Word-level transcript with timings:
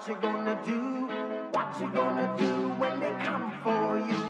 What 0.00 0.08
you 0.08 0.16
gonna 0.22 0.58
do? 0.64 0.80
What 1.50 1.78
you 1.78 1.90
gonna 1.92 2.34
do 2.38 2.68
when 2.80 3.00
they 3.00 3.12
come 3.22 3.52
for 3.62 3.98
you? 3.98 4.26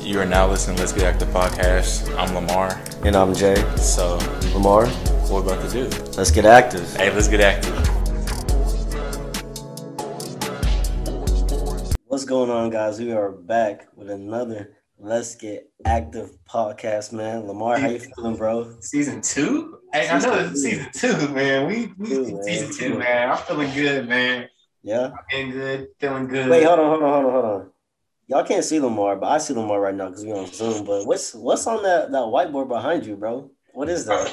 You 0.00 0.20
are 0.20 0.24
now 0.24 0.48
listening 0.48 0.76
to 0.76 0.82
Let's 0.82 0.94
Get 0.94 1.02
Active 1.04 1.28
podcast. 1.28 2.08
I'm 2.16 2.34
Lamar. 2.34 2.80
And 3.04 3.16
I'm 3.16 3.34
Jay. 3.34 3.62
So, 3.76 4.16
Lamar, 4.54 4.86
what 4.86 5.44
we're 5.44 5.52
about 5.52 5.70
to 5.70 5.90
do? 5.90 5.90
let's 6.16 6.30
get 6.30 6.46
active. 6.46 6.90
Hey, 6.96 7.12
let's 7.12 7.28
get 7.28 7.42
active. 7.42 7.76
What's 12.06 12.24
going 12.24 12.48
on, 12.48 12.70
guys? 12.70 12.98
We 12.98 13.12
are 13.12 13.30
back 13.30 13.88
with 13.94 14.08
another 14.08 14.78
Let's 15.04 15.34
Get 15.34 15.68
Active 15.84 16.30
podcast, 16.48 17.12
man. 17.12 17.48
Lamar, 17.48 17.76
how 17.76 17.88
you 17.88 17.98
feeling, 17.98 18.36
bro? 18.36 18.76
Season 18.78 19.20
two? 19.20 19.80
Hey, 19.92 20.08
I 20.08 20.20
know 20.20 20.34
it's 20.34 20.62
season 20.62 20.86
two, 20.94 21.28
man. 21.34 21.66
We, 21.66 21.92
we 21.98 22.06
Two, 22.08 22.22
man. 22.34 22.42
season 22.44 22.72
two, 22.72 22.98
man. 22.98 23.30
I'm 23.30 23.36
feeling 23.38 23.74
good, 23.74 24.08
man. 24.08 24.48
Yeah. 24.84 25.06
I'm 25.06 25.12
Feeling 25.28 25.50
good, 25.50 25.88
feeling 25.98 26.28
good. 26.28 26.48
Wait, 26.48 26.62
hold 26.62 26.78
on, 26.78 26.86
hold 26.88 27.02
on, 27.02 27.10
hold 27.10 27.24
on, 27.24 27.32
hold 27.32 27.44
on. 27.62 27.70
Y'all 28.28 28.44
can't 28.44 28.64
see 28.64 28.78
Lamar, 28.78 29.16
but 29.16 29.26
I 29.26 29.38
see 29.38 29.54
Lamar 29.54 29.80
right 29.80 29.94
now 29.94 30.06
because 30.08 30.24
we're 30.24 30.36
on 30.36 30.46
Zoom. 30.46 30.84
But 30.84 31.04
what's 31.04 31.34
what's 31.34 31.66
on 31.66 31.82
that, 31.82 32.12
that 32.12 32.18
whiteboard 32.18 32.68
behind 32.68 33.04
you, 33.04 33.16
bro? 33.16 33.50
What 33.74 33.88
is 33.88 34.06
that? 34.06 34.32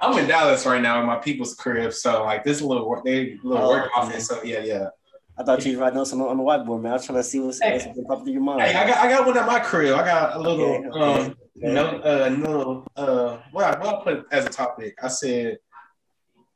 I'm 0.00 0.18
in 0.18 0.26
Dallas 0.26 0.66
right 0.66 0.82
now 0.82 0.98
in 1.00 1.06
my 1.06 1.14
people's 1.18 1.54
crib, 1.54 1.92
so 1.92 2.24
like 2.24 2.42
this 2.42 2.60
little 2.60 2.88
work, 2.88 3.04
they 3.04 3.38
little 3.44 3.66
Oh, 3.66 3.70
work 3.70 3.90
office. 3.96 4.26
So 4.26 4.42
yeah, 4.42 4.64
yeah. 4.64 4.88
I 5.42 5.44
thought 5.44 5.64
you 5.64 5.72
was 5.72 5.80
writing 5.80 6.04
something 6.04 6.28
on 6.28 6.36
the 6.36 6.42
whiteboard, 6.44 6.82
man. 6.82 6.92
I 6.92 6.94
was 6.94 7.04
trying 7.06 7.18
to 7.18 7.24
see 7.24 7.40
what's, 7.40 7.60
Hey. 7.60 7.72
what's 7.72 7.86
been 7.86 8.04
popping 8.04 8.24
through 8.26 8.32
your 8.34 8.42
mind. 8.42 8.62
Hey, 8.62 8.76
I 8.76 8.86
got 8.86 8.98
I 8.98 9.08
got 9.08 9.26
one 9.26 9.36
at 9.36 9.46
my 9.46 9.58
crib. 9.58 9.94
I 9.98 10.04
got 10.04 10.36
a 10.36 10.38
little 10.38 10.62
Okay, 10.64 10.86
okay, 10.88 11.00
um 11.00 11.20
okay. 11.26 11.36
no 11.74 11.84
uh 11.98 12.28
no 12.28 12.86
uh 12.96 13.38
what 13.50 13.64
I, 13.64 13.78
what 13.80 13.88
I 13.98 14.04
put 14.04 14.26
as 14.32 14.46
a 14.46 14.48
topic. 14.48 14.94
I 15.02 15.08
said 15.08 15.58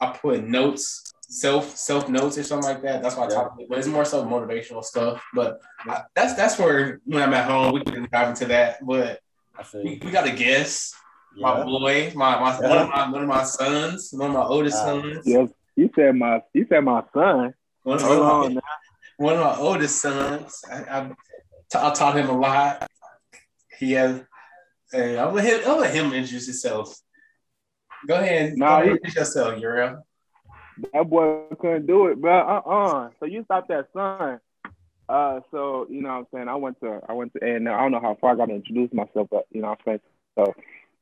I 0.00 0.12
put 0.12 0.44
notes, 0.44 1.12
self 1.20 1.77
self 1.77 2.08
notes 2.08 2.38
or 2.38 2.44
something 2.44 2.69
like 2.69 2.83
that. 2.83 3.02
That's 3.02 3.16
my 3.16 3.25
Yeah. 3.28 3.34
topic, 3.34 3.66
but 3.69 3.78
it's 3.78 3.88
more 3.88 4.05
so 4.05 4.25
motivational 4.25 4.84
stuff. 4.84 5.20
But 5.34 5.60
I, 5.80 6.03
that's 6.14 6.34
that's 6.34 6.56
where 6.56 7.00
when 7.06 7.25
I'm 7.25 7.34
at 7.34 7.50
home 7.50 7.72
we 7.75 7.80
can 7.82 8.06
dive 8.12 8.28
into 8.28 8.44
that. 8.47 8.86
But 8.86 9.19
I 9.58 9.64
we, 9.75 10.00
we 10.05 10.12
got 10.12 10.28
a 10.28 10.32
guest. 10.32 10.94
my 11.36 11.64
boy, 11.64 12.12
my, 12.14 12.38
my, 12.38 12.56
Yeah. 12.60 12.69
one, 12.69 12.78
of 12.78 12.88
my 12.88 13.10
one 13.10 13.22
of 13.22 13.28
my 13.28 13.42
sons, 13.42 14.10
one 14.12 14.30
of 14.30 14.34
my 14.36 14.44
oldest 14.44 14.77
Wow. 14.84 15.03
sons, 15.03 15.27
Yes, 15.27 15.48
you 15.75 15.91
said 15.97 16.14
my 16.14 16.41
you 16.55 16.66
said 16.69 16.84
my 16.84 17.03
son. 17.12 17.53
one, 17.82 17.97
of 17.97 18.03
Hold 18.03 18.22
on 18.22 18.55
now. 18.55 18.60
One 19.19 19.34
of 19.34 19.41
my 19.41 19.56
oldest 19.56 20.00
sons. 20.00 20.61
I, 20.70 20.83
I, 20.84 21.11
I 21.75 21.92
taught 21.95 22.17
him 22.17 22.28
a 22.28 22.36
lot. 22.39 22.86
He 23.78 23.92
has. 23.92 24.22
Hey, 24.92 25.17
I'll 25.19 25.33
let 25.33 25.45
him. 25.45 25.61
I'll 25.67 25.78
let 25.78 25.95
him 25.95 26.12
introduce 26.12 26.47
himself. 26.47 26.97
Go 28.06 28.14
ahead. 28.17 28.56
Nah, 28.56 28.67
go 28.67 28.75
ahead 28.75 28.84
he- 28.84 28.91
introduce 28.92 29.14
yourself, 29.17 29.55
Urel. 29.61 30.03
That 30.92 31.09
boy 31.09 31.44
couldn't 31.59 31.87
do 31.87 32.09
it, 32.09 32.20
bro. 32.20 32.39
Uh-uh. 32.39 33.09
So 33.19 33.25
you 33.27 33.42
stopped 33.44 33.69
that 33.69 33.89
son. 33.94 34.39
Uh, 35.09 35.41
so 35.50 35.87
you 35.89 36.03
know 36.03 36.09
what 36.11 36.14
I'm 36.17 36.27
saying. 36.34 36.48
I 36.48 36.55
went 36.56 36.78
to 36.81 37.00
I 37.09 37.12
went 37.14 37.33
to 37.34 37.44
A 37.44 37.56
and 37.56 37.69
I 37.69 37.81
don't 37.81 37.92
know 37.92 38.00
how 38.00 38.17
far 38.20 38.33
I 38.33 38.37
got 38.37 38.47
to 38.47 38.55
introduce 38.55 38.92
myself, 38.92 39.28
but 39.31 39.47
you 39.50 39.62
know 39.62 39.69
what 39.69 39.78
I'm 39.78 39.84
saying. 39.87 40.00
So 40.37 40.55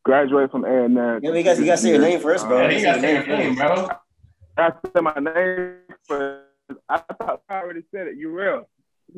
graduated 0.04 0.50
from 0.52 0.64
A 0.64 0.84
and 0.84 0.96
M. 0.96 1.20
Yeah, 1.22 1.32
you 1.32 1.42
guys- 1.42 1.58
you 1.58 1.66
gotta 1.66 1.78
say 1.78 1.90
your 1.90 2.00
name 2.00 2.20
first, 2.20 2.46
bro. 2.46 2.60
Yeah, 2.60 2.66
Uh, 2.66 2.70
you 2.70 2.82
gotta 2.84 3.00
say 3.00 3.12
your 3.14 3.26
name, 3.26 3.54
bro. 3.56 3.88
I 4.56 4.72
said 4.92 5.02
my 5.02 5.14
name, 5.14 5.74
but 6.08 6.43
I 6.88 6.98
thought 7.18 7.42
I 7.48 7.54
already 7.60 7.82
said 7.94 8.06
it. 8.08 8.16
You 8.16 8.30
real? 8.30 8.68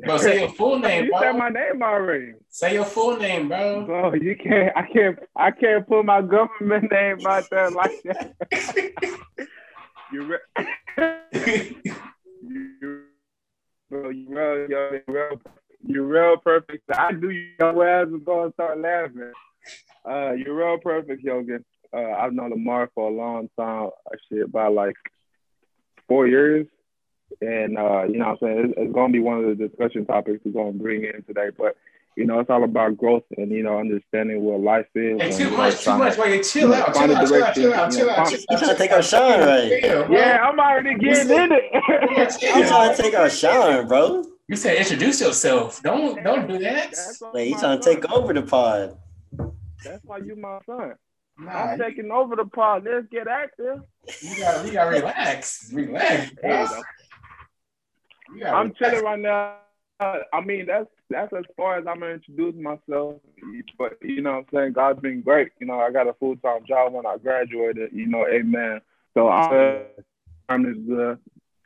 Bro, 0.05 0.19
say 0.19 0.41
your 0.41 0.49
full 0.51 0.79
name, 0.89 1.05
you 1.07 1.13
said 1.15 1.33
bro. 1.33 1.39
my 1.39 1.49
name 1.49 1.83
already. 1.83 2.33
Say 2.49 2.75
your 2.75 2.85
full 2.85 3.17
name, 3.17 3.49
bro. 3.49 3.85
Bro, 3.87 4.15
you 4.15 4.37
can't. 4.37 4.77
I 4.77 4.83
can't. 4.93 5.19
I 5.37 5.51
can't 5.53 5.87
put 5.87 6.05
my 6.05 6.21
government 6.23 6.91
name 6.93 7.19
out 7.27 7.49
there 7.51 7.71
like 7.71 8.03
that. 8.05 8.35
you 10.13 10.25
real? 10.25 10.39
you, 12.43 13.03
bro, 13.91 14.11
you 14.11 14.27
real, 14.29 14.69
yo, 14.71 14.91
you 14.93 15.03
real, 15.09 15.41
you 15.85 16.03
real 16.03 16.37
perfect. 16.39 16.83
I 16.93 17.13
knew 17.13 17.31
you 17.31 17.51
your 17.59 17.89
ass 17.89 18.09
was 18.11 18.23
gonna 18.25 18.53
start 18.53 18.79
laughing. 18.81 19.33
Uh, 20.09 20.33
you're 20.33 20.55
real 20.55 20.79
perfect, 20.79 21.25
Djiogan. 21.25 21.65
Uh, 21.93 22.13
I've 22.13 22.33
known 22.33 22.51
Lamar 22.51 22.91
for 22.95 23.09
a 23.11 23.15
long 23.15 23.49
time. 23.59 23.87
uh, 24.07 24.17
Shit, 24.29 24.51
by 24.53 24.67
like 24.69 24.97
four 26.09 26.27
years, 26.27 26.67
and 27.41 27.79
uh, 27.79 28.05
you 28.05 28.19
know, 28.19 28.29
what 28.29 28.43
I'm 28.43 28.57
saying 28.57 28.65
it's, 28.67 28.75
it's 28.77 28.93
gonna 28.93 29.13
be 29.13 29.21
one 29.21 29.45
of 29.45 29.59
the 29.59 29.69
discussion 29.69 30.07
topics 30.07 30.41
we're 30.45 30.53
gonna 30.53 30.73
bring 30.73 31.05
in 31.05 31.23
today. 31.25 31.49
But 31.57 31.77
you 32.17 32.25
know, 32.25 32.41
it's 32.41 32.49
all 32.49 32.65
about 32.65 32.97
growth 32.97 33.25
and 33.37 33.51
you 33.51 33.63
know, 33.63 33.79
understanding 33.79 34.41
what 34.43 34.61
life 34.61 34.87
is. 34.95 35.21
Hey, 35.21 35.29
and, 35.29 35.37
too 35.37 35.45
you 35.45 35.51
know, 35.51 35.57
much, 35.59 35.85
too 35.85 35.99
much. 35.99 36.17
Wait, 36.17 36.43
chill 36.43 36.73
out, 36.73 36.95
chill 36.95 37.03
out, 37.03 37.07
chill 37.07 37.15
out, 37.15 37.15
chill 37.15 37.15
out, 37.15 37.29
direction, 37.29 37.55
chill 37.55 37.63
you 37.63 37.71
know, 37.71 37.83
out. 37.83 37.93
find- 37.93 38.31
chill 38.31 38.47
You 38.51 38.59
trying 38.59 38.71
to 38.71 38.77
take 38.77 38.93
our 38.93 39.03
shine, 39.03 39.41
right? 39.41 39.83
Yeah, 39.83 40.07
bro. 40.07 40.17
I'm 40.17 40.59
already 40.61 40.99
getting 40.99 41.31
in 41.31 41.53
it. 41.53 41.65
I'm 41.75 42.63
it. 42.63 42.69
trying 42.69 42.97
to 42.97 43.03
take 43.03 43.15
our 43.15 43.31
shine, 43.31 43.87
bro. 43.87 44.25
You 44.49 44.57
said 44.57 44.77
introduce 44.79 45.21
yourself. 45.21 45.83
Don't 45.83 46.23
don't 46.23 46.47
do 46.47 46.59
that. 46.61 46.93
That's 46.93 47.21
why 47.21 47.41
you 47.41 47.55
he 47.55 47.61
trying 47.61 47.81
to 47.81 47.85
take 47.85 48.11
over 48.11 48.33
the 48.33 48.43
pod. 48.43 48.97
That's 49.85 50.05
why 50.05 50.19
you 50.19 50.37
my 50.37 50.61
son. 50.67 50.95
Nah, 51.39 51.51
I'm 51.51 51.79
taking 51.79 52.11
over 52.11 52.37
the 52.37 52.47
pod. 52.47 52.85
Let's 52.85 53.07
get 53.11 53.29
active. 53.29 53.83
you 54.23 54.39
got 54.39 54.67
you 54.67 54.73
got 54.73 54.85
to 54.85 54.91
relax, 54.91 55.71
relax. 55.73 56.31
There 56.41 56.69
you 58.29 58.41
bro. 58.41 58.41
go. 58.41 58.45
You 58.45 58.45
gotta 58.45 58.57
I'm 58.57 58.75
chilling 58.75 59.05
right 59.05 59.19
now. 59.21 59.57
I 60.01 60.41
mean, 60.45 60.67
that's 60.67 60.89
that's 61.09 61.33
as 61.33 61.45
far 61.57 61.79
as 61.79 61.87
I'm 61.87 62.01
gonna 62.01 62.13
introduce 62.15 62.55
myself. 62.55 63.17
But 63.79 63.99
you 64.03 64.21
know, 64.21 64.33
what 64.33 64.39
I'm 64.39 64.47
saying 64.53 64.73
God's 64.73 65.01
been 65.01 65.23
great. 65.23 65.53
You 65.59 65.67
know, 65.67 65.81
I 65.81 65.91
got 65.91 66.09
a 66.09 66.13
full 66.15 66.37
time 66.37 66.65
job 66.67 66.93
when 66.93 67.07
I 67.07 67.17
graduated. 67.17 67.93
You 67.93 68.07
know, 68.07 68.27
amen. 68.27 68.81
So 69.15 69.29
I'm 69.29 69.83
I'm 70.49 70.67
is 70.67 70.79
good, 70.87 71.19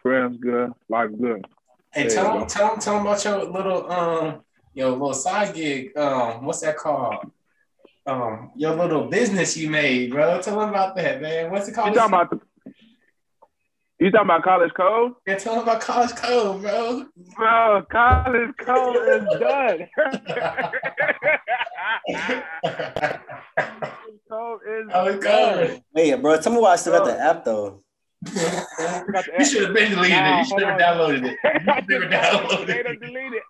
friends 0.03 0.39
good, 0.41 0.73
life 0.89 1.11
good. 1.21 1.45
Hey, 1.93 2.07
There 2.07 2.15
tell 2.15 2.39
them, 2.39 2.47
tell 2.47 2.71
them, 2.71 2.79
tell 2.79 2.95
them 2.95 3.07
about 3.07 3.25
your 3.25 3.45
little 3.45 3.91
um 3.91 4.43
your 4.75 4.91
little 4.91 5.15
side 5.15 5.55
gig. 5.55 5.97
Um, 5.97 6.45
what's 6.45 6.61
that 6.61 6.77
called? 6.77 7.31
Um, 8.07 8.53
your 8.57 8.75
little 8.77 9.09
business 9.09 9.57
you 9.57 9.69
made, 9.69 10.11
bro. 10.11 10.41
Tell 10.41 10.59
them 10.59 10.71
about 10.71 10.97
that, 10.97 11.21
man. 11.21 11.51
What's 11.51 11.69
it 11.69 11.75
called? 11.75 11.89
You 11.89 11.95
talking 11.97 12.15
about 12.15 12.31
the, 12.31 12.41
you 14.01 14.11
talking 14.11 14.27
about 14.27 14.43
college 14.43 14.73
code? 14.75 15.13
Yeah, 15.27 15.37
tell 15.37 15.55
them 15.55 15.63
about 15.65 15.81
College 15.81 16.15
Code, 16.17 16.63
bro. 16.63 17.05
Bro, 17.37 17.83
college 17.91 18.51
code 18.59 18.97
is 18.97 19.39
done. 19.39 19.89
College 23.51 24.21
code 24.31 24.61
is 24.67 24.93
College 24.93 25.21
done. 25.21 25.57
Code. 25.69 25.83
Hey, 25.95 26.15
bro, 26.15 26.41
tell 26.41 26.53
me 26.53 26.61
why 26.61 26.73
I 26.73 26.77
still 26.77 26.93
got 26.99 27.05
the 27.07 27.19
app 27.21 27.45
though. 27.45 27.83
you 28.27 29.45
should 29.45 29.65
have 29.65 29.75
been 29.75 29.91
deleted 29.91 30.17
it. 30.19 30.39
You 30.39 30.45
should 30.45 30.63
have 30.63 30.79
downloaded 30.81 31.25
it. 31.25 31.39
I 31.45 31.81
You 31.89 31.91
should 31.91 32.13
have 32.13 32.23
downloaded 32.23 32.67
They 32.67 32.83
done 32.83 32.93
it. 32.93 33.01
deleted. 33.01 33.43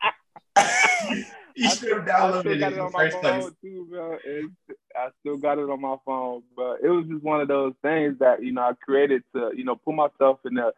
You 1.56 1.68
should 1.70 1.90
have 1.96 2.04
downloaded 2.06 2.46
it 2.56 2.62
in 2.62 2.78
the 2.78 2.90
first 2.94 3.20
place. 3.20 3.44
too, 3.60 3.86
bro. 3.90 4.16
It's, 4.24 4.54
I 4.96 5.08
still 5.20 5.36
got 5.36 5.58
it 5.58 5.70
on 5.70 5.80
my 5.80 5.96
phone, 6.04 6.42
but 6.56 6.78
it 6.82 6.88
was 6.88 7.06
just 7.08 7.22
one 7.22 7.40
of 7.40 7.48
those 7.48 7.74
things 7.82 8.18
that 8.20 8.42
you 8.42 8.52
know 8.52 8.62
I 8.62 8.72
created 8.74 9.22
to 9.34 9.50
you 9.54 9.64
know 9.64 9.76
put 9.76 9.94
myself 9.94 10.40
in 10.44 10.54
the 10.54 10.72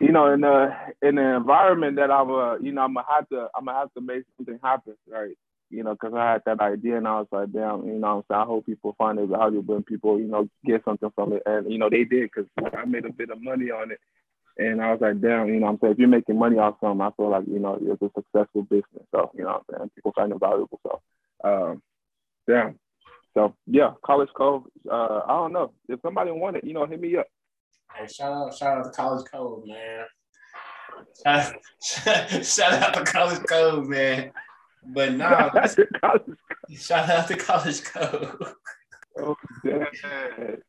you 0.00 0.12
know 0.12 0.32
in 0.32 0.40
the 0.40 0.74
in 1.02 1.16
the 1.16 1.36
environment 1.36 1.96
that 1.96 2.10
I'm 2.10 2.30
uh 2.30 2.58
you 2.58 2.72
know 2.72 2.82
I'm 2.82 2.94
gonna 2.94 3.06
have 3.08 3.28
to 3.30 3.48
I'm 3.56 3.64
gonna 3.66 3.78
have 3.78 3.94
to 3.94 4.00
make 4.00 4.24
something 4.36 4.58
happen, 4.62 4.94
right? 5.08 5.36
You 5.70 5.82
know, 5.82 5.94
because 5.94 6.14
I 6.14 6.32
had 6.32 6.42
that 6.46 6.60
idea 6.60 6.96
and 6.96 7.08
I 7.08 7.18
was 7.18 7.26
like, 7.32 7.52
damn, 7.52 7.86
you 7.86 7.98
know, 7.98 8.18
I'm 8.18 8.22
saying 8.28 8.40
I 8.40 8.44
hope 8.44 8.66
people 8.66 8.94
find 8.96 9.18
it 9.18 9.28
valuable 9.28 9.74
and 9.76 9.84
people 9.84 10.18
you 10.18 10.28
know 10.28 10.48
get 10.64 10.84
something 10.84 11.10
from 11.14 11.32
it, 11.32 11.42
and 11.46 11.70
you 11.70 11.78
know 11.78 11.90
they 11.90 12.04
did 12.04 12.30
because 12.30 12.46
I 12.58 12.84
made 12.84 13.04
a 13.04 13.12
bit 13.12 13.30
of 13.30 13.42
money 13.42 13.70
on 13.70 13.90
it. 13.90 14.00
And 14.58 14.80
I 14.80 14.90
was 14.92 15.00
like, 15.02 15.20
damn, 15.20 15.48
you 15.48 15.60
know 15.60 15.66
I'm 15.66 15.78
saying? 15.80 15.94
If 15.94 15.98
you're 15.98 16.08
making 16.08 16.38
money 16.38 16.56
off 16.56 16.76
something, 16.80 17.00
I 17.02 17.10
feel 17.10 17.30
like, 17.30 17.44
you 17.46 17.58
know, 17.58 17.78
it's 17.78 18.00
a 18.00 18.10
successful 18.14 18.62
business. 18.62 19.04
So, 19.10 19.30
you 19.34 19.44
know 19.44 19.50
I'm 19.50 19.60
saying? 19.70 19.90
People 19.94 20.12
find 20.16 20.32
it 20.32 20.40
valuable. 20.40 20.80
So, 20.82 21.00
um, 21.44 21.82
damn. 22.48 22.78
So, 23.34 23.54
yeah, 23.66 23.92
College 24.04 24.30
Code. 24.34 24.62
Uh, 24.90 25.20
I 25.26 25.32
don't 25.34 25.52
know. 25.52 25.72
If 25.88 26.00
somebody 26.00 26.30
wanted, 26.30 26.64
you 26.64 26.72
know, 26.72 26.86
hit 26.86 27.00
me 27.00 27.16
up. 27.16 27.26
Hey, 27.94 28.06
shout 28.06 28.32
out, 28.32 28.54
shout 28.56 28.78
out 28.78 28.84
to 28.84 28.90
College 28.90 29.26
Code, 29.30 29.66
man. 29.66 30.04
Shout, 31.22 31.54
shout 32.44 32.72
out 32.72 32.94
to 32.94 33.04
College 33.04 33.42
Code, 33.46 33.86
man. 33.86 34.30
But 34.86 35.14
nah, 35.14 35.50
shout 36.78 37.10
out 37.10 37.28
to 37.28 37.36
College 37.36 37.84
Code. 37.84 38.36
oh, 39.20 39.36
Damn. 39.64 39.86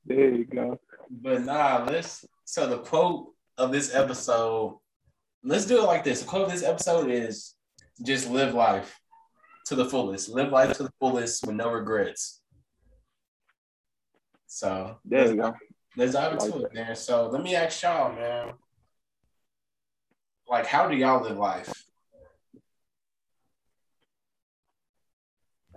There 0.06 0.30
you 0.30 0.46
go. 0.46 0.80
But 1.10 1.44
nah, 1.44 1.86
let's. 1.90 2.26
So 2.44 2.68
the 2.68 2.80
quote 2.80 3.30
of 3.58 3.72
this 3.72 3.94
episode, 3.94 4.80
let's 5.44 5.66
do 5.66 5.80
it 5.80 5.86
like 5.86 6.04
this. 6.04 6.22
The 6.22 6.28
quote 6.28 6.48
of 6.48 6.52
this 6.52 6.64
episode 6.64 7.10
is 7.10 7.56
just 8.04 8.30
live 8.30 8.54
life 8.54 9.00
to 9.68 9.76
the 9.76 9.86
fullest. 9.86 10.30
Live 10.30 10.52
life 10.52 10.78
to 10.78 10.84
the 10.84 10.94
fullest 11.00 11.46
with 11.46 11.56
no 11.56 11.72
regrets. 11.72 12.42
So 14.48 14.98
There 15.04 15.28
you 15.28 15.36
go. 15.36 15.56
Let's 15.98 16.14
dive 16.14 16.34
into 16.34 16.64
it, 16.64 16.74
man. 16.74 16.96
So 16.96 17.28
let 17.28 17.44
me 17.44 17.56
ask 17.56 17.82
y'all, 17.82 18.14
man. 18.14 18.54
Like, 20.48 20.66
how 20.66 20.88
do 20.88 20.96
y'all 20.96 21.22
live 21.22 21.38
life? 21.38 21.86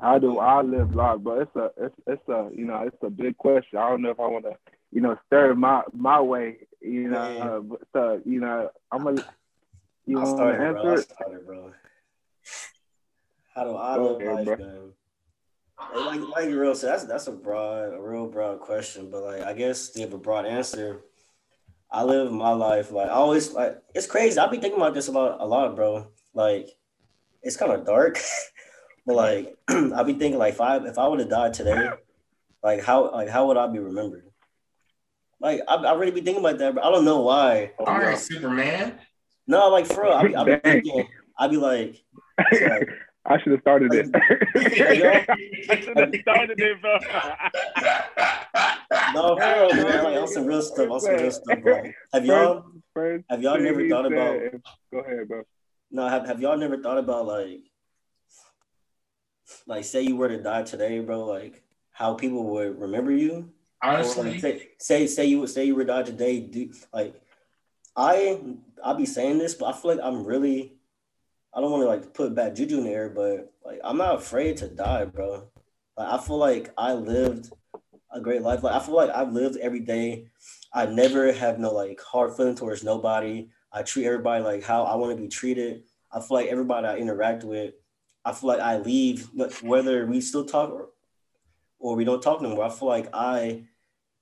How 0.01 0.19
do 0.19 0.39
I 0.39 0.63
live 0.63 0.95
life? 0.95 1.19
But 1.23 1.39
it's 1.39 1.57
a 1.57 1.71
it's 1.77 1.95
it's 2.07 2.29
a 2.29 2.49
you 2.55 2.67
know 2.67 2.83
it's 2.87 2.97
a 3.03 3.11
big 3.11 3.37
question. 3.37 3.79
I 3.79 3.89
don't 3.91 4.03
know 4.03 4.11
if 4.11 4.21
I 4.21 4.27
want 4.29 4.45
to 4.45 4.55
you 4.93 5.01
know 5.01 5.19
stir 5.27 5.55
my 5.55 5.83
my 5.93 6.21
way. 6.21 6.59
You 6.81 7.11
know, 7.11 7.19
uh, 7.19 7.61
but, 7.61 7.81
so 7.93 8.23
you 8.25 8.41
know 8.41 8.71
I'm 8.93 9.05
gonna 9.05 9.25
you 10.07 10.19
I 10.19 10.23
want 10.23 10.37
to 10.37 10.37
started, 10.37 10.59
bro. 10.59 10.91
I 10.91 10.93
answer 10.93 11.35
it? 11.35 11.47
bro. 11.47 11.73
How 13.55 13.65
do 13.65 13.77
I 13.77 13.97
Go 13.97 14.13
live 14.13 14.21
ahead, 14.23 14.35
life, 14.35 14.47
bro. 14.47 14.67
man? 14.67 14.93
Like, 15.95 16.21
like 16.21 16.49
Urel 16.51 16.77
said, 16.77 16.91
that's 16.93 17.05
that's 17.05 17.27
a 17.27 17.33
broad, 17.33 17.95
a 17.95 18.01
real 18.01 18.27
broad 18.29 18.61
question. 18.61 19.11
But 19.11 19.25
like, 19.25 19.43
I 19.43 19.55
guess 19.55 19.89
to 19.91 19.99
give 19.99 20.13
a 20.13 20.19
broad 20.19 20.47
answer, 20.47 21.01
I 21.91 22.05
live 22.05 22.31
my 22.33 22.53
life 22.53 22.93
like 22.93 23.09
I 23.09 23.13
always 23.13 23.53
like. 23.53 23.79
It's 23.95 24.07
crazy. 24.07 24.39
I 24.39 24.47
be 24.49 24.59
thinking 24.59 24.79
about 24.79 24.95
this 24.95 25.09
about 25.09 25.41
a 25.41 25.47
lot, 25.47 25.75
bro. 25.77 26.07
Like, 26.35 26.69
it's 27.43 27.57
kind 27.57 27.73
of 27.73 27.87
dark, 27.87 28.21
but 29.07 29.17
like, 29.17 29.57
I'll 29.69 30.05
be 30.05 30.13
thinking 30.13 30.39
like, 30.39 30.55
if 30.55 30.61
I 30.61 30.77
if 30.87 30.99
I 30.99 31.09
would 31.09 31.19
have 31.21 31.31
died 31.31 31.55
today, 31.55 31.91
like 32.63 32.85
how 32.85 33.11
like 33.11 33.29
how 33.29 33.47
would 33.49 33.57
I 33.57 33.67
be 33.67 33.79
remembered? 33.79 34.25
Like, 35.41 35.63
I, 35.67 35.77
I 35.77 35.95
really 35.95 36.13
be 36.13 36.21
thinking 36.21 36.45
about 36.45 36.59
that, 36.59 36.75
but 36.75 36.85
I 36.85 36.91
don't 36.91 37.07
know 37.07 37.23
why. 37.23 37.73
All 37.79 37.99
right, 37.99 38.19
Superman. 38.19 38.99
No, 39.47 39.71
like 39.71 39.87
for 39.87 40.03
real, 40.03 40.13
I 40.13 40.29
be, 40.29 40.37
I 40.37 40.45
be 40.45 40.57
thinking, 40.57 41.09
I 41.39 41.49
be 41.49 41.57
like, 41.57 42.05
like 42.53 42.89
I 43.27 43.39
should 43.41 43.53
have 43.53 43.61
started 43.61 43.93
it. 43.93 44.07
I 45.71 45.81
should 45.81 45.97
have 45.99 46.15
started 46.23 46.59
it, 46.61 46.81
bro. 46.81 46.99
No, 49.15 49.37
for 49.37 49.43
real, 49.77 49.85
man. 49.89 50.05
Like 50.05 50.17
on 50.17 50.29
some 50.29 50.47
real 50.47 50.63
stuff. 50.63 50.91
On 50.91 51.01
some 51.01 51.15
real 51.15 51.31
stuff, 51.31 51.61
bro. 51.63 51.83
Have 52.13 52.25
y'all 52.27 52.65
First 52.95 53.25
have 53.31 53.43
y'all 53.43 53.59
never 53.59 53.89
thought 53.89 54.05
said- 54.05 54.13
about 54.13 54.63
Go 54.93 54.99
ahead, 55.01 55.29
bro. 55.29 55.43
no 55.91 56.09
have, 56.09 56.27
have 56.27 56.41
y'all 56.41 56.57
never 56.57 56.77
thought 56.79 56.99
about 56.99 57.27
like 57.27 57.61
like 59.67 59.85
say 59.85 60.03
you 60.03 60.17
were 60.17 60.29
to 60.29 60.43
die 60.43 60.63
today, 60.63 60.99
bro, 61.01 61.25
like 61.25 61.63
how 61.93 62.15
people 62.15 62.45
would 62.45 62.81
remember 62.81 63.13
you? 63.13 63.51
Or 63.83 63.91
Honestly, 63.91 64.33
like 64.33 64.41
say 64.41 64.69
say 64.79 65.07
say 65.07 65.27
you 65.27 65.41
would 65.41 65.51
say 65.51 65.65
you 65.65 65.75
were 65.75 65.85
to 65.85 65.93
die 65.93 66.03
today, 66.03 66.41
do 66.41 66.71
like 66.93 67.15
I 67.97 68.41
I'll 68.85 68.95
be 68.95 69.07
saying 69.07 69.39
this, 69.39 69.55
but 69.55 69.67
I 69.67 69.73
feel 69.79 69.95
like 69.97 70.05
I'm 70.05 70.25
really 70.25 70.75
I 71.53 71.61
don't 71.61 71.71
want 71.71 71.83
to 71.83 71.89
like 71.89 72.15
put 72.15 72.35
bad 72.35 72.57
juju 72.57 72.79
in 72.79 72.85
the 72.85 72.91
air, 72.91 73.09
but 73.09 73.53
like 73.65 73.81
I'm 73.83 73.97
not 73.97 74.17
afraid 74.17 74.57
to 74.59 74.69
die, 74.69 75.05
bro. 75.05 75.49
Like 75.97 76.09
I 76.09 76.19
feel 76.19 76.39
like 76.39 76.73
I 76.79 76.93
lived 76.95 77.51
a 78.13 78.21
great 78.21 78.43
life. 78.43 78.63
Like 78.63 78.75
I 78.75 78.85
feel 78.85 78.95
like 78.95 79.11
I've 79.11 79.33
lived 79.33 79.57
every 79.59 79.81
day. 79.81 80.29
I 80.73 80.87
never 80.87 81.33
have 81.33 81.59
no 81.59 81.73
like 81.73 82.01
hard 82.01 82.37
feeling 82.37 82.55
towards 82.55 82.85
nobody. 82.85 83.49
I 83.73 83.83
treat 83.83 84.07
everybody 84.07 84.43
like 84.45 84.63
how 84.63 84.85
I 84.85 84.95
want 84.95 85.17
to 85.17 85.23
be 85.23 85.29
treated. 85.29 85.83
I 86.13 86.21
feel 86.21 86.37
like 86.37 86.49
everybody 86.49 86.87
I 86.87 86.97
interact 86.97 87.45
with, 87.45 87.75
I 88.25 88.33
feel 88.33 88.49
like 88.49 88.61
I 88.61 88.79
leave 88.79 89.29
whether 89.63 90.07
we 90.07 90.21
still 90.21 90.45
talk 90.45 90.71
or, 90.71 90.89
or 91.79 91.97
we 91.97 92.05
don't 92.05 92.23
talk 92.23 92.43
no 92.43 92.51
more. 92.51 92.65
I 92.65 92.71
feel 92.71 92.89
like 92.89 93.09
I 93.13 93.65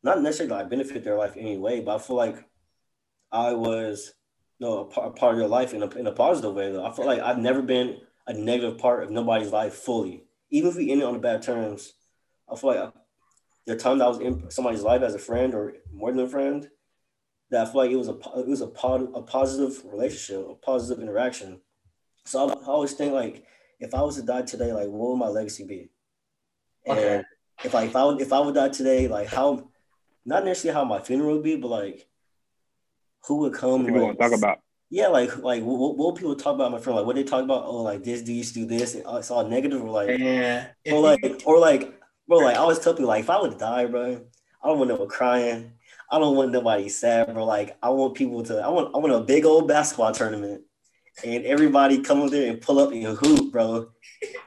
not 0.02 0.22
necessarily 0.22 0.54
like 0.54 0.70
benefit 0.70 1.04
their 1.04 1.16
life 1.16 1.36
anyway, 1.36 1.80
but 1.80 1.96
I 1.96 1.98
feel 1.98 2.16
like 2.16 2.44
I 3.32 3.52
was 3.52 4.12
know, 4.66 4.78
a, 4.80 4.84
par- 4.86 5.06
a 5.06 5.10
part 5.10 5.34
of 5.34 5.38
your 5.38 5.48
life 5.48 5.74
in 5.74 5.82
a, 5.82 5.88
in 5.90 6.06
a 6.06 6.12
positive 6.12 6.54
way. 6.54 6.72
Though 6.72 6.84
I 6.84 6.92
feel 6.92 7.06
like 7.06 7.20
I've 7.20 7.38
never 7.38 7.62
been 7.62 8.00
a 8.26 8.32
negative 8.32 8.78
part 8.78 9.02
of 9.02 9.10
nobody's 9.10 9.52
life 9.52 9.74
fully. 9.74 10.24
Even 10.50 10.70
if 10.70 10.76
we 10.76 10.90
ended 10.90 11.06
on 11.06 11.14
the 11.14 11.18
bad 11.20 11.42
terms, 11.42 11.94
I 12.50 12.56
feel 12.56 12.74
like 12.74 12.92
the 13.66 13.76
time 13.76 13.98
that 13.98 14.06
I 14.06 14.08
was 14.08 14.20
in 14.20 14.50
somebody's 14.50 14.82
life 14.82 15.02
as 15.02 15.14
a 15.14 15.18
friend 15.18 15.54
or 15.54 15.74
more 15.92 16.10
than 16.10 16.24
a 16.24 16.28
friend, 16.28 16.68
that 17.50 17.66
I 17.66 17.70
feel 17.70 17.82
like 17.82 17.90
it 17.90 17.96
was 17.96 18.08
a 18.08 18.18
it 18.38 18.46
was 18.46 18.60
a, 18.60 18.66
pod, 18.66 19.08
a 19.14 19.22
positive 19.22 19.84
relationship, 19.84 20.46
a 20.48 20.54
positive 20.54 21.02
interaction. 21.02 21.60
So 22.24 22.48
I, 22.48 22.52
I 22.52 22.66
always 22.66 22.92
think 22.92 23.12
like, 23.12 23.44
if 23.80 23.94
I 23.94 24.02
was 24.02 24.16
to 24.16 24.22
die 24.22 24.42
today, 24.42 24.72
like 24.72 24.88
what 24.88 25.10
would 25.10 25.16
my 25.16 25.28
legacy 25.28 25.64
be? 25.64 25.90
And 26.86 26.98
Okay. 26.98 27.22
if 27.64 27.74
I 27.74 27.84
if 27.84 27.96
I 27.96 28.04
would 28.04 28.20
if 28.20 28.32
I 28.32 28.40
would 28.40 28.54
die 28.54 28.68
today, 28.70 29.08
like 29.08 29.28
how, 29.28 29.70
not 30.24 30.44
necessarily 30.44 30.74
how 30.74 30.84
my 30.84 31.00
funeral 31.00 31.34
would 31.34 31.44
be, 31.44 31.56
but 31.56 31.68
like, 31.68 32.07
who 33.28 33.36
would 33.36 33.52
come? 33.52 33.84
What 33.84 33.92
you 33.92 34.00
want 34.00 34.18
to 34.18 34.28
talk 34.28 34.36
about? 34.36 34.60
Yeah, 34.90 35.08
like 35.08 35.36
like 35.38 35.62
what, 35.62 35.78
what 35.78 35.96
what 35.98 36.16
people 36.16 36.34
talk 36.34 36.54
about 36.54 36.72
my 36.72 36.78
friend? 36.78 36.96
Like 36.96 37.06
what 37.06 37.14
they 37.14 37.24
talk 37.24 37.44
about? 37.44 37.64
Oh, 37.66 37.82
like 37.82 38.02
this 38.02 38.22
dude 38.22 38.36
used 38.36 38.54
to 38.54 38.60
do 38.60 38.66
this, 38.66 38.94
and 38.94 39.06
uh, 39.06 39.16
it's 39.16 39.30
all 39.30 39.46
negative, 39.46 39.84
or 39.84 39.90
like 39.90 40.08
and 40.08 40.68
if 40.84 40.94
or 40.94 41.02
like 41.02 41.42
or 41.44 41.58
like 41.58 42.00
bro, 42.26 42.38
like 42.38 42.56
I 42.56 42.60
always 42.60 42.78
tell 42.78 42.94
people 42.94 43.08
like 43.08 43.20
if 43.20 43.30
I 43.30 43.40
would 43.40 43.58
die, 43.58 43.84
bro, 43.84 44.22
I 44.62 44.68
don't 44.68 44.78
want 44.78 44.88
no 44.88 44.96
one 44.96 45.08
crying. 45.08 45.72
I 46.10 46.18
don't 46.18 46.36
want 46.36 46.52
nobody 46.52 46.88
sad, 46.88 47.34
bro. 47.34 47.44
Like 47.44 47.76
I 47.82 47.90
want 47.90 48.14
people 48.14 48.42
to 48.44 48.60
I 48.60 48.68
want 48.68 48.94
I 48.94 48.98
want 48.98 49.12
a 49.12 49.20
big 49.20 49.44
old 49.44 49.68
basketball 49.68 50.12
tournament 50.12 50.62
and 51.24 51.44
everybody 51.44 52.00
come 52.00 52.20
up 52.22 52.30
there 52.30 52.50
and 52.50 52.60
pull 52.60 52.78
up 52.78 52.92
and 52.92 53.04
hoop, 53.16 53.52
bro. 53.52 53.88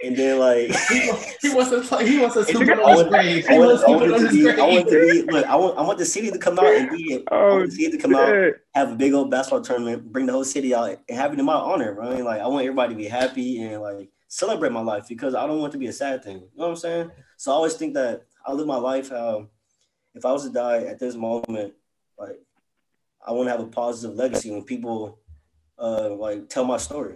And 0.03 0.15
then 0.17 0.39
like 0.39 0.71
he, 0.89 1.11
he 1.41 1.53
wants 1.53 1.71
to 1.71 1.81
play. 1.81 2.07
He 2.07 2.19
wants 2.19 2.35
to 2.35 2.43
scoop 2.45 2.61
it 2.63 2.79
I 2.79 2.81
on 2.81 2.89
his 2.91 2.97
want, 2.97 3.09
grave. 3.09 3.45
I 3.47 3.53
He 3.53 3.59
want, 3.59 3.69
wants 3.69 3.83
I 3.83 3.85
to 3.85 3.91
want 3.91 4.01
scoop 4.01 4.01
it 4.01 4.09
it 4.09 4.13
on 4.13 4.19
to 4.19 4.27
his 4.27 4.35
be 4.35 4.61
I 4.61 4.65
want 4.65 4.89
to 4.89 4.99
be 4.99 5.21
look, 5.31 5.45
I 5.45 5.55
want 5.55 5.77
I 5.77 5.81
want 5.81 5.97
the 5.99 6.05
city 6.05 6.31
to 6.31 6.37
come 6.37 6.59
out 6.59 6.65
and 6.65 6.89
be 6.89 7.15
I 7.15 7.23
Oh, 7.31 7.55
want 7.55 7.65
the 7.69 7.75
city 7.75 7.91
to 7.91 7.97
come 7.97 8.15
out 8.15 8.27
shit. 8.27 8.55
have 8.73 8.91
a 8.91 8.95
big 8.95 9.13
old 9.13 9.31
basketball 9.31 9.61
tournament, 9.61 10.11
bring 10.11 10.25
the 10.25 10.33
whole 10.33 10.43
city 10.43 10.73
out, 10.75 10.89
and 11.07 11.17
have 11.17 11.33
it 11.33 11.39
in 11.39 11.45
my 11.45 11.53
honor, 11.53 11.93
bro. 11.93 12.09
And, 12.11 12.25
like 12.25 12.41
I 12.41 12.47
want 12.47 12.65
everybody 12.65 12.93
to 12.93 12.97
be 12.97 13.07
happy 13.07 13.61
and 13.61 13.81
like 13.81 14.09
celebrate 14.27 14.71
my 14.71 14.81
life 14.81 15.07
because 15.07 15.35
I 15.35 15.45
don't 15.47 15.59
want 15.59 15.71
it 15.71 15.75
to 15.75 15.79
be 15.79 15.87
a 15.87 15.93
sad 15.93 16.23
thing. 16.23 16.37
You 16.37 16.49
know 16.57 16.63
what 16.65 16.69
I'm 16.71 16.75
saying? 16.77 17.11
So 17.37 17.51
I 17.51 17.55
always 17.55 17.75
think 17.75 17.93
that 17.95 18.23
I 18.45 18.53
live 18.53 18.67
my 18.67 18.77
life 18.77 19.09
how 19.09 19.47
if 20.15 20.25
I 20.25 20.31
was 20.31 20.43
to 20.43 20.49
die 20.49 20.83
at 20.83 20.99
this 20.99 21.15
moment, 21.15 21.73
like 22.17 22.39
I 23.25 23.31
want 23.31 23.47
to 23.47 23.51
have 23.51 23.61
a 23.61 23.67
positive 23.67 24.17
legacy 24.17 24.51
when 24.51 24.63
people 24.63 25.19
uh 25.81 26.09
like 26.15 26.47
tell 26.49 26.65
my 26.65 26.77
story. 26.77 27.15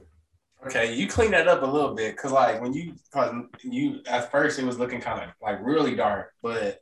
Okay, 0.66 0.96
you 0.96 1.08
clean 1.08 1.32
that 1.32 1.48
up 1.48 1.62
a 1.62 1.66
little 1.66 1.94
bit 1.94 2.16
because, 2.16 2.32
like, 2.32 2.60
when 2.60 2.74
you, 2.74 2.96
cause 3.14 3.32
you 3.64 4.00
at 4.08 4.32
first 4.32 4.58
it 4.58 4.66
was 4.66 4.80
looking 4.80 5.00
kind 5.00 5.22
of 5.22 5.30
like 5.40 5.60
really 5.64 5.96
dark, 5.96 6.32
but 6.42 6.80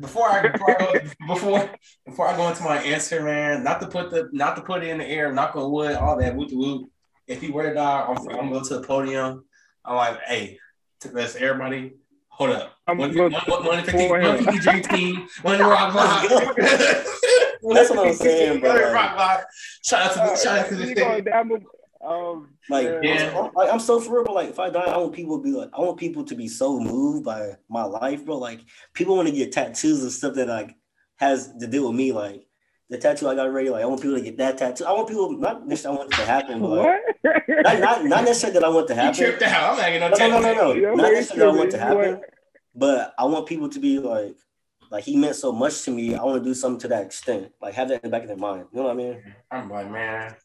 before 0.00 0.28
I 0.28 0.48
before 0.48 0.70
I, 0.70 0.84
go, 0.84 1.00
before 1.28 1.70
before 2.04 2.28
I 2.28 2.36
go 2.36 2.48
into 2.48 2.64
my 2.64 2.78
answer, 2.78 3.22
man, 3.22 3.62
not 3.62 3.80
to 3.80 3.86
put 3.86 4.10
the 4.10 4.28
not 4.32 4.56
to 4.56 4.62
put 4.62 4.82
it 4.82 4.88
in 4.88 4.98
the 4.98 5.06
air, 5.06 5.32
knock 5.32 5.54
on 5.54 5.70
wood, 5.70 5.94
all 5.94 6.18
that 6.18 6.34
whoop 6.34 6.50
whoop. 6.52 6.90
If 7.28 7.40
he 7.40 7.50
were 7.50 7.62
to 7.68 7.74
die, 7.74 8.06
I'm, 8.08 8.16
I'm 8.16 8.36
gonna 8.36 8.50
go 8.50 8.62
to 8.64 8.74
the 8.78 8.82
podium. 8.82 9.44
I'm 9.84 9.96
like, 9.96 10.20
hey, 10.26 10.58
to 11.00 11.08
this 11.08 11.36
everybody, 11.36 11.92
hold 12.28 12.50
up. 12.50 12.72
I'm 12.88 12.98
One, 12.98 13.14
gonna 13.14 13.30
one, 13.30 13.42
one, 13.46 13.64
one, 13.66 13.84
fifty, 13.84 14.08
for 14.08 14.20
one 14.20 14.38
him. 14.44 14.58
dream 14.58 14.82
team, 14.82 15.28
one 15.42 15.60
rock 15.60 15.92
block. 15.92 16.56
That's 17.70 17.90
what 17.90 18.06
I'm 18.06 18.14
saying, 18.14 18.60
bro. 18.60 18.72
One 18.72 18.92
rock 18.92 19.14
block. 19.16 19.46
Shout 19.84 20.02
out 20.02 20.12
to 20.12 20.18
the 20.18 20.36
shout 20.36 20.58
out 20.58 20.68
to 20.68 20.74
the 20.76 20.86
You 20.88 20.94
going 20.94 21.10
city. 21.18 21.30
down 21.30 21.48
the- 21.48 22.06
um, 22.06 22.54
Like, 22.68 22.86
Yeah. 23.02 23.38
I'm, 23.38 23.52
like 23.54 23.72
I'm 23.72 23.78
so 23.80 24.00
for 24.00 24.14
real, 24.16 24.24
but 24.24 24.34
like 24.34 24.48
if 24.50 24.58
I 24.58 24.70
die, 24.70 24.80
I 24.80 24.96
want 24.96 25.12
people 25.12 25.38
to 25.38 25.42
be 25.44 25.52
like, 25.52 25.70
I 25.76 25.80
want 25.80 25.98
people 25.98 26.24
to 26.24 26.34
be 26.34 26.48
so 26.48 26.78
moved 26.80 27.24
by 27.24 27.56
my 27.68 27.84
life, 27.84 28.24
bro. 28.24 28.38
Like 28.38 28.60
people 28.94 29.14
want 29.16 29.28
to 29.28 29.34
get 29.34 29.52
tattoos 29.52 30.02
and 30.02 30.10
stuff 30.12 30.34
that 30.34 30.48
like 30.48 30.74
has 31.16 31.52
to 31.60 31.66
do 31.66 31.86
with 31.86 31.94
me. 31.96 32.10
Like 32.12 32.46
the 32.90 32.98
tattoo 32.98 33.28
I 33.28 33.34
got 33.36 33.46
already, 33.46 33.70
like 33.70 33.82
I 33.82 33.86
want 33.86 34.02
people 34.02 34.16
to 34.16 34.22
get 34.22 34.36
that 34.38 34.58
tattoo. 34.58 34.84
I 34.84 34.92
want 34.92 35.08
people 35.08 35.30
not 35.38 35.66
necessarily 35.66 35.98
I 35.98 36.00
want 36.02 36.12
it 36.12 36.16
to 36.16 36.26
happen, 36.26 36.60
but 36.60 36.70
like, 36.70 37.00
not, 37.48 37.80
not 37.80 38.04
not 38.04 38.24
necessarily 38.24 38.58
that 38.58 38.64
I 38.66 38.68
want 38.68 38.88
to 38.88 38.94
You 38.94 39.00
happen. 39.00 39.18
tripped 39.18 39.42
out. 39.42 39.78
I'm 39.78 40.00
not 40.00 40.10
getting 40.18 40.28
no 40.28 40.38
No, 40.38 40.40
no, 40.40 40.40
no, 40.40 40.54
no, 40.54 40.54
no. 40.54 40.72
Yeah, 40.74 40.94
Not 40.96 41.12
necessarily 41.12 41.44
that 41.44 41.54
I 41.54 41.58
want 41.58 41.70
to 41.70 41.78
happen, 41.78 42.20
but 42.74 43.14
I 43.18 43.24
want 43.26 43.46
people 43.46 43.68
to 43.68 43.78
be 43.78 43.98
like, 44.00 44.36
like 44.92 45.04
he 45.04 45.16
meant 45.16 45.34
so 45.34 45.50
much 45.50 45.82
to 45.84 45.90
me. 45.90 46.14
I 46.14 46.22
want 46.22 46.44
to 46.44 46.48
do 46.48 46.52
something 46.52 46.80
to 46.80 46.88
that 46.88 47.06
extent. 47.06 47.50
Like 47.62 47.72
have 47.74 47.88
that 47.88 48.04
in 48.04 48.10
the 48.10 48.14
back 48.14 48.22
of 48.22 48.28
their 48.28 48.36
mind. 48.36 48.66
You 48.72 48.78
know 48.78 48.84
what 48.84 48.92
I 48.92 48.94
mean? 48.94 49.14
Mm-hmm. 49.14 49.30
I'm 49.50 49.70
like, 49.70 49.90
man, 49.90 50.36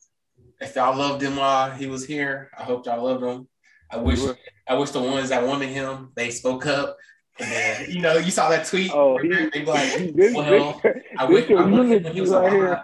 if 0.62 0.74
y'all 0.74 0.98
loved 0.98 1.22
him 1.22 1.36
while 1.36 1.70
he 1.72 1.88
was 1.88 2.06
here, 2.06 2.50
I 2.58 2.63
hope 2.63 2.86
y'all 2.86 3.04
loved 3.04 3.24
him. 3.24 3.50
I 3.92 3.98
wish, 3.98 4.20
I 4.68 4.75
wish 4.75 4.92
the 4.92 5.01
ones 5.01 5.30
that 5.30 5.46
wanted 5.46 5.70
him, 5.70 6.12
they 6.16 6.32
spoke 6.32 6.66
up. 6.66 6.96
And 7.39 7.94
you 7.94 8.01
know, 8.01 8.18
you 8.18 8.32
saw 8.32 8.50
that 8.50 8.66
tweet. 8.66 8.89
Oh, 8.94 9.18
he, 9.18 9.27
they 9.27 9.60
be 9.60 9.66
like, 9.66 10.12
well, 10.34 10.82
I 11.20 11.25
wish 11.25 11.51
I 11.51 11.66
wanted 11.66 11.98
him 11.98 12.04
when 12.04 12.13
he 12.13 12.22
was 12.22 12.32
alive. 12.32 12.80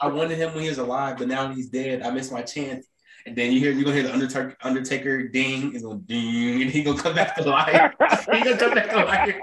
I 0.00 0.08
wanted 0.08 0.36
him 0.36 0.52
when 0.52 0.64
he 0.64 0.68
was 0.68 0.78
alive, 0.78 1.16
but 1.16 1.28
now 1.28 1.50
he's 1.52 1.70
dead. 1.70 2.02
I 2.02 2.10
missed 2.10 2.32
my 2.32 2.42
chance. 2.42 2.86
And 3.26 3.34
then 3.34 3.52
you 3.52 3.58
hear 3.60 3.72
you're 3.72 3.84
gonna 3.84 3.94
hear 3.96 4.02
the 4.02 4.12
Undertaker, 4.12 4.54
Undertaker 4.62 5.28
ding, 5.28 5.72
he's 5.72 5.82
gonna 5.82 5.98
ding, 6.00 6.62
and 6.62 6.70
he 6.70 6.82
gonna 6.82 7.00
come 7.00 7.14
back 7.14 7.34
to 7.36 7.42
life. 7.48 7.92
he 8.32 8.40
gonna 8.42 8.56
come 8.58 8.74
back 8.74 8.90
to 8.90 8.96
life. 8.96 9.34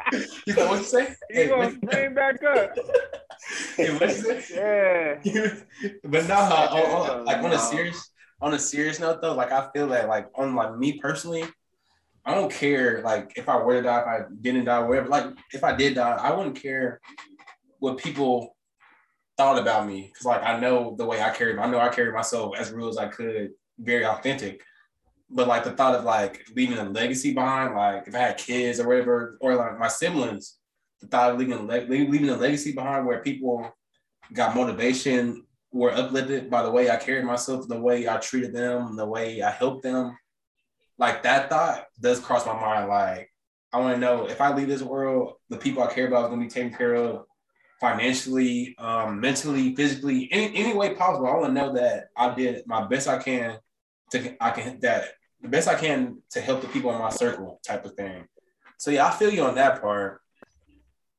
He's 0.46 0.56
like, 0.58 0.70
what 0.70 0.78
you 0.80 0.86
say? 0.86 1.16
He 1.30 1.36
Hey, 1.36 1.48
gonna 1.48 1.72
spring 1.72 2.14
back 2.14 2.44
up. 2.44 2.76
hey, 3.78 3.92
what 3.98 4.10
you 4.10 4.42
say? 4.44 5.20
Yeah. 5.24 5.56
but 6.04 6.28
no, 6.28 6.36
uh, 6.36 6.68
on- 6.72 7.10
on- 7.20 7.26
like 7.26 7.44
on 7.44 7.54
a 7.54 7.60
serious 7.60 8.12
on 8.40 8.54
a 8.54 8.60
serious 8.60 9.00
note 9.00 9.20
though, 9.22 9.34
like 9.34 9.52
I 9.52 9.70
feel 9.74 9.88
that 9.90 10.08
like 10.08 10.28
on 10.36 10.56
like 10.56 10.78
me 10.78 11.00
personally, 11.00 11.44
I 12.24 12.36
don't 12.36 12.52
care 12.52 13.02
like 13.02 13.34
if 13.36 13.50
I 13.50 13.58
were 13.58 13.74
to 13.74 13.82
die, 13.82 14.00
if 14.02 14.08
I 14.08 14.20
didn't 14.42 14.66
die, 14.66 14.80
whatever. 14.84 15.08
Like 15.10 15.26
if 15.54 15.64
I 15.64 15.76
did 15.76 15.96
die, 15.96 16.18
I 16.22 16.32
wouldn't 16.34 16.62
care 16.62 17.02
what 17.80 17.98
people 17.98 18.56
thought 19.38 19.58
about 19.58 19.88
me 19.88 20.12
because 20.12 20.26
like 20.28 20.44
I 20.44 20.60
know 20.60 20.94
the 20.96 21.06
way 21.06 21.20
I 21.20 21.32
carry. 21.32 21.58
I 21.58 21.68
know 21.68 21.80
I 21.80 21.90
carry 21.90 22.12
myself 22.12 22.56
as 22.60 22.72
real 22.72 22.90
as 22.90 22.98
I 22.98 23.08
could, 23.08 23.52
very 23.82 24.06
authentic. 24.06 24.62
But 25.30 25.48
like 25.48 25.64
the 25.64 25.72
thought 25.72 25.96
of 25.96 26.04
like 26.04 26.46
leaving 26.56 26.78
a 26.78 26.84
legacy 26.84 27.34
behind, 27.34 27.76
like 27.76 28.08
if 28.08 28.16
I 28.16 28.20
had 28.20 28.38
kids 28.38 28.80
or 28.80 28.88
whatever, 28.88 29.38
or 29.42 29.56
like 29.56 29.80
my 29.80 29.88
siblings, 29.88 30.58
the 31.00 31.08
thought 31.08 31.32
of 31.32 31.40
leaving 31.40 31.54
a 31.54 31.62
leaving 31.64 32.30
a 32.30 32.36
legacy 32.36 32.74
behind 32.74 33.06
where 33.06 33.22
people 33.22 33.72
got 34.34 34.56
motivation, 34.56 35.46
were 35.72 35.92
uplifted 35.92 36.50
by 36.50 36.62
the 36.64 36.72
way 36.72 36.90
I 36.90 36.98
carried 36.98 37.26
myself, 37.26 37.68
the 37.68 37.80
way 37.80 38.08
I 38.08 38.18
treated 38.18 38.54
them, 38.54 38.96
the 38.96 39.06
way 39.06 39.42
I 39.42 39.52
helped 39.52 39.84
them. 39.84 40.18
Like 40.98 41.24
that 41.24 41.50
thought 41.50 41.86
does 42.00 42.20
cross 42.20 42.46
my 42.46 42.54
mind. 42.54 42.90
Like 42.90 43.32
I 43.74 43.80
want 43.80 43.96
to 43.96 44.00
know 44.00 44.26
if 44.26 44.42
I 44.42 44.54
leave 44.54 44.68
this 44.68 44.82
world, 44.82 45.36
the 45.50 45.58
people 45.58 45.82
I 45.82 45.94
care 45.94 46.08
about 46.08 46.26
is 46.26 46.28
going 46.30 46.42
to 46.42 46.46
be 46.46 46.52
taken 46.52 46.78
care 46.78 46.96
of 46.96 47.26
financially, 47.80 48.76
um, 48.78 49.20
mentally, 49.20 49.76
physically, 49.76 50.30
any, 50.32 50.56
any 50.56 50.74
way 50.74 50.94
possible. 50.94 51.28
I 51.28 51.36
want 51.36 51.48
to 51.48 51.54
know 51.54 51.74
that 51.74 52.10
I 52.16 52.36
did 52.36 52.68
my 52.68 52.86
best 52.86 53.08
I 53.08 53.18
can 53.18 53.58
to 54.12 54.44
I 54.44 54.52
can 54.52 54.80
that 54.82 55.06
the 55.42 55.48
best 55.48 55.68
I 55.68 55.76
can 55.76 56.18
to 56.32 56.42
help 56.42 56.62
the 56.62 56.68
people 56.68 56.92
in 56.94 57.00
my 57.00 57.10
circle 57.10 57.60
type 57.66 57.86
of 57.86 57.94
thing. 57.94 58.26
So 58.78 58.92
yeah, 58.92 59.08
I 59.08 59.12
feel 59.12 59.30
you 59.32 59.44
on 59.44 59.56
that 59.56 59.82
part. 59.82 60.22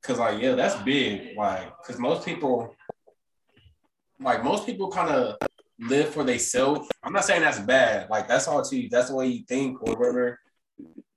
Cause 0.02 0.18
like 0.18 0.40
yeah, 0.40 0.54
that's 0.54 0.74
big. 0.82 1.36
Like, 1.36 1.70
cause 1.84 1.98
most 1.98 2.24
people, 2.24 2.74
like 4.20 4.42
most 4.42 4.66
people, 4.66 4.90
kind 4.90 5.10
of 5.10 5.36
live 5.78 6.08
for 6.08 6.24
themselves. 6.24 6.88
I'm 7.04 7.12
not 7.12 7.24
saying 7.24 7.42
that's 7.42 7.60
bad. 7.60 8.10
Like 8.10 8.26
that's 8.26 8.48
all 8.48 8.62
to 8.62 8.76
you. 8.76 8.88
That's 8.88 9.10
the 9.10 9.14
way 9.14 9.28
you 9.28 9.44
think 9.44 9.80
or 9.82 9.94
whatever. 9.96 10.40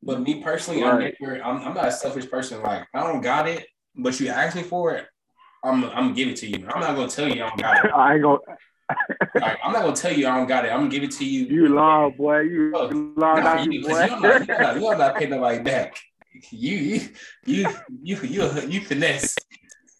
But 0.04 0.22
me 0.22 0.44
personally, 0.44 0.84
Right. 0.84 1.16
I'm, 1.20 1.28
never, 1.28 1.44
I'm 1.44 1.68
I'm 1.68 1.74
not 1.74 1.88
a 1.88 1.92
selfish 1.92 2.30
person. 2.30 2.62
Like 2.62 2.88
I 2.94 3.02
don't 3.02 3.22
got 3.22 3.50
it, 3.50 3.66
but 3.96 4.20
you 4.20 4.28
ask 4.28 4.56
me 4.56 4.62
for 4.62 4.94
it, 4.94 5.08
I'm 5.64 5.84
I'm 5.86 5.90
gonna 5.96 6.14
give 6.14 6.28
it 6.28 6.38
to 6.38 6.48
you. 6.48 6.68
I'm 6.68 6.80
not 6.80 6.96
gonna 6.96 7.08
tell 7.08 7.28
you 7.28 7.44
I 7.44 7.50
don't 7.50 7.60
got 7.60 7.86
it. 7.86 7.92
I 7.92 8.14
ain't 8.14 8.24
gonna. 8.24 8.38
I'm 9.42 9.74
not 9.74 9.82
gonna 9.84 9.96
tell 9.96 10.14
you 10.14 10.28
I 10.28 10.38
don't 10.38 10.48
got 10.48 10.66
it. 10.66 10.70
I'm 10.72 10.80
gonna 10.80 10.90
give 10.90 11.04
it 11.04 11.12
to 11.12 11.26
you. 11.26 11.46
You 11.46 11.70
lying, 11.70 12.16
boy. 12.16 12.42
You 12.42 12.72
Oh, 12.76 13.14
lying 13.18 13.44
Not 13.44 13.66
you, 13.66 13.72
you, 13.72 13.88
boy. 13.88 14.06
you're 14.06 14.20
not, 14.20 14.48
you're 14.48 14.60
not, 14.60 14.82
you're 14.82 14.98
not 14.98 15.16
paying 15.18 15.30
nobody 15.32 15.60
back. 15.60 15.98
You, 16.52 16.76
you, 16.76 17.10
you, 17.46 17.76
you, 18.04 18.18
you, 18.24 18.62
you 18.68 18.82
finesse. 18.82 19.36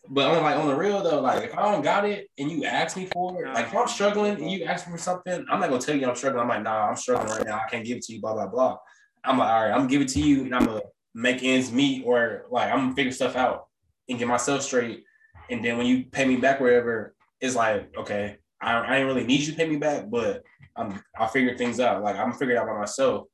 But 0.08 0.30
on 0.30 0.44
like 0.44 0.58
on 0.58 0.68
the 0.68 0.76
real 0.76 1.02
though, 1.02 1.20
like 1.22 1.46
if 1.46 1.58
I 1.58 1.72
don't 1.72 1.82
got 1.82 2.06
it 2.06 2.30
and 2.38 2.52
you 2.52 2.66
ask 2.66 2.96
me 2.96 3.08
for 3.08 3.44
it, 3.44 3.54
like 3.54 3.68
if 3.68 3.76
I'm 3.76 3.88
struggling 3.88 4.34
and 4.34 4.52
you 4.52 4.64
ask 4.66 4.86
me 4.86 4.92
for 4.92 5.00
something, 5.00 5.46
I'm 5.50 5.60
not 5.60 5.70
gonna 5.70 5.82
tell 5.82 5.96
you 5.96 6.08
I'm 6.08 6.16
struggling. 6.16 6.44
I'm 6.44 6.50
like, 6.50 6.64
nah, 6.64 6.90
I'm 6.90 6.96
struggling 6.96 7.32
right 7.32 7.46
now. 7.46 7.56
I 7.66 7.70
can't 7.70 7.84
give 7.84 7.98
it 7.98 8.04
to 8.04 8.14
you. 8.14 8.22
Blah 8.22 8.34
blah 8.34 8.48
blah. 8.48 8.78
I'm 9.24 9.40
like, 9.40 9.50
all 9.50 9.64
right, 9.64 9.72
I'm 9.72 9.80
gonna 9.80 9.90
give 9.90 10.02
it 10.02 10.10
to 10.10 10.22
you, 10.22 10.44
and 10.44 10.54
I'm 10.54 10.66
gonna 10.66 10.82
make 11.16 11.42
ends 11.42 11.72
meet, 11.72 12.04
or 12.06 12.46
like 12.52 12.72
I'm 12.72 12.80
gonna 12.80 12.94
figure 12.96 13.12
stuff 13.12 13.36
out 13.36 13.66
and 14.08 14.20
get 14.20 14.28
myself 14.28 14.62
straight. 14.62 15.04
And 15.50 15.66
then 15.66 15.78
when 15.78 15.88
you 15.88 16.06
pay 16.06 16.26
me 16.26 16.36
back 16.36 16.60
wherever, 16.60 17.16
it's 17.42 17.56
like, 17.56 17.92
okay, 17.98 18.38
I, 18.66 18.80
I 18.80 18.98
ain't 18.98 19.06
really 19.06 19.24
need 19.24 19.42
you 19.42 19.52
to 19.52 19.58
pay 19.58 19.70
me 19.70 19.78
back, 19.78 20.10
but 20.10 20.44
I'm 20.76 21.02
I'll 21.18 21.28
figure 21.28 21.56
things 21.56 21.80
out. 21.80 22.04
Like 22.04 22.16
I'm 22.16 22.28
gonna 22.28 22.38
figure 22.38 22.56
it 22.56 22.58
out 22.58 22.68
by 22.68 22.78
myself. 22.78 23.28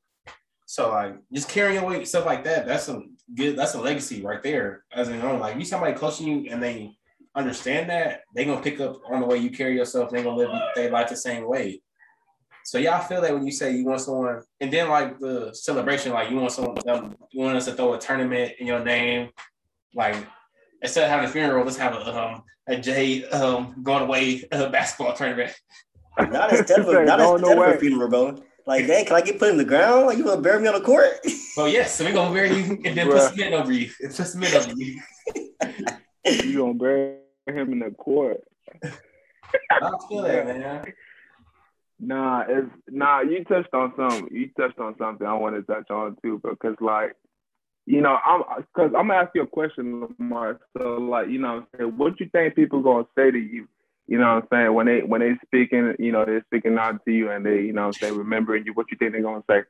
So 0.66 0.90
like 0.90 1.16
just 1.32 1.48
carrying 1.48 1.80
your 1.80 1.90
weight, 1.90 2.06
stuff 2.06 2.26
like 2.26 2.44
that, 2.44 2.66
that's 2.66 2.88
a 2.88 3.00
good 3.34 3.56
that's 3.56 3.74
a 3.74 3.80
legacy 3.80 4.22
right 4.22 4.42
there. 4.42 4.84
As 4.94 5.08
in 5.08 5.20
own. 5.22 5.40
Like 5.40 5.56
you 5.56 5.64
somebody 5.64 5.94
close 5.94 6.18
to 6.18 6.24
you 6.24 6.50
and 6.50 6.62
they 6.62 6.96
understand 7.34 7.88
that, 7.88 8.20
they 8.34 8.44
gonna 8.44 8.60
pick 8.60 8.78
up 8.80 9.00
on 9.10 9.20
the 9.20 9.26
way 9.26 9.38
you 9.38 9.50
carry 9.50 9.74
yourself, 9.74 10.10
they 10.10 10.22
gonna 10.22 10.36
live 10.36 10.50
their 10.74 10.90
life 10.90 11.08
the 11.08 11.16
same 11.16 11.48
way. 11.48 11.80
So 12.64 12.78
yeah, 12.78 12.96
I 12.96 13.00
feel 13.02 13.20
that 13.22 13.32
when 13.32 13.44
you 13.44 13.52
say 13.52 13.74
you 13.74 13.84
want 13.86 14.02
someone, 14.02 14.42
and 14.60 14.72
then 14.72 14.88
like 14.88 15.18
the 15.18 15.52
celebration, 15.52 16.12
like 16.12 16.30
you 16.30 16.36
want 16.36 16.52
someone, 16.52 16.76
you 17.32 17.40
want 17.40 17.56
us 17.56 17.64
to 17.64 17.72
throw 17.72 17.94
a 17.94 17.98
tournament 17.98 18.52
in 18.60 18.66
your 18.66 18.84
name, 18.84 19.30
like 19.94 20.16
instead 20.82 21.04
of 21.04 21.10
having 21.10 21.28
a 21.28 21.32
funeral, 21.32 21.64
let's 21.64 21.76
have 21.76 21.94
a 21.94 22.22
um 22.22 22.42
a 22.68 22.76
J 22.76 23.24
um 23.26 23.76
going 23.82 24.02
away 24.02 24.44
uh, 24.52 24.68
basketball 24.68 25.14
tournament. 25.14 25.52
Not 26.18 26.52
instead 26.56 26.80
of 26.80 26.88
a, 26.88 26.92
Say, 26.92 27.04
not 27.04 27.18
going 27.18 27.40
instead 27.40 27.58
of 27.58 27.74
a 27.74 27.78
funeral, 27.78 28.08
bro. 28.08 28.42
Like, 28.66 28.86
dang, 28.86 29.04
can 29.06 29.16
I 29.16 29.22
get 29.22 29.38
put 29.38 29.50
in 29.50 29.56
the 29.56 29.64
ground? 29.64 30.06
Like, 30.06 30.18
you 30.18 30.24
gonna 30.24 30.40
bury 30.40 30.60
me 30.62 30.68
on 30.68 30.74
the 30.74 30.80
court? 30.80 31.12
Well, 31.54 31.68
yes, 31.68 31.96
so 31.96 32.06
we're 32.06 32.14
gonna 32.14 32.32
bury 32.32 32.48
you 32.48 32.80
and 32.82 32.96
then 32.96 33.08
Bruh. 33.08 33.28
put 33.28 33.34
cement 33.34 33.52
over 33.52 33.72
you. 33.72 33.90
Put 34.00 34.14
cement 34.14 34.54
over 34.54 34.72
you. 34.74 35.02
You 36.24 36.56
gonna 36.56 36.72
bury 36.72 37.18
him 37.46 37.72
in 37.72 37.80
the 37.80 37.90
court? 37.90 38.40
I 39.70 39.90
feel 40.08 40.22
that, 40.22 40.46
man. 40.46 40.94
Nah, 42.00 42.44
it's 42.48 42.70
nah. 42.88 43.20
You 43.20 43.44
touched 43.44 43.74
on 43.74 43.92
something. 43.98 44.34
You 44.34 44.48
touched 44.58 44.78
on 44.78 44.96
something 44.96 45.26
I 45.26 45.34
want 45.34 45.56
to 45.56 45.62
touch 45.62 45.90
on 45.90 46.16
too, 46.22 46.40
because 46.42 46.76
like, 46.80 47.16
you 47.86 48.00
know, 48.00 48.16
I'm 48.24 48.42
because 48.58 48.92
I'm 48.96 49.08
gonna 49.08 49.14
ask 49.14 49.30
you 49.34 49.42
a 49.42 49.46
question, 49.46 50.08
Lamar. 50.18 50.60
So 50.76 50.98
like, 50.98 51.28
you 51.28 51.38
know, 51.38 51.66
what 51.96 52.20
you 52.20 52.28
think 52.30 52.54
people 52.54 52.80
gonna 52.82 53.06
say 53.16 53.30
to 53.30 53.38
you? 53.38 53.68
You 54.06 54.18
know 54.18 54.34
what 54.34 54.44
I'm 54.44 54.48
saying 54.52 54.74
when 54.74 54.86
they 54.86 55.00
when 55.00 55.20
they 55.20 55.32
speaking, 55.44 55.94
you 55.98 56.12
know, 56.12 56.24
they're 56.24 56.44
speaking 56.46 56.78
out 56.78 57.04
to 57.04 57.12
you 57.12 57.30
and 57.30 57.44
they, 57.44 57.62
you 57.62 57.72
know, 57.72 57.82
what 57.82 57.86
I'm 57.88 57.92
saying 57.94 58.16
remembering 58.16 58.64
you. 58.66 58.72
What 58.72 58.86
you 58.90 58.96
think 58.98 59.12
they're 59.12 59.22
gonna 59.22 59.42
say? 59.50 59.62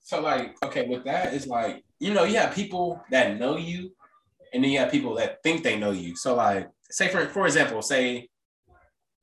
So 0.00 0.20
like, 0.20 0.56
okay, 0.64 0.86
with 0.86 1.04
that, 1.04 1.34
it's 1.34 1.46
like, 1.46 1.84
you 2.00 2.14
know, 2.14 2.24
you 2.24 2.36
have 2.36 2.54
people 2.54 3.02
that 3.10 3.38
know 3.38 3.56
you, 3.56 3.92
and 4.54 4.64
then 4.64 4.70
you 4.70 4.78
have 4.78 4.90
people 4.90 5.14
that 5.16 5.42
think 5.42 5.62
they 5.62 5.78
know 5.78 5.90
you. 5.90 6.16
So 6.16 6.34
like, 6.34 6.70
say 6.90 7.08
for 7.08 7.26
for 7.26 7.44
example, 7.44 7.82
say 7.82 8.28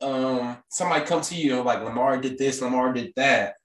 um 0.01 0.57
somebody 0.69 1.05
come 1.05 1.21
to 1.21 1.35
you 1.35 1.61
like 1.63 1.83
Lamar 1.83 2.17
did 2.17 2.37
this, 2.37 2.61
Lamar 2.61 2.93
did 2.93 3.11
that. 3.15 3.55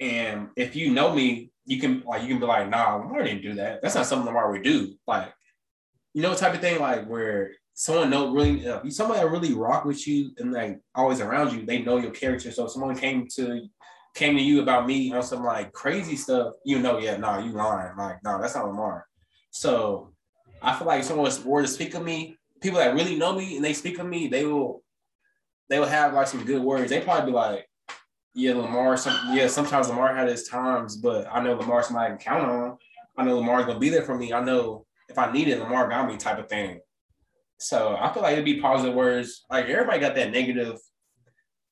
And 0.00 0.48
if 0.56 0.74
you 0.74 0.90
know 0.90 1.14
me, 1.14 1.50
you 1.66 1.80
can 1.80 2.02
like 2.06 2.22
you 2.22 2.28
can 2.28 2.38
be 2.38 2.46
like, 2.46 2.68
nah, 2.68 2.96
Lamar 2.96 3.22
didn't 3.22 3.42
do 3.42 3.54
that. 3.54 3.80
That's 3.82 3.94
not 3.94 4.06
something 4.06 4.26
Lamar 4.26 4.52
would 4.52 4.62
do. 4.62 4.94
Like, 5.06 5.32
you 6.12 6.22
know, 6.22 6.34
type 6.34 6.54
of 6.54 6.60
thing, 6.60 6.80
like 6.80 7.06
where 7.06 7.52
someone 7.74 8.10
know 8.10 8.32
really 8.32 8.66
uh, 8.66 8.80
somebody 8.90 9.20
that 9.20 9.30
really 9.30 9.52
rock 9.52 9.84
with 9.84 10.06
you 10.06 10.30
and 10.38 10.52
like 10.52 10.80
always 10.94 11.20
around 11.20 11.52
you, 11.52 11.64
they 11.64 11.82
know 11.82 11.96
your 11.96 12.10
character. 12.10 12.50
So 12.50 12.66
if 12.66 12.72
someone 12.72 12.96
came 12.96 13.26
to 13.36 13.62
came 14.14 14.36
to 14.36 14.42
you 14.42 14.62
about 14.62 14.86
me 14.86 15.12
on 15.12 15.22
some 15.22 15.44
like 15.44 15.72
crazy 15.72 16.16
stuff, 16.16 16.54
you 16.64 16.78
know, 16.78 16.98
yeah, 16.98 17.16
nah, 17.16 17.38
you 17.38 17.52
lying. 17.52 17.96
Like, 17.96 18.22
no, 18.22 18.40
that's 18.40 18.54
not 18.54 18.66
Lamar. 18.66 19.06
So 19.50 20.12
I 20.62 20.76
feel 20.76 20.86
like 20.86 21.00
if 21.00 21.06
someone 21.06 21.30
were 21.44 21.62
to 21.62 21.68
speak 21.68 21.94
of 21.94 22.04
me, 22.04 22.36
people 22.60 22.78
that 22.78 22.94
really 22.94 23.16
know 23.16 23.34
me 23.34 23.56
and 23.56 23.64
they 23.64 23.72
speak 23.72 23.98
of 23.98 24.06
me, 24.06 24.28
they 24.28 24.44
will 24.44 24.82
they 25.68 25.78
will 25.78 25.86
have 25.86 26.14
like 26.14 26.26
some 26.26 26.44
good 26.44 26.62
words. 26.62 26.90
They 26.90 27.00
probably 27.00 27.32
be 27.32 27.36
like, 27.36 27.66
yeah, 28.34 28.54
Lamar, 28.54 28.96
some 28.96 29.34
yeah, 29.34 29.46
sometimes 29.46 29.88
Lamar 29.88 30.14
had 30.14 30.28
his 30.28 30.48
times, 30.48 30.96
but 30.96 31.26
I 31.30 31.42
know 31.42 31.54
Lamar's 31.54 31.86
can 31.86 32.18
count 32.18 32.44
on. 32.44 32.78
I 33.16 33.24
know 33.24 33.38
Lamar's 33.38 33.66
gonna 33.66 33.78
be 33.78 33.90
there 33.90 34.02
for 34.02 34.18
me. 34.18 34.32
I 34.32 34.42
know 34.42 34.86
if 35.08 35.18
I 35.18 35.32
need 35.32 35.48
it, 35.48 35.60
Lamar 35.60 35.88
got 35.88 36.08
me 36.08 36.16
type 36.16 36.38
of 36.38 36.48
thing. 36.48 36.80
So 37.58 37.96
I 37.96 38.12
feel 38.12 38.22
like 38.22 38.32
it'd 38.32 38.44
be 38.44 38.60
positive 38.60 38.94
words. 38.94 39.44
Like 39.48 39.66
everybody 39.66 40.00
got 40.00 40.16
that 40.16 40.32
negative 40.32 40.78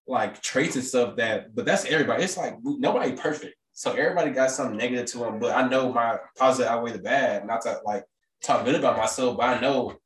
like 0.07 0.41
traits 0.41 0.77
and 0.77 0.85
stuff 0.85 1.17
that, 1.17 1.55
but 1.55 1.65
that's 1.65 1.85
everybody. 1.85 2.23
It's 2.23 2.37
like 2.37 2.55
nobody 2.63 3.13
perfect. 3.13 3.57
So 3.73 3.93
everybody 3.93 4.31
got 4.31 4.53
something 4.53 4.77
negative 4.77 5.07
to 5.07 5.19
them, 5.19 5.41
but 5.41 5.57
I 5.57 5.69
know 5.69 5.93
my 5.93 6.19
positive 6.39 6.71
outweigh 6.71 6.93
the 6.93 6.99
bad. 6.99 7.45
Not 7.45 7.63
to 7.63 7.81
like 7.85 8.05
talk 8.43 8.65
good 8.65 8.77
about 8.77 8.97
myself, 8.97 9.37
but 9.37 9.57
I 9.57 9.61
know 9.61 9.97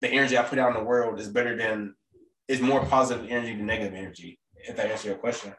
the 0.00 0.08
energy 0.08 0.38
I 0.38 0.42
put 0.42 0.60
out 0.60 0.68
in 0.68 0.80
the 0.80 0.88
world 0.88 1.18
is 1.18 1.28
better 1.28 1.56
than 1.56 1.94
is 2.46 2.60
more 2.60 2.84
positive 2.86 3.26
energy 3.28 3.56
than 3.56 3.66
negative 3.66 3.94
energy. 3.94 4.38
If 4.54 4.76
that 4.76 4.86
answers 4.86 5.06
your 5.06 5.16
question. 5.16 5.54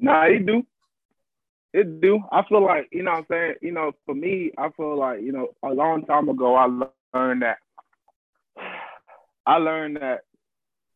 Nah, 0.00 0.24
it 0.24 0.46
do. 0.46 0.66
It 1.72 2.00
do. 2.00 2.20
I 2.32 2.42
feel 2.48 2.64
like, 2.64 2.88
you 2.90 3.02
know 3.02 3.12
what 3.12 3.18
I'm 3.18 3.26
saying? 3.30 3.54
You 3.62 3.72
know, 3.72 3.92
for 4.06 4.14
me, 4.14 4.50
I 4.58 4.70
feel 4.70 4.98
like, 4.98 5.20
you 5.20 5.30
know, 5.30 5.48
a 5.62 5.68
long 5.68 6.04
time 6.06 6.28
ago, 6.28 6.56
I 6.56 6.64
learned 7.14 7.42
that. 7.42 7.58
I 9.46 9.56
learned 9.56 9.96
that, 9.96 10.20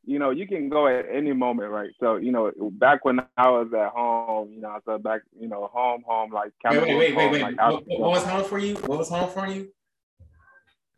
you 0.06 0.18
know, 0.18 0.30
you 0.30 0.46
can 0.46 0.68
go 0.68 0.86
at 0.86 1.06
any 1.12 1.32
moment, 1.32 1.70
right? 1.70 1.90
So, 2.00 2.16
you 2.16 2.32
know, 2.32 2.50
back 2.72 3.04
when 3.04 3.20
I 3.36 3.50
was 3.50 3.68
at 3.72 3.90
home, 3.90 4.52
you 4.52 4.60
know, 4.60 4.78
so 4.84 4.98
back, 4.98 5.22
you 5.38 5.48
know, 5.48 5.70
home, 5.72 6.02
home, 6.06 6.32
like 6.32 6.52
Wait, 6.64 6.74
Cameroon, 6.74 6.98
wait, 6.98 6.98
wait, 6.98 7.16
wait, 7.16 7.22
home, 7.22 7.32
wait. 7.32 7.42
like 7.42 7.72
What, 7.72 7.84
what 7.86 8.10
was 8.10 8.24
home 8.24 8.44
for 8.44 8.58
you? 8.58 8.74
What 8.76 8.98
was 8.98 9.08
home 9.08 9.30
for 9.30 9.46
you? 9.46 9.68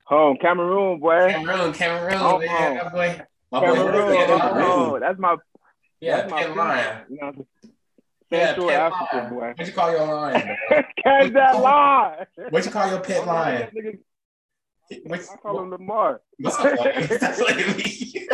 home, 0.05 0.37
Cameroon, 0.41 1.01
boy. 1.01 1.29
Cameroon, 1.31 1.73
Cameroon, 1.73 2.19
Home, 2.19 2.41
man. 2.41 2.77
home. 2.79 2.93
Boy, 2.93 3.27
my 3.51 3.61
boy, 3.61 3.75
Cameroon, 3.75 4.17
oh, 4.63 4.99
that's 5.01 5.19
my, 5.19 5.37
yeah, 6.01 6.27
that's 6.29 6.31
my. 6.31 6.75
Lion. 6.75 7.03
You 7.09 7.17
know, 7.21 7.47
Central 8.38 8.69
Pet 8.69 8.81
Africa, 8.81 9.16
Lion. 9.16 9.31
boy. 9.31 9.55
What 9.57 9.66
you 9.66 9.73
call 9.73 9.90
your 9.90 10.07
lion? 10.07 10.57
Catch 11.02 11.33
that 11.33 11.61
line. 11.61 12.26
What 12.50 12.64
you 12.64 12.71
call 12.71 12.90
your 12.90 13.00
pet 13.00 13.26
lion? 13.26 13.69
What's, 15.05 15.31
I 15.31 15.37
call 15.37 15.62
him 15.62 15.71
Lamar. 15.71 16.21
what's 16.38 16.59
up, 16.59 16.78
like? 16.78 17.12
Stop 17.12 17.35
playing 17.35 17.76
me. 17.76 18.28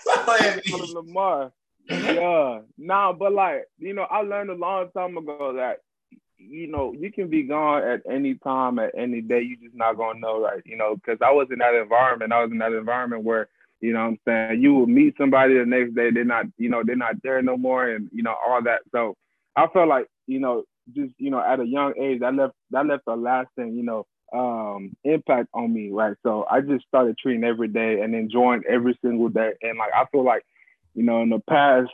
Stop 0.00 0.24
playing 0.24 0.60
call 0.68 0.82
him 0.82 0.88
me. 0.88 0.94
Lamar. 0.94 1.52
Yeah. 1.88 2.60
Nah, 2.78 3.12
but 3.12 3.32
like, 3.32 3.64
you 3.78 3.94
know, 3.94 4.06
I 4.10 4.22
learned 4.22 4.50
a 4.50 4.54
long 4.54 4.90
time 4.96 5.16
ago 5.16 5.54
that, 5.56 5.78
you 6.38 6.66
know, 6.66 6.94
you 6.98 7.12
can 7.12 7.28
be 7.28 7.44
gone 7.44 7.82
at 7.82 8.02
any 8.10 8.34
time, 8.34 8.78
at 8.78 8.92
any 8.96 9.20
day. 9.20 9.42
You 9.42 9.56
just 9.56 9.74
not 9.74 9.96
gonna 9.96 10.18
know, 10.18 10.40
right? 10.40 10.62
You 10.64 10.76
know, 10.76 10.96
because 10.96 11.18
I 11.24 11.32
was 11.32 11.48
in 11.50 11.58
that 11.58 11.74
environment. 11.74 12.32
I 12.32 12.42
was 12.42 12.50
in 12.50 12.58
that 12.58 12.72
environment 12.72 13.24
where, 13.24 13.48
you 13.80 13.92
know 13.92 14.00
what 14.00 14.06
I'm 14.06 14.18
saying, 14.26 14.62
you 14.62 14.74
will 14.74 14.86
meet 14.86 15.14
somebody 15.18 15.58
the 15.58 15.66
next 15.66 15.94
day, 15.94 16.10
they're 16.10 16.24
not, 16.24 16.46
you 16.56 16.68
know, 16.68 16.82
they're 16.84 16.96
not 16.96 17.22
there 17.22 17.42
no 17.42 17.56
more 17.56 17.88
and 17.88 18.08
you 18.12 18.22
know, 18.22 18.34
all 18.46 18.62
that. 18.62 18.80
So 18.92 19.16
I 19.54 19.66
felt 19.68 19.88
like, 19.88 20.06
you 20.26 20.40
know, 20.40 20.64
just, 20.94 21.12
you 21.18 21.30
know, 21.30 21.40
at 21.40 21.60
a 21.60 21.66
young 21.66 21.94
age, 22.00 22.20
that 22.20 22.34
left 22.34 22.54
that 22.70 22.86
left 22.86 23.04
a 23.06 23.16
lasting, 23.16 23.74
you 23.74 23.82
know, 23.82 24.06
um 24.32 24.96
impact 25.04 25.48
on 25.54 25.72
me, 25.72 25.90
right? 25.90 26.16
So 26.22 26.46
I 26.50 26.60
just 26.60 26.86
started 26.86 27.16
treating 27.18 27.44
every 27.44 27.68
day 27.68 28.00
and 28.00 28.14
enjoying 28.14 28.62
every 28.68 28.98
single 29.02 29.28
day. 29.28 29.52
And 29.62 29.78
like 29.78 29.92
I 29.94 30.04
feel 30.10 30.24
like, 30.24 30.44
you 30.94 31.04
know, 31.04 31.22
in 31.22 31.28
the 31.30 31.40
past 31.48 31.90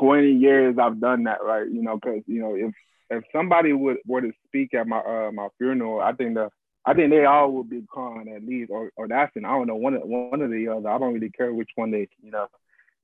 20 0.00 0.30
years 0.32 0.76
I've 0.80 1.00
done 1.00 1.24
that, 1.24 1.42
right? 1.42 1.66
You 1.68 1.82
know, 1.82 1.96
because 1.96 2.22
you 2.26 2.40
know, 2.40 2.54
if 2.54 2.74
if 3.10 3.24
somebody 3.32 3.72
would 3.72 3.98
were 4.06 4.20
to 4.20 4.32
speak 4.46 4.74
at 4.74 4.86
my 4.86 4.98
uh 4.98 5.30
my 5.32 5.48
funeral, 5.58 6.00
I 6.00 6.12
think 6.12 6.34
the 6.34 6.50
I 6.84 6.94
think 6.94 7.10
they 7.10 7.24
all 7.24 7.52
would 7.52 7.70
be 7.70 7.84
crying 7.88 8.32
at 8.34 8.44
least, 8.44 8.70
or 8.70 8.90
or 8.96 9.04
and 9.04 9.12
I 9.14 9.50
don't 9.50 9.66
know 9.66 9.76
one 9.76 9.94
of 9.94 10.02
one 10.02 10.42
of 10.42 10.50
the 10.50 10.68
other. 10.68 10.88
I 10.88 10.98
don't 10.98 11.14
really 11.14 11.30
care 11.30 11.52
which 11.52 11.70
one 11.76 11.90
they 11.90 12.08
you 12.22 12.30
know 12.30 12.48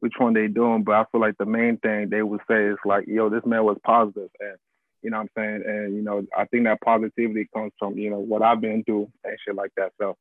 which 0.01 0.15
one 0.19 0.33
they 0.33 0.49
doing, 0.49 0.85
but 0.85 0.95
I 0.95 1.05
feel 1.11 1.21
like 1.21 1.37
the 1.39 1.47
main 1.47 1.77
thing 1.79 2.09
they 2.09 2.23
would 2.23 2.41
say 2.49 2.67
is 2.67 2.79
like, 2.85 3.07
yo, 3.07 3.29
this 3.29 3.45
man 3.45 3.65
was 3.65 3.79
positive 3.85 4.31
and 4.41 4.57
you 5.03 5.11
know 5.11 5.19
what 5.19 5.31
I'm 5.37 5.63
saying? 5.63 5.63
And 5.67 5.95
you 5.95 6.03
know, 6.03 6.27
I 6.37 6.45
think 6.47 6.65
that 6.65 6.81
positivity 6.81 7.49
comes 7.55 7.73
from, 7.79 7.97
you 7.99 8.11
know, 8.11 8.19
what 8.19 8.43
I've 8.43 8.61
been 8.61 8.83
through 8.85 9.11
and 9.25 9.37
shit 9.45 9.55
like 9.55 9.71
that. 9.77 9.93
So, 10.01 10.17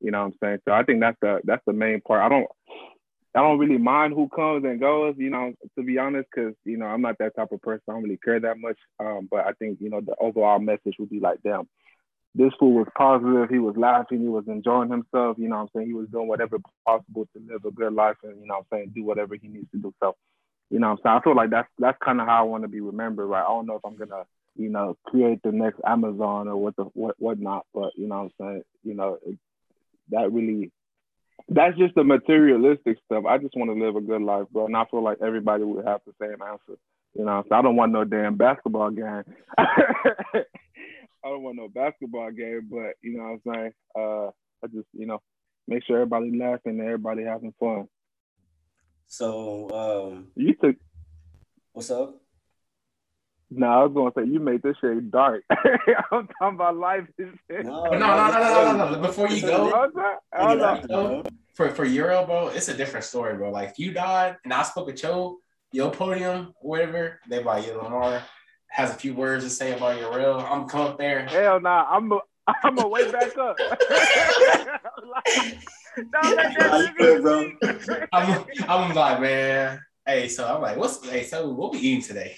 you 0.00 0.10
know 0.10 0.20
what 0.20 0.26
I'm 0.26 0.34
saying? 0.42 0.58
So 0.66 0.72
I 0.72 0.82
think 0.82 1.00
that's 1.00 1.16
the 1.20 1.40
that's 1.44 1.64
the 1.66 1.72
main 1.72 2.00
part. 2.00 2.20
I 2.22 2.28
don't 2.28 2.46
I 3.34 3.40
don't 3.40 3.58
really 3.58 3.78
mind 3.78 4.14
who 4.14 4.28
comes 4.28 4.64
and 4.64 4.80
goes, 4.80 5.14
you 5.16 5.30
know, 5.30 5.52
to 5.76 5.84
be 5.84 5.98
honest, 5.98 6.28
because 6.34 6.54
you 6.64 6.76
know 6.76 6.86
I'm 6.86 7.02
not 7.02 7.18
that 7.18 7.36
type 7.36 7.52
of 7.52 7.62
person. 7.62 7.82
I 7.88 7.92
don't 7.92 8.02
really 8.02 8.18
care 8.18 8.40
that 8.40 8.58
much. 8.58 8.78
Um, 9.00 9.28
but 9.30 9.46
I 9.46 9.52
think 9.52 9.78
you 9.80 9.90
know 9.90 10.00
the 10.00 10.14
overall 10.20 10.58
message 10.58 10.96
would 10.98 11.10
be 11.10 11.20
like, 11.20 11.38
damn, 11.42 11.68
this 12.38 12.52
fool 12.58 12.74
was 12.74 12.86
positive. 12.96 13.50
He 13.50 13.58
was 13.58 13.76
laughing. 13.76 14.20
He 14.20 14.28
was 14.28 14.44
enjoying 14.46 14.90
himself. 14.90 15.36
You 15.38 15.48
know, 15.48 15.56
what 15.56 15.62
I'm 15.62 15.68
saying 15.74 15.86
he 15.88 15.92
was 15.92 16.08
doing 16.08 16.28
whatever 16.28 16.58
possible 16.86 17.26
to 17.34 17.52
live 17.52 17.64
a 17.64 17.72
good 17.72 17.92
life, 17.92 18.16
and 18.22 18.40
you 18.40 18.46
know, 18.46 18.54
what 18.54 18.66
I'm 18.72 18.78
saying 18.78 18.92
do 18.94 19.02
whatever 19.02 19.34
he 19.34 19.48
needs 19.48 19.68
to 19.72 19.78
do. 19.78 19.92
So, 20.00 20.14
you 20.70 20.78
know, 20.78 20.90
what 20.90 20.92
I'm 20.92 20.98
saying 21.02 21.18
I 21.18 21.24
feel 21.24 21.36
like 21.36 21.50
that's 21.50 21.68
that's 21.80 21.98
kind 22.02 22.20
of 22.20 22.28
how 22.28 22.38
I 22.38 22.48
want 22.48 22.62
to 22.62 22.68
be 22.68 22.80
remembered. 22.80 23.26
Right? 23.26 23.42
I 23.42 23.48
don't 23.48 23.66
know 23.66 23.74
if 23.74 23.84
I'm 23.84 23.96
gonna 23.96 24.22
you 24.54 24.68
know 24.68 24.96
create 25.04 25.40
the 25.42 25.50
next 25.50 25.80
Amazon 25.84 26.46
or 26.46 26.56
what 26.56 26.76
the 26.76 26.84
what 26.94 27.16
whatnot, 27.18 27.66
but 27.74 27.90
you 27.96 28.06
know, 28.06 28.30
what 28.38 28.46
I'm 28.46 28.52
saying 28.52 28.62
you 28.84 28.94
know 28.94 29.18
it, 29.26 29.36
that 30.10 30.32
really 30.32 30.70
that's 31.48 31.76
just 31.76 31.96
the 31.96 32.04
materialistic 32.04 32.98
stuff. 33.06 33.24
I 33.24 33.38
just 33.38 33.56
want 33.56 33.70
to 33.70 33.84
live 33.84 33.96
a 33.96 34.00
good 34.00 34.22
life, 34.22 34.46
bro. 34.52 34.66
And 34.66 34.76
I 34.76 34.84
feel 34.84 35.02
like 35.02 35.18
everybody 35.20 35.64
would 35.64 35.86
have 35.86 36.02
the 36.06 36.12
same 36.20 36.40
answer. 36.40 36.78
You 37.14 37.24
know, 37.24 37.42
so 37.48 37.54
I 37.54 37.62
don't 37.62 37.74
want 37.74 37.90
no 37.90 38.04
damn 38.04 38.36
basketball 38.36 38.90
game. 38.90 39.24
I 41.28 41.30
don't 41.30 41.42
want 41.42 41.56
no 41.56 41.68
basketball 41.68 42.30
game, 42.30 42.68
but 42.70 42.94
you 43.02 43.18
know 43.18 43.24
what 43.44 43.54
I'm 43.54 43.54
saying? 43.54 43.72
Uh, 43.94 44.26
I 44.64 44.66
just, 44.72 44.88
you 44.94 45.04
know, 45.04 45.20
make 45.66 45.84
sure 45.84 45.96
everybody 45.96 46.34
laughing 46.38 46.80
and 46.80 46.80
everybody 46.80 47.22
having 47.24 47.52
fun. 47.60 47.86
So, 49.08 49.68
um, 50.14 50.28
You 50.36 50.54
took 50.54 50.76
what's 51.72 51.90
up? 51.90 52.14
no, 53.50 53.66
I 53.66 53.84
was 53.84 53.92
gonna 53.94 54.12
say 54.16 54.32
you 54.32 54.40
made 54.40 54.62
this 54.62 54.76
shit 54.80 55.10
dark. 55.10 55.42
I'm 55.50 56.28
talking 56.40 56.54
about 56.54 56.76
life 56.78 57.04
and 57.18 57.38
shit. 57.50 57.66
No, 57.66 57.84
No, 57.84 57.90
no, 57.90 57.98
no, 57.98 58.30
no, 58.30 58.76
no, 58.76 58.90
no. 58.92 58.98
Before 59.00 59.28
you 59.28 59.42
go, 59.42 59.68
What's 59.68 59.94
that? 59.96 60.18
I 60.32 60.54
don't 60.54 60.88
know. 60.88 61.22
for 61.54 61.68
for 61.70 61.84
Urel, 61.84 62.24
bro, 62.24 62.48
it's 62.48 62.68
a 62.68 62.74
different 62.74 63.04
story, 63.04 63.36
bro. 63.36 63.50
Like 63.50 63.68
if 63.70 63.78
you 63.78 63.92
died 63.92 64.36
and 64.44 64.54
I 64.54 64.62
spoke 64.62 64.88
at 64.88 65.02
your 65.02 65.36
your 65.72 65.90
podium, 65.90 66.54
whatever, 66.62 67.20
they 67.28 67.40
be 67.40 67.44
like, 67.44 67.66
yeah, 67.66 67.74
Lamar 67.74 68.22
has 68.70 68.90
a 68.90 68.94
few 68.94 69.14
words 69.14 69.44
to 69.44 69.50
say 69.50 69.72
about 69.76 69.98
your 69.98 70.16
real. 70.16 70.34
I'm 70.34 70.60
gonna 70.60 70.68
come 70.68 70.80
up 70.82 70.98
there. 70.98 71.26
Hell 71.26 71.60
nah, 71.60 71.86
I'm 71.90 72.12
a, 72.12 72.18
I'm 72.64 72.76
gonna 72.76 72.88
wait 72.88 73.10
back 73.12 73.36
up. 73.36 73.56
Don't 76.12 76.36
let 76.36 76.54
that 76.54 76.68
Nah, 76.70 76.78
you 76.78 76.88
nigga 76.88 76.96
good, 76.96 77.22
bro. 77.22 77.52
I'm 78.12 78.44
I'm 78.68 78.94
like, 78.94 79.20
man, 79.20 79.80
hey, 80.06 80.28
so 80.28 80.46
I'm 80.46 80.62
like, 80.62 80.76
what's 80.76 81.04
hey, 81.08 81.24
so 81.24 81.48
what 81.48 81.72
we 81.72 81.78
eating 81.78 82.02
today? 82.02 82.36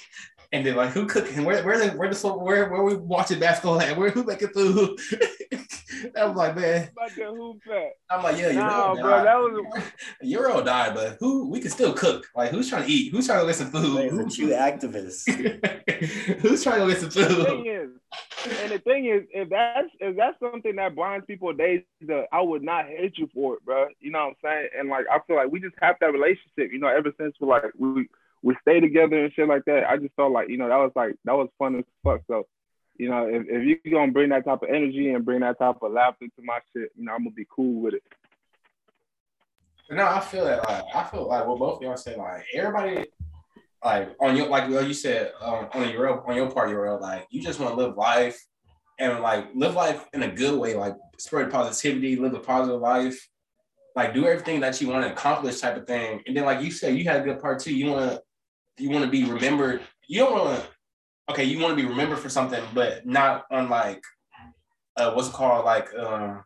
And 0.53 0.67
then 0.67 0.77
like, 0.77 0.91
who 0.91 1.07
cooking? 1.07 1.45
Where 1.45 1.63
where 1.65 1.79
the 1.79 1.97
where 1.97 2.13
the 2.13 2.29
where 2.29 2.71
where 2.71 2.83
we 2.83 2.97
watching 2.97 3.39
basketball 3.39 3.81
at? 3.81 3.97
Where 3.97 4.11
who 4.11 4.25
making 4.25 4.49
food? 4.49 4.99
I'm 6.17 6.35
like, 6.35 6.57
man, 6.57 6.89
About 6.93 7.11
that 7.17 7.27
hoop 7.29 7.59
fat. 7.67 7.91
I'm 8.11 8.23
like, 8.23 8.39
yeah, 8.39 8.53
Urel 8.53 8.55
Nah, 8.55 8.95
died. 8.95 9.03
bro, 9.03 9.25
that 9.25 9.37
was 9.37 9.83
Urel 10.25 10.65
died, 10.65 10.95
but 10.95 11.17
who 11.21 11.49
we 11.49 11.61
can 11.61 11.71
still 11.71 11.93
cook? 11.93 12.27
Like, 12.35 12.51
who's 12.51 12.69
trying 12.69 12.87
to 12.87 12.93
eat? 12.93 13.13
Who's 13.13 13.27
trying 13.27 13.41
to 13.41 13.47
get 13.47 13.57
some 13.57 13.71
Wait, 13.95 14.11
food? 14.11 14.25
but 14.25 14.39
you 14.39 14.49
activists. 14.49 15.27
who's 16.41 16.63
trying 16.63 16.81
to 16.81 16.87
get 16.93 17.01
some 17.01 17.11
food? 17.11 17.29
the 17.29 17.45
thing 17.45 17.65
food? 17.65 17.91
is, 18.47 18.59
and 18.63 18.73
the 18.73 18.79
thing 18.79 19.07
is, 19.07 19.23
if 19.33 19.49
that's 19.51 19.89
if 20.01 20.17
that's 20.17 20.39
something 20.41 20.77
that 20.77 20.95
blinds 20.95 21.27
people 21.27 21.53
days, 21.53 21.83
I 22.33 22.41
would 22.41 22.63
not 22.63 22.87
hate 22.87 23.19
you 23.19 23.29
for 23.35 23.55
it, 23.57 23.65
bro. 23.65 23.87
You 24.01 24.11
know 24.11 24.21
what 24.21 24.29
I'm 24.29 24.35
saying? 24.43 24.69
And 24.79 24.89
like 24.89 25.07
I 25.11 25.19
feel 25.27 25.37
like 25.37 25.51
we 25.51 25.61
just 25.61 25.75
have 25.81 25.97
that 26.01 26.13
relationship, 26.13 26.73
you 26.73 26.79
know, 26.79 26.89
ever 26.89 27.13
since 27.19 27.35
we 27.41 27.47
like 27.47 27.65
we 27.79 28.09
we 28.43 28.57
stay 28.63 28.81
together 28.81 29.25
and 29.25 29.33
shit 29.35 29.49
like 29.49 29.65
that. 29.67 29.85
I 29.89 29.97
just 29.99 30.15
felt 30.15 30.33
like 30.33 30.49
you 30.49 30.57
know 30.57 30.69
that 30.69 30.77
was 30.77 30.93
like 30.97 31.17
that 31.25 31.35
was 31.35 31.49
fun 31.59 31.77
as 31.77 31.85
fuck. 32.05 32.23
So. 32.29 32.47
You 33.01 33.09
know, 33.09 33.27
if, 33.27 33.47
if 33.49 33.65
you 33.65 33.91
gonna 33.91 34.13
bring 34.13 34.29
that 34.29 34.45
type 34.45 34.61
of 34.63 34.69
energy 34.69 35.09
and 35.09 35.25
bring 35.25 35.41
that 35.41 35.59
type 35.59 35.77
of 35.81 35.91
laughter 35.91 36.27
to 36.27 36.43
my 36.45 36.59
shit, 36.71 36.91
you 36.95 37.07
know, 37.07 37.13
I'm 37.13 37.25
gonna 37.25 37.31
be 37.31 37.47
cool 37.49 37.81
with 37.81 37.95
it. 37.95 38.03
No, 39.89 40.07
I 40.07 40.21
feel 40.21 40.45
that. 40.45 40.69
Like, 40.69 40.85
I 40.95 41.05
feel 41.05 41.27
like 41.27 41.47
what 41.47 41.59
both 41.59 41.77
of 41.77 41.83
y'all 41.83 41.97
said. 41.97 42.19
Like, 42.19 42.45
everybody, 42.53 43.07
like 43.83 44.15
on 44.21 44.37
your 44.37 44.49
like 44.49 44.69
you 44.69 44.93
said 44.93 45.33
um, 45.41 45.69
on 45.73 45.89
your 45.89 46.29
on 46.29 46.37
your 46.37 46.51
part, 46.51 46.69
your 46.69 47.01
like 47.01 47.27
you 47.31 47.41
just 47.41 47.59
want 47.59 47.73
to 47.73 47.83
live 47.83 47.97
life 47.97 48.39
and 48.99 49.21
like 49.21 49.47
live 49.55 49.73
life 49.73 50.05
in 50.13 50.23
a 50.23 50.31
good 50.31 50.61
way, 50.61 50.75
like 50.75 50.95
spread 51.17 51.51
positivity, 51.51 52.17
live 52.17 52.35
a 52.35 52.39
positive 52.39 52.83
life, 52.83 53.31
like 53.97 54.13
do 54.13 54.27
everything 54.27 54.61
that 54.61 54.79
you 54.79 54.89
want 54.89 55.07
to 55.07 55.11
accomplish, 55.11 55.59
type 55.59 55.79
of 55.79 55.87
thing. 55.87 56.21
And 56.27 56.37
then, 56.37 56.45
like 56.45 56.61
you 56.61 56.71
said, 56.71 56.97
you 56.97 57.05
had 57.05 57.23
a 57.23 57.25
good 57.25 57.41
part 57.41 57.61
too. 57.61 57.75
You 57.75 57.93
want 57.93 58.11
to 58.11 58.23
you 58.77 58.91
want 58.91 59.07
to 59.07 59.11
be 59.11 59.25
remembered. 59.25 59.81
You 60.07 60.19
don't 60.19 60.33
want 60.33 60.61
to. 60.61 60.67
Okay, 61.31 61.45
you 61.45 61.61
want 61.61 61.77
to 61.79 61.81
be 61.81 61.89
remembered 61.89 62.19
for 62.19 62.29
something, 62.29 62.61
but 62.75 63.07
not 63.07 63.45
on 63.53 63.69
like 63.71 64.03
uh, 64.97 65.13
what's 65.13 65.29
it 65.29 65.33
called 65.33 65.65
like 65.65 65.89
um 65.95 66.43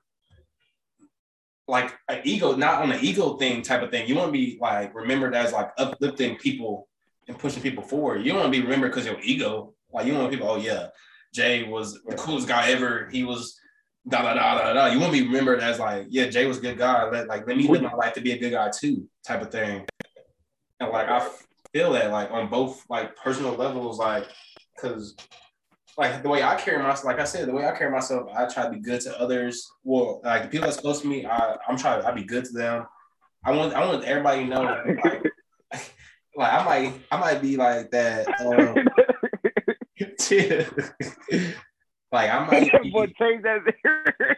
like 1.66 1.97
an 2.11 2.20
ego, 2.25 2.55
not 2.55 2.83
on 2.83 2.92
an 2.92 3.03
ego 3.03 3.38
thing 3.38 3.62
type 3.62 3.81
of 3.81 3.90
thing. 3.90 4.07
You 4.07 4.14
want 4.14 4.29
to 4.29 4.33
be 4.33 4.59
like 4.61 4.94
remembered 4.94 5.35
as 5.35 5.55
like 5.55 5.70
uplifting 5.79 6.37
people 6.37 6.87
and 7.29 7.38
pushing 7.38 7.62
people 7.62 7.83
forward. 7.83 8.27
You 8.27 8.33
don't 8.33 8.42
want 8.42 8.53
to 8.53 8.61
be 8.61 8.62
remembered 8.62 8.90
because 8.90 9.07
your 9.07 9.18
ego. 9.23 9.73
Like 9.90 10.07
you 10.07 10.12
want 10.12 10.31
people, 10.31 10.51
oh 10.51 10.57
yeah, 10.57 10.88
Jay 11.33 11.62
was 11.62 12.03
the 12.03 12.16
coolest 12.16 12.47
guy 12.47 12.70
ever. 12.70 13.09
He 13.11 13.25
was 13.25 13.59
da 14.07 14.20
da 14.20 14.35
da 14.35 14.59
da 14.59 14.73
da. 14.75 14.87
You 14.88 15.01
want 15.01 15.14
to 15.14 15.18
be 15.18 15.27
remembered 15.27 15.61
as 15.61 15.79
like, 15.79 16.09
yeah, 16.11 16.27
Jay 16.27 16.44
was 16.44 16.59
a 16.59 16.61
good 16.61 16.77
guy. 16.77 17.09
Let 17.09 17.27
like 17.27 17.47
let 17.47 17.57
me 17.57 17.66
live 17.66 17.81
my 17.81 17.94
life 17.94 18.12
to 18.14 18.20
be 18.20 18.33
a 18.33 18.38
good 18.38 18.51
guy 18.51 18.70
too, 18.70 19.09
type 19.27 19.40
of 19.40 19.51
thing. 19.51 19.87
And 20.79 20.90
like 20.90 21.09
I 21.09 21.27
feel 21.73 21.92
that 21.94 22.11
like 22.11 22.31
on 22.31 22.51
both 22.51 22.85
like 22.90 23.16
personal 23.16 23.55
levels, 23.55 23.99
like 23.99 24.27
because 24.74 25.14
like 25.96 26.22
the 26.22 26.28
way 26.28 26.42
I 26.42 26.56
carry 26.56 26.82
myself, 26.82 27.04
like 27.04 27.20
I 27.20 27.24
said, 27.24 27.48
the 27.48 27.52
way 27.52 27.66
I 27.66 27.76
carry 27.76 27.90
myself, 27.90 28.28
I 28.37 28.46
try 28.46 28.64
to 28.64 28.70
be 28.70 28.80
good 28.80 29.00
to 29.02 29.20
others. 29.20 29.70
Well, 29.84 30.20
like 30.24 30.42
the 30.42 30.48
people 30.48 30.66
that's 30.66 30.80
close 30.80 31.02
to 31.02 31.06
me, 31.06 31.24
I, 31.24 31.56
I'm 31.68 31.76
trying. 31.76 32.02
to 32.02 32.08
I 32.08 32.12
be 32.12 32.24
good 32.24 32.44
to 32.46 32.52
them. 32.52 32.87
I 33.44 33.52
want. 33.52 33.74
I 33.74 33.87
want 33.87 34.04
everybody 34.04 34.44
to 34.44 34.48
know. 34.48 34.62
Like, 34.62 35.22
like 36.37 36.52
I 36.52 36.64
might. 36.64 36.94
I 37.12 37.16
might 37.18 37.42
be 37.42 37.56
like 37.56 37.90
that. 37.92 38.26
Um, 38.40 38.74
like 42.12 42.30
I 42.30 42.46
might. 42.46 42.82
Be, 42.82 42.90
Boy, 42.90 43.06
change 43.18 43.44
that. 43.44 43.60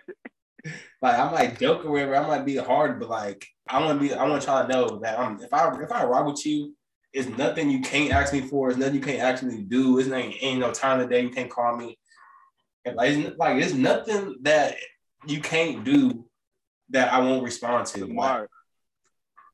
like 1.03 1.19
I 1.19 1.31
might 1.31 1.59
joke 1.59 1.85
or 1.85 1.91
whatever. 1.93 2.17
I 2.17 2.27
might 2.27 2.45
be 2.45 2.57
hard, 2.57 3.01
but 3.01 3.09
like 3.09 3.47
I 3.69 3.81
want 3.81 4.01
to 4.01 4.09
be. 4.09 4.13
I 4.13 4.29
want 4.29 4.45
y'all 4.45 4.67
to 4.67 4.73
know 4.73 4.99
that 4.99 5.19
I'm. 5.19 5.41
If 5.41 5.55
I 5.55 5.75
if 5.81 5.93
I 5.93 6.05
rock 6.05 6.27
with 6.27 6.45
you, 6.45 6.75
it's 7.17 7.29
nothing 7.39 7.71
you 7.71 7.81
can't 7.81 8.13
ask 8.13 8.35
me 8.35 8.43
for. 8.43 8.69
It's 8.69 8.79
nothing 8.79 8.97
you 8.97 9.01
can't 9.01 9.21
actually 9.21 9.63
do. 9.63 9.99
It's 9.99 10.07
not 10.07 10.19
ain't 10.19 10.61
no 10.61 10.71
time 10.71 11.01
of 11.01 11.09
the 11.09 11.15
day 11.15 11.23
you 11.23 11.31
can't 11.31 11.51
call 11.51 11.75
me. 11.75 11.99
And 12.85 12.95
like, 12.95 13.11
it's, 13.11 13.39
like 13.39 13.63
it's 13.63 13.73
nothing 13.73 14.37
that 14.43 14.77
you 15.27 15.41
can't 15.41 15.83
do 15.83 16.27
that 16.91 17.11
I 17.15 17.21
won't 17.21 17.43
respond 17.43 17.87
to. 17.89 18.05
Like, 18.05 18.49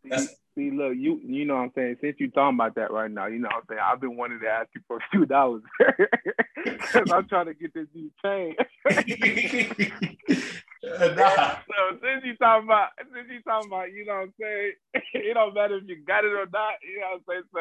That's- 0.04 0.34
See, 0.54 0.70
look, 0.70 0.92
you 0.94 1.18
you 1.24 1.46
know 1.46 1.54
what 1.54 1.62
I'm 1.62 1.72
saying. 1.74 1.96
Since 2.02 2.16
you 2.18 2.30
talking 2.30 2.58
about 2.58 2.74
that 2.74 2.90
right 2.90 3.10
now, 3.10 3.24
you 3.24 3.38
know 3.38 3.48
what 3.48 3.56
I'm 3.56 3.62
saying. 3.70 3.80
I've 3.82 4.02
been 4.02 4.18
wanting 4.18 4.40
to 4.40 4.48
ask 4.48 4.68
you 4.74 4.82
for 4.86 4.98
a 4.98 5.00
few 5.10 5.24
dollars 5.24 5.62
because 6.62 7.10
I'm 7.10 7.26
trying 7.26 7.46
to 7.46 7.54
get 7.54 7.72
this 7.72 7.86
new 7.94 8.10
chain. 8.22 8.54
nah. 11.16 11.56
So 11.68 11.98
since 12.02 12.24
you 12.24 12.36
talking 12.36 12.66
about, 12.68 12.88
since 12.98 13.28
you 13.30 13.40
talking 13.42 13.68
about, 13.70 13.92
you 13.92 14.04
know 14.04 14.14
what 14.14 14.22
I'm 14.22 14.34
saying. 14.40 14.72
it 15.14 15.34
don't 15.34 15.54
matter 15.54 15.76
if 15.76 15.84
you 15.86 16.02
got 16.04 16.24
it 16.24 16.32
or 16.32 16.46
not. 16.52 16.74
You 16.82 17.00
know 17.00 17.06
what 17.12 17.14
I'm 17.14 17.22
saying. 17.28 17.42
So 17.54 17.60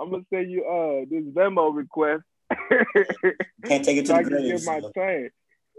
I'm 0.00 0.10
gonna 0.10 0.24
send 0.32 0.50
you 0.50 0.64
uh 0.64 1.04
this 1.10 1.24
Venmo 1.34 1.74
request. 1.74 2.22
Can't 3.66 3.84
take 3.84 3.98
it 3.98 4.02
to 4.02 4.06
so 4.08 4.14
I 4.16 4.22
the 4.22 4.30
can 4.30 4.38
grave. 4.48 4.64
my 4.64 4.80
so- 4.80 4.92
chain. 4.96 5.30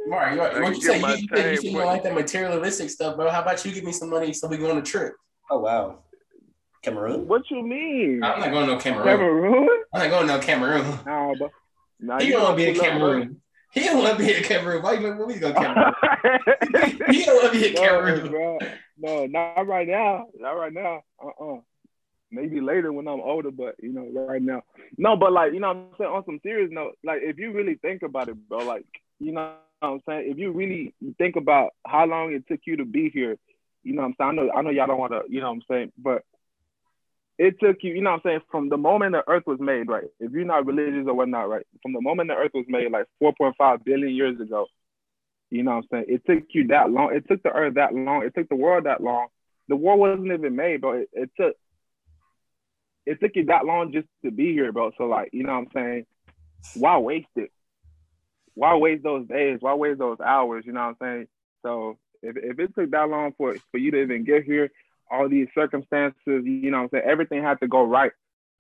Mark, 0.08 0.34
you, 0.34 0.42
I 0.42 0.62
what 0.62 0.74
can 0.74 0.76
you 0.76 0.82
say? 0.82 1.00
my 1.02 1.14
You, 1.16 1.18
you, 1.18 1.28
said- 1.36 1.52
you 1.52 1.56
said 1.58 1.64
you 1.66 1.78
don't 1.78 1.86
like 1.88 2.04
that 2.04 2.14
materialistic 2.16 2.90
stuff, 2.90 3.16
bro. 3.18 3.30
How 3.30 3.42
about 3.42 3.64
you 3.66 3.72
give 3.74 3.84
me 3.84 3.92
some 3.92 4.10
money 4.10 4.32
so 4.34 4.48
we 4.48 4.58
go 4.58 4.72
on 4.72 4.78
a 4.78 4.82
trip? 4.82 5.14
Oh 5.52 5.60
wow, 5.60 6.00
Cameroon. 6.84 7.28
What 7.28 7.42
you 7.50 7.62
mean? 7.64 8.24
I'm 8.24 8.40
not 8.40 8.52
going 8.52 8.68
to 8.68 8.74
no 8.76 8.80
Cameroon. 8.80 9.06
Cameroon? 9.08 9.70
I'm 9.94 10.02
not 10.02 10.10
going 10.10 10.28
to 10.28 10.34
no 10.36 10.40
Cameroon. 10.40 11.00
Nah, 11.06 11.34
but 11.38 11.52
nah, 12.00 12.20
He 12.20 12.28
you 12.28 12.34
don't 12.34 12.44
want 12.44 12.58
to 12.58 12.64
be 12.64 12.70
in 12.70 12.76
pull 12.76 12.86
up. 12.86 12.92
Cameroon. 12.92 13.42
He 13.72 13.82
don't 13.82 14.00
want 14.00 14.18
to 14.18 14.24
be 14.26 14.36
in 14.36 14.44
Cameroon. 14.44 14.82
Why 14.82 14.94
you 14.94 15.00
to 15.02 15.40
go 15.40 15.54
Cameroon? 15.54 15.94
he 17.10 17.24
don't 17.24 17.44
want 17.44 17.54
to 17.54 17.60
be 17.60 17.74
no, 17.74 17.82
Cameroon. 17.82 18.32
bro. 18.32 18.58
No, 18.98 19.26
not 19.28 19.68
right 19.68 19.88
now. 19.88 20.28
Not 20.38 20.52
right 20.52 20.74
now. 20.74 21.04
Uh-uh. 21.24 21.60
Maybe 22.32 22.62
later 22.62 22.92
when 22.92 23.08
I'm 23.08 23.22
older, 23.22 23.52
but 23.52 23.76
you 23.80 23.92
know, 23.92 24.08
right 24.14 24.42
now. 24.42 24.64
No, 24.98 25.16
but 25.16 25.32
like, 25.32 25.54
you 25.54 25.60
know 25.60 25.70
what 25.70 25.78
I'm 25.78 25.90
saying, 25.98 26.12
on 26.12 26.26
some 26.26 26.40
serious 26.44 26.70
note, 26.72 26.98
like 27.04 27.22
if 27.24 27.38
you 27.38 27.52
really 27.52 27.76
think 27.76 28.04
about 28.04 28.30
it, 28.30 28.36
bro, 28.48 28.60
like, 28.60 28.86
you 29.20 29.32
know 29.32 29.54
what 29.80 29.90
I'm 29.90 30.02
saying? 30.08 30.32
If 30.32 30.38
you 30.38 30.52
really 30.52 30.94
think 31.18 31.36
about 31.36 31.74
how 31.86 32.06
long 32.06 32.34
it 32.34 32.48
took 32.48 32.62
you 32.66 32.78
to 32.78 32.86
be 32.86 33.10
here, 33.10 33.38
you 33.84 33.94
know 33.94 34.02
what 34.02 34.10
I'm 34.10 34.16
saying? 34.20 34.30
I 34.30 34.34
know 34.34 34.52
I 34.52 34.62
know 34.62 34.70
y'all 34.70 34.88
don't 34.88 35.00
want 35.00 35.14
to, 35.14 35.22
you 35.28 35.42
know 35.42 35.48
what 35.48 35.56
I'm 35.56 35.64
saying, 35.70 35.92
but 35.98 36.24
it 37.40 37.58
took 37.62 37.78
you, 37.82 37.94
you 37.94 38.02
know 38.02 38.12
what 38.12 38.26
I'm 38.26 38.32
saying, 38.32 38.42
from 38.52 38.68
the 38.68 38.78
moment 38.78 39.14
the 39.14 39.24
earth 39.28 39.44
was 39.48 39.62
made, 39.62 39.88
right? 39.88 40.04
If 40.20 40.34
you're 40.34 40.44
not 40.44 40.66
religious 40.66 41.08
or 41.08 41.14
whatnot, 41.14 41.48
right? 41.48 41.66
From 41.82 41.94
the 41.94 42.02
moment 42.02 42.30
the 42.30 42.36
earth 42.36 42.52
was 42.54 42.66
made, 42.68 42.92
like 42.92 43.06
4.5 43.24 43.86
billion 43.86 44.14
years 44.14 44.40
ago, 44.42 44.68
you 45.50 45.64
know 45.64 45.72
what 45.72 45.86
I'm 45.94 46.04
saying? 46.04 46.06
It 46.10 46.26
took 46.28 46.50
you 46.50 46.68
that 46.68 46.92
long. 46.92 47.16
It 47.16 47.26
took 47.30 47.42
the 47.42 47.52
earth 47.52 47.76
that 47.76 47.96
long. 47.96 48.24
It 48.24 48.36
took 48.36 48.50
the 48.50 48.58
world 48.58 48.86
that 48.86 49.02
long. 49.02 49.28
The 49.70 49.78
world 49.78 50.02
wasn't 50.02 50.32
even 50.34 50.56
made, 50.56 50.82
but 50.82 50.98
it, 50.98 51.10
it 51.14 51.32
took 51.40 51.56
it 53.06 53.20
took 53.22 53.32
you 53.36 53.46
that 53.46 53.66
long 53.66 53.94
just 53.94 54.08
to 54.26 54.32
be 54.32 54.52
here, 54.52 54.72
bro. 54.74 54.92
So 54.98 55.06
like, 55.06 55.30
you 55.32 55.44
know 55.44 55.54
what 55.54 55.60
I'm 55.60 55.68
saying? 55.74 56.06
Why 56.74 56.98
waste 56.98 57.28
it? 57.38 57.52
Why 58.54 58.76
waste 58.76 59.04
those 59.04 59.28
days? 59.28 59.60
Why 59.62 59.74
waste 59.76 60.00
those 60.00 60.20
hours? 60.20 60.66
You 60.66 60.74
know 60.74 60.82
what 60.82 61.08
I'm 61.08 61.16
saying? 61.16 61.28
So 61.64 61.98
if, 62.22 62.36
if 62.36 62.60
it 62.60 62.76
took 62.76 62.92
that 62.92 63.10
long 63.10 63.34
for 63.38 63.56
for 63.72 63.78
you 63.78 63.92
to 63.92 64.02
even 64.02 64.26
get 64.26 64.44
here, 64.44 64.70
all 65.12 65.30
these 65.30 65.48
circumstances, 65.56 66.16
you 66.26 66.72
know 66.72 66.78
what 66.78 66.84
I'm 66.84 66.90
saying, 66.92 67.04
everything 67.08 67.44
had 67.44 67.60
to 67.62 67.68
go 67.68 67.84
right 67.84 68.12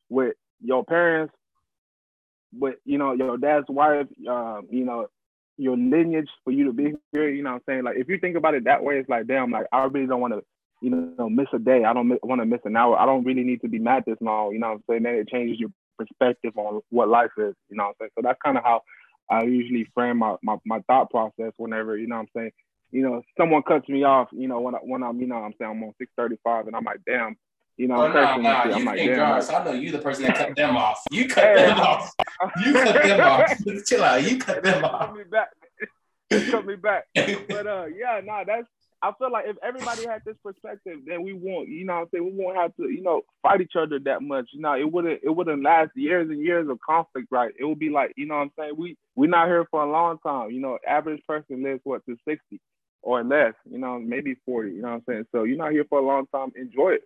with 0.09 0.35
your 0.61 0.83
parents, 0.83 1.33
with 2.57 2.75
you 2.85 2.97
know, 2.97 3.13
your 3.13 3.37
dad's 3.37 3.67
wife, 3.69 4.07
um, 4.27 4.67
you 4.71 4.85
know, 4.85 5.07
your 5.57 5.77
lineage 5.77 6.29
for 6.43 6.51
you 6.51 6.65
to 6.65 6.73
be 6.73 6.93
here, 7.11 7.29
you 7.29 7.43
know 7.43 7.51
what 7.51 7.63
I'm 7.67 7.73
saying? 7.73 7.83
Like 7.83 7.97
if 7.97 8.07
you 8.09 8.17
think 8.19 8.35
about 8.37 8.55
it 8.55 8.65
that 8.65 8.83
way, 8.83 8.99
it's 8.99 9.09
like 9.09 9.27
damn, 9.27 9.51
like 9.51 9.67
I 9.71 9.83
really 9.85 10.07
don't 10.07 10.21
want 10.21 10.33
to 10.33 10.43
you 10.81 10.89
know, 11.17 11.29
miss 11.29 11.47
a 11.53 11.59
day. 11.59 11.83
I 11.83 11.93
don't 11.93 12.09
want 12.23 12.41
to 12.41 12.45
miss 12.45 12.61
an 12.63 12.77
hour. 12.77 12.97
I 12.97 13.05
don't 13.05 13.25
really 13.25 13.43
need 13.43 13.61
to 13.61 13.67
be 13.67 13.79
mad 13.79 14.03
this 14.05 14.17
long. 14.21 14.53
You 14.53 14.59
know 14.59 14.69
what 14.69 14.75
I'm 14.75 14.83
saying? 14.89 15.03
Then 15.03 15.15
it 15.15 15.27
changes 15.27 15.59
your 15.59 15.69
perspective 15.97 16.53
on 16.57 16.81
what 16.89 17.09
life 17.09 17.31
is. 17.37 17.53
You 17.69 17.77
know 17.77 17.83
what 17.83 17.89
I'm 17.89 17.95
saying? 17.99 18.11
So 18.15 18.21
that's 18.23 18.39
kind 18.43 18.57
of 18.57 18.63
how 18.63 18.81
I 19.29 19.43
usually 19.43 19.87
frame 19.93 20.17
my, 20.17 20.35
my, 20.41 20.57
my 20.65 20.79
thought 20.87 21.09
process 21.11 21.51
whenever, 21.57 21.97
you 21.97 22.07
know 22.07 22.15
what 22.15 22.21
I'm 22.21 22.27
saying? 22.35 22.51
You 22.91 23.01
know, 23.03 23.21
someone 23.37 23.61
cuts 23.63 23.87
me 23.87 24.03
off, 24.03 24.29
you 24.31 24.47
know, 24.47 24.59
when, 24.59 24.75
I, 24.75 24.79
when 24.79 25.03
I'm, 25.03 25.19
you 25.19 25.27
know 25.27 25.35
I'm 25.35 25.53
saying, 25.59 25.71
I'm 25.71 25.83
on 25.83 25.93
635 25.99 26.67
and 26.67 26.75
I'm 26.75 26.83
like, 26.83 26.99
damn, 27.05 27.37
you 27.77 27.87
know, 27.87 27.95
Oh, 27.97 28.01
I'm 28.05 28.13
no, 28.13 28.13
cursing 28.13 28.35
and 28.35 28.43
no, 28.43 28.61
shit. 28.63 28.71
you 28.71 28.75
I'm 28.77 28.85
like, 28.85 28.97
damn. 28.97 29.15
drive. 29.15 29.29
like- 29.35 29.43
So 29.43 29.55
I 29.55 29.65
know 29.65 29.71
you 29.73 29.91
the 29.91 29.99
person 29.99 30.23
that 30.23 30.35
cut 30.37 30.55
them 30.55 30.75
off. 30.77 31.03
You 31.11 31.27
cut 31.27 31.43
Hey. 31.43 31.55
them 31.67 31.79
off. 31.79 32.11
You 32.65 32.73
cut 32.73 33.03
them 33.03 33.19
off. 33.21 33.53
Chill 33.85 34.03
out. 34.03 34.29
You 34.31 34.37
cut 34.39 34.63
them 34.63 34.83
off. 34.85 35.07
cut 35.07 35.15
me 35.17 35.23
back. 35.25 35.49
cut 36.51 36.65
me 36.65 36.75
back. 36.75 37.03
But 37.47 37.67
uh, 37.67 37.85
yeah, 37.95 38.21
nah, 38.23 38.43
that's. 38.43 38.67
I 39.01 39.13
feel 39.17 39.31
like 39.31 39.45
if 39.47 39.55
everybody 39.63 40.05
had 40.05 40.23
this 40.25 40.35
perspective, 40.43 40.99
then 41.07 41.23
we 41.23 41.31
won't, 41.31 41.69
you 41.69 41.85
know, 41.85 41.93
what 41.93 41.99
I'm 42.01 42.07
saying 42.11 42.25
we 42.35 42.43
won't 42.43 42.57
have 42.57 42.75
to, 42.75 42.89
you 42.89 43.01
know, 43.01 43.21
fight 43.41 43.61
each 43.61 43.77
other 43.79 43.97
that 43.99 44.21
much. 44.21 44.49
You 44.51 44.59
know, 44.59 44.73
it 44.73 44.91
wouldn't, 44.91 45.21
it 45.23 45.29
wouldn't 45.29 45.63
last 45.63 45.91
years 45.95 46.29
and 46.29 46.41
years 46.43 46.67
of 46.69 46.79
conflict, 46.81 47.27
right? 47.31 47.53
It 47.57 47.63
would 47.63 47.79
be 47.79 47.89
like, 47.89 48.11
you 48.17 48.25
know, 48.25 48.35
what 48.35 48.41
I'm 48.41 48.51
saying 48.59 48.73
we 48.75 48.97
we're 49.15 49.29
not 49.29 49.47
here 49.47 49.65
for 49.71 49.81
a 49.83 49.89
long 49.89 50.17
time. 50.19 50.51
You 50.51 50.59
know, 50.59 50.77
average 50.85 51.21
person 51.25 51.63
lives 51.63 51.79
what 51.85 52.05
to 52.07 52.17
60 52.27 52.59
or 53.01 53.23
less. 53.23 53.53
You 53.69 53.77
know, 53.79 53.99
maybe 53.99 54.35
40. 54.45 54.71
You 54.71 54.81
know 54.81 54.89
what 54.89 54.93
I'm 54.95 55.03
saying? 55.07 55.25
So 55.31 55.43
you're 55.43 55.57
not 55.57 55.71
here 55.71 55.85
for 55.89 55.99
a 55.99 56.05
long 56.05 56.27
time. 56.27 56.51
Enjoy 56.55 56.91
it. 56.91 57.01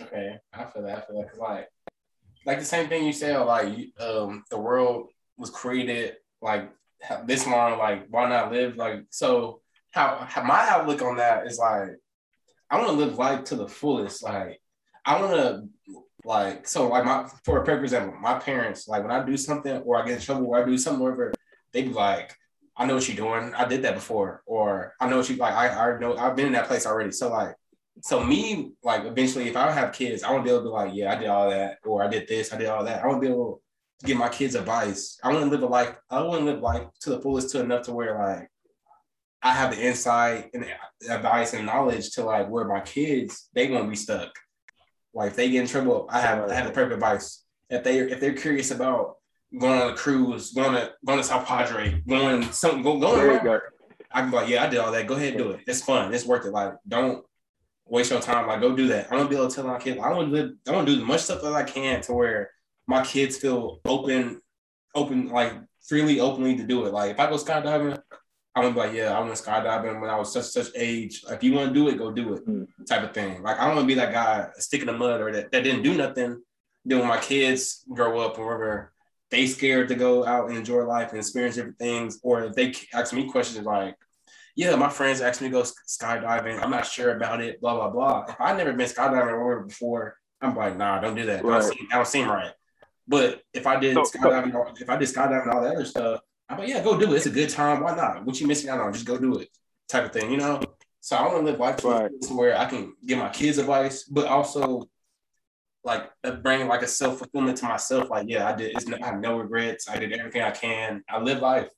Okay, 0.00 0.38
I 0.52 0.64
feel 0.64 0.82
that. 0.82 0.98
I 0.98 1.00
feel 1.06 1.20
that. 1.20 1.30
'Cause, 1.30 1.38
like, 1.38 1.68
like 2.46 2.58
the 2.58 2.64
same 2.64 2.88
thing 2.88 3.04
you 3.04 3.12
said. 3.12 3.38
Like, 3.38 4.00
um, 4.00 4.44
the 4.50 4.58
world 4.58 5.10
was 5.36 5.50
created 5.50 6.16
like 6.42 6.70
this 7.26 7.46
long. 7.46 7.78
Like, 7.78 8.06
why 8.08 8.28
not 8.28 8.50
live? 8.52 8.76
Like, 8.76 9.04
so 9.10 9.60
how, 9.92 10.16
how 10.28 10.42
my 10.42 10.66
outlook 10.68 11.02
on 11.02 11.16
that 11.18 11.46
is 11.46 11.58
like, 11.58 11.90
I 12.70 12.78
want 12.78 12.88
to 12.88 12.96
live 12.96 13.18
life 13.18 13.44
to 13.44 13.56
the 13.56 13.68
fullest. 13.68 14.22
Like, 14.24 14.60
I 15.04 15.20
want 15.20 15.32
to 15.32 15.68
like 16.26 16.66
so 16.66 16.88
like 16.88 17.04
my 17.04 17.28
for 17.44 17.58
a 17.60 17.64
perfect 17.64 17.84
example, 17.84 18.18
my 18.18 18.38
parents 18.38 18.88
like 18.88 19.02
when 19.02 19.12
I 19.12 19.22
do 19.24 19.36
something 19.36 19.76
or 19.82 20.02
I 20.02 20.06
get 20.06 20.14
in 20.16 20.20
trouble 20.22 20.46
or 20.46 20.62
I 20.62 20.64
do 20.64 20.78
something 20.78 21.02
whatever, 21.02 21.34
they 21.72 21.82
be 21.82 21.90
like, 21.90 22.34
I 22.76 22.86
know 22.86 22.94
what 22.94 23.08
you're 23.08 23.16
doing. 23.16 23.54
I 23.54 23.66
did 23.66 23.82
that 23.82 23.94
before, 23.94 24.42
or 24.46 24.94
I 25.00 25.08
know 25.08 25.18
what 25.18 25.30
you 25.30 25.36
like. 25.36 25.54
I 25.54 25.68
I 25.68 25.98
know 25.98 26.16
I've 26.16 26.36
been 26.36 26.46
in 26.46 26.52
that 26.52 26.66
place 26.66 26.86
already. 26.86 27.12
So 27.12 27.30
like. 27.30 27.54
So 28.02 28.24
me, 28.24 28.72
like 28.82 29.04
eventually, 29.04 29.46
if 29.46 29.56
I 29.56 29.70
have 29.70 29.92
kids, 29.92 30.24
I 30.24 30.32
want 30.32 30.44
to 30.44 30.50
be 30.50 30.52
able 30.52 30.64
to 30.64 30.70
like, 30.70 30.92
yeah, 30.94 31.12
I 31.12 31.16
did 31.16 31.28
all 31.28 31.48
that, 31.48 31.78
or 31.84 32.02
I 32.02 32.08
did 32.08 32.26
this, 32.26 32.52
I 32.52 32.58
did 32.58 32.66
all 32.66 32.82
that. 32.84 33.04
I 33.04 33.06
want 33.06 33.22
to 33.22 33.28
be 33.28 33.32
able 33.32 33.62
to 34.00 34.06
give 34.06 34.18
my 34.18 34.28
kids 34.28 34.56
advice. 34.56 35.16
I 35.22 35.32
want 35.32 35.44
to 35.44 35.50
live 35.50 35.62
a 35.62 35.66
life. 35.66 35.96
I 36.10 36.20
want 36.22 36.40
to 36.40 36.44
live 36.44 36.60
life 36.60 36.82
to 37.02 37.10
the 37.10 37.20
fullest, 37.20 37.50
to 37.50 37.60
enough 37.60 37.84
to 37.84 37.92
where 37.92 38.18
like 38.18 38.50
I 39.44 39.52
have 39.52 39.76
the 39.76 39.86
insight 39.86 40.50
and 40.54 40.66
advice 41.08 41.52
and 41.52 41.66
knowledge 41.66 42.10
to 42.12 42.24
like 42.24 42.48
where 42.48 42.64
my 42.64 42.80
kids 42.80 43.48
they 43.52 43.70
won't 43.70 43.90
be 43.90 43.96
stuck. 43.96 44.32
Like 45.12 45.30
if 45.30 45.36
they 45.36 45.50
get 45.50 45.62
in 45.62 45.68
trouble, 45.68 46.08
I 46.10 46.20
have 46.20 46.50
I 46.50 46.54
have 46.54 46.66
the 46.66 46.72
perfect 46.72 46.94
advice. 46.94 47.44
If 47.70 47.84
they 47.84 47.98
if 48.00 48.20
they're 48.20 48.32
curious 48.32 48.70
about 48.70 49.18
going 49.58 49.80
on 49.80 49.90
a 49.90 49.96
cruise, 49.96 50.52
going 50.52 50.74
to 50.74 50.92
going 51.04 51.18
to 51.18 51.24
South 51.24 51.46
Padre, 51.46 52.02
going 52.06 52.42
something, 52.52 52.82
go 52.82 52.98
going 52.98 53.32
you 53.32 53.42
go. 53.42 53.60
I 54.10 54.20
can 54.20 54.30
be 54.30 54.36
like, 54.36 54.48
yeah, 54.48 54.64
I 54.64 54.68
did 54.68 54.78
all 54.78 54.92
that. 54.92 55.06
Go 55.06 55.14
ahead 55.14 55.34
and 55.34 55.38
do 55.38 55.50
it. 55.50 55.60
It's 55.66 55.82
fun. 55.82 56.14
It's 56.14 56.24
worth 56.24 56.46
it. 56.46 56.52
Like, 56.52 56.74
don't 56.86 57.24
waste 57.86 58.10
your 58.10 58.20
time. 58.20 58.46
Like, 58.46 58.60
go 58.60 58.74
do 58.74 58.86
that. 58.88 59.08
I'm 59.10 59.18
gonna 59.18 59.28
be 59.28 59.36
able 59.36 59.48
to 59.48 59.54
tell 59.54 59.66
my 59.66 59.78
kids. 59.78 59.98
I 60.00 60.10
want 60.10 60.28
to 60.28 60.34
live. 60.34 60.50
I 60.68 60.72
want 60.72 60.86
to 60.86 60.94
do 60.94 61.02
as 61.02 61.06
much 61.06 61.22
stuff 61.22 61.42
as 61.44 61.52
I 61.52 61.64
can 61.64 62.00
to 62.02 62.12
where 62.12 62.50
my 62.86 63.04
kids 63.04 63.36
feel 63.36 63.80
open, 63.84 64.40
open, 64.94 65.28
like 65.28 65.52
freely, 65.86 66.20
openly 66.20 66.56
to 66.56 66.64
do 66.64 66.86
it. 66.86 66.92
Like, 66.92 67.12
if 67.12 67.20
I 67.20 67.28
go 67.28 67.36
skydiving, 67.36 68.00
I'm 68.54 68.62
gonna 68.62 68.74
be 68.74 68.80
like, 68.80 68.92
yeah, 68.92 69.18
I 69.18 69.20
went 69.20 69.34
skydiving 69.34 70.00
when 70.00 70.10
I 70.10 70.16
was 70.16 70.32
such 70.32 70.44
such 70.44 70.68
age. 70.76 71.24
If 71.28 71.42
you 71.42 71.52
want 71.52 71.68
to 71.68 71.74
do 71.74 71.88
it, 71.88 71.98
go 71.98 72.12
do 72.12 72.34
it. 72.34 72.46
Mm. 72.46 72.68
Type 72.88 73.02
of 73.02 73.12
thing. 73.12 73.42
Like, 73.42 73.58
I 73.58 73.66
don't 73.66 73.76
want 73.76 73.88
to 73.88 73.94
be 73.94 74.00
that 74.00 74.12
guy 74.12 74.48
stick 74.58 74.80
in 74.80 74.86
the 74.86 74.92
mud 74.92 75.20
or 75.20 75.32
that, 75.32 75.50
that 75.50 75.64
didn't 75.64 75.82
do 75.82 75.94
nothing. 75.94 76.40
Then 76.84 77.00
when 77.00 77.08
my 77.08 77.18
kids 77.18 77.84
grow 77.92 78.20
up 78.20 78.38
or 78.38 78.46
whatever, 78.46 78.93
they 79.34 79.48
scared 79.48 79.88
to 79.88 79.96
go 79.96 80.24
out 80.24 80.48
and 80.48 80.56
enjoy 80.56 80.84
life 80.84 81.10
and 81.10 81.18
experience 81.18 81.56
different 81.56 81.78
things. 81.78 82.20
Or 82.22 82.44
if 82.44 82.54
they 82.54 82.72
ask 82.92 83.12
me 83.12 83.28
questions 83.28 83.66
like, 83.66 83.96
yeah, 84.54 84.76
my 84.76 84.88
friends 84.88 85.20
asked 85.20 85.42
me 85.42 85.48
to 85.48 85.52
go 85.52 85.62
skydiving. 85.62 86.62
I'm 86.62 86.70
not 86.70 86.86
sure 86.86 87.16
about 87.16 87.40
it, 87.42 87.60
blah, 87.60 87.74
blah, 87.74 87.90
blah. 87.90 88.26
If 88.28 88.36
I've 88.40 88.56
never 88.56 88.72
been 88.72 88.88
skydiving 88.88 89.32
or 89.32 89.64
before, 89.64 90.16
I'm 90.40 90.54
like, 90.54 90.76
nah, 90.76 91.00
don't 91.00 91.16
do 91.16 91.26
that. 91.26 91.42
That 91.42 91.48
don't 91.48 91.62
seem, 91.62 91.86
that 91.90 91.96
don't 91.96 92.06
seem 92.06 92.28
right. 92.28 92.52
But 93.08 93.42
if 93.52 93.66
I 93.66 93.80
did 93.80 93.94
So- 93.94 94.04
skydiving, 94.04 94.54
or 94.54 94.72
if 94.80 94.88
I 94.88 94.96
did 94.96 95.08
skydiving 95.08 95.42
and 95.42 95.50
all 95.50 95.62
that 95.62 95.74
other 95.74 95.84
stuff, 95.84 96.20
I'm 96.48 96.58
like, 96.60 96.68
yeah, 96.68 96.84
go 96.84 96.96
do 96.96 97.12
it. 97.12 97.16
It's 97.16 97.26
a 97.26 97.30
good 97.30 97.50
time. 97.50 97.82
Why 97.82 97.96
not? 97.96 98.24
What 98.24 98.40
you 98.40 98.46
missing 98.46 98.70
out 98.70 98.78
on? 98.78 98.92
Just 98.92 99.06
go 99.06 99.18
do 99.18 99.38
it. 99.38 99.48
Type 99.88 100.04
of 100.04 100.12
thing, 100.12 100.30
you 100.30 100.36
know? 100.36 100.62
So 101.00 101.16
I 101.16 101.22
want 101.22 101.38
to 101.38 101.50
live 101.50 101.58
life 101.58 101.84
Right. 101.84 102.10
where 102.30 102.56
I 102.56 102.66
can 102.66 102.94
give 103.04 103.18
my 103.18 103.30
kids 103.30 103.58
advice, 103.58 104.04
but 104.04 104.26
also 104.26 104.88
like 105.84 106.10
uh, 106.24 106.32
bring 106.32 106.66
like 106.66 106.82
a 106.82 106.88
self 106.88 107.18
fulfillment 107.18 107.58
to 107.58 107.66
myself. 107.66 108.10
Like, 108.10 108.26
yeah, 108.28 108.48
I 108.48 108.54
did. 108.54 108.76
It's, 108.76 108.86
no- 108.86 108.98
I 109.02 109.06
have 109.06 109.20
no 109.20 109.38
regrets. 109.38 109.88
I 109.88 109.98
did 109.98 110.12
everything 110.12 110.42
I 110.42 110.50
can. 110.50 111.04
I 111.08 111.20
live 111.20 111.40
life. 111.40 111.68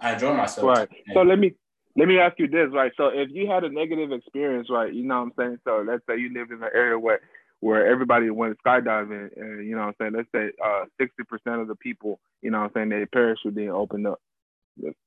I 0.00 0.14
enjoy 0.14 0.34
myself. 0.34 0.66
Right. 0.66 0.88
So 1.14 1.22
let 1.22 1.38
me 1.38 1.54
let 1.96 2.08
me 2.08 2.18
ask 2.18 2.38
you 2.38 2.48
this, 2.48 2.68
right? 2.72 2.92
So 2.96 3.08
if 3.08 3.30
you 3.30 3.48
had 3.48 3.64
a 3.64 3.68
negative 3.68 4.12
experience, 4.12 4.68
right, 4.70 4.92
you 4.92 5.04
know 5.04 5.16
what 5.16 5.22
I'm 5.22 5.32
saying? 5.38 5.58
So 5.64 5.84
let's 5.86 6.02
say 6.08 6.18
you 6.18 6.32
lived 6.32 6.50
in 6.50 6.62
an 6.62 6.70
area 6.74 6.98
where 6.98 7.20
where 7.60 7.86
everybody 7.86 8.28
went 8.30 8.58
skydiving 8.66 9.30
and 9.36 9.66
you 9.66 9.76
know 9.76 9.82
what 9.82 9.88
I'm 9.88 9.94
saying, 10.00 10.12
let's 10.14 10.28
say 10.34 10.52
uh 10.64 10.84
sixty 11.00 11.22
percent 11.22 11.60
of 11.60 11.68
the 11.68 11.76
people, 11.76 12.18
you 12.40 12.50
know 12.50 12.58
what 12.58 12.64
I'm 12.66 12.70
saying, 12.74 12.88
their 12.88 13.06
parachute 13.06 13.54
didn't 13.54 13.70
open 13.70 14.06
up. 14.06 14.20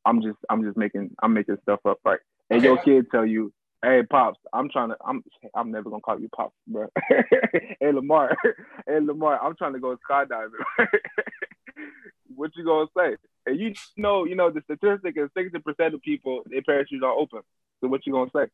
I'm 0.05 0.21
just 0.21 0.37
I'm 0.49 0.63
just 0.63 0.77
making 0.77 1.11
I'm 1.21 1.33
making 1.33 1.57
stuff 1.63 1.79
up, 1.85 1.99
right? 2.05 2.19
And 2.49 2.63
your 2.63 2.77
kid 2.77 3.07
tell 3.11 3.25
you, 3.25 3.51
Hey 3.83 4.01
pops, 4.09 4.39
I'm 4.53 4.69
trying 4.69 4.89
to 4.89 4.97
I'm 5.05 5.23
I'm 5.53 5.71
never 5.71 5.89
gonna 5.89 6.01
call 6.01 6.19
you 6.19 6.29
pops, 6.35 6.55
bro. 6.67 6.87
hey 7.09 7.91
Lamar, 7.91 8.35
hey 8.87 8.99
Lamar, 8.99 9.39
I'm 9.43 9.55
trying 9.55 9.73
to 9.73 9.79
go 9.79 9.97
skydiving. 10.09 10.49
what 12.35 12.51
you 12.55 12.65
gonna 12.65 12.87
say? 12.97 13.15
And 13.45 13.59
you 13.59 13.73
know, 13.97 14.25
you 14.25 14.35
know, 14.35 14.49
the 14.49 14.61
statistic 14.61 15.15
is 15.17 15.29
sixty 15.37 15.59
percent 15.59 15.93
of 15.93 16.01
people 16.01 16.41
their 16.47 16.61
parachutes 16.63 17.03
are 17.03 17.11
open. 17.11 17.41
So 17.81 17.87
what 17.87 18.05
you 18.07 18.13
gonna 18.13 18.31
say? 18.35 18.47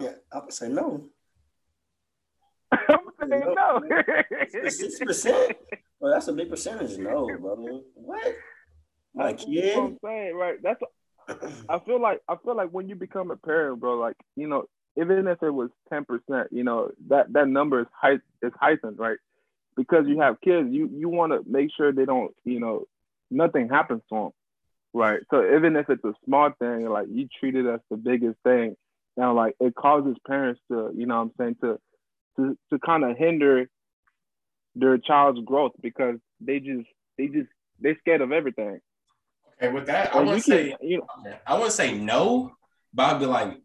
Yeah, 0.00 0.12
I 0.32 0.38
would 0.40 0.52
say 0.52 0.68
no. 0.68 1.04
I'm 2.70 2.98
saying 3.20 3.54
no. 3.56 3.82
Sixty 4.50 5.04
percent. 5.04 5.56
Well, 5.98 6.12
that's 6.12 6.28
a 6.28 6.32
big 6.32 6.50
percentage. 6.50 6.98
No, 6.98 7.26
brother. 7.40 7.80
What? 7.94 8.36
My 9.14 9.32
That's 9.32 9.44
what 9.44 9.52
kid. 9.52 9.76
I'm 9.76 9.98
saying, 10.04 10.36
right? 10.36 10.62
That's 10.62 10.80
I 11.68 11.78
feel 11.80 12.00
like 12.00 12.20
I 12.28 12.36
feel 12.44 12.56
like 12.56 12.70
when 12.70 12.88
you 12.88 12.94
become 12.94 13.30
a 13.30 13.36
parent, 13.36 13.80
bro, 13.80 13.98
like 13.98 14.16
you 14.36 14.48
know, 14.48 14.64
even 14.96 15.26
if 15.26 15.42
it 15.42 15.50
was 15.50 15.70
ten 15.92 16.04
percent, 16.04 16.48
you 16.50 16.64
know, 16.64 16.90
that 17.08 17.32
that 17.32 17.48
number 17.48 17.80
is 17.80 18.20
is 18.42 18.52
heightened, 18.58 18.98
right? 18.98 19.18
Because 19.76 20.06
you 20.06 20.20
have 20.20 20.40
kids, 20.40 20.68
you 20.70 20.88
you 20.92 21.08
want 21.08 21.32
to 21.32 21.42
make 21.50 21.70
sure 21.76 21.92
they 21.92 22.04
don't, 22.04 22.34
you 22.44 22.60
know, 22.60 22.84
nothing 23.30 23.68
happens 23.68 24.02
to 24.08 24.14
them, 24.14 24.30
right? 24.92 25.20
So 25.30 25.44
even 25.56 25.76
if 25.76 25.88
it's 25.90 26.04
a 26.04 26.14
small 26.24 26.50
thing, 26.58 26.88
like 26.88 27.06
you 27.10 27.28
treat 27.38 27.54
it 27.54 27.66
as 27.66 27.80
the 27.90 27.96
biggest 27.96 28.38
thing, 28.44 28.76
now 29.16 29.34
like 29.34 29.54
it 29.60 29.74
causes 29.74 30.16
parents 30.26 30.60
to, 30.70 30.90
you 30.96 31.06
know, 31.06 31.20
I'm 31.20 31.32
saying 31.38 31.56
to 31.62 31.78
to 32.36 32.56
to 32.70 32.78
kind 32.78 33.04
of 33.04 33.16
hinder 33.16 33.68
their 34.74 34.98
child's 34.98 35.40
growth 35.44 35.72
because 35.82 36.16
they 36.40 36.60
just 36.60 36.86
they 37.16 37.26
just 37.26 37.48
they're 37.80 37.98
scared 38.00 38.20
of 38.20 38.32
everything. 38.32 38.80
Okay, 39.60 39.72
with 39.72 39.86
that, 39.86 40.14
I 40.14 40.18
Or 40.18 40.24
want 40.24 40.36
you 40.36 40.42
to 40.42 40.50
say 40.50 40.70
can, 40.70 40.88
you 40.88 40.98
know, 40.98 41.34
I 41.46 41.60
to 41.60 41.70
say 41.70 41.96
no, 41.96 42.52
but 42.94 43.14
I'd 43.14 43.20
be 43.20 43.26
like, 43.26 43.60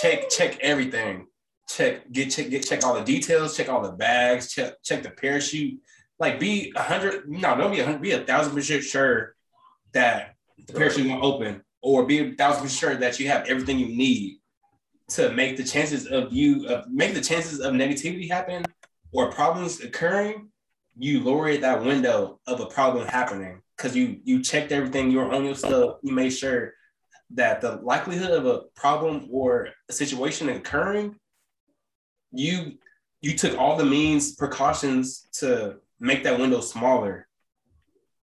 check 0.00 0.28
check 0.28 0.58
everything, 0.60 1.26
check 1.68 2.10
get 2.12 2.30
check 2.30 2.50
get 2.50 2.66
check 2.66 2.84
all 2.84 2.94
the 2.94 3.04
details, 3.04 3.56
check 3.56 3.68
all 3.68 3.82
the 3.82 3.92
bags, 3.92 4.52
check 4.52 4.74
check 4.82 5.02
the 5.02 5.10
parachute. 5.10 5.80
Like 6.18 6.38
be 6.38 6.72
a 6.76 6.82
hundred, 6.82 7.28
no, 7.28 7.56
don't 7.56 7.72
be 7.72 7.80
a 7.80 7.84
hundred, 7.84 8.02
be 8.02 8.12
a 8.12 8.24
thousand 8.24 8.54
percent 8.54 8.82
sure 8.82 9.34
that 9.92 10.34
the 10.66 10.74
parachute 10.74 11.08
won't 11.08 11.24
open, 11.24 11.62
or 11.80 12.04
be 12.04 12.18
a 12.18 12.32
thousand 12.34 12.64
percent 12.64 12.78
sure 12.78 12.94
that 12.96 13.18
you 13.18 13.28
have 13.28 13.46
everything 13.46 13.78
you 13.78 13.88
need 13.88 14.40
to 15.10 15.32
make 15.32 15.56
the 15.56 15.64
chances 15.64 16.06
of 16.06 16.32
you 16.32 16.66
of 16.68 16.86
make 16.90 17.14
the 17.14 17.20
chances 17.22 17.60
of 17.60 17.72
negativity 17.72 18.30
happen 18.30 18.62
or 19.12 19.32
problems 19.32 19.80
occurring. 19.80 20.50
You 20.98 21.22
lower 21.22 21.56
that 21.56 21.82
window 21.82 22.40
of 22.46 22.60
a 22.60 22.66
problem 22.66 23.06
happening 23.06 23.62
because 23.78 23.96
you 23.96 24.20
you 24.24 24.42
checked 24.42 24.72
everything. 24.72 25.10
You 25.10 25.18
were 25.18 25.32
on 25.32 25.44
your 25.44 25.54
stuff. 25.54 25.96
You 26.02 26.12
made 26.12 26.30
sure 26.30 26.74
that 27.34 27.60
the 27.60 27.76
likelihood 27.76 28.32
of 28.32 28.46
a 28.46 28.62
problem 28.74 29.28
or 29.30 29.68
a 29.88 29.92
situation 29.92 30.48
occurring, 30.48 31.14
you 32.32 32.72
you 33.20 33.36
took 33.36 33.56
all 33.56 33.76
the 33.76 33.84
means 33.84 34.34
precautions 34.34 35.28
to 35.34 35.76
make 36.00 36.24
that 36.24 36.38
window 36.38 36.60
smaller. 36.60 37.26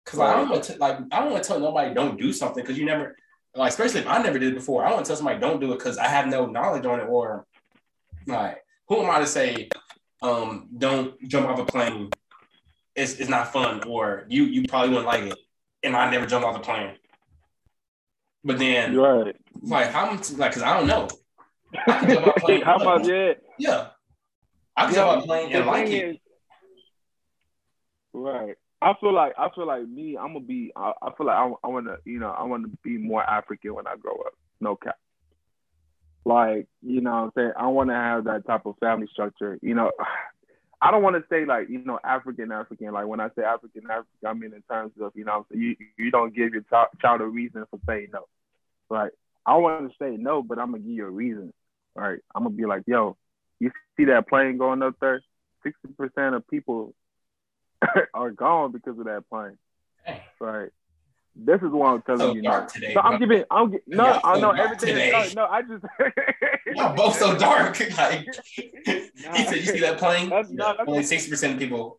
Cause 0.05 0.21
I 0.21 0.35
don't 0.35 0.49
want 0.49 0.65
to 0.65 0.79
like 0.79 0.99
I 1.13 1.21
don't 1.21 1.31
want 1.33 1.43
to 1.43 1.49
tell 1.49 1.61
nobody 1.61 1.95
don't 1.95 2.19
do 2.19 2.33
something 2.33 2.63
because 2.63 2.79
you 2.79 2.87
never 2.87 3.15
like 3.55 3.71
especially 3.71 4.01
if 4.01 4.07
I 4.07 4.23
never 4.23 4.39
did 4.39 4.53
it 4.53 4.57
before. 4.57 4.83
I 4.83 4.89
don't 4.89 4.97
want 4.97 5.07
to 5.07 5.11
tell 5.11 5.17
somebody 5.17 5.39
don't 5.39 5.61
do 5.61 5.73
it 5.73 5.79
because 5.79 5.99
I 5.99 6.09
have 6.09 6.27
no 6.27 6.47
knowledge 6.47 6.87
on 6.87 7.01
it 7.01 7.05
or 7.05 7.47
like 8.27 8.59
who 8.89 9.03
am 9.03 9.11
I 9.11 9.19
to 9.19 9.27
say 9.27 9.69
um 10.23 10.69
don't 10.77 11.21
jump 11.29 11.47
off 11.47 11.59
a 11.59 11.65
plane? 11.67 12.11
It's, 12.99 13.15
it's 13.15 13.31
not 13.31 13.53
fun 13.53 13.85
or 13.85 14.25
you 14.29 14.45
you 14.45 14.67
probably 14.69 14.91
wouldn't 14.91 15.07
like 15.07 15.23
it 15.23 15.39
and 15.83 15.97
I 15.97 16.11
never 16.11 16.27
jump 16.27 16.45
off 16.45 16.55
the 16.55 16.61
plane. 16.61 16.95
But 18.45 18.59
then 18.59 18.97
right. 18.97 19.37
like 19.63 19.91
how 19.91 20.11
much 20.13 20.31
like 20.33 20.53
because 20.53 20.63
I 20.63 20.77
don't 20.77 20.87
know. 20.87 21.09
I 21.87 22.01
can 22.01 22.11
jump 22.11 22.27
off 22.27 22.37
plane. 22.37 22.63
How 22.65 22.77
about 22.77 23.05
that? 23.05 23.37
Yeah. 23.59 23.89
I 24.77 24.87
can 24.87 24.95
jump 24.95 25.09
off 25.11 25.25
a 25.25 25.27
plane 25.27 25.53
and 25.53 25.67
like 25.67 25.87
thing 25.87 25.97
it. 25.97 26.09
is- 26.11 26.17
right. 28.13 28.55
I 28.81 28.95
feel 29.01 29.13
like 29.13 29.33
I 29.37 29.49
feel 29.55 29.67
like 29.67 29.89
me. 29.89 30.17
I'm 30.17 30.35
gonna 30.35 30.41
be. 30.41 30.73
I, 30.77 30.93
I 31.03 31.11
feel 31.17 31.27
like 31.27 31.37
I, 31.37 31.53
I 31.65 31.69
want 31.69 31.87
to. 31.87 31.99
You 32.05 32.21
know, 32.21 32.31
I 32.31 32.45
want 32.45 32.65
to 32.65 32.79
be 32.85 32.97
more 32.97 33.23
African 33.23 33.75
when 33.75 33.89
I 33.89 33.97
grow 33.97 34.15
up. 34.15 34.35
No 34.61 34.77
cap. 34.77 34.97
Like 36.25 36.69
you 36.81 37.01
know, 37.01 37.11
what 37.11 37.17
I'm 37.17 37.31
saying 37.35 37.53
I 37.59 37.67
want 37.67 37.91
to 37.91 37.95
have 37.95 38.25
that 38.25 38.47
type 38.47 38.67
of 38.67 38.77
family 38.79 39.09
structure. 39.13 39.59
You 39.63 39.75
know, 39.75 39.91
I 40.81 40.91
don't 40.91 41.03
want 41.03 41.17
to 41.17 41.25
say 41.29 41.45
like 41.45 41.69
you 41.69 41.85
know 41.85 41.99
African 42.05 42.53
African. 42.53 42.93
Like 42.93 43.07
when 43.07 43.21
I 43.21 43.29
say 43.37 43.43
African 43.43 43.85
African, 43.85 44.27
I 44.27 44.33
mean 44.33 44.53
in 44.55 44.63
terms 44.71 44.93
of 45.01 45.13
you 45.15 45.25
know 45.25 45.47
you 45.51 45.77
you 45.97 46.11
don't 46.11 46.35
give 46.35 46.53
your 46.53 46.63
child, 46.63 46.89
child 47.01 47.21
a 47.21 47.27
reason 47.27 47.65
for 47.71 47.81
saying 47.87 48.09
no. 48.13 48.27
Like 48.89 49.13
I 49.45 49.57
want 49.57 49.91
to 49.91 49.97
say 49.99 50.17
no, 50.17 50.43
but 50.43 50.59
I'm 50.59 50.73
gonna 50.73 50.83
give 50.83 50.93
you 50.93 51.07
a 51.07 51.11
reason. 51.11 51.53
Right. 51.95 52.21
I'm 52.35 52.45
gonna 52.45 52.55
be 52.55 52.67
like, 52.67 52.85
yo, 52.87 53.17
you 53.59 53.73
see 53.97 54.05
that 54.07 54.29
plane 54.29 54.57
going 54.57 54.83
up 54.83 54.95
there? 55.01 55.21
Sixty 55.65 55.89
percent 55.97 56.37
of 56.37 56.47
people 56.49 56.95
are 58.15 58.31
gone 58.31 58.73
because 58.73 58.99
of 58.99 59.07
that 59.07 59.29
plane. 59.29 59.59
Right. 60.41 60.71
This 61.41 61.63
is 61.63 61.71
what 61.71 61.87
I'm 61.87 62.03
telling 62.03 62.21
So 62.21 62.35
you 62.35 62.43
now. 62.43 62.51
dark 62.51 62.73
today. 62.73 62.95
So 62.95 63.01
I'm 63.01 63.19
giving. 63.19 63.45
I'm 63.51 63.71
gi- 63.73 63.79
no. 63.87 64.07
Y'all 64.07 64.21
I 64.25 64.35
know 64.41 64.53
dark 64.53 64.59
everything. 64.59 64.89
today. 64.89 65.33
No, 65.35 65.45
no, 65.45 65.51
I 65.51 65.63
just. 65.63 65.85
Y'all 66.77 66.97
both 66.97 67.17
so 67.17 67.37
dark. 67.39 67.79
Like 67.97 68.27
he 68.57 69.45
said, 69.45 69.57
you 69.57 69.63
see 69.65 69.79
that 69.81 69.99
plane? 69.99 70.31
That's 70.31 70.51
not. 70.51 70.77
That's 70.79 70.89
Only 70.89 71.03
sixty 71.05 71.31
percent 71.31 71.55
of 71.55 71.59
people. 71.61 71.99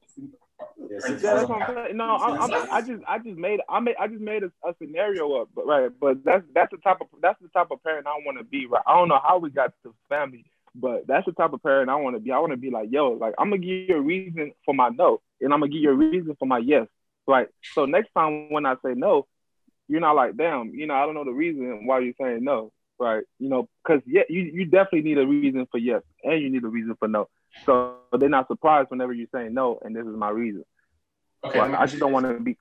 Yes, 0.89 1.04
Yeah, 1.23 1.36
that's 1.36 1.49
what 1.49 1.62
I'm 1.62 1.75
saying. 1.75 1.97
No, 1.97 2.04
I, 2.06 2.45
I, 2.45 2.78
I 2.78 2.82
just, 2.82 3.04
I 3.08 3.17
just 3.19 3.38
made, 3.38 3.60
I 3.69 3.80
made, 3.80 3.95
I 3.99 4.08
just 4.08 4.21
made 4.21 4.43
a, 4.43 4.47
a 4.67 4.73
scenario 4.82 5.41
up, 5.41 5.49
but 5.56 5.65
right, 5.65 5.89
but 5.99 6.23
that's 6.23 6.43
that's 6.54 6.71
the 6.71 6.78
type 6.78 6.97
of 7.02 7.08
that's 7.21 7.39
the 7.41 7.47
type 7.49 7.67
of 7.71 7.82
parent 7.84 8.08
I 8.08 8.15
want 8.25 8.38
to 8.39 8.43
be. 8.43 8.65
Right, 8.65 8.82
I 8.88 8.95
don't 8.97 9.08
know 9.08 9.19
how 9.25 9.38
we 9.38 9.49
got 9.52 9.73
to 9.84 9.93
family, 10.10 10.45
but 10.75 11.06
that's 11.08 11.25
the 11.25 11.32
type 11.34 11.54
of 11.54 11.62
parent 11.63 11.89
I 11.89 11.95
want 11.95 12.15
to 12.15 12.19
be. 12.19 12.32
I 12.32 12.39
want 12.39 12.52
to 12.52 12.58
be 12.58 12.71
like, 12.71 12.89
yo, 12.91 13.12
like 13.12 13.36
I'm 13.38 13.49
gonna 13.49 13.62
give 13.62 13.89
you 13.89 13.97
a 13.97 14.02
reason 14.02 14.52
for 14.65 14.73
my 14.73 14.89
no, 14.89 15.21
and 15.41 15.54
I'm 15.54 15.60
gonna 15.60 15.71
give 15.71 15.82
you 15.82 15.91
a 15.91 15.93
reason 15.93 16.36
for 16.39 16.45
my 16.45 16.58
yes. 16.60 16.88
Right. 17.29 17.47
So 17.75 17.85
next 17.85 18.09
time 18.17 18.51
when 18.51 18.65
I 18.65 18.73
say 18.83 18.95
no, 18.95 19.27
you're 19.87 19.99
not 20.01 20.15
like, 20.15 20.35
damn, 20.35 20.73
you 20.73 20.87
know, 20.87 20.95
I 20.95 21.05
don't 21.05 21.13
know 21.13 21.23
the 21.23 21.31
reason 21.31 21.85
why 21.85 21.99
you're 21.99 22.15
saying 22.19 22.43
no. 22.43 22.71
Right. 22.99 23.23
You 23.37 23.49
know, 23.49 23.69
because 23.83 24.01
yeah, 24.07 24.23
you 24.27 24.41
you 24.41 24.65
definitely 24.65 25.03
need 25.03 25.19
a 25.19 25.27
reason 25.27 25.67
for 25.69 25.77
yes, 25.77 26.01
and 26.23 26.41
you 26.41 26.49
need 26.49 26.63
a 26.63 26.67
reason 26.67 26.95
for 26.97 27.07
no. 27.07 27.29
So 27.67 27.97
they're 28.17 28.29
not 28.29 28.47
surprised 28.47 28.89
whenever 28.89 29.13
you're 29.13 29.27
saying 29.31 29.53
no, 29.53 29.77
and 29.83 29.95
this 29.95 30.07
is 30.07 30.15
my 30.15 30.31
reason. 30.31 30.65
Okay. 31.43 31.59
Like, 31.59 31.75
I 31.75 31.85
just 31.85 31.99
don't 31.99 32.11
want 32.11 32.25
to 32.25 32.39
be. 32.39 32.57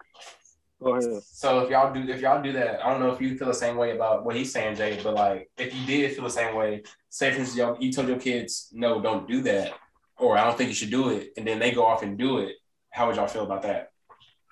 Go 0.82 0.96
ahead. 0.96 1.22
So 1.22 1.60
if 1.60 1.70
y'all 1.70 1.94
do 1.94 2.00
if 2.06 2.20
y'all 2.20 2.42
do 2.42 2.52
that, 2.52 2.84
I 2.84 2.90
don't 2.90 3.00
know 3.00 3.10
if 3.10 3.22
you 3.22 3.38
feel 3.38 3.48
the 3.48 3.54
same 3.54 3.78
way 3.78 3.96
about 3.96 4.26
what 4.26 4.36
he's 4.36 4.52
saying, 4.52 4.76
Jay, 4.76 5.00
but 5.02 5.14
like 5.14 5.50
if 5.56 5.74
you 5.74 5.86
did 5.86 6.14
feel 6.14 6.24
the 6.24 6.30
same 6.30 6.54
way, 6.54 6.82
say 7.08 7.32
for 7.32 7.38
instance, 7.40 7.56
y'all 7.56 7.78
you 7.80 7.90
told 7.90 8.06
your 8.06 8.18
kids, 8.18 8.68
no, 8.74 9.00
don't 9.00 9.26
do 9.26 9.40
that, 9.42 9.72
or 10.18 10.36
I 10.36 10.44
don't 10.44 10.58
think 10.58 10.68
you 10.68 10.74
should 10.74 10.90
do 10.90 11.08
it, 11.08 11.32
and 11.38 11.46
then 11.46 11.58
they 11.58 11.72
go 11.72 11.86
off 11.86 12.02
and 12.02 12.18
do 12.18 12.38
it, 12.40 12.56
how 12.90 13.06
would 13.06 13.16
y'all 13.16 13.28
feel 13.28 13.44
about 13.44 13.62
that? 13.62 13.92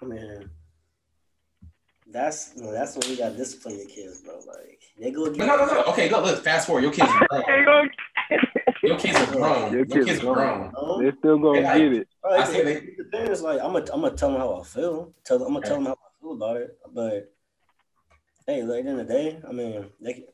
Oh, 0.03 0.07
I 0.07 0.09
mean, 0.09 0.51
that's 2.09 2.53
you 2.57 2.63
know, 2.63 2.73
that's 2.73 2.97
when 2.97 3.09
you 3.11 3.17
got 3.17 3.31
to 3.31 3.37
discipline 3.37 3.79
your 3.79 3.87
kids, 3.89 4.21
bro. 4.23 4.35
Like 4.47 4.81
they 4.99 5.11
go 5.11 5.25
But 5.27 5.39
no, 5.39 5.57
no, 5.57 5.67
no. 5.67 5.83
Okay, 5.85 6.09
go. 6.09 6.21
Look, 6.23 6.43
fast 6.45 6.67
forward. 6.67 6.83
Your 6.83 6.93
kids 6.93 7.11
are 7.31 7.65
grown. 7.65 7.91
Your 8.83 8.99
kids 8.99 9.19
are 9.19 9.33
grown. 9.33 9.73
Your 9.73 9.79
Your 9.79 9.87
kids 9.87 10.07
kids 10.07 10.21
are 10.25 10.35
grown. 10.35 10.71
grown. 10.71 11.03
They're 11.03 11.15
still 11.19 11.39
gonna 11.39 11.61
Yeah, 11.61 11.73
I- 11.73 11.79
get 11.79 11.93
it. 11.93 12.01
It, 12.01 12.09
I 12.25 12.45
say 12.45 12.65
they- 12.65 12.75
it 12.77 12.97
depends. 12.97 13.43
Like 13.43 13.61
I'm 13.61 13.73
gonna 13.73 13.87
I'm 13.93 14.01
gonna 14.03 14.15
tell 14.17 14.31
them 14.31 14.41
how 14.41 14.61
I 14.61 14.63
feel. 14.65 15.15
Tell 15.25 15.37
I'm 15.39 15.45
gonna 15.55 15.59
Okay. 15.59 15.69
tell 15.69 15.77
them 15.77 15.87
how 15.87 15.93
I 15.93 16.21
feel 16.23 16.33
about 16.33 16.57
it. 16.59 16.79
But 16.93 17.33
hey, 18.47 18.63
like, 18.63 18.79
at 18.81 18.85
the 18.85 18.91
end 18.91 19.01
of 19.01 19.09
the 19.09 19.13
day, 19.13 19.41
I 19.49 19.53
mean, 19.53 19.87
they 20.01 20.13
can, 20.15 20.25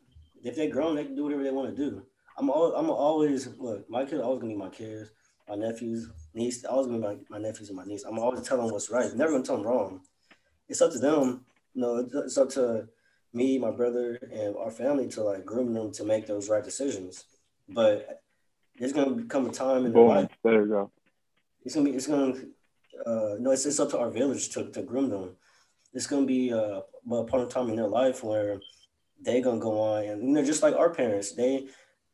if 0.45 0.57
they're 0.57 0.69
grown, 0.71 0.97
they 0.97 1.05
can 1.05 1.15
do 1.17 1.25
whatever 1.25 1.43
they 1.43 1.51
want 1.51 1.75
to 1.75 1.77
do. 1.91 2.03
I'm 2.37 2.51
al- 2.51 2.75
I'm 2.75 2.91
always 2.91 3.47
look. 3.59 3.89
My 3.89 4.05
kids 4.05 4.15
are 4.21 4.25
always 4.25 4.41
gonna 4.41 4.53
be 4.53 4.59
my 4.59 4.69
kids, 4.69 5.11
my 5.49 5.55
nephews, 5.55 6.11
niece. 6.35 6.65
Always 6.65 6.87
gonna 6.87 6.99
be 6.99 7.05
my, 7.05 7.17
my 7.31 7.39
nephews 7.39 7.69
and 7.69 7.77
my 7.77 7.85
niece. 7.85 8.05
I'm 8.05 8.19
always 8.19 8.43
telling 8.43 8.65
them 8.65 8.73
what's 8.73 8.91
right. 8.91 9.11
I'm 9.11 9.19
never 9.19 9.33
gonna 9.33 9.45
tell 9.45 9.57
them 9.57 9.67
wrong. 9.67 10.01
It's 10.69 10.81
up 10.81 10.93
to 10.93 10.99
them. 10.99 11.45
You 11.75 11.83
know, 11.83 11.99
it's- 11.99 12.37
up 12.39 12.49
to 12.51 12.89
me, 13.33 13.59
my 13.59 13.71
brother, 13.71 14.19
and 14.31 14.57
our 14.57 14.71
family 14.71 15.09
to 15.09 15.23
like 15.23 15.45
groom 15.45 15.73
them 15.73 15.91
to 15.93 16.05
make 16.05 16.27
those 16.27 16.49
right 16.51 16.63
decisions. 16.65 17.25
But 17.69 18.23
there's 18.79 18.93
gonna 18.93 19.25
come 19.25 19.47
a 19.47 19.53
time 19.53 19.87
in 19.87 19.93
their 19.93 20.03
life 20.05 20.29
There 20.43 20.63
you 20.63 20.69
go. 20.69 20.91
it's 21.65 21.75
gonna 21.75 21.89
be 21.91 21.97
it's 21.97 22.07
gonna 22.07 22.35
uh 23.07 23.37
no 23.39 23.51
it's, 23.51 23.65
it's 23.67 23.79
up 23.81 23.91
to 23.91 23.99
our 23.99 24.11
village 24.11 24.49
to, 24.51 24.71
to 24.71 24.83
groom 24.83 25.09
them 25.11 25.37
it's 25.93 26.07
gonna 26.07 26.27
be 26.27 26.53
uh 26.53 26.81
a 26.81 27.25
point 27.25 27.43
of 27.43 27.49
time 27.51 27.69
in 27.69 27.77
their 27.77 27.87
life 27.89 28.25
where 28.25 28.61
they're 29.21 29.43
gonna 29.43 29.61
go 29.61 29.79
on 29.81 30.05
and 30.05 30.23
you 30.27 30.35
know 30.35 30.43
just 30.45 30.63
like 30.63 30.75
our 30.75 30.89
parents 30.93 31.33
they 31.33 31.53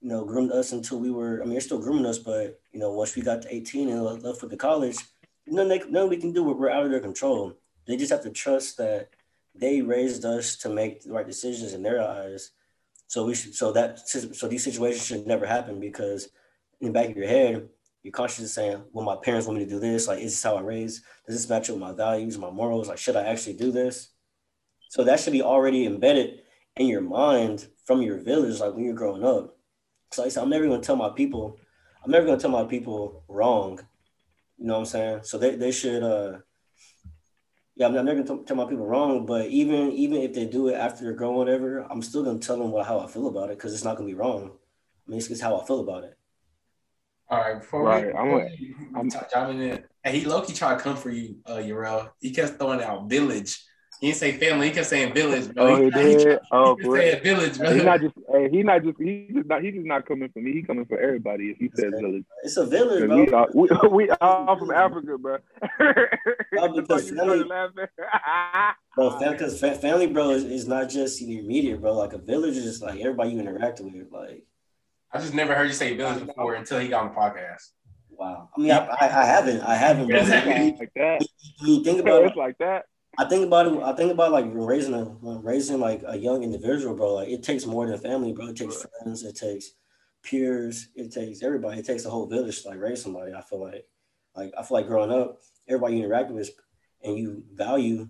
you 0.00 0.08
know 0.10 0.24
groomed 0.24 0.52
us 0.52 0.72
until 0.72 0.98
we 0.98 1.10
were 1.10 1.40
i 1.40 1.44
mean 1.44 1.52
they're 1.52 1.60
still 1.60 1.78
grooming 1.80 2.06
us 2.06 2.18
but 2.18 2.58
you 2.78 2.84
know 2.84 2.92
once 2.92 3.16
we 3.16 3.22
got 3.22 3.42
to 3.42 3.52
18 3.52 3.88
and 3.88 4.22
left 4.22 4.38
for 4.38 4.46
the 4.46 4.56
college 4.56 4.98
nothing, 5.48 5.68
they, 5.68 5.78
nothing 5.90 6.10
we 6.10 6.16
can 6.16 6.32
do 6.32 6.44
we're 6.44 6.70
out 6.70 6.84
of 6.84 6.92
their 6.92 7.00
control 7.00 7.52
they 7.88 7.96
just 7.96 8.12
have 8.12 8.22
to 8.22 8.30
trust 8.30 8.76
that 8.76 9.10
they 9.52 9.82
raised 9.82 10.24
us 10.24 10.56
to 10.56 10.68
make 10.68 11.02
the 11.02 11.10
right 11.10 11.26
decisions 11.26 11.74
in 11.74 11.82
their 11.82 12.00
eyes 12.00 12.52
so 13.08 13.26
we 13.26 13.34
should 13.34 13.52
so 13.52 13.72
that 13.72 14.08
so 14.08 14.46
these 14.46 14.62
situations 14.62 15.04
should 15.04 15.26
never 15.26 15.44
happen 15.44 15.80
because 15.80 16.28
in 16.80 16.86
the 16.86 16.92
back 16.92 17.10
of 17.10 17.16
your 17.16 17.26
head 17.26 17.68
you're 18.04 18.12
consciously 18.12 18.46
saying, 18.46 18.84
well, 18.92 19.04
my 19.04 19.16
parents 19.16 19.46
want 19.46 19.58
me 19.58 19.64
to 19.64 19.70
do 19.70 19.80
this. 19.80 20.06
Like, 20.06 20.20
is 20.20 20.32
this 20.32 20.42
how 20.42 20.56
I 20.56 20.60
raised? 20.60 21.02
Does 21.26 21.34
this 21.34 21.50
match 21.50 21.68
up 21.68 21.74
with 21.74 21.80
my 21.80 21.92
values, 21.92 22.38
my 22.38 22.48
morals? 22.48 22.88
Like, 22.88 22.96
should 22.96 23.16
I 23.16 23.24
actually 23.24 23.54
do 23.54 23.72
this? 23.72 24.10
So 24.88 25.02
that 25.04 25.18
should 25.18 25.32
be 25.32 25.42
already 25.42 25.84
embedded 25.84 26.42
in 26.76 26.86
your 26.86 27.00
mind 27.02 27.66
from 27.84 28.00
your 28.00 28.18
village, 28.18 28.60
like 28.60 28.72
when 28.72 28.84
you're 28.84 28.94
growing 28.94 29.24
up. 29.24 29.56
So 30.12 30.22
like 30.22 30.28
I 30.28 30.30
said, 30.30 30.42
I'm 30.42 30.48
never 30.48 30.66
gonna 30.66 30.80
tell 30.80 30.96
my 30.96 31.10
people, 31.10 31.57
I'm 32.04 32.10
never 32.10 32.26
gonna 32.26 32.38
tell 32.38 32.50
my 32.50 32.64
people 32.64 33.22
wrong. 33.28 33.80
You 34.58 34.66
know 34.66 34.74
what 34.74 34.80
I'm 34.80 34.86
saying? 34.86 35.20
So 35.24 35.38
they, 35.38 35.56
they 35.56 35.70
should 35.72 36.02
uh 36.02 36.38
yeah, 37.76 37.86
I'm 37.86 37.94
never 37.94 38.22
gonna 38.22 38.42
tell 38.44 38.56
my 38.56 38.64
people 38.64 38.86
wrong, 38.86 39.24
but 39.26 39.46
even 39.46 39.92
even 39.92 40.18
if 40.22 40.34
they 40.34 40.46
do 40.46 40.68
it 40.68 40.74
after 40.74 41.04
they're 41.04 41.12
grown, 41.12 41.36
whatever, 41.36 41.86
I'm 41.90 42.02
still 42.02 42.24
gonna 42.24 42.38
tell 42.38 42.58
them 42.58 42.70
what 42.72 42.86
how 42.86 42.98
I 43.00 43.06
feel 43.06 43.28
about 43.28 43.50
it 43.50 43.58
because 43.58 43.72
it's 43.74 43.84
not 43.84 43.96
gonna 43.96 44.08
be 44.08 44.14
wrong. 44.14 44.52
I 45.06 45.10
mean, 45.10 45.18
it's 45.18 45.28
just 45.28 45.42
how 45.42 45.58
I 45.60 45.64
feel 45.64 45.80
about 45.80 46.04
it. 46.04 46.16
All 47.30 47.38
right, 47.40 47.58
before 47.60 47.82
Right, 47.84 48.06
we, 48.06 48.12
I'm 48.12 48.24
before 48.26 48.40
a- 48.42 48.56
we 48.58 48.74
I'm- 48.96 49.10
t- 49.10 49.18
dive 49.32 49.50
in 49.50 49.58
there, 49.58 49.88
hey, 50.02 50.18
he 50.18 50.24
low 50.24 50.40
key 50.42 50.54
tried 50.54 50.76
to 50.76 50.80
come 50.80 50.96
for 50.96 51.10
you, 51.10 51.36
uh, 51.46 51.56
Urel. 51.56 52.10
He 52.20 52.30
kept 52.32 52.58
throwing 52.58 52.82
out 52.82 53.08
village. 53.08 53.64
He 54.00 54.06
didn't 54.08 54.18
say 54.18 54.32
family. 54.32 54.68
He 54.68 54.74
kept 54.74 54.86
saying 54.86 55.12
village, 55.12 55.52
bro. 55.52 55.66
Oh, 55.66 55.82
he 55.82 55.90
did. 55.90 56.22
tried- 56.22 56.38
Oh, 56.52 56.76
he 56.76 56.82
for 56.84 56.98
kept 57.00 57.24
saying 57.24 57.36
village, 57.36 57.58
bro. 57.58 57.74
He's 57.74 57.84
not 57.84 58.00
just. 58.00 58.14
Hey, 58.32 58.48
he 58.50 58.62
not 58.62 58.82
just. 58.84 58.98
He 59.00 59.28
just 59.34 59.48
not. 59.48 59.62
He 59.62 59.70
just 59.72 59.86
not 59.86 60.06
coming 60.06 60.28
for 60.28 60.38
me. 60.40 60.52
He 60.52 60.62
coming 60.62 60.84
for 60.86 60.98
everybody. 61.00 61.50
If 61.50 61.58
he 61.58 61.70
says 61.74 61.92
village, 62.00 62.24
It's 62.44 62.56
a 62.56 62.66
village, 62.66 63.06
bro. 63.08 63.16
we 63.16 63.28
are 63.32 63.48
we, 63.54 63.68
we 64.06 64.10
all 64.20 64.56
from 64.58 64.70
Africa, 64.70 65.18
bro. 65.18 65.38
No, 66.52 66.72
because 66.72 67.10
family- 67.10 67.44
Bro, 68.96 69.18
because 69.20 69.60
family, 69.60 70.06
bro, 70.06 70.30
is, 70.30 70.44
is 70.44 70.66
not 70.68 70.88
just 70.88 71.20
your 71.20 71.40
immediate, 71.40 71.80
bro. 71.80 71.92
Like 71.94 72.12
a 72.12 72.18
village 72.18 72.56
is 72.56 72.64
just 72.64 72.82
like 72.82 73.00
everybody 73.00 73.30
you 73.30 73.40
interact 73.40 73.80
with. 73.80 73.94
Like, 74.10 74.44
I 75.12 75.18
just 75.18 75.34
never 75.34 75.54
heard 75.54 75.66
you 75.66 75.72
say 75.72 75.96
village 75.96 76.24
before 76.26 76.54
until 76.54 76.78
he 76.80 76.88
got 76.88 77.02
on 77.04 77.08
the 77.10 77.14
podcast. 77.14 77.70
wow. 78.10 78.48
I 78.56 78.60
mean, 78.60 78.70
I, 78.72 78.78
I, 78.86 78.96
I 79.00 79.24
haven't, 79.24 79.60
I 79.62 79.74
haven't. 79.74 80.08
Bro. 80.08 80.18
Exactly. 80.18 80.76
Like 80.78 80.92
that. 80.94 81.20
when 81.60 81.70
you 81.70 81.84
think 81.84 82.00
about 82.00 82.22
it, 82.22 82.26
It's 82.28 82.36
like 82.36 82.58
that. 82.58 82.86
I 83.20 83.24
think 83.24 83.44
about 83.44 83.66
it. 83.66 83.82
I 83.82 83.92
think 83.94 84.12
about 84.12 84.30
like 84.30 84.46
raising 84.48 84.94
a 84.94 85.04
raising 85.20 85.80
like 85.80 86.02
a 86.06 86.16
young 86.16 86.44
individual, 86.44 86.94
bro. 86.94 87.14
Like 87.14 87.28
it 87.28 87.42
takes 87.42 87.66
more 87.66 87.84
than 87.84 87.98
family, 87.98 88.32
bro. 88.32 88.46
It 88.46 88.56
takes 88.56 88.86
friends. 89.02 89.24
It 89.24 89.34
takes 89.34 89.72
peers. 90.22 90.88
It 90.94 91.10
takes 91.10 91.42
everybody. 91.42 91.80
It 91.80 91.84
takes 91.84 92.04
a 92.04 92.10
whole 92.10 92.26
village 92.26 92.62
to 92.62 92.68
like 92.68 92.80
raise 92.80 93.02
somebody. 93.02 93.34
I 93.34 93.40
feel 93.40 93.60
like, 93.60 93.86
like 94.36 94.52
I 94.56 94.62
feel 94.62 94.76
like 94.76 94.86
growing 94.86 95.10
up, 95.10 95.40
everybody 95.66 95.96
you 95.96 96.04
interact 96.04 96.30
with 96.30 96.48
and 97.02 97.18
you 97.18 97.42
value 97.52 98.08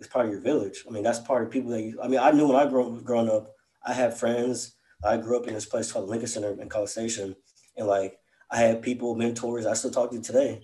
is 0.00 0.08
part 0.08 0.26
of 0.26 0.32
your 0.32 0.40
village. 0.40 0.84
I 0.88 0.92
mean, 0.92 1.04
that's 1.04 1.20
part 1.20 1.44
of 1.44 1.52
people 1.52 1.70
that 1.70 1.82
you. 1.82 2.00
I 2.02 2.08
mean, 2.08 2.18
I 2.18 2.32
knew 2.32 2.48
when 2.48 2.56
I 2.56 2.68
grew 2.68 3.00
growing 3.02 3.30
up, 3.30 3.54
I 3.86 3.92
had 3.92 4.12
friends. 4.12 4.74
I 5.04 5.18
grew 5.18 5.38
up 5.38 5.46
in 5.46 5.54
this 5.54 5.66
place 5.66 5.92
called 5.92 6.08
Lincoln 6.08 6.26
Center 6.26 6.60
in 6.60 6.68
College 6.68 6.90
Station, 6.90 7.36
and 7.76 7.86
like 7.86 8.18
I 8.50 8.56
had 8.56 8.82
people, 8.82 9.14
mentors. 9.14 9.66
I 9.66 9.74
still 9.74 9.92
talk 9.92 10.10
to 10.10 10.20
today, 10.20 10.62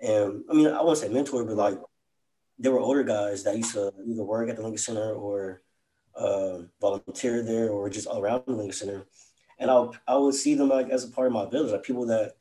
and 0.00 0.44
I 0.50 0.54
mean, 0.54 0.68
I 0.68 0.82
won't 0.82 0.96
say 0.96 1.10
mentor, 1.10 1.44
but 1.44 1.56
like 1.56 1.78
there 2.58 2.72
were 2.72 2.80
older 2.80 3.02
guys 3.02 3.42
that 3.44 3.56
used 3.56 3.72
to 3.74 3.92
either 4.06 4.24
work 4.24 4.48
at 4.48 4.56
the 4.56 4.62
Lincoln 4.62 4.78
Center 4.78 5.12
or 5.12 5.62
uh, 6.14 6.58
volunteer 6.80 7.42
there 7.42 7.70
or 7.70 7.90
just 7.90 8.06
around 8.12 8.44
the 8.46 8.52
Lincoln 8.52 8.72
Center. 8.72 9.06
And 9.58 9.70
I 9.70 9.88
I 10.06 10.16
would 10.16 10.34
see 10.34 10.54
them 10.54 10.68
like 10.68 10.90
as 10.90 11.04
a 11.04 11.08
part 11.08 11.26
of 11.28 11.32
my 11.32 11.48
village, 11.48 11.72
like 11.72 11.82
people 11.82 12.06
that 12.06 12.36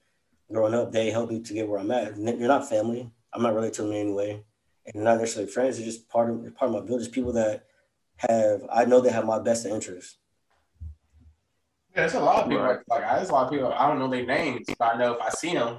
growing 0.52 0.73
up, 0.73 0.91
they 0.91 1.10
helped 1.10 1.32
me 1.32 1.41
to 1.41 1.54
get 1.54 1.67
where 1.67 1.80
I'm 1.80 1.91
at. 1.91 2.15
They're 2.15 2.36
not 2.47 2.69
family. 2.69 3.10
I'm 3.34 3.41
not 3.41 3.54
related 3.56 3.73
to 3.76 3.82
them 3.84 3.91
in 3.91 3.97
any 3.97 4.13
way, 4.13 4.43
and 4.86 5.04
not 5.04 5.19
necessarily 5.19 5.52
friends. 5.52 5.78
They're 5.78 5.86
just 5.86 6.08
part 6.10 6.30
of 6.30 6.56
part 6.56 6.69
of 6.73 6.82
my 6.82 6.88
village. 6.88 7.12
People 7.12 7.34
that 7.34 7.65
have 8.17 8.62
I 8.71 8.86
know 8.86 9.02
they 9.02 9.10
have 9.12 9.26
my 9.26 9.39
best 9.39 9.65
interest. 9.65 10.17
Yeah, 11.95 12.02
there's 12.02 12.13
a 12.15 12.19
lot 12.19 12.43
of 12.43 12.49
people 12.49 12.63
Right. 12.63 12.80
like 12.88 13.02
there's 13.02 13.30
a 13.30 13.34
lot 13.34 13.45
of 13.45 13.52
people. 13.52 13.71
I 13.73 13.88
don't 13.88 13.99
know 13.99 14.10
their 14.10 14.26
names, 14.26 14.65
but 14.78 14.95
I 14.95 14.97
know 14.97 15.13
if 15.13 15.21
I 15.21 15.30
see 15.30 15.54
them, 15.54 15.78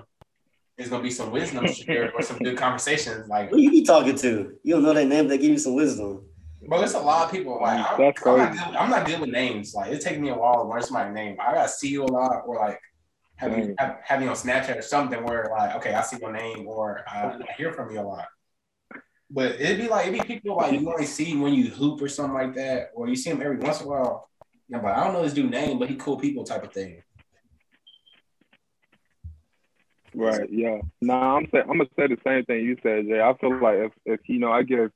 there's 0.76 0.90
gonna 0.90 1.02
be 1.02 1.10
some 1.10 1.30
wisdom 1.30 1.66
shared 1.66 2.12
or 2.14 2.22
some 2.22 2.38
good 2.38 2.56
conversations. 2.56 3.28
Like, 3.28 3.50
Who 3.50 3.58
you 3.58 3.70
be 3.70 3.82
talking 3.84 4.16
to? 4.16 4.56
You 4.62 4.74
don't 4.74 4.82
know 4.82 4.92
their 4.92 5.06
name. 5.06 5.28
They 5.28 5.38
give 5.38 5.50
you 5.50 5.58
some 5.58 5.74
wisdom. 5.74 6.24
but 6.66 6.82
it's 6.82 6.94
a 6.94 7.00
lot 7.00 7.26
of 7.26 7.30
people. 7.32 7.60
Like, 7.60 7.78
I'm, 7.78 7.94
I'm, 7.94 8.00
not 8.00 8.16
crazy. 8.16 8.50
good, 8.50 8.76
I'm 8.76 8.90
not 8.90 9.06
good 9.06 9.20
with 9.20 9.30
names. 9.30 9.74
Like, 9.74 9.92
it 9.92 10.00
takes 10.00 10.18
me 10.18 10.30
a 10.30 10.34
while 10.34 10.62
to 10.62 10.68
learn 10.68 10.82
somebody's 10.82 11.14
name. 11.14 11.36
I 11.40 11.54
gotta 11.54 11.68
see 11.68 11.88
you 11.88 12.04
a 12.04 12.06
lot, 12.06 12.42
or 12.46 12.56
like 12.56 12.80
have 13.36 13.56
you 13.56 13.74
have, 13.78 13.98
have 14.02 14.22
you 14.22 14.28
on 14.28 14.34
Snapchat 14.34 14.78
or 14.78 14.82
something 14.82 15.22
where 15.24 15.48
like, 15.50 15.76
okay, 15.76 15.94
I 15.94 16.02
see 16.02 16.18
your 16.20 16.32
name, 16.32 16.66
or 16.66 17.04
I, 17.08 17.26
I 17.26 17.52
hear 17.56 17.72
from 17.72 17.92
you 17.92 18.00
a 18.00 18.02
lot. 18.02 18.26
But 19.30 19.60
it'd 19.60 19.78
be 19.78 19.88
like 19.88 20.06
it'd 20.06 20.20
be 20.20 20.26
people 20.26 20.56
like 20.56 20.72
you 20.72 20.90
only 20.90 21.06
see 21.06 21.36
when 21.36 21.54
you 21.54 21.70
hoop 21.70 22.00
or 22.02 22.08
something 22.08 22.34
like 22.34 22.54
that, 22.54 22.90
or 22.94 23.08
you 23.08 23.16
see 23.16 23.30
them 23.30 23.42
every 23.42 23.58
once 23.58 23.80
in 23.80 23.86
a 23.86 23.90
while. 23.90 24.28
Yeah, 24.68 24.78
but 24.78 24.92
I 24.92 25.04
don't 25.04 25.12
know 25.12 25.22
his 25.22 25.34
dude 25.34 25.50
name, 25.50 25.78
but 25.78 25.88
he 25.88 25.96
cool 25.96 26.18
people 26.18 26.44
type 26.44 26.64
of 26.64 26.72
thing. 26.72 27.02
Right. 30.14 30.48
Yeah. 30.50 30.80
No, 31.00 31.14
I'm 31.14 31.48
saying 31.52 31.64
I'm 31.68 31.78
gonna 31.78 31.90
say 31.96 32.06
the 32.06 32.18
same 32.24 32.44
thing 32.44 32.64
you 32.64 32.76
said, 32.82 33.06
Jay. 33.06 33.20
I 33.20 33.34
feel 33.40 33.60
like 33.60 33.78
if, 33.78 33.92
if 34.06 34.20
you 34.28 34.38
know, 34.38 34.52
I 34.52 34.62
give 34.62 34.90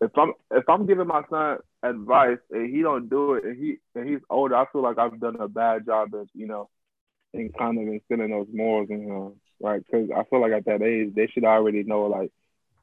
if 0.00 0.10
I'm 0.16 0.32
if 0.50 0.68
I'm 0.68 0.86
giving 0.86 1.06
my 1.06 1.22
son 1.30 1.58
advice 1.82 2.38
and 2.50 2.74
he 2.74 2.82
don't 2.82 3.08
do 3.08 3.34
it 3.34 3.44
and 3.44 3.56
he 3.58 3.76
and 3.94 4.08
he's 4.08 4.20
older, 4.30 4.56
I 4.56 4.66
feel 4.72 4.82
like 4.82 4.98
I've 4.98 5.20
done 5.20 5.36
a 5.40 5.48
bad 5.48 5.86
job 5.86 6.14
of 6.14 6.28
you 6.34 6.46
know, 6.46 6.68
in 7.32 7.50
kind 7.58 7.78
of 7.78 7.86
instilling 7.86 8.30
those 8.30 8.48
morals 8.52 8.88
in 8.90 9.02
him, 9.02 9.32
right? 9.60 9.82
Because 9.84 10.10
I 10.16 10.24
feel 10.24 10.40
like 10.40 10.52
at 10.52 10.64
that 10.66 10.82
age 10.82 11.14
they 11.14 11.26
should 11.26 11.44
already 11.44 11.82
know 11.82 12.02
like, 12.06 12.30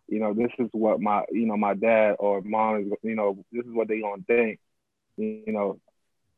you 0.07 0.19
know, 0.19 0.33
this 0.33 0.51
is 0.59 0.69
what 0.71 0.99
my 0.99 1.23
you 1.31 1.45
know 1.45 1.57
my 1.57 1.73
dad 1.73 2.15
or 2.19 2.41
mom 2.41 2.81
is 2.81 2.91
you 3.03 3.15
know 3.15 3.38
this 3.51 3.65
is 3.65 3.71
what 3.73 3.88
they 3.88 4.01
gonna 4.01 4.23
think, 4.27 4.59
you 5.17 5.43
know, 5.47 5.79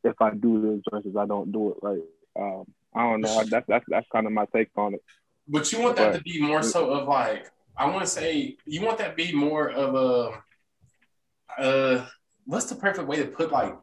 if 0.04 0.22
I 0.22 0.32
do 0.32 0.62
this 0.62 0.84
versus 0.92 1.16
I 1.18 1.26
don't 1.26 1.52
do 1.52 1.72
it. 1.72 1.78
Like, 1.82 2.00
um, 2.38 2.66
I 2.96 3.02
don't 3.04 3.22
know. 3.22 3.44
That's 3.50 3.68
that's 3.68 3.86
that's 3.90 4.08
kind 4.12 4.26
of 4.26 4.34
my 4.34 4.46
take 4.54 4.70
on 4.78 4.94
it. 4.94 5.04
But 5.48 5.72
you 5.72 5.82
want 5.82 5.96
that 5.98 6.06
Right. 6.12 6.16
to 6.16 6.22
be 6.22 6.42
more 6.42 6.64
so 6.64 6.90
of 6.92 7.08
like 7.08 7.52
I 7.78 7.88
want 7.90 8.02
to 8.02 8.08
say 8.08 8.58
you 8.66 8.82
want 8.82 8.98
that 9.00 9.10
to 9.10 9.16
be 9.16 9.34
more 9.34 9.70
of 9.70 9.96
a 9.96 11.62
uh 11.62 12.06
what's 12.46 12.66
the 12.68 12.76
perfect 12.76 13.08
way 13.08 13.18
to 13.18 13.26
put 13.26 13.52
like 13.52 13.74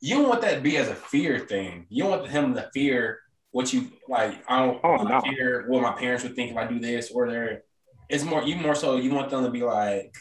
you 0.00 0.14
don't 0.16 0.28
want 0.28 0.40
that 0.42 0.54
to 0.54 0.60
be 0.60 0.76
as 0.78 0.88
a 0.88 0.94
fear 0.94 1.38
thing. 1.38 1.86
You 1.90 2.04
don't 2.04 2.12
want 2.20 2.30
him 2.30 2.54
to 2.54 2.70
fear 2.72 3.18
what 3.50 3.70
you 3.72 3.90
like. 4.08 4.42
I 4.48 4.64
don't 4.64 4.80
Oh, 4.82 4.96
no. 5.02 5.20
fear 5.20 5.66
what 5.68 5.82
my 5.82 5.92
parents 5.92 6.22
would 6.24 6.34
think 6.34 6.52
if 6.52 6.56
I 6.56 6.66
do 6.66 6.78
this 6.78 7.10
or 7.10 7.30
they're. 7.30 7.62
It's 8.08 8.24
more 8.24 8.42
you 8.42 8.56
more 8.56 8.74
so 8.74 8.96
you 8.96 9.12
want 9.12 9.30
them 9.30 9.44
to 9.44 9.50
be 9.50 9.62
like 9.62 10.14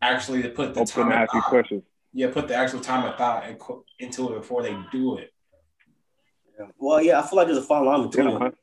actually 0.00 0.42
to 0.42 0.48
put 0.50 0.74
the 0.74 0.80
Open 0.80 0.92
time 0.94 1.08
to 1.08 1.14
and 1.14 1.22
ask 1.24 1.34
you 1.34 1.40
thought, 1.40 1.50
questions. 1.50 1.82
yeah 2.12 2.30
put 2.30 2.46
the 2.46 2.54
actual 2.54 2.80
time 2.80 3.04
of 3.04 3.16
thought 3.18 3.44
and 3.46 3.58
co- 3.58 3.84
into 3.98 4.32
it 4.32 4.36
before 4.40 4.62
they 4.62 4.76
do 4.92 5.16
it. 5.18 5.30
Yeah. 6.58 6.66
Well, 6.78 7.02
yeah, 7.02 7.20
I 7.20 7.26
feel 7.26 7.36
like 7.36 7.46
there's 7.46 7.58
a 7.58 7.62
fine 7.62 7.84
line 7.84 8.08
between 8.08 8.28
Yeah, 8.30 8.46
it. 8.46 8.54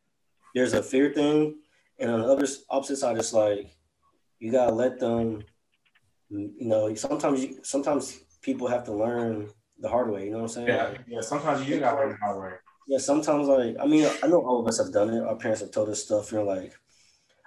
There's 0.55 0.73
a 0.73 0.83
fear 0.83 1.13
thing, 1.13 1.57
and 1.99 2.11
on 2.11 2.21
the 2.21 2.27
other 2.27 2.47
opposite 2.69 2.97
side, 2.97 3.17
it's 3.17 3.33
like 3.33 3.67
you 4.39 4.51
gotta 4.51 4.73
let 4.73 4.99
them. 4.99 5.43
You 6.29 6.53
know, 6.59 6.93
sometimes 6.95 7.43
you, 7.43 7.59
sometimes 7.63 8.19
people 8.41 8.67
have 8.67 8.85
to 8.85 8.93
learn 8.93 9.49
the 9.79 9.89
hard 9.89 10.09
way. 10.09 10.25
You 10.25 10.31
know 10.31 10.37
what 10.37 10.43
I'm 10.43 10.49
saying? 10.49 10.67
Yeah, 10.67 10.83
Like, 10.87 10.99
yeah. 11.07 11.21
Sometimes 11.21 11.67
you 11.67 11.79
gotta 11.79 11.97
learn 11.97 12.09
the 12.11 12.17
hard 12.17 12.41
way. 12.41 12.57
yeah, 12.87 12.97
sometimes 12.97 13.47
like 13.47 13.75
I 13.81 13.85
mean 13.85 14.09
I 14.23 14.27
know 14.27 14.41
all 14.45 14.59
of 14.61 14.67
us 14.67 14.77
have 14.77 14.93
done 14.93 15.09
it. 15.13 15.21
Our 15.23 15.35
parents 15.35 15.61
have 15.61 15.71
told 15.71 15.89
us 15.89 16.03
stuff. 16.03 16.31
You're 16.31 16.43
like, 16.43 16.73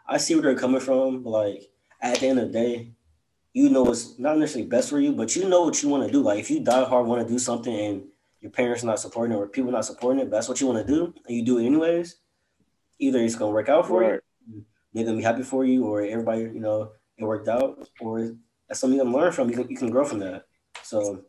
I 0.06 0.18
see 0.18 0.34
where 0.34 0.42
they're 0.42 0.54
coming 0.56 0.80
from, 0.80 1.22
but 1.22 1.30
like 1.30 1.70
at 2.02 2.18
the 2.20 2.26
end 2.28 2.38
of 2.40 2.52
the 2.52 2.52
day, 2.52 2.92
you 3.54 3.70
know 3.70 3.86
it's 3.90 4.18
not 4.18 4.36
necessarily 4.38 4.68
best 4.68 4.90
for 4.90 5.00
you, 5.00 5.12
but 5.12 5.34
you 5.36 5.48
know 5.48 5.62
what 5.62 5.82
you 5.82 5.88
want 5.88 6.06
to 6.06 6.12
do. 6.12 6.20
Like 6.22 6.38
if 6.40 6.50
you 6.50 6.60
die 6.60 6.84
hard 6.84 7.06
want 7.06 7.26
to 7.26 7.32
do 7.32 7.38
something 7.38 7.74
and 7.74 8.04
your 8.44 8.50
parents 8.52 8.84
not 8.84 9.00
supporting 9.00 9.34
it 9.34 9.40
or 9.40 9.48
people 9.48 9.72
not 9.72 9.86
supporting 9.86 10.20
it, 10.20 10.26
but 10.30 10.36
that's 10.36 10.48
what 10.50 10.60
you 10.60 10.66
want 10.66 10.86
to 10.86 10.92
do, 10.94 11.14
and 11.26 11.34
you 11.34 11.42
do 11.42 11.56
it 11.58 11.64
anyways. 11.64 12.16
Either 12.98 13.18
it's 13.20 13.36
gonna 13.36 13.50
work 13.50 13.70
out 13.70 13.88
for 13.88 14.00
Right. 14.02 14.20
you, 14.46 14.66
they're 14.92 15.04
gonna 15.06 15.16
be 15.16 15.22
happy 15.22 15.42
for 15.42 15.64
you, 15.64 15.86
or 15.86 16.02
everybody 16.02 16.42
you 16.42 16.60
know 16.60 16.92
it 17.16 17.24
worked 17.24 17.48
out, 17.48 17.88
or 18.02 18.36
that's 18.68 18.80
something 18.80 18.98
you 18.98 19.02
can 19.04 19.12
learn 19.14 19.32
from. 19.32 19.48
You 19.48 19.56
can 19.56 19.70
you 19.70 19.76
can 19.78 19.88
grow 19.90 20.04
from 20.04 20.18
that. 20.18 20.44
So 20.82 21.24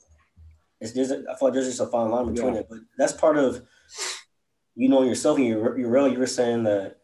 it's 0.81 0.91
there's 0.91 1.11
a, 1.11 1.19
I 1.31 1.35
feel 1.37 1.47
like 1.47 1.53
there's 1.53 1.67
just 1.67 1.79
a 1.79 1.87
fine 1.87 2.11
line 2.11 2.33
between 2.33 2.53
Yeah. 2.55 2.59
it, 2.59 2.67
but 2.69 2.79
that's 2.97 3.13
part 3.13 3.37
of 3.37 3.65
you 4.75 4.89
know 4.89 5.03
yourself 5.03 5.37
and 5.37 5.47
you're 5.47 5.77
you're 5.79 5.89
real. 5.89 6.09
You 6.11 6.19
were 6.19 6.27
saying 6.27 6.63
that 6.63 6.97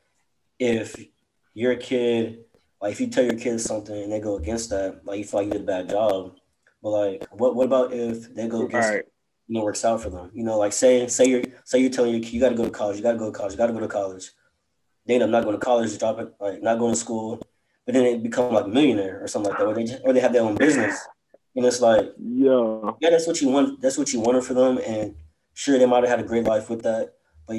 if 0.59 0.93
you're 1.53 1.71
a 1.71 1.77
kid, 1.77 2.43
like 2.81 2.91
if 2.91 2.99
you 2.99 3.07
tell 3.07 3.23
your 3.23 3.39
kids 3.39 3.63
something 3.63 3.95
and 4.03 4.11
they 4.11 4.19
go 4.19 4.35
against 4.35 4.71
that, 4.71 5.05
like 5.05 5.19
you 5.19 5.23
feel 5.23 5.39
like 5.39 5.47
you 5.47 5.53
did 5.53 5.61
a 5.61 5.65
bad 5.65 5.89
job. 5.89 6.35
But 6.83 6.89
like, 6.89 7.27
what 7.31 7.55
what 7.55 7.65
about 7.65 7.93
if 7.93 8.33
they 8.35 8.49
go 8.49 8.65
against 8.65 8.89
Right. 8.89 9.05
You 9.51 9.57
know 9.57 9.65
works 9.65 9.83
out 9.83 10.01
for 10.01 10.09
them? 10.09 10.31
You 10.33 10.45
know, 10.45 10.57
like 10.57 10.71
say 10.71 11.05
say 11.07 11.25
you're 11.25 11.43
say 11.65 11.79
you're 11.79 11.89
telling 11.89 12.11
your 12.13 12.21
kid 12.21 12.31
you 12.31 12.39
got 12.39 12.49
to 12.49 12.55
go 12.55 12.63
to 12.63 12.71
college, 12.71 12.95
you 12.95 13.03
got 13.03 13.11
to 13.11 13.17
go 13.17 13.25
to 13.25 13.37
college, 13.37 13.51
you 13.51 13.57
got 13.57 13.67
to 13.67 13.73
go 13.73 13.81
to 13.81 13.87
college. 13.89 14.31
They 15.05 15.15
end 15.15 15.23
up 15.23 15.29
not 15.29 15.43
going 15.43 15.59
to 15.59 15.65
college, 15.65 15.97
drop 15.99 16.19
it, 16.19 16.33
like 16.39 16.63
not 16.63 16.79
going 16.79 16.93
to 16.93 16.99
school, 16.99 17.41
but 17.85 17.93
then 17.93 18.03
they 18.05 18.17
become 18.17 18.53
like 18.53 18.63
a 18.63 18.69
millionaire 18.69 19.21
or 19.21 19.27
something 19.27 19.51
like 19.51 19.59
that, 19.59 19.67
or 19.67 19.73
they 19.73 19.83
just, 19.83 20.01
or 20.05 20.13
they 20.13 20.21
have 20.21 20.31
their 20.31 20.43
own 20.43 20.55
business, 20.55 21.05
and 21.53 21.65
it's 21.65 21.81
like 21.81 22.13
Yeah. 22.17 22.91
yeah, 23.01 23.09
that's 23.09 23.27
what 23.27 23.41
you 23.41 23.49
want. 23.49 23.81
That's 23.81 23.97
what 23.97 24.13
you 24.13 24.21
wanted 24.21 24.45
for 24.45 24.53
them, 24.53 24.79
and 24.87 25.15
sure, 25.53 25.77
they 25.77 25.85
might 25.85 26.03
have 26.03 26.11
had 26.15 26.21
a 26.21 26.29
great 26.31 26.45
life 26.45 26.69
with 26.69 26.83
that, 26.83 27.15
but 27.45 27.57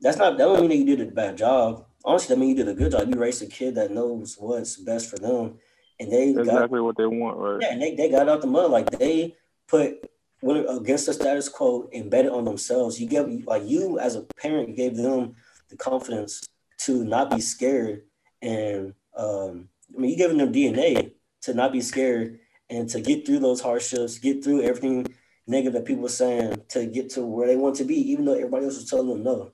that's 0.00 0.16
not. 0.16 0.38
That 0.38 0.44
don't 0.44 0.60
mean 0.60 0.68
that 0.70 0.76
you 0.76 0.84
did 0.96 1.08
a 1.08 1.10
bad 1.10 1.36
job. 1.36 1.86
Honestly, 2.04 2.32
that 2.32 2.38
mean 2.40 2.50
you 2.50 2.54
did 2.54 2.68
a 2.68 2.74
good 2.74 2.92
job. 2.92 3.08
You 3.08 3.18
raised 3.18 3.42
a 3.42 3.46
kid 3.46 3.74
that 3.74 3.90
knows 3.90 4.36
what's 4.38 4.76
best 4.76 5.10
for 5.10 5.18
them, 5.18 5.58
and 5.98 6.12
they 6.12 6.32
That's 6.32 6.46
got 6.46 6.54
exactly 6.54 6.80
what 6.80 6.96
they 6.96 7.06
want, 7.06 7.36
right? 7.36 7.58
yeah, 7.62 7.72
and 7.72 7.82
they, 7.82 7.96
they 7.96 8.08
got 8.10 8.28
out 8.28 8.42
the 8.42 8.46
mud. 8.46 8.70
Like 8.70 8.90
they 8.90 9.34
put 9.66 10.08
against 10.42 11.06
the 11.06 11.12
status 11.12 11.48
quo, 11.48 11.88
embedded 11.92 12.32
on 12.32 12.44
themselves. 12.44 13.00
You 13.00 13.08
give 13.08 13.28
like 13.46 13.62
you 13.66 13.98
as 13.98 14.16
a 14.16 14.22
parent 14.40 14.76
gave 14.76 14.96
them 14.96 15.34
the 15.68 15.76
confidence 15.76 16.46
to 16.78 17.04
not 17.04 17.30
be 17.30 17.40
scared, 17.40 18.04
and 18.40 18.94
um, 19.16 19.68
I 19.94 20.00
mean 20.00 20.10
you 20.10 20.16
giving 20.16 20.38
them 20.38 20.52
DNA 20.52 21.12
to 21.42 21.54
not 21.54 21.72
be 21.72 21.80
scared 21.80 22.40
and 22.68 22.88
to 22.88 23.00
get 23.00 23.26
through 23.26 23.40
those 23.40 23.60
hardships, 23.60 24.18
get 24.18 24.42
through 24.44 24.62
everything 24.62 25.06
negative 25.46 25.72
that 25.72 25.84
people 25.84 26.02
were 26.02 26.08
saying 26.08 26.62
to 26.68 26.86
get 26.86 27.10
to 27.10 27.22
where 27.22 27.46
they 27.46 27.56
want 27.56 27.76
to 27.76 27.84
be, 27.84 27.96
even 28.12 28.24
though 28.24 28.34
everybody 28.34 28.64
else 28.64 28.76
was 28.76 28.88
telling 28.88 29.08
them 29.08 29.22
no. 29.22 29.52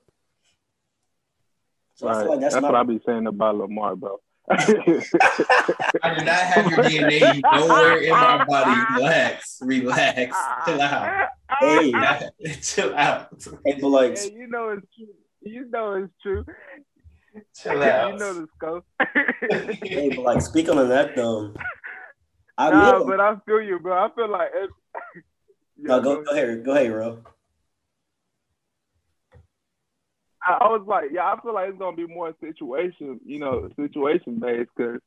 So 1.95 2.07
I 2.07 2.13
Right. 2.13 2.21
feel 2.21 2.31
like 2.31 2.39
that's, 2.41 2.53
That's, 2.53 2.61
my 2.61 2.69
what 2.69 2.77
I 2.79 2.83
be 2.83 3.01
saying 3.05 3.25
about 3.25 3.55
Lamar, 3.55 3.95
bro. 3.95 4.19
I 4.49 6.15
do 6.17 6.23
not 6.23 6.39
have 6.39 6.71
your 6.71 6.79
DNA 6.79 7.41
nowhere 7.43 7.97
in 7.97 8.11
my 8.11 8.45
body. 8.45 8.81
Relax, 8.95 9.59
relax, 9.61 10.37
chill 10.65 10.81
out, 10.81 11.29
hey, 11.59 11.91
chill 12.61 12.95
out, 12.95 13.29
hey, 13.65 13.77
but 13.81 13.87
like 13.89 14.17
Hey, 14.17 14.31
you 14.33 14.47
know 14.47 14.69
it's 14.69 14.87
true. 14.95 15.07
You 15.41 15.65
know 15.69 15.93
it's 15.95 16.13
true. 16.21 16.45
chill 17.55 17.83
out. 17.83 18.13
you 18.13 18.19
know 18.19 18.33
the 18.33 18.47
scope. 18.55 18.85
hey, 19.83 20.09
but 20.15 20.23
like 20.23 20.41
speaking 20.41 20.77
on 20.77 20.87
that 20.89 21.15
though, 21.15 21.53
I 22.57 22.69
nah, 22.69 22.91
know. 22.91 23.05
but 23.05 23.19
I 23.19 23.35
feel 23.45 23.61
you, 23.61 23.79
bro. 23.79 24.05
I 24.05 24.09
feel 24.15 24.29
like 24.29 24.51
it. 24.53 24.69
No, 25.77 25.99
go, 25.99 26.23
go 26.23 26.31
ahead, 26.31 26.63
go 26.63 26.71
ahead, 26.71 26.91
bro. 26.91 27.19
I, 30.45 30.53
I 30.61 30.67
was 30.67 30.85
like, 30.87 31.05
yeah, 31.11 31.25
I 31.25 31.39
feel 31.41 31.53
like 31.53 31.69
it's 31.69 31.79
gonna 31.79 31.95
be 31.95 32.07
more 32.07 32.33
situation, 32.39 33.19
you 33.25 33.39
know, 33.39 33.69
situation 33.75 34.39
based. 34.39 34.69
Because 34.75 34.99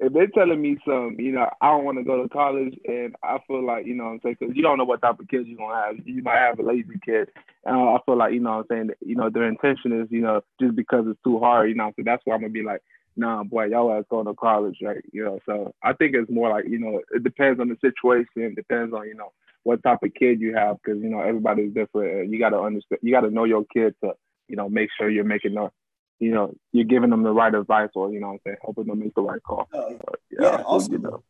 if 0.00 0.12
they're 0.12 0.28
telling 0.28 0.60
me 0.60 0.78
some, 0.84 1.16
you 1.18 1.32
know, 1.32 1.48
I 1.60 1.68
don't 1.68 1.84
want 1.84 1.98
to 1.98 2.04
go 2.04 2.22
to 2.22 2.28
college, 2.28 2.74
and 2.86 3.14
I 3.22 3.38
feel 3.46 3.64
like, 3.64 3.86
you 3.86 3.94
know, 3.94 4.04
what 4.04 4.10
I'm 4.10 4.20
saying, 4.22 4.36
because 4.40 4.56
you 4.56 4.62
don't 4.62 4.78
know 4.78 4.84
what 4.84 5.02
type 5.02 5.20
of 5.20 5.28
kids 5.28 5.46
you're 5.46 5.58
gonna 5.58 5.74
have. 5.74 5.96
You 6.06 6.22
might 6.22 6.38
have 6.38 6.58
a 6.58 6.62
lazy 6.62 6.98
kid, 7.04 7.28
and 7.64 7.76
I 7.76 7.98
feel 8.06 8.16
like, 8.16 8.32
you 8.32 8.40
know, 8.40 8.58
what 8.58 8.66
I'm 8.70 8.88
saying, 8.88 8.90
you 9.04 9.16
know, 9.16 9.30
their 9.30 9.48
intention 9.48 10.00
is, 10.00 10.08
you 10.10 10.20
know, 10.20 10.42
just 10.60 10.76
because 10.76 11.04
it's 11.08 11.20
too 11.24 11.38
hard, 11.38 11.68
you 11.68 11.74
know, 11.74 11.92
so 11.96 12.02
that's 12.04 12.22
why 12.24 12.34
I'm 12.34 12.40
gonna 12.40 12.52
be 12.52 12.62
like. 12.62 12.82
Nah, 13.16 13.42
boy, 13.42 13.64
y'all 13.64 13.90
are 13.90 14.04
going 14.04 14.26
to 14.26 14.34
college, 14.34 14.78
right? 14.82 15.04
You 15.12 15.24
know, 15.24 15.40
so 15.44 15.74
I 15.82 15.92
think 15.94 16.14
it's 16.14 16.30
more 16.30 16.48
like, 16.48 16.66
you 16.68 16.78
know, 16.78 17.02
it 17.10 17.24
depends 17.24 17.60
on 17.60 17.68
the 17.68 17.76
situation, 17.80 18.54
depends 18.54 18.94
on, 18.94 19.08
you 19.08 19.14
know, 19.14 19.32
what 19.64 19.82
type 19.82 19.98
of 20.02 20.14
kid 20.14 20.40
you 20.40 20.54
have, 20.54 20.76
because 20.82 21.02
you 21.02 21.08
know 21.10 21.20
everybody's 21.20 21.74
different. 21.74 22.30
You 22.30 22.38
got 22.38 22.50
to 22.50 22.60
understand, 22.60 23.00
you 23.02 23.12
got 23.12 23.22
to 23.22 23.30
know 23.30 23.44
your 23.44 23.64
kid 23.72 23.94
to 24.02 24.12
you 24.50 24.56
know, 24.56 24.68
make 24.68 24.90
sure 24.96 25.08
you're 25.08 25.24
making 25.24 25.54
the, 25.54 25.70
you 26.18 26.32
know, 26.32 26.52
you're 26.72 26.84
giving 26.84 27.10
them 27.10 27.22
the 27.22 27.32
right 27.32 27.54
advice 27.54 27.90
or, 27.94 28.12
you 28.12 28.20
know 28.20 28.28
what 28.28 28.34
I'm 28.34 28.40
saying, 28.44 28.56
helping 28.62 28.86
them 28.86 28.98
make 28.98 29.14
the 29.14 29.22
right 29.22 29.42
call. 29.42 29.68
Uh, 29.72 29.94
But, 30.04 30.20
yeah, 30.30 30.48
I 30.48 30.62
also, 30.62 30.92
you 30.92 30.98
know, 30.98 31.22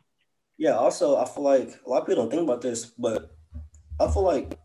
yeah, 0.58 0.76
also, 0.76 1.16
I 1.16 1.24
feel 1.24 1.44
like 1.44 1.80
a 1.86 1.88
lot 1.88 2.02
of 2.02 2.06
people 2.06 2.22
don't 2.22 2.30
think 2.30 2.42
about 2.42 2.60
this, 2.60 2.86
but 2.86 3.30
I 3.98 4.10
feel 4.10 4.22
like 4.22 4.58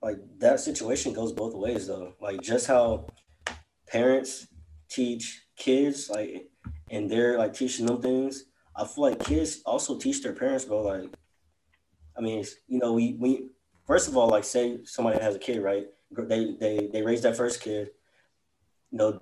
like 0.00 0.18
that 0.38 0.58
situation 0.58 1.12
goes 1.12 1.32
both 1.32 1.54
ways 1.54 1.86
though. 1.86 2.14
Like 2.20 2.40
just 2.40 2.66
how 2.66 3.06
parents 3.86 4.48
teach 4.88 5.42
kids, 5.56 6.10
like, 6.10 6.50
and 6.90 7.08
they're 7.08 7.38
like 7.38 7.54
teaching 7.54 7.86
them 7.86 8.02
things. 8.02 8.46
I 8.74 8.84
feel 8.84 9.04
like 9.04 9.20
kids 9.20 9.62
also 9.64 9.98
teach 9.98 10.22
their 10.22 10.32
parents, 10.32 10.64
bro. 10.64 10.82
Like, 10.82 11.10
I 12.16 12.20
mean, 12.20 12.44
you 12.66 12.78
know, 12.80 12.92
we 12.94 13.16
we 13.18 13.50
first 13.86 14.08
of 14.08 14.16
all, 14.16 14.28
like, 14.28 14.44
say 14.44 14.80
somebody 14.84 15.20
has 15.20 15.36
a 15.36 15.38
kid, 15.38 15.62
right? 15.62 15.86
They 16.16 16.54
they 16.58 16.88
they 16.92 17.02
raise 17.02 17.22
that 17.22 17.36
first 17.36 17.60
kid. 17.60 17.90
you 18.90 18.98
know, 18.98 19.20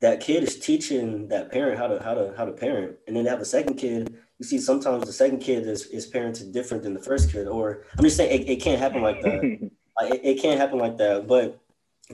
that 0.00 0.20
kid 0.20 0.44
is 0.44 0.58
teaching 0.58 1.28
that 1.28 1.50
parent 1.50 1.78
how 1.78 1.88
to 1.88 2.02
how 2.02 2.14
to 2.14 2.34
how 2.36 2.44
to 2.44 2.52
parent, 2.52 2.96
and 3.06 3.16
then 3.16 3.24
they 3.24 3.30
have 3.30 3.40
a 3.40 3.44
second 3.44 3.76
kid. 3.76 4.16
You 4.38 4.46
see, 4.46 4.58
sometimes 4.58 5.04
the 5.04 5.12
second 5.12 5.40
kid 5.40 5.66
is 5.66 5.86
is 5.86 6.10
parented 6.10 6.52
different 6.52 6.82
than 6.82 6.94
the 6.94 7.02
first 7.02 7.32
kid, 7.32 7.48
or 7.48 7.84
I'm 7.96 8.04
just 8.04 8.16
saying 8.16 8.42
it, 8.42 8.48
it 8.48 8.56
can't 8.56 8.80
happen 8.80 9.02
like 9.02 9.20
that. 9.22 9.70
like, 10.00 10.14
it, 10.14 10.20
it 10.24 10.42
can't 10.42 10.60
happen 10.60 10.78
like 10.78 10.98
that. 10.98 11.26
But 11.26 11.60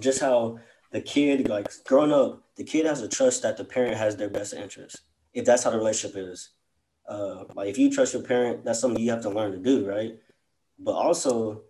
just 0.01 0.21
how 0.21 0.59
the 0.93 1.01
kid, 1.01 1.49
like 1.49 1.69
growing 1.85 2.13
up, 2.13 2.43
the 2.57 2.65
kid 2.65 2.87
has 2.87 3.01
to 3.01 3.09
trust 3.09 3.43
that 3.43 3.57
the 3.57 3.65
parent 3.65 3.97
has 3.97 4.17
their 4.17 4.31
best 4.31 4.55
interest. 4.55 5.01
If 5.35 5.45
that's 5.45 5.65
how 5.65 5.71
the 5.71 5.79
relationship 5.79 6.17
is, 6.17 6.51
uh, 7.09 7.45
like 7.55 7.69
if 7.69 7.79
you 7.79 7.91
trust 7.91 8.15
your 8.15 8.23
parent, 8.23 8.65
that's 8.65 8.81
something 8.81 9.03
you 9.03 9.11
have 9.11 9.23
to 9.23 9.31
learn 9.31 9.53
to 9.53 9.59
do, 9.59 9.87
right? 9.87 10.19
But 10.79 10.93
also 10.93 11.63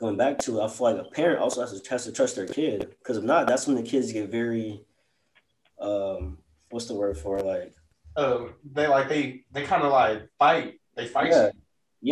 going 0.00 0.16
back 0.16 0.38
to, 0.40 0.62
I 0.62 0.68
feel 0.68 0.92
like 0.94 1.06
a 1.06 1.10
parent 1.10 1.40
also 1.40 1.60
has 1.60 1.78
to, 1.80 1.90
has 1.90 2.04
to 2.06 2.12
trust 2.12 2.34
their 2.34 2.46
kid 2.46 2.88
because 2.98 3.18
if 3.18 3.24
not, 3.24 3.46
that's 3.46 3.66
when 3.66 3.76
the 3.76 3.82
kids 3.82 4.12
get 4.12 4.30
very, 4.30 4.82
um, 5.80 6.38
what's 6.70 6.86
the 6.86 6.94
word 6.94 7.16
for 7.18 7.38
like 7.40 7.72
Um, 8.16 8.54
they 8.72 8.86
like 8.88 9.08
they 9.08 9.44
they 9.52 9.62
kind 9.64 9.82
of 9.82 9.92
like 9.92 10.28
fight. 10.38 10.80
They 10.96 11.06
fight. 11.06 11.30
yeah, 11.30 11.46
you. 11.46 11.52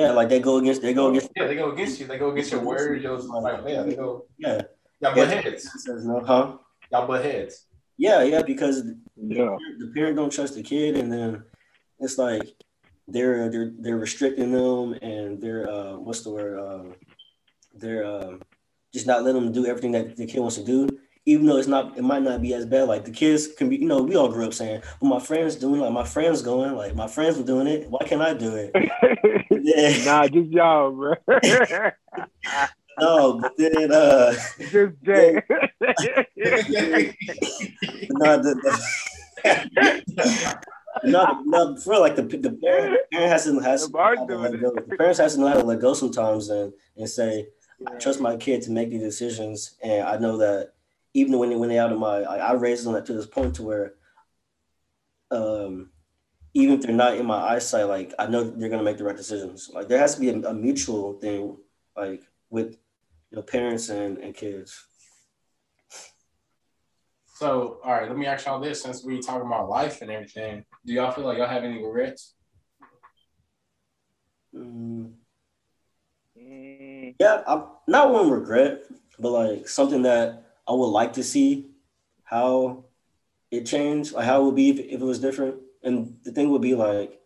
yeah, 0.03 0.11
like 0.12 0.28
they 0.28 0.41
go 0.41 0.57
against 0.59 0.82
they 0.82 0.95
go 0.95 1.09
against 1.11 1.30
Yeah, 1.36 1.47
they 1.47 1.57
go 1.57 1.70
against 1.72 1.99
you. 2.01 2.07
They 2.07 2.18
go 2.18 2.30
against 2.30 2.53
your 2.53 2.62
words. 2.62 3.03
Your 3.03 3.18
like, 3.18 3.62
yeah, 3.66 3.82
they 3.82 3.97
go. 3.97 4.26
yeah. 4.39 4.62
Y'all 5.01 5.14
butt 5.14 5.28
heads. 5.28 5.68
Says 5.84 6.05
no, 6.05 6.20
huh? 6.20 6.57
Y'all 6.93 7.07
butt 7.07 7.24
heads. 7.24 7.66
Yeah, 7.97 8.22
yeah, 8.22 8.43
because 8.43 8.84
Yeah. 9.16 9.57
the 9.78 9.91
parent 9.95 10.16
don't 10.16 10.32
trust 10.32 10.55
the 10.55 10.62
kid, 10.62 10.97
and 10.97 11.12
then 11.12 11.43
it's 12.01 12.16
like 12.18 12.47
they're 13.07 13.49
they're 13.51 13.72
they're 13.78 13.97
restricting 13.99 14.53
them, 14.53 14.93
and 15.03 15.41
they're 15.43 15.68
uh, 15.70 15.97
what's 15.99 16.22
the 16.22 16.30
word? 16.30 16.59
Um, 16.59 16.95
they're 17.74 18.04
um, 18.04 18.42
just 18.92 19.06
not 19.06 19.22
letting 19.22 19.42
them 19.42 19.52
do 19.52 19.66
everything 19.66 19.92
that 19.92 20.16
the 20.16 20.26
kid 20.26 20.40
wants 20.40 20.56
to 20.56 20.64
do, 20.64 20.88
even 21.26 21.46
though 21.46 21.58
it's 21.58 21.68
not 21.68 21.96
it 21.96 22.02
might 22.02 22.22
not 22.22 22.40
be 22.42 22.54
as 22.54 22.66
bad. 22.66 22.88
Like 22.88 23.04
the 23.04 23.10
kids 23.10 23.48
can 23.48 23.68
be, 23.68 23.76
you 23.76 23.86
know, 23.86 24.02
we 24.02 24.16
all 24.16 24.28
grew 24.28 24.46
up 24.46 24.54
saying, 24.54 24.82
"Well, 25.00 25.10
my 25.10 25.20
friends 25.20 25.56
doing, 25.56 25.80
like 25.80 25.92
my 25.92 26.04
friends 26.04 26.42
going, 26.42 26.74
like 26.74 26.94
my 26.94 27.06
friends 27.06 27.36
were 27.36 27.44
doing 27.44 27.66
it. 27.66 27.88
Why 27.90 28.00
can't 28.06 28.22
I 28.22 28.34
do 28.34 28.54
it?" 28.54 28.72
Yeah, 29.50 30.04
nah, 30.04 30.28
just 30.28 30.50
y'all, 30.50 30.90
bro. 30.92 31.14
no, 32.98 33.38
but 33.40 33.52
then 33.58 33.92
uh, 33.92 34.32
just 34.58 35.02
Jay. 35.02 35.42
no, 38.10 38.42
the, 38.42 38.54
the 39.44 40.58
no, 41.04 41.42
no, 41.44 41.76
for 41.76 41.98
like 41.98 42.16
the 42.16 42.22
the 42.22 42.52
parent, 42.52 42.92
the 42.92 43.06
parent 43.12 43.32
has 43.32 43.44
to 43.44 43.58
has 43.60 43.86
The 43.86 44.26
to 44.28 44.36
let 44.36 44.60
go. 44.60 44.72
The 44.74 44.96
parents 44.96 45.18
has 45.18 45.34
to 45.34 45.40
know 45.40 45.48
how 45.48 45.54
to 45.54 45.64
let 45.64 45.80
go 45.80 45.94
sometimes 45.94 46.48
and 46.48 46.72
and 46.96 47.08
say, 47.08 47.48
I 47.87 47.95
trust 47.97 48.20
my 48.20 48.37
kid 48.37 48.62
to 48.62 48.72
make 48.72 48.91
these 48.91 49.03
decisions, 49.03 49.76
and 49.83 50.07
I 50.07 50.16
know 50.16 50.39
that 50.39 50.72
even 51.14 51.39
when 51.39 51.51
they 51.51 51.57
when 51.57 51.68
they 51.68 51.79
out 51.79 51.93
of 51.93 51.99
my, 51.99 52.22
I, 52.22 52.37
I 52.37 52.53
raised 52.55 52.85
them 52.85 53.03
to 53.03 53.12
this 53.12 53.26
point 53.26 53.55
to 53.57 53.62
where, 53.62 53.95
um, 55.31 55.91
even 56.55 56.74
if 56.74 56.83
they're 56.83 56.95
not 56.95 57.16
in 57.16 57.26
my 57.26 57.39
eyesight, 57.39 57.87
like 57.87 58.14
I 58.18 58.26
know 58.26 58.45
they're 58.45 58.68
gonna 58.68 58.83
make 58.83 58.99
the 58.99 59.05
right 59.05 59.16
decisions. 59.16 59.70
Like 59.72 59.89
there 59.89 59.99
has 59.99 60.14
to 60.16 60.20
be 60.20 60.31
a, 60.31 60.41
a 60.49 60.55
mutual 60.55 61.14
thing, 61.14 61.57
like 61.97 62.22
with 62.51 62.72
you 63.31 63.37
know 63.37 63.43
parents 63.43 63.89
and 63.91 64.18
and 64.18 64.35
kids. 64.35 64.85
So, 67.37 67.79
all 67.85 67.93
right, 67.93 68.09
let 68.09 68.18
me 68.18 68.26
ask 68.26 68.47
y'all 68.47 68.59
this: 68.59 68.83
since 68.83 69.05
we 69.05 69.20
talking 69.20 69.47
about 69.47 69.68
life 69.68 70.03
and 70.03 70.11
everything, 70.11 70.64
do 70.85 70.93
y'all 70.93 71.12
feel 71.12 71.24
like 71.24 71.39
y'all 71.39 71.47
have 71.47 71.62
any 71.62 71.81
regrets? 71.81 72.35
Mm. 74.53 75.12
Mm, 76.39 77.14
Yeah, 77.20 77.43
I 77.47 77.64
not 77.86 78.12
one 78.12 78.30
regret, 78.30 78.82
but 79.18 79.30
like 79.30 79.68
something 79.68 80.03
that 80.03 80.45
I 80.66 80.72
would 80.72 80.86
like 80.89 81.12
to 81.14 81.24
see 81.24 81.70
how 82.24 82.84
it 83.51 83.66
changed, 83.66 84.12
like 84.12 84.26
how 84.26 84.43
it 84.43 84.45
would 84.47 84.57
be 84.57 84.70
if, 84.70 84.78
if 84.78 85.01
it 85.01 85.05
was 85.05 85.18
different. 85.20 85.57
And 85.82 86.18
the 86.24 86.32
thing 86.32 86.51
would 86.51 86.62
be 86.62 86.74
like 86.74 87.20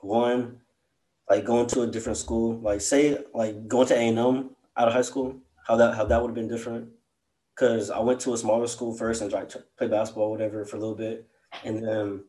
one, 0.00 0.60
like 1.28 1.44
going 1.44 1.66
to 1.68 1.82
a 1.82 1.86
different 1.86 2.18
school, 2.18 2.58
like 2.60 2.80
say 2.80 3.18
like 3.34 3.68
going 3.68 3.86
to 3.88 3.94
A 3.94 4.08
and 4.08 4.18
M 4.18 4.50
out 4.76 4.88
of 4.88 4.94
high 4.94 5.02
school, 5.02 5.36
how 5.66 5.76
that 5.76 5.94
how 5.94 6.04
that 6.04 6.20
would 6.20 6.28
have 6.28 6.34
been 6.34 6.48
different. 6.48 6.88
Cause 7.56 7.90
I 7.90 7.98
went 7.98 8.20
to 8.20 8.34
a 8.34 8.38
smaller 8.38 8.68
school 8.68 8.94
first 8.94 9.20
and 9.20 9.30
to 9.32 9.64
play 9.76 9.88
basketball, 9.88 10.30
whatever, 10.30 10.64
for 10.64 10.76
a 10.76 10.80
little 10.80 10.94
bit, 10.94 11.26
and 11.64 11.82
then 11.84 12.24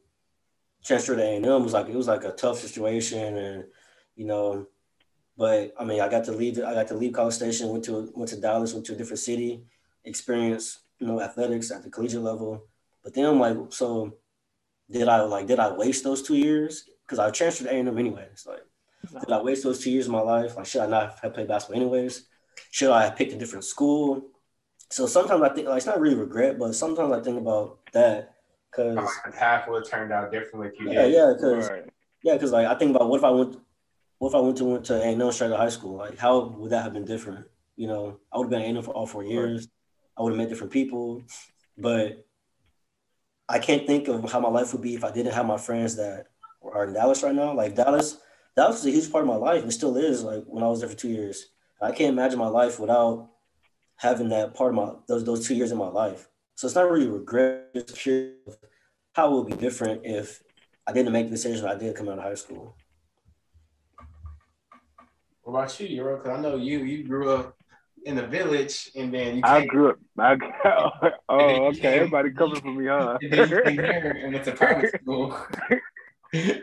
transfer 0.83 1.15
to 1.15 1.21
A 1.23 1.35
and 1.37 1.45
M 1.45 1.63
was 1.63 1.73
like 1.73 1.87
it 1.87 1.95
was 1.95 2.07
like 2.07 2.23
a 2.23 2.31
tough 2.31 2.59
situation, 2.59 3.37
and 3.37 3.65
you 4.15 4.25
know, 4.25 4.67
but 5.39 5.73
I 5.79 5.85
mean, 5.85 6.01
I 6.01 6.09
got 6.09 6.25
to 6.25 6.33
leave. 6.33 6.59
I 6.59 6.73
got 6.73 6.89
to 6.89 6.95
leave 6.95 7.13
College 7.13 7.35
Station. 7.35 7.69
Went 7.69 7.85
to 7.85 8.11
went 8.13 8.29
to 8.31 8.35
Dallas. 8.35 8.73
Went 8.73 8.85
to 8.87 8.93
a 8.93 8.97
different 8.97 9.19
city. 9.19 9.63
Experience, 10.03 10.79
you 10.99 11.07
know, 11.07 11.21
athletics 11.21 11.71
at 11.71 11.81
the 11.81 11.89
collegiate 11.89 12.21
level. 12.21 12.67
But 13.03 13.13
then 13.13 13.25
I'm 13.25 13.39
like, 13.39 13.55
so 13.69 14.17
did 14.91 15.07
I 15.07 15.21
like 15.21 15.47
did 15.47 15.59
I 15.59 15.71
waste 15.71 16.03
those 16.03 16.21
two 16.21 16.35
years? 16.35 16.89
Because 17.05 17.19
I 17.19 17.31
transferred 17.31 17.67
to 17.69 17.73
A 17.73 17.79
and 17.79 17.87
M 17.87 17.97
anyways. 17.97 18.45
Like, 18.45 18.65
did 19.21 19.31
I 19.31 19.41
waste 19.41 19.63
those 19.63 19.79
two 19.79 19.91
years 19.91 20.07
of 20.07 20.11
my 20.11 20.19
life? 20.19 20.57
Like, 20.57 20.65
should 20.65 20.81
I 20.81 20.87
not 20.87 21.17
have 21.21 21.33
played 21.33 21.47
basketball 21.47 21.81
anyways? 21.81 22.27
Should 22.71 22.91
I 22.91 23.05
have 23.05 23.15
picked 23.15 23.31
a 23.31 23.37
different 23.37 23.63
school? 23.63 24.27
So 24.89 25.07
sometimes 25.07 25.41
I 25.41 25.49
think 25.49 25.69
like 25.69 25.77
it's 25.77 25.85
not 25.85 26.01
really 26.01 26.15
regret, 26.15 26.59
but 26.59 26.75
sometimes 26.75 27.13
I 27.13 27.21
think 27.21 27.37
about 27.37 27.79
that 27.93 28.35
because 28.69 28.97
Like 28.97 29.35
half 29.35 29.69
would 29.69 29.83
have 29.83 29.89
turned 29.89 30.11
out 30.11 30.31
differently 30.33 30.67
if 30.67 30.79
you 30.79 30.91
yeah, 30.91 31.03
did. 31.03 31.13
yeah, 31.13 31.33
because 31.33 31.69
right. 31.69 31.85
yeah, 32.23 32.33
because 32.33 32.51
like 32.51 32.67
I 32.67 32.75
think 32.75 32.93
about 32.93 33.07
what 33.09 33.19
if 33.19 33.23
I 33.23 33.29
went, 33.29 33.57
what 34.19 34.29
if 34.29 34.35
I 34.35 34.39
went 34.39 34.57
to 34.57 34.65
went 34.65 34.85
to 34.85 35.01
A 35.01 35.05
and 35.05 35.21
M 35.21 35.31
straight 35.31 35.51
out 35.51 35.59
high 35.59 35.69
school? 35.69 35.95
Like 35.95 36.17
how 36.17 36.39
would 36.59 36.71
that 36.71 36.83
have 36.83 36.93
been 36.93 37.05
different? 37.05 37.45
You 37.75 37.87
know, 37.87 38.19
I 38.31 38.37
would 38.37 38.45
have 38.45 38.51
been 38.51 38.61
A 38.61 38.65
and 38.65 38.85
for 38.85 38.93
all 38.93 39.07
four 39.07 39.23
years. 39.23 39.67
I 40.17 40.21
would 40.21 40.33
have 40.33 40.37
met 40.37 40.49
different 40.49 40.73
people, 40.73 41.23
but 41.77 42.25
I 43.47 43.59
can't 43.59 43.87
think 43.87 44.09
of 44.09 44.29
how 44.31 44.41
my 44.41 44.49
life 44.49 44.73
would 44.73 44.81
be 44.81 44.93
if 44.93 45.03
I 45.03 45.11
didn't 45.11 45.33
have 45.33 45.45
my 45.45 45.57
friends 45.57 45.95
that 45.95 46.27
are 46.61 46.85
in 46.85 46.93
Dallas 46.93 47.23
right 47.23 47.33
now. 47.33 47.53
Like 47.53 47.75
Dallas, 47.75 48.17
Dallas 48.55 48.79
is 48.79 48.85
a 48.85 48.91
huge 48.91 49.11
part 49.11 49.23
of 49.23 49.29
my 49.29 49.37
life. 49.37 49.63
It 49.63 49.71
still 49.71 49.95
is. 49.95 50.23
Like 50.23 50.43
when 50.45 50.63
I 50.63 50.67
was 50.67 50.81
there 50.81 50.89
for 50.89 50.95
two 50.95 51.07
years, 51.07 51.47
I 51.81 51.91
can't 51.91 52.13
imagine 52.13 52.37
my 52.37 52.47
life 52.47 52.79
without 52.79 53.29
having 53.95 54.29
that 54.29 54.53
part 54.53 54.71
of 54.71 54.75
my 54.75 54.91
those 55.07 55.23
those 55.23 55.47
two 55.47 55.55
years 55.55 55.71
in 55.71 55.77
my 55.77 55.87
life. 55.87 56.27
So 56.55 56.67
it's 56.67 56.75
not 56.75 56.91
really 56.91 57.07
regret. 57.07 57.69
It's 57.73 57.93
curious 57.93 58.35
how 59.13 59.31
it 59.31 59.35
would 59.35 59.47
be 59.47 59.61
different 59.61 60.01
if 60.03 60.43
I 60.85 60.91
didn't 60.91 61.13
make 61.13 61.27
the 61.27 61.31
decision 61.31 61.65
I 61.65 61.75
did 61.75 61.95
come 61.95 62.09
out 62.09 62.17
of 62.17 62.23
high 62.25 62.35
school. 62.35 62.75
What 65.49 65.61
about 65.61 65.79
you, 65.79 66.03
Urel? 66.03 66.21
Because 66.21 66.37
I 66.37 66.41
know 66.41 66.55
you 66.57 66.79
you 66.79 67.03
grew 67.03 67.31
up 67.31 67.57
in 68.05 68.15
the 68.15 68.27
village 68.27 68.91
and 68.95 69.11
then 69.11 69.37
you 69.37 69.41
I 69.43 69.65
grew 69.65 69.89
up. 69.89 69.97
I, 70.19 70.35
oh, 70.65 70.91
you 71.01 71.09
oh, 71.29 71.65
okay. 71.69 71.79
came- 71.79 71.95
Everybody 71.95 72.29
coming 72.31 72.61
for 72.61 72.71
me, 72.71 72.85
huh? 72.85 73.17
and 73.19 73.31
then 73.31 73.49
you 73.49 73.61
came 73.63 73.77
here 73.81 74.21
and 74.23 74.33
went 74.33 74.45
to 74.45 74.51
private 74.51 74.91
school. 75.01 75.35
but 76.31 76.61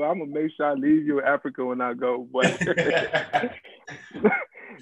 I'm 0.00 0.18
gonna 0.18 0.26
make 0.26 0.52
sure 0.56 0.64
I 0.64 0.72
leave 0.72 1.04
you 1.04 1.18
in 1.18 1.26
Africa 1.26 1.62
when 1.62 1.82
I 1.82 1.92
go. 1.92 2.26
But 2.32 2.58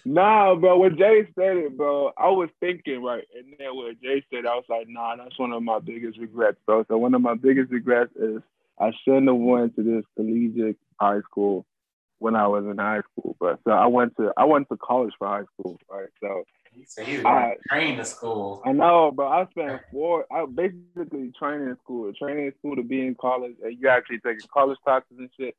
nah, 0.05 0.55
bro. 0.55 0.79
When 0.79 0.97
Jay 0.97 1.27
said 1.35 1.57
it, 1.57 1.77
bro, 1.77 2.13
I 2.17 2.29
was 2.29 2.51
thinking 2.61 3.03
right, 3.03 3.25
and 3.37 3.53
then 3.59 3.77
when 3.77 3.97
Jay 4.01 4.25
said, 4.31 4.45
it, 4.45 4.47
I 4.47 4.55
was 4.55 4.67
like, 4.69 4.87
nah, 4.89 5.17
that's 5.17 5.37
one 5.41 5.51
of 5.51 5.61
my 5.65 5.81
biggest 5.81 6.21
regrets, 6.21 6.59
bro. 6.67 6.85
So 6.87 6.99
one 6.99 7.15
of 7.15 7.21
my 7.21 7.35
biggest 7.35 7.73
regrets 7.73 8.15
is 8.15 8.43
I 8.79 8.93
shouldn't 9.03 9.27
have 9.27 9.35
went 9.35 9.75
to 9.75 9.83
this 9.83 10.05
collegiate 10.15 10.77
high 11.01 11.19
school 11.23 11.67
when 12.23 12.37
I 12.37 12.47
was 12.47 12.65
in 12.65 12.79
high 12.79 13.03
school. 13.11 13.37
But 13.41 13.59
so 13.65 13.73
I 13.73 13.87
went 13.87 14.17
to 14.17 14.33
I 14.37 14.45
went 14.45 14.69
to 14.71 14.77
college 14.77 15.13
for 15.19 15.27
high 15.27 15.45
school, 15.55 15.79
right? 15.91 16.09
So 16.23 16.45
so 16.87 17.03
you 17.03 17.27
I- 17.27 17.57
trained 17.69 17.99
to 17.99 18.05
school. 18.05 18.63
I 18.65 18.73
know, 18.73 19.11
but 19.15 19.27
I 19.27 19.47
spent 19.51 19.83
four. 19.91 20.25
I 20.31 20.47
basically 20.47 21.33
training 21.39 21.69
in 21.69 21.77
school, 21.83 22.13
training 22.15 22.47
in 22.47 22.53
school 22.59 22.77
to 22.77 22.83
be 22.83 23.05
in 23.07 23.15
college, 23.15 23.57
and 23.63 23.77
you 23.79 23.89
actually 23.89 24.21
taking 24.21 24.47
college 24.53 24.79
classes 24.85 25.17
and 25.19 25.31
shit. 25.39 25.55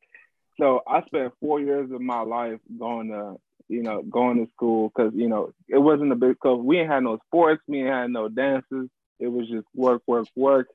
So 0.59 0.81
I 0.87 1.03
spent 1.05 1.33
four 1.41 1.59
years 1.59 1.91
of 1.91 1.99
my 1.99 2.21
life 2.21 2.59
going 2.79 3.09
to, 3.09 3.35
you 3.67 3.81
know, 3.83 4.03
going 4.03 4.37
to 4.45 4.51
school 4.53 4.89
because 4.95 5.13
you 5.15 5.27
know 5.27 5.51
it 5.67 5.79
wasn't 5.79 6.11
a 6.11 6.15
big 6.15 6.31
because 6.41 6.61
we 6.63 6.79
ain't 6.79 6.91
had 6.91 7.03
no 7.03 7.19
sports, 7.27 7.61
we 7.67 7.79
ain't 7.81 7.89
had 7.89 8.11
no 8.11 8.29
dances. 8.29 8.89
It 9.19 9.27
was 9.27 9.47
just 9.49 9.67
work, 9.75 10.01
work, 10.07 10.27
work, 10.35 10.67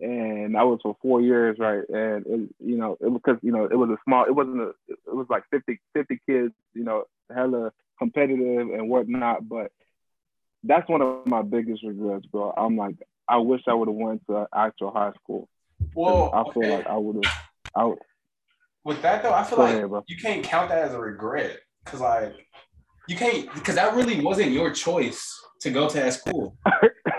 and 0.00 0.56
I 0.56 0.64
was 0.64 0.80
for 0.82 0.96
four 1.00 1.20
years, 1.20 1.56
right? 1.58 1.82
And 1.88 2.26
it, 2.26 2.54
you 2.60 2.76
know, 2.76 2.96
it 3.00 3.12
because 3.12 3.38
you 3.42 3.52
know 3.52 3.64
it 3.64 3.76
was 3.76 3.90
a 3.90 3.98
small, 4.04 4.24
it 4.24 4.34
wasn't 4.34 4.60
a, 4.60 4.72
it 4.88 5.14
was 5.14 5.26
like 5.30 5.44
50, 5.50 5.80
50 5.94 6.20
kids, 6.28 6.54
you 6.74 6.84
know, 6.84 7.04
hella 7.34 7.72
competitive 7.98 8.70
and 8.70 8.88
whatnot, 8.88 9.48
but 9.48 9.70
that's 10.64 10.88
one 10.88 11.02
of 11.02 11.26
my 11.26 11.42
biggest 11.42 11.82
regrets, 11.84 12.26
bro. 12.26 12.52
I'm 12.56 12.76
like, 12.76 12.96
I 13.28 13.36
wish 13.36 13.62
I 13.68 13.74
would 13.74 13.88
have 13.88 13.96
went 13.96 14.22
to 14.28 14.46
actual 14.54 14.90
high 14.90 15.12
school. 15.22 15.48
Well, 15.94 16.30
I 16.32 16.42
feel 16.52 16.64
okay. 16.64 16.76
like 16.76 16.86
I 16.86 16.96
would 16.96 17.16
have. 17.16 17.32
I 17.76 17.84
would- 17.84 17.98
with 18.84 19.00
that 19.00 19.22
though, 19.22 19.32
I 19.32 19.44
feel 19.44 19.56
Go 19.56 19.64
like 19.64 19.74
ahead, 19.76 20.02
you 20.08 20.16
can't 20.18 20.44
count 20.44 20.68
that 20.68 20.78
as 20.84 20.92
a 20.92 21.00
regret 21.00 21.58
because 21.84 22.00
like 22.00 22.34
you 23.08 23.16
can't 23.16 23.52
because 23.54 23.76
that 23.76 23.94
really 23.94 24.20
wasn't 24.20 24.50
your 24.50 24.70
choice 24.72 25.40
to 25.60 25.70
go 25.70 25.88
to 25.88 25.96
that 25.96 26.12
school. 26.12 26.56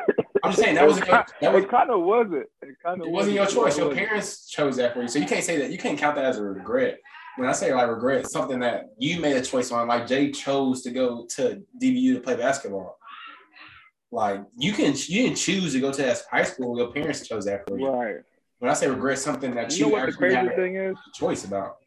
I'm 0.45 0.51
just 0.51 0.63
saying 0.63 0.75
that 0.75 0.87
wasn't 0.87 1.07
that 1.07 1.53
was 1.53 1.63
it 1.63 1.69
kind 1.69 1.89
of 1.89 2.01
wasn't. 2.01 2.47
It 2.61 2.75
kind 2.83 3.01
of 3.01 3.07
it 3.07 3.11
wasn't 3.11 3.35
your 3.35 3.45
choice. 3.47 3.77
Your 3.77 3.93
parents 3.93 4.47
chose 4.47 4.77
that 4.77 4.93
for 4.93 5.01
you, 5.01 5.07
so 5.07 5.19
you 5.19 5.25
can't 5.25 5.43
say 5.43 5.57
that. 5.57 5.71
You 5.71 5.77
can't 5.77 5.97
count 5.97 6.15
that 6.15 6.25
as 6.25 6.37
a 6.37 6.43
regret. 6.43 6.99
When 7.37 7.49
I 7.49 7.51
say 7.51 7.73
like 7.73 7.89
regret, 7.89 8.29
something 8.29 8.59
that 8.59 8.85
you 8.97 9.19
made 9.19 9.35
a 9.35 9.41
choice 9.41 9.71
on. 9.71 9.87
Like 9.87 10.07
Jay 10.07 10.31
chose 10.31 10.81
to 10.83 10.91
go 10.91 11.25
to 11.35 11.61
DBU 11.81 12.15
to 12.15 12.19
play 12.21 12.35
basketball. 12.35 12.97
Like 14.11 14.41
you 14.57 14.71
can 14.71 14.93
you 14.93 15.23
didn't 15.23 15.37
choose 15.37 15.73
to 15.73 15.79
go 15.79 15.91
to 15.91 16.01
that 16.01 16.21
high 16.31 16.43
school. 16.43 16.77
Your 16.77 16.91
parents 16.91 17.27
chose 17.27 17.45
that 17.45 17.67
for 17.67 17.77
you. 17.77 17.87
Right. 17.87 18.17
When 18.59 18.71
I 18.71 18.73
say 18.73 18.87
regret, 18.87 19.19
something 19.19 19.53
that 19.55 19.71
You 19.71 19.77
you, 19.77 19.85
know 19.85 19.97
what 19.97 20.01
the 20.01 20.07
actually 20.07 20.29
crazy 20.29 20.55
thing 20.55 20.75
is? 20.75 20.95
choice 21.13 21.43
about. 21.43 21.77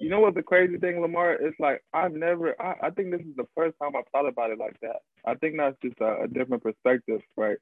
You 0.00 0.08
know 0.08 0.20
what 0.20 0.34
the 0.34 0.42
crazy 0.42 0.78
thing, 0.78 1.00
Lamar? 1.02 1.34
It's 1.34 1.60
like 1.60 1.84
I've 1.92 2.14
never. 2.14 2.60
I, 2.60 2.86
I 2.86 2.90
think 2.90 3.10
this 3.10 3.20
is 3.20 3.36
the 3.36 3.46
first 3.54 3.76
time 3.78 3.92
I've 3.94 4.08
thought 4.10 4.26
about 4.26 4.50
it 4.50 4.58
like 4.58 4.80
that. 4.80 5.02
I 5.26 5.34
think 5.34 5.58
that's 5.58 5.76
just 5.82 6.00
a, 6.00 6.22
a 6.22 6.26
different 6.26 6.62
perspective, 6.62 7.20
right? 7.36 7.58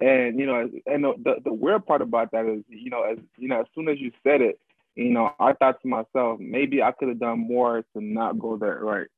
And 0.00 0.38
you 0.38 0.46
know, 0.46 0.70
and 0.86 1.04
the, 1.04 1.14
the 1.22 1.34
the 1.44 1.52
weird 1.52 1.84
part 1.84 2.00
about 2.00 2.30
that 2.30 2.46
is, 2.46 2.62
you 2.68 2.90
know, 2.90 3.02
as 3.02 3.18
you 3.36 3.48
know, 3.48 3.60
as 3.60 3.66
soon 3.74 3.88
as 3.88 3.98
you 3.98 4.12
said 4.22 4.40
it, 4.40 4.60
you 4.94 5.10
know, 5.10 5.32
I 5.40 5.52
thought 5.52 5.82
to 5.82 5.88
myself, 5.88 6.38
maybe 6.38 6.80
I 6.80 6.92
could 6.92 7.08
have 7.08 7.18
done 7.18 7.40
more 7.40 7.82
to 7.94 8.00
not 8.00 8.38
go 8.38 8.56
there, 8.56 8.78
right? 8.78 9.08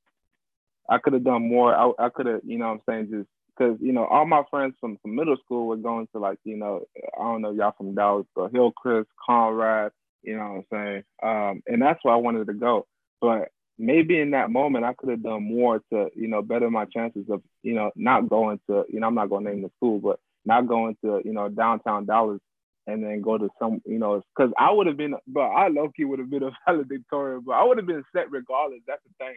I 0.89 0.97
could 0.97 1.13
have 1.13 1.25
done 1.25 1.49
more. 1.49 1.75
I, 1.75 1.93
I 1.99 2.09
could 2.09 2.27
have, 2.27 2.41
you 2.43 2.57
know, 2.57 2.71
I'm 2.71 2.81
saying 2.89 3.09
just 3.11 3.29
because 3.55 3.77
you 3.83 3.93
know 3.93 4.07
all 4.07 4.25
my 4.25 4.45
friends 4.51 4.77
from, 4.81 4.97
from 5.03 5.15
middle 5.15 5.37
school 5.45 5.67
were 5.67 5.77
going 5.77 6.09
to 6.13 6.19
like, 6.19 6.39
you 6.45 6.57
know, 6.57 6.87
I 7.19 7.23
don't 7.23 7.43
know 7.43 7.53
y'all 7.53 7.75
from 7.77 7.95
Dallas, 7.95 8.27
but 8.35 8.51
Hillcrest, 8.51 9.11
Conrad, 9.27 9.93
you 10.23 10.37
know 10.37 10.65
what 10.71 10.79
I'm 10.81 11.03
saying? 11.03 11.05
Um, 11.23 11.63
and 11.67 11.83
that's 11.83 12.01
where 12.03 12.15
I 12.15 12.19
wanted 12.19 12.47
to 12.47 12.55
go. 12.55 12.87
But 13.21 13.51
maybe 13.79 14.21
in 14.21 14.31
that 14.33 14.51
moment, 14.51 14.85
I 14.85 14.95
could 14.95 15.11
have 15.11 15.23
done 15.23 15.45
more 15.45 15.81
to, 15.93 16.09
you 16.15 16.29
know, 16.29 16.43
better 16.43 16.71
my 16.71 16.85
chances 16.87 17.25
of, 17.31 17.43
you 17.63 17.75
know, 17.75 17.91
not 17.97 18.29
going 18.29 18.61
to, 18.69 18.85
you 18.89 19.01
know, 19.01 19.09
I'm 19.09 19.15
not 19.15 19.31
going 19.31 19.45
to 19.45 19.51
name 19.51 19.63
the 19.63 19.71
school, 19.77 19.99
but 19.99 20.19
not 20.45 20.69
going 20.69 20.97
to, 21.05 21.21
you 21.25 21.33
know, 21.33 21.49
downtown 21.49 22.07
Dallas 22.07 22.41
and 22.87 23.03
then 23.03 23.23
go 23.23 23.39
to 23.39 23.49
some, 23.61 23.81
you 23.85 23.99
know, 23.99 24.23
because 24.37 24.53
I 24.59 24.73
would 24.73 24.87
have 24.87 24.97
been, 24.97 25.15
but 25.27 25.41
I 25.41 25.69
low 25.69 25.91
key 25.97 26.05
would 26.05 26.19
have 26.19 26.31
been 26.31 26.43
a 26.43 26.51
valedictorian, 26.67 27.43
but 27.47 27.53
I 27.53 27.65
would 27.65 27.79
have 27.79 27.87
been 27.87 28.05
set 28.15 28.31
regardless. 28.31 28.81
That's 28.87 29.03
the 29.05 29.25
thing. 29.25 29.37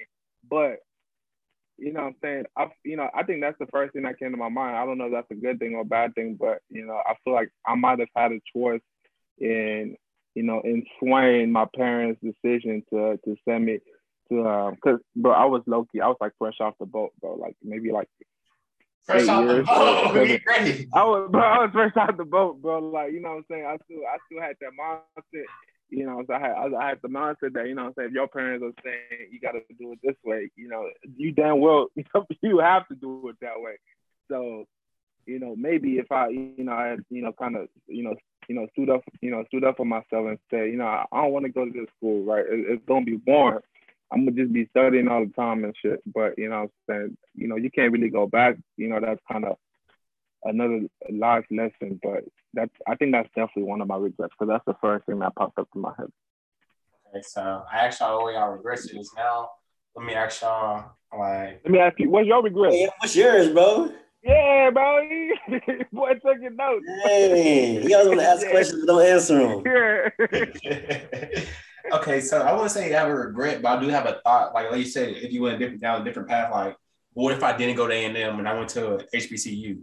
But, 0.49 0.77
you 1.77 1.91
know 1.91 2.01
what 2.01 2.07
I'm 2.07 2.15
saying? 2.23 2.45
I, 2.57 2.67
you 2.83 2.97
know, 2.97 3.09
I 3.13 3.23
think 3.23 3.41
that's 3.41 3.59
the 3.59 3.67
first 3.67 3.93
thing 3.93 4.03
that 4.03 4.19
came 4.19 4.31
to 4.31 4.37
my 4.37 4.49
mind. 4.49 4.77
I 4.77 4.85
don't 4.85 4.97
know 4.97 5.05
if 5.05 5.11
that's 5.11 5.31
a 5.31 5.35
good 5.35 5.59
thing 5.59 5.75
or 5.75 5.81
a 5.81 5.85
bad 5.85 6.15
thing, 6.15 6.37
but, 6.39 6.59
you 6.69 6.85
know, 6.85 6.99
I 7.05 7.15
feel 7.23 7.33
like 7.33 7.49
I 7.65 7.75
might 7.75 7.99
have 7.99 8.09
had 8.15 8.31
a 8.31 8.41
choice 8.55 8.81
in, 9.39 9.95
you 10.35 10.43
know, 10.43 10.61
in 10.63 10.83
swaying 10.99 11.51
my 11.51 11.65
parents' 11.75 12.21
decision 12.21 12.83
to 12.91 13.17
to 13.25 13.35
send 13.47 13.65
me 13.65 13.79
to 14.29 14.47
um 14.47 14.75
cause 14.83 14.99
bro, 15.15 15.31
I 15.31 15.45
was 15.45 15.63
low 15.65 15.85
key, 15.91 16.01
I 16.01 16.07
was 16.07 16.17
like 16.21 16.33
fresh 16.37 16.59
off 16.59 16.75
the 16.79 16.85
boat, 16.85 17.11
bro. 17.19 17.35
Like 17.35 17.55
maybe 17.63 17.91
like 17.91 18.09
Fresh 19.05 19.23
Eight 19.23 19.29
off 19.29 19.47
the 19.47 19.53
years. 19.53 19.67
boat. 19.67 20.13
Seven. 20.13 20.27
Get. 20.27 20.87
I 20.93 21.03
was 21.03 21.29
bro, 21.31 21.41
I 21.41 21.57
was 21.59 21.69
fresh 21.73 21.93
off 21.95 22.17
the 22.17 22.25
boat, 22.25 22.61
bro. 22.61 22.79
Like, 22.79 23.13
you 23.13 23.21
know 23.21 23.29
what 23.29 23.37
I'm 23.37 23.45
saying? 23.49 23.65
I 23.65 23.77
still 23.85 24.01
I 24.07 24.17
still 24.25 24.41
had 24.41 24.55
that 24.61 24.71
mindset, 24.79 25.45
you 25.89 26.05
know, 26.05 26.23
so 26.27 26.33
I 26.33 26.39
had 26.39 26.51
I, 26.51 26.75
I 26.75 26.89
had 26.89 26.99
the 27.03 27.09
mindset 27.09 27.53
that, 27.53 27.67
you 27.67 27.75
know 27.75 27.83
what 27.83 27.89
I'm 27.89 27.93
saying, 27.97 28.09
if 28.09 28.13
your 28.15 28.27
parents 28.27 28.63
are 28.65 28.83
saying 28.83 29.29
you 29.31 29.39
gotta 29.39 29.59
do 29.79 29.91
it 29.93 29.99
this 30.03 30.15
way, 30.23 30.49
you 30.55 30.67
know, 30.67 30.89
you 31.15 31.31
damn 31.31 31.59
well 31.59 31.87
you 32.41 32.59
have 32.59 32.87
to 32.87 32.95
do 32.95 33.29
it 33.29 33.35
that 33.41 33.61
way. 33.61 33.77
So, 34.29 34.65
you 35.27 35.39
know, 35.39 35.55
maybe 35.55 35.99
if 35.99 36.11
I, 36.11 36.29
you 36.29 36.63
know, 36.63 36.73
I 36.73 36.87
had, 36.87 36.99
you 37.09 37.21
know, 37.21 37.33
kind 37.33 37.55
of, 37.55 37.67
you 37.87 38.03
know, 38.03 38.15
you 38.47 38.55
know, 38.55 38.67
stood 38.73 38.89
up, 38.89 39.01
you 39.21 39.31
know, 39.31 39.43
stood 39.47 39.63
up 39.63 39.77
for 39.77 39.85
myself 39.85 40.27
and 40.27 40.39
said, 40.49 40.69
you 40.69 40.77
know, 40.77 40.85
I 40.85 41.05
I 41.11 41.23
don't 41.23 41.31
want 41.31 41.45
to 41.45 41.51
go 41.51 41.65
to 41.65 41.71
this 41.71 41.89
school, 41.97 42.23
right? 42.23 42.45
It, 42.45 42.65
it's 42.69 42.85
gonna 42.87 43.05
be 43.05 43.17
boring. 43.17 43.59
I'm 44.11 44.25
gonna 44.25 44.37
just 44.37 44.53
be 44.53 44.67
studying 44.69 45.07
all 45.07 45.25
the 45.25 45.31
time 45.33 45.63
and 45.63 45.75
shit. 45.81 46.01
But 46.05 46.37
you 46.37 46.49
know, 46.49 46.63
what 46.63 46.71
I'm 46.89 47.01
saying, 47.01 47.17
you 47.33 47.47
know, 47.47 47.55
you 47.55 47.71
can't 47.71 47.91
really 47.91 48.09
go 48.09 48.27
back. 48.27 48.55
You 48.77 48.89
know, 48.89 48.99
that's 48.99 49.21
kind 49.31 49.45
of 49.45 49.57
another 50.43 50.81
life 51.11 51.45
lesson. 51.51 51.99
But 52.01 52.23
that's, 52.53 52.71
I 52.87 52.95
think 52.95 53.11
that's 53.11 53.29
definitely 53.29 53.63
one 53.63 53.81
of 53.81 53.87
my 53.87 53.97
regrets 53.97 54.33
because 54.37 54.51
that's 54.51 54.65
the 54.65 54.77
first 54.81 55.05
thing 55.05 55.19
that 55.19 55.35
popped 55.35 55.59
up 55.59 55.67
in 55.75 55.81
my 55.81 55.93
head. 55.97 56.07
Okay, 57.09 57.21
so 57.21 57.63
I 57.71 57.87
asked 57.87 57.99
y'all 57.99 58.23
what 58.23 58.33
y'all 58.33 58.51
regrets 58.51 58.85
is 58.85 59.11
now. 59.15 59.49
Let 59.95 60.05
me 60.05 60.13
ask 60.13 60.41
y'all 60.41 60.91
like 61.17 61.61
Let 61.63 61.71
me 61.71 61.79
ask 61.79 61.99
you, 61.99 62.09
what's 62.09 62.27
your 62.27 62.43
regret? 62.43 62.73
Hey, 62.73 62.89
what's 62.99 63.15
yours, 63.15 63.49
bro? 63.49 63.91
Yeah, 64.25 64.71
bro. 64.71 65.07
Boy, 65.93 66.13
took 66.15 66.41
your 66.41 66.51
notes. 66.51 66.85
Hey, 67.03 67.87
you 67.87 67.95
always 67.95 68.07
want 68.09 68.19
to 68.21 68.25
ask 68.25 68.47
questions, 68.49 68.83
but 68.85 68.93
don't 68.93 69.05
answer 69.05 69.37
them. 69.37 69.63
Yeah. 70.63 71.41
okay, 71.93 72.19
so 72.19 72.41
I 72.41 72.51
wouldn't 72.53 72.71
say 72.71 72.93
I 72.95 72.99
have 72.99 73.09
a 73.09 73.15
regret, 73.15 73.61
but 73.61 73.77
I 73.77 73.81
do 73.81 73.89
have 73.89 74.07
a 74.07 74.19
thought. 74.23 74.55
Like, 74.55 74.71
like 74.71 74.79
you 74.79 74.85
said, 74.85 75.09
if 75.09 75.31
you 75.31 75.43
went 75.43 75.59
different 75.59 75.81
down 75.81 76.01
a 76.01 76.03
different 76.03 76.27
path, 76.27 76.51
like, 76.51 76.75
what 77.13 77.33
if 77.33 77.43
I 77.43 77.55
didn't 77.55 77.75
go 77.75 77.87
to 77.87 77.93
A 77.93 78.05
and 78.05 78.17
M 78.17 78.39
and 78.39 78.49
I 78.49 78.57
went 78.57 78.69
to 78.71 79.05
HBCU? 79.13 79.81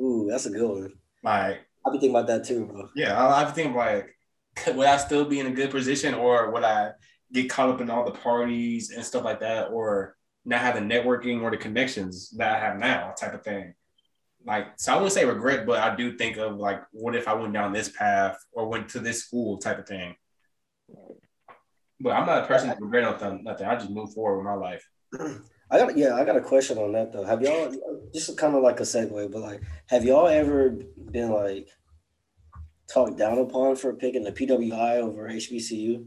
Ooh, 0.00 0.26
that's 0.28 0.46
a 0.46 0.50
good 0.50 0.68
one. 0.68 0.92
Like, 1.22 1.60
I've 1.86 1.92
been 1.92 2.00
thinking 2.00 2.10
about 2.10 2.26
that 2.26 2.44
too, 2.44 2.66
bro. 2.66 2.88
yeah, 2.96 3.16
I, 3.16 3.42
I 3.42 3.50
think 3.52 3.76
like, 3.76 4.16
would 4.74 4.86
I 4.86 4.96
still 4.96 5.24
be 5.24 5.38
in 5.38 5.46
a 5.46 5.52
good 5.52 5.70
position, 5.70 6.14
or 6.14 6.50
would 6.50 6.64
I 6.64 6.90
get 7.32 7.48
caught 7.48 7.68
up 7.68 7.80
in 7.80 7.90
all 7.90 8.04
the 8.04 8.10
parties 8.10 8.90
and 8.90 9.04
stuff 9.04 9.24
like 9.24 9.40
that, 9.40 9.70
or 9.70 10.15
not 10.46 10.60
have 10.60 10.74
the 10.74 10.80
networking 10.80 11.42
or 11.42 11.50
the 11.50 11.56
connections 11.56 12.30
that 12.30 12.56
I 12.56 12.58
have 12.58 12.78
now, 12.78 13.12
type 13.18 13.34
of 13.34 13.42
thing? 13.42 13.74
Like, 14.46 14.78
so 14.78 14.92
I 14.92 14.96
wouldn't 14.96 15.12
say 15.12 15.24
regret, 15.24 15.66
but 15.66 15.80
I 15.80 15.94
do 15.96 16.16
think 16.16 16.36
of 16.36 16.56
like, 16.56 16.82
what 16.92 17.16
if 17.16 17.26
I 17.26 17.34
went 17.34 17.52
down 17.52 17.72
this 17.72 17.88
path 17.88 18.38
or 18.52 18.68
went 18.68 18.88
to 18.90 19.00
this 19.00 19.24
school, 19.24 19.58
type 19.58 19.78
of 19.78 19.86
thing. 19.86 20.14
But 21.98 22.10
I'm 22.10 22.26
not 22.26 22.44
a 22.44 22.46
person 22.46 22.68
that 22.68 22.80
regret 22.80 23.02
nothing. 23.02 23.42
Nothing. 23.42 23.66
I 23.66 23.74
just 23.74 23.90
move 23.90 24.12
forward 24.12 24.38
with 24.38 24.46
my 24.46 24.54
life. 24.54 24.88
I 25.70 25.78
got 25.78 25.96
yeah, 25.96 26.14
I 26.14 26.24
got 26.24 26.36
a 26.36 26.40
question 26.40 26.78
on 26.78 26.92
that 26.92 27.12
though. 27.12 27.24
Have 27.24 27.42
y'all 27.42 27.74
just 28.14 28.36
kind 28.38 28.54
of 28.54 28.62
like 28.62 28.78
a 28.78 28.84
segue, 28.84 29.32
but 29.32 29.42
like, 29.42 29.62
have 29.88 30.04
y'all 30.04 30.28
ever 30.28 30.70
been 31.10 31.32
like 31.32 31.68
talked 32.88 33.18
down 33.18 33.38
upon 33.38 33.74
for 33.74 33.94
picking 33.94 34.22
the 34.22 34.30
PWI 34.30 34.98
over 34.98 35.28
HBCU? 35.28 36.06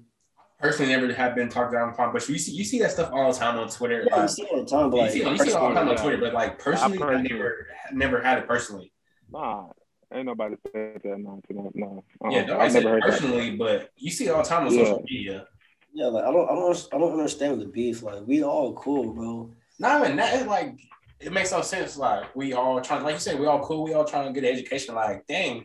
Personally, 0.59 0.91
never 0.91 1.11
have 1.13 1.35
been 1.35 1.47
talked 1.47 1.71
down 1.71 1.89
upon, 1.89 2.11
but 2.11 2.27
you 2.27 2.37
see, 2.37 2.51
you 2.51 2.65
see 2.65 2.79
that 2.79 2.91
stuff 2.91 3.11
all 3.13 3.31
the 3.31 3.37
time 3.39 3.57
on 3.57 3.69
Twitter. 3.69 4.05
Yeah, 4.09 4.15
you 4.15 4.21
Like, 4.21 4.29
see 4.29 4.41
it 4.43 4.49
all 4.51 4.59
the 4.59 4.65
time, 4.69 4.89
but 4.89 4.97
you 4.97 5.01
like, 5.03 5.11
see, 5.11 5.19
you 5.19 5.37
see 5.37 5.49
it 5.51 5.55
all 5.55 5.69
the 5.69 5.75
time 5.75 5.87
on 5.89 5.95
Twitter, 5.95 6.17
but 6.17 6.33
like 6.33 6.59
personally, 6.59 6.97
I, 6.97 7.01
personally- 7.01 7.29
never, 7.29 7.67
never 7.93 8.21
had 8.21 8.37
it 8.39 8.47
personally. 8.47 8.91
Nah, 9.31 9.67
ain't 10.13 10.25
nobody 10.25 10.55
said 10.73 10.99
that. 11.03 11.17
No, 11.19 11.41
no, 11.49 11.71
no. 11.73 12.03
Uh-uh. 12.21 12.29
Yeah, 12.29 12.41
nobody 12.45 12.65
I've 12.65 12.71
said 12.73 12.83
never 12.83 12.97
it 12.97 13.03
heard 13.03 13.13
that. 13.13 13.19
personally, 13.19 13.55
but 13.55 13.91
you 13.95 14.11
see 14.11 14.25
it 14.25 14.31
all 14.31 14.43
the 14.43 14.49
time 14.49 14.67
on 14.67 14.73
Yeah. 14.73 14.83
social 14.83 15.03
media. 15.09 15.47
yeah, 15.93 16.07
like 16.07 16.25
I 16.25 16.31
don't, 16.31 16.49
I 16.49 16.55
don't, 16.55 16.87
I 16.93 16.97
don't 16.97 17.13
understand 17.13 17.61
the 17.61 17.65
beef. 17.67 18.03
Like, 18.03 18.23
we 18.27 18.43
all 18.43 18.73
cool, 18.73 19.13
bro. 19.13 19.49
Not 19.79 20.03
even 20.03 20.17
that. 20.17 20.33
It's 20.35 20.45
like 20.47 20.75
it 21.21 21.31
makes 21.31 21.53
no 21.53 21.61
sense. 21.61 21.95
Like 21.95 22.35
we 22.35 22.51
all 22.51 22.81
trying, 22.81 23.03
like 23.03 23.13
you 23.13 23.19
said, 23.21 23.39
we 23.39 23.45
all 23.45 23.61
cool. 23.63 23.85
We 23.85 23.93
all 23.93 24.03
trying 24.03 24.33
to 24.33 24.37
get 24.41 24.51
education. 24.51 24.93
Like, 24.95 25.25
dang, 25.25 25.63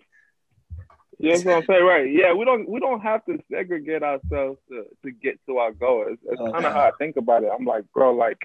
Yeah, 1.19 1.33
that's 1.33 1.45
what 1.45 1.57
I'm 1.57 1.65
saying, 1.67 1.85
right? 1.85 2.11
Yeah, 2.13 2.33
we 2.33 2.45
don't 2.45 2.69
we 2.69 2.81
don't 2.81 3.01
have 3.01 3.25
to 3.27 3.39
segregate 3.51 4.03
ourselves 4.03 4.59
to, 4.69 4.85
to 5.05 5.11
get 5.13 5.39
to 5.47 5.59
our 5.59 5.73
goal. 5.73 6.07
It's, 6.09 6.23
it's 6.25 6.41
oh, 6.41 6.45
Okay. 6.45 6.53
kind 6.53 6.67
of 6.67 6.73
how 6.73 6.81
I 6.81 6.91
think 6.99 7.17
about 7.17 7.45
it. 7.45 7.51
I'm 7.57 7.65
like, 7.65 7.85
bro, 7.93 8.13
like, 8.15 8.39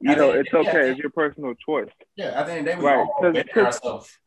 you 0.00 0.12
I 0.12 0.14
know, 0.16 0.32
think- 0.32 0.46
it's 0.46 0.52
yeah, 0.52 0.60
okay. 0.60 0.90
It's 0.90 0.98
your 1.00 1.10
personal 1.10 1.54
choice, 1.54 1.90
yeah. 2.16 2.26
At 2.40 2.46
the 2.46 2.52
end 2.52 2.60
of 2.60 2.64
the 2.66 2.70
day, 2.72 2.78
we 2.78 2.84
Right, 2.86 2.96
all 2.98 3.14
'cause- 3.20 3.34
better 3.34 3.48
'cause- 3.52 3.64
ourselves. 3.76 4.18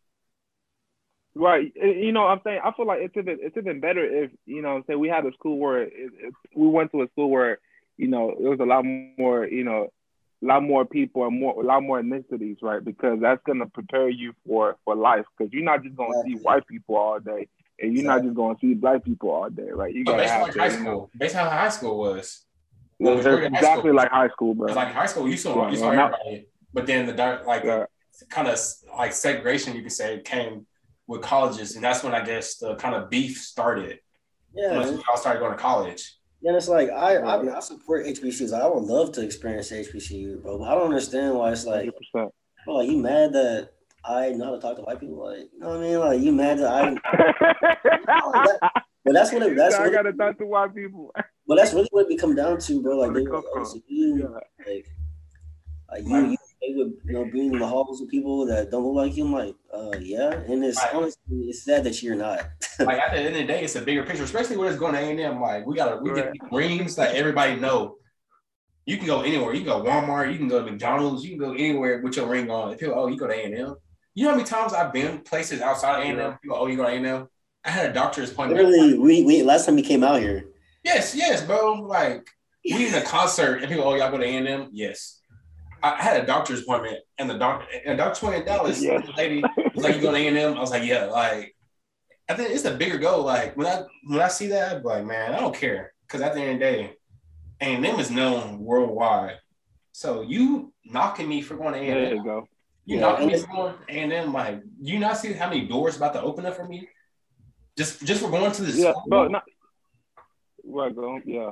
right? 1.35 1.71
You 1.75 2.11
know, 2.11 2.25
I'm 2.27 2.41
saying 2.43 2.61
I 2.63 2.71
feel 2.71 2.85
like 2.87 3.01
it's 3.01 3.17
even 3.17 3.37
it's 3.41 3.57
even 3.57 3.79
better 3.79 4.03
if 4.23 4.31
you 4.45 4.61
know, 4.61 4.81
say 4.87 4.95
we 4.95 5.09
had 5.09 5.25
a 5.25 5.31
school 5.33 5.57
where 5.59 5.83
it, 5.83 5.91
it, 5.93 6.33
we 6.55 6.67
went 6.67 6.91
to 6.93 7.01
a 7.03 7.07
school 7.09 7.29
where 7.29 7.59
you 7.97 8.07
know 8.07 8.29
it 8.31 8.39
was 8.41 8.59
a 8.59 8.65
lot 8.65 8.83
more, 8.85 9.45
you 9.45 9.63
know, 9.63 9.89
a 10.43 10.45
lot 10.45 10.63
more 10.63 10.85
people 10.85 11.25
and 11.25 11.39
more 11.39 11.61
a 11.61 11.65
lot 11.65 11.81
more 11.83 12.01
ethnicities, 12.01 12.57
right? 12.61 12.83
Because 12.83 13.19
that's 13.21 13.41
gonna 13.45 13.65
prepare 13.67 14.09
you 14.09 14.33
for 14.45 14.77
for 14.85 14.95
life. 14.95 15.25
Because 15.37 15.51
you're 15.53 15.63
not 15.63 15.83
just 15.83 15.95
gonna 15.95 16.21
see 16.25 16.33
white 16.35 16.67
people 16.67 16.95
all 16.95 17.19
day, 17.19 17.47
and 17.79 17.93
you're 17.95 18.05
not 18.05 18.23
just 18.23 18.35
gonna 18.35 18.57
see 18.61 18.73
black 18.73 19.03
people 19.03 19.29
all 19.31 19.49
day, 19.49 19.69
right? 19.71 19.93
You 19.93 20.03
gotta 20.05 20.23
based 20.23 20.33
have 20.33 20.41
like 20.43 20.55
high 20.55 20.65
you 20.67 20.83
know, 20.83 20.91
school, 20.91 21.11
based 21.17 21.35
on 21.35 21.49
how 21.49 21.57
high 21.57 21.69
school 21.69 21.97
was. 21.99 22.43
Yeah, 22.99 23.09
When 23.09 23.17
we 23.19 23.23
were 23.23 23.37
it's 23.37 23.45
in 23.47 23.53
high 23.53 23.59
exactly 23.59 23.81
school, 23.89 23.95
like 23.95 24.09
high 24.11 24.29
school, 24.29 24.55
bro. 24.55 24.73
Like 24.73 24.93
high 24.93 25.05
school, 25.05 25.27
you 25.29 25.37
saw 25.37 25.63
Yeah, 25.65 25.71
you 25.71 25.77
saw 25.77 25.91
yeah, 25.91 25.97
not- 25.97 26.13
everybody, 26.19 26.47
but 26.73 26.85
then 26.87 27.05
the 27.05 27.13
dark 27.13 27.45
like 27.47 27.63
Yeah. 27.63 27.85
kind 28.29 28.47
of 28.47 28.59
like 28.95 29.13
segregation 29.13 29.75
you 29.75 29.81
could 29.83 29.91
say 29.91 30.19
came 30.21 30.65
with 31.07 31.21
colleges, 31.21 31.75
and 31.75 31.83
that's 31.83 32.03
when 32.03 32.13
I 32.13 32.23
guess 32.23 32.57
the 32.57 32.75
kind 32.75 32.93
of 32.93 33.09
beef 33.09 33.37
started. 33.41 33.99
Yeah, 34.53 34.75
Once 34.75 34.87
man. 34.89 34.97
we 34.97 35.03
all 35.09 35.17
started 35.17 35.39
going 35.39 35.51
to 35.51 35.57
college. 35.57 36.16
Yeah, 36.41 36.55
it's 36.55 36.67
like 36.67 36.89
I, 36.89 37.15
I, 37.17 37.57
I 37.57 37.59
support 37.59 38.05
HBCUs. 38.05 38.53
I 38.53 38.67
would 38.67 38.83
love 38.83 39.11
to 39.13 39.21
experience 39.23 39.71
HBCU, 39.71 40.41
bro. 40.43 40.59
But 40.59 40.65
I 40.65 40.75
don't 40.75 40.85
understand 40.85 41.35
why 41.35 41.51
it's 41.51 41.65
like, 41.65 41.89
100%. 42.15 42.29
bro, 42.65 42.75
like 42.75 42.89
you 42.89 42.97
mad 42.97 43.33
that 43.33 43.71
I 44.05 44.31
know 44.31 44.45
how 44.45 44.51
to 44.55 44.59
talk 44.61 44.75
to 44.77 44.83
white 44.83 44.99
people? 44.99 45.25
Like, 45.25 45.49
you 45.51 45.59
know 45.59 45.69
what 45.69 45.77
I 45.77 45.81
mean? 45.81 45.99
Like, 45.99 46.21
you 46.21 46.31
mad 46.31 46.59
that 46.59 46.71
I? 46.71 48.53
But 49.07 49.13
that's 49.13 49.31
what 49.31 49.41
it, 49.41 49.55
that's 49.55 49.75
I 49.75 49.83
what 49.83 49.93
gotta 49.93 50.09
it, 50.09 50.17
talk 50.17 50.37
to 50.39 50.45
white 50.45 50.75
people. 50.75 51.13
but 51.47 51.55
that's 51.55 51.73
really 51.73 51.87
what 51.91 52.01
it 52.01 52.09
become 52.09 52.35
down 52.35 52.59
to, 52.59 52.81
bro. 52.81 52.97
Like, 52.97 53.11
Where 53.11 53.21
they 53.23 53.25
like, 53.29 53.41
come 53.41 53.43
from. 53.53 53.65
so 53.65 53.79
you, 53.87 54.29
like, 54.67 54.85
like 55.89 56.03
you, 56.03 56.31
you 56.31 56.37
they 56.61 56.73
would 56.73 56.93
you 57.05 57.13
know 57.13 57.25
be 57.25 57.41
in 57.47 57.59
the 57.59 57.65
halls 57.67 58.01
with 58.01 58.09
people 58.09 58.45
that 58.47 58.71
don't 58.71 58.83
look 58.83 58.95
like 58.95 59.15
you. 59.17 59.25
I'm 59.25 59.33
like, 59.33 59.55
uh, 59.73 59.97
yeah. 59.99 60.31
And 60.31 60.63
it's 60.63 60.77
Right. 60.77 60.93
honestly, 60.95 61.21
it's 61.49 61.63
sad 61.63 61.83
that 61.83 62.01
you're 62.01 62.15
not. 62.15 62.49
Like 62.79 62.99
at 62.99 63.11
the 63.11 63.17
end 63.17 63.27
of 63.29 63.33
the 63.33 63.43
day, 63.45 63.63
it's 63.63 63.75
a 63.75 63.81
bigger 63.81 64.03
picture, 64.03 64.23
especially 64.23 64.55
when 64.55 64.67
it's 64.67 64.77
going 64.77 64.93
to 64.93 64.99
A 64.99 65.03
and 65.09 65.19
M. 65.19 65.41
Like 65.41 65.65
we 65.65 65.75
gotta 65.75 65.97
we 65.97 66.13
get 66.13 66.31
rings 66.51 66.95
that 66.95 67.15
everybody 67.15 67.55
know. 67.55 67.95
You 68.85 68.97
can 68.97 69.07
go 69.07 69.21
anywhere. 69.21 69.53
You 69.53 69.61
can 69.63 69.69
go 69.69 69.83
Walmart. 69.83 70.31
You 70.31 70.37
can 70.37 70.47
go 70.47 70.63
to 70.63 70.71
McDonald's. 70.71 71.23
You 71.25 71.31
can 71.31 71.39
go 71.39 71.53
anywhere 71.53 72.01
with 72.01 72.15
your 72.15 72.27
ring 72.27 72.49
on. 72.51 72.71
If 72.73 72.79
people, 72.79 72.95
oh, 72.97 73.07
you 73.07 73.17
go 73.17 73.27
to 73.27 73.33
A 73.33 73.43
and 73.45 73.55
M. 73.55 73.75
You 74.13 74.25
know 74.25 74.29
how 74.31 74.37
many 74.37 74.47
times 74.47 74.73
I've 74.73 74.93
been 74.93 75.19
places 75.21 75.59
outside 75.61 75.99
of 75.99 76.05
A 76.05 76.07
and 76.09 76.19
M? 76.19 76.37
People, 76.41 76.57
oh, 76.59 76.67
you 76.67 76.77
go 76.77 76.83
to 76.83 76.89
A 76.89 76.93
and 76.95 77.05
M. 77.05 77.27
I 77.65 77.71
had 77.71 77.89
a 77.89 77.93
doctor's 77.93 78.31
appointment. 78.31 78.61
Literally, 78.63 78.97
we, 78.97 79.23
we 79.23 79.41
last 79.43 79.65
time 79.65 79.75
we 79.75 79.81
came 79.81 80.03
out 80.03 80.21
here. 80.21 80.45
Yes, 80.83 81.15
yes, 81.15 81.43
bro. 81.43 81.73
Like 81.73 82.27
we 82.63 82.87
in 82.87 82.93
a 82.93 83.01
concert 83.01 83.61
and 83.61 83.69
people, 83.69 83.83
oh, 83.85 83.95
y'all 83.95 84.11
go 84.11 84.17
to 84.19 84.23
A 84.23 84.35
and 84.37 84.47
M. 84.47 84.69
Yes. 84.71 85.19
I 85.83 86.01
had 86.01 86.21
a 86.21 86.25
doctor's 86.25 86.61
appointment, 86.63 86.99
and 87.17 87.29
the 87.29 87.37
doctor, 87.37 87.65
and 87.85 87.93
the 87.99 88.03
doctor's 88.03 88.17
appointment 88.19 88.47
in 88.47 88.53
Dallas. 88.53 88.81
Yeah. 88.81 88.99
The 89.01 89.11
lady 89.13 89.43
was 89.75 89.83
like, 89.83 89.95
"You 89.95 90.01
going 90.01 90.15
to 90.15 90.21
A 90.21 90.27
and 90.27 90.37
M?" 90.37 90.57
I 90.57 90.59
was 90.59 90.71
like, 90.71 90.83
"Yeah." 90.83 91.05
Like, 91.05 91.55
I 92.29 92.33
think 92.33 92.49
it's 92.51 92.65
a 92.65 92.75
bigger 92.75 92.97
goal. 92.97 93.23
Like 93.23 93.55
when 93.55 93.67
I 93.67 93.83
when 94.07 94.19
I 94.21 94.27
see 94.27 94.47
that, 94.47 94.77
I'm 94.77 94.83
like, 94.83 95.05
man, 95.05 95.33
I 95.33 95.39
don't 95.39 95.55
care, 95.55 95.93
because 96.05 96.21
at 96.21 96.33
the 96.33 96.41
end 96.41 96.51
of 96.53 96.59
the 96.59 96.65
day, 96.65 96.93
A 97.61 97.65
and 97.75 97.85
M 97.85 97.99
is 97.99 98.11
known 98.11 98.59
worldwide. 98.59 99.37
So 99.91 100.21
you 100.21 100.73
knocking 100.85 101.27
me 101.27 101.41
for 101.41 101.55
going 101.55 101.73
to 101.73 101.79
A 101.79 101.85
There 101.85 101.97
and 102.03 102.11
you 102.11 102.17
M, 102.19 102.23
go. 102.25 102.47
you 102.85 102.95
Yeah, 102.97 103.01
knocking 103.01 103.23
and 103.31 103.33
me 103.33 103.39
for 103.39 103.47
going 103.47 103.75
A 103.89 103.91
and 103.93 104.13
M. 104.13 104.33
Like, 104.33 104.61
you 104.81 104.99
not 104.99 105.17
see 105.17 105.33
how 105.33 105.49
many 105.49 105.67
doors 105.67 105.97
about 105.97 106.13
to 106.13 106.21
open 106.21 106.45
up 106.45 106.55
for 106.55 106.65
me? 106.67 106.87
Just 107.77 108.03
just 108.05 108.21
for 108.21 108.29
going 108.29 108.51
to 108.51 108.61
this 108.63 108.77
Yeah, 108.77 108.91
school. 108.91 109.03
but 109.07 109.31
not. 109.31 109.43
Right, 110.63 110.93
go. 110.95 111.19
Yeah. 111.25 111.51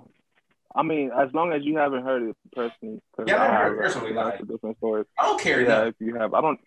I 0.75 0.83
mean, 0.83 1.09
as 1.17 1.33
long 1.33 1.53
as 1.53 1.63
you 1.63 1.77
haven't 1.77 2.03
heard 2.03 2.23
it 2.23 2.35
personally. 2.53 2.99
'cause 3.15 3.25
Yeah, 3.27 3.37
I 3.41 3.45
haven't 3.45 3.55
heard 3.55 3.63
have, 3.63 3.73
it 3.73 3.77
personally, 3.81 4.09
you 4.09 4.15
know, 4.15 4.21
like- 4.23 4.39
a 4.41 4.45
different 4.45 4.77
story. 4.77 5.05
I 5.17 5.23
don't 5.23 5.39
care 5.41 5.61
Yeah, 5.61 5.65
enough. 5.83 5.87
if 5.87 5.95
you 5.99 6.15
have, 6.15 6.33
I 6.33 6.41
don't. 6.41 6.59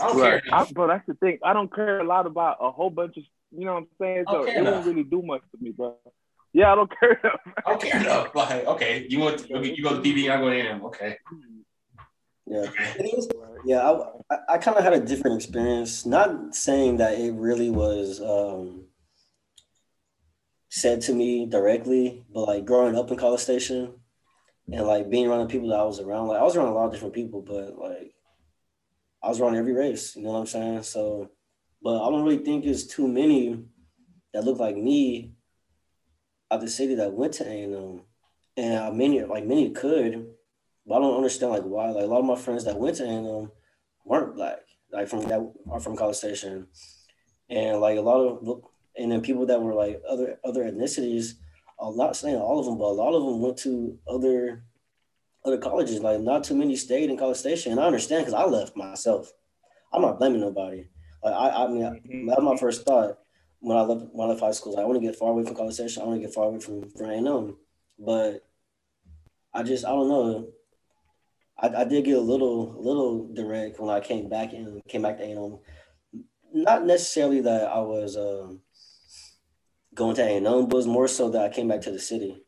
I 0.00 0.06
don't 0.06 0.16
Right. 0.20 0.42
care 0.42 0.54
I, 0.54 0.56
enough. 0.60 0.72
bro, 0.72 0.86
that's 0.88 1.06
the 1.06 1.14
thing. 1.14 1.38
I 1.44 1.52
don't 1.52 1.74
care 1.74 2.00
a 2.00 2.04
lot 2.04 2.26
about 2.26 2.56
a 2.60 2.70
whole 2.70 2.88
bunch 2.88 3.16
of, 3.18 3.24
you 3.50 3.66
know 3.66 3.74
what 3.74 3.78
I'm 3.80 3.88
saying? 4.00 4.24
I 4.28 4.32
So 4.32 4.38
don't 4.38 4.48
it 4.48 4.52
care 4.54 4.64
won't 4.64 4.86
really 4.86 5.02
do 5.02 5.20
much 5.22 5.42
to 5.50 5.58
me, 5.62 5.72
bro. 5.72 5.96
Yeah, 6.54 6.72
I 6.72 6.74
don't 6.76 6.90
care. 7.00 7.20
enough. 7.22 7.40
I 7.66 7.70
don't 7.70 7.82
care 7.82 8.00
enough. 8.00 8.34
Like, 8.34 8.64
okay, 8.66 9.06
you 9.10 9.18
want 9.18 9.38
to, 9.40 9.66
you 9.76 9.82
go 9.82 9.90
to 9.90 10.00
PB, 10.00 10.30
I 10.30 10.38
go 10.38 10.48
to 10.48 10.56
A 10.56 10.60
and 10.60 10.68
M. 10.68 10.84
Okay, 10.86 11.18
Yeah. 12.46 12.58
okay. 12.60 12.84
It 13.00 13.18
is- 13.18 13.28
Yeah, 13.64 13.90
I, 13.90 14.34
I, 14.34 14.38
I 14.54 14.58
kind 14.58 14.76
of 14.78 14.84
had 14.84 14.92
a 14.94 15.00
different 15.00 15.36
experience. 15.36 16.06
Not 16.06 16.54
saying 16.54 16.98
that 16.98 17.18
it 17.18 17.32
really 17.32 17.68
was 17.68 18.20
um, 18.22 18.85
said 20.76 21.00
to 21.00 21.14
me 21.14 21.46
directly, 21.46 22.22
but 22.30 22.42
like 22.46 22.66
growing 22.66 22.96
up 22.96 23.10
in 23.10 23.16
College 23.16 23.40
Station 23.40 23.94
and 24.70 24.86
like 24.86 25.08
being 25.08 25.26
around 25.26 25.40
the 25.40 25.46
people 25.46 25.70
that 25.70 25.80
I 25.80 25.84
was 25.84 26.00
around, 26.00 26.28
like 26.28 26.38
I 26.38 26.42
was 26.42 26.54
around 26.54 26.68
a 26.68 26.74
lot 26.74 26.84
of 26.84 26.92
different 26.92 27.14
people, 27.14 27.40
but 27.40 27.78
like 27.78 28.12
I 29.22 29.28
was 29.28 29.40
around 29.40 29.56
every 29.56 29.72
race. 29.72 30.14
You 30.14 30.24
know 30.24 30.32
what 30.32 30.40
I'm 30.40 30.46
saying? 30.46 30.82
So, 30.82 31.30
but 31.82 31.96
I 31.96 32.10
don't 32.10 32.24
really 32.24 32.44
think 32.44 32.66
it's 32.66 32.84
too 32.84 33.08
many 33.08 33.64
that 34.34 34.44
look 34.44 34.58
like 34.58 34.76
me 34.76 35.32
out 36.50 36.60
the 36.60 36.68
city 36.68 36.94
that 36.96 37.14
went 37.14 37.32
to 37.34 37.48
A&M, 37.48 38.02
and 38.58 38.78
I 38.78 38.90
many 38.90 39.24
like 39.24 39.46
many 39.46 39.70
could, 39.70 40.26
but 40.86 40.96
I 40.96 40.98
don't 40.98 41.16
understand 41.16 41.52
like 41.52 41.62
why. 41.62 41.88
Like 41.88 42.04
a 42.04 42.06
lot 42.06 42.18
of 42.20 42.26
my 42.26 42.36
friends 42.36 42.66
that 42.66 42.78
went 42.78 42.96
to 42.96 43.04
A&M 43.04 43.50
weren't 44.04 44.36
black, 44.36 44.58
like 44.92 45.08
from 45.08 45.22
that 45.22 45.40
are 45.70 45.80
from 45.80 45.96
College 45.96 46.16
Station, 46.16 46.66
and 47.48 47.80
like 47.80 47.96
a 47.96 48.02
lot 48.02 48.20
of 48.20 48.62
and 48.96 49.12
then 49.12 49.20
people 49.20 49.46
that 49.46 49.60
were 49.60 49.74
like 49.74 50.02
other 50.08 50.38
other 50.44 50.64
ethnicities. 50.64 51.34
a 51.78 51.88
lot 51.88 52.16
saying 52.16 52.36
all 52.36 52.58
of 52.58 52.66
them, 52.66 52.78
but 52.78 52.84
a 52.84 52.98
lot 53.02 53.14
of 53.14 53.24
them 53.24 53.40
went 53.40 53.58
to 53.58 53.98
other 54.08 54.64
other 55.44 55.58
colleges. 55.58 56.00
Like 56.00 56.20
not 56.20 56.44
too 56.44 56.54
many 56.54 56.76
stayed 56.76 57.10
in 57.10 57.16
College 57.16 57.36
Station, 57.36 57.72
and 57.72 57.80
I 57.80 57.84
understand 57.84 58.24
because 58.24 58.34
I 58.34 58.44
left 58.44 58.76
myself. 58.76 59.32
I'm 59.92 60.02
not 60.02 60.18
blaming 60.18 60.40
nobody. 60.40 60.88
Like 61.22 61.34
I, 61.34 61.64
I 61.64 61.68
mean, 61.68 62.26
that 62.26 62.42
was 62.42 62.44
my 62.44 62.56
first 62.56 62.84
thought 62.84 63.18
when 63.60 63.76
I 63.76 63.82
left 63.82 64.06
when 64.12 64.28
I 64.28 64.30
left 64.30 64.42
high 64.42 64.50
school. 64.52 64.74
Like, 64.74 64.82
I 64.82 64.86
want 64.86 65.00
to 65.00 65.06
get 65.06 65.16
far 65.16 65.30
away 65.30 65.44
from 65.44 65.54
College 65.54 65.74
Station. 65.74 66.02
I 66.02 66.06
want 66.06 66.20
to 66.20 66.26
get 66.26 66.34
far 66.34 66.44
away 66.44 66.60
from 66.60 66.90
from 66.90 67.10
A&M, 67.10 67.56
but 67.98 68.46
I 69.54 69.62
just 69.62 69.84
I 69.84 69.90
don't 69.90 70.08
know. 70.08 70.48
I, 71.58 71.68
I 71.68 71.84
did 71.84 72.04
get 72.04 72.18
a 72.18 72.20
little 72.20 72.76
a 72.78 72.80
little 72.80 73.32
direct 73.32 73.80
when 73.80 73.90
I 73.90 74.00
came 74.00 74.28
back 74.28 74.52
and 74.52 74.82
came 74.88 75.02
back 75.02 75.18
to 75.18 75.24
A&M. 75.24 75.58
Not 76.52 76.86
necessarily 76.86 77.40
that 77.42 77.64
I 77.64 77.80
was 77.80 78.16
um, 78.16 78.60
going 79.96 80.14
to 80.14 80.22
A&M, 80.22 80.44
but 80.44 80.52
it 80.52 80.74
was 80.74 80.86
more 80.86 81.08
so 81.08 81.30
that 81.30 81.42
I 81.42 81.48
came 81.48 81.68
back 81.68 81.80
to 81.82 81.90
the 81.90 81.98
city 81.98 82.44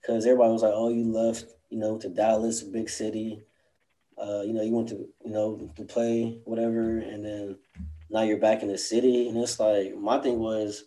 because 0.00 0.26
everybody 0.26 0.52
was 0.52 0.62
like, 0.62 0.74
"Oh, 0.74 0.90
you 0.90 1.10
left, 1.10 1.46
you 1.70 1.78
know, 1.78 1.96
to 1.98 2.08
Dallas, 2.08 2.62
big 2.62 2.90
city. 2.90 3.44
Uh, 4.18 4.42
you 4.42 4.52
know, 4.52 4.62
you 4.62 4.74
went 4.74 4.88
to 4.90 5.08
you 5.24 5.30
know 5.30 5.70
to 5.76 5.84
play 5.84 6.40
whatever, 6.44 6.98
and 6.98 7.24
then 7.24 7.56
now 8.10 8.22
you're 8.22 8.38
back 8.38 8.62
in 8.62 8.68
the 8.68 8.76
city." 8.76 9.28
And 9.28 9.38
it's 9.38 9.58
like 9.60 9.96
my 9.96 10.18
thing 10.18 10.40
was, 10.40 10.84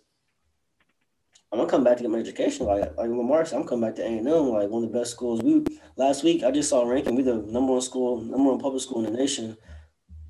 I'm 1.52 1.58
gonna 1.60 1.72
come 1.72 1.86
back 1.86 1.98
to 1.98 2.04
get 2.04 2.12
my 2.12 2.20
education. 2.20 2.66
Like 2.66 2.96
like 2.98 3.10
Lamar 3.10 3.46
said, 3.46 3.60
I'm 3.60 3.68
coming 3.68 3.88
back 3.88 3.96
to 3.96 4.04
A&M, 4.04 4.26
like 4.26 4.70
one 4.70 4.84
of 4.84 4.92
the 4.92 5.00
best 5.00 5.12
schools. 5.12 5.42
We 5.42 5.64
last 5.96 6.24
week 6.24 6.44
I 6.44 6.52
just 6.52 6.70
saw 6.70 6.82
a 6.82 6.86
ranking. 6.86 7.16
We 7.16 7.24
the 7.24 7.38
number 7.38 7.72
one 7.72 7.82
school, 7.82 8.22
number 8.22 8.52
one 8.52 8.60
public 8.60 8.82
school 8.82 9.06
in 9.06 9.12
the 9.12 9.18
nation. 9.18 9.58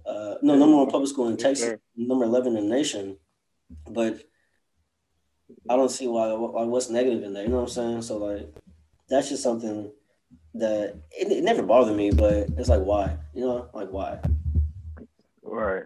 Uh, 0.06 0.36
no, 0.44 0.56
number 0.56 0.78
one 0.78 0.92
public 0.92 1.10
school 1.10 1.30
in 1.30 1.38
Texas, 1.38 1.80
number 1.96 2.26
eleven 2.26 2.56
in 2.56 2.70
the 2.70 2.76
nation. 2.76 3.18
But 3.90 4.22
I 5.70 5.76
don't 5.76 5.90
see 5.90 6.08
why 6.08 6.32
why 6.34 6.64
what's 6.64 6.90
negative 6.90 7.24
in 7.24 7.34
there. 7.34 7.44
You 7.44 7.50
know 7.50 7.58
what 7.58 7.64
I'm 7.64 7.70
saying? 7.70 8.02
So 8.04 8.18
like 8.18 8.54
that's 9.10 9.30
just 9.30 9.44
something 9.44 9.92
that 10.56 10.96
it, 11.12 11.32
it 11.32 11.44
never 11.44 11.64
bothered 11.64 11.96
me, 11.96 12.12
but 12.12 12.50
it's 12.58 12.70
like 12.70 12.82
why? 12.82 13.18
You 13.34 13.42
know, 13.42 13.70
like 13.74 13.90
why? 13.90 14.20
Right. 15.42 15.84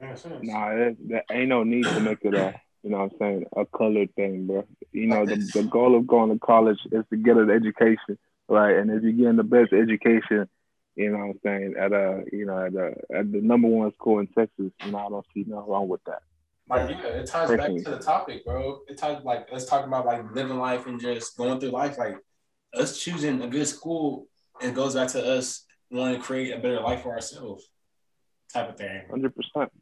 Yeah, 0.00 0.14
serious. 0.14 0.42
Nah, 0.42 0.70
that, 0.70 0.96
that 1.08 1.24
ain't 1.30 1.48
no 1.48 1.62
need 1.62 1.84
to 1.84 2.00
make 2.00 2.18
it 2.22 2.34
a, 2.34 2.54
you 2.82 2.90
know 2.90 2.98
what 2.98 3.12
I'm 3.12 3.18
saying, 3.18 3.46
a 3.56 3.66
colored 3.66 4.14
thing, 4.14 4.46
bro. 4.46 4.66
You 4.92 5.06
know, 5.06 5.26
the, 5.26 5.36
the 5.54 5.62
goal 5.64 5.96
of 5.96 6.06
going 6.06 6.32
to 6.32 6.38
college 6.38 6.78
is 6.90 7.04
to 7.10 7.16
get 7.16 7.36
an 7.36 7.50
education, 7.50 8.18
right? 8.48 8.76
And 8.76 8.90
if 8.90 9.02
you're 9.02 9.12
getting 9.12 9.36
the 9.36 9.42
best 9.42 9.72
education, 9.72 10.48
you 10.96 11.10
know 11.10 11.18
what 11.18 11.24
I'm 11.24 11.40
saying, 11.44 11.74
at 11.78 11.92
a, 11.92 12.24
you 12.32 12.46
know, 12.46 12.66
at 12.66 12.74
a, 12.74 13.18
at 13.18 13.30
the 13.30 13.40
number 13.40 13.68
one 13.68 13.92
school 13.94 14.20
in 14.20 14.26
Texas, 14.28 14.72
you 14.84 14.90
know, 14.90 14.98
I 14.98 15.08
don't 15.08 15.26
see 15.34 15.44
nothing 15.46 15.70
wrong 15.70 15.88
with 15.88 16.02
that. 16.04 16.22
Like, 16.70 16.88
yeah, 16.88 17.06
it 17.08 17.26
ties 17.26 17.50
back 17.50 17.66
to 17.66 17.90
the 17.90 17.98
topic, 17.98 18.44
bro. 18.44 18.80
It 18.88 18.96
ties 18.96 19.24
like 19.24 19.48
let's 19.50 19.64
talk 19.64 19.84
about 19.84 20.06
like 20.06 20.22
living 20.32 20.58
life 20.58 20.86
and 20.86 21.00
just 21.00 21.36
going 21.36 21.58
through 21.58 21.70
life. 21.70 21.98
Like 21.98 22.16
us 22.74 22.96
choosing 22.98 23.42
a 23.42 23.48
good 23.48 23.66
school 23.66 24.28
and 24.62 24.74
goes 24.74 24.94
back 24.94 25.08
to 25.08 25.24
us 25.24 25.66
wanting 25.90 26.20
to 26.20 26.22
create 26.22 26.52
a 26.52 26.58
better 26.58 26.80
life 26.80 27.02
for 27.02 27.12
ourselves, 27.12 27.68
type 28.52 28.68
of 28.68 28.76
thing. 28.78 29.02
Hundred 29.10 29.34
percent. 29.34 29.72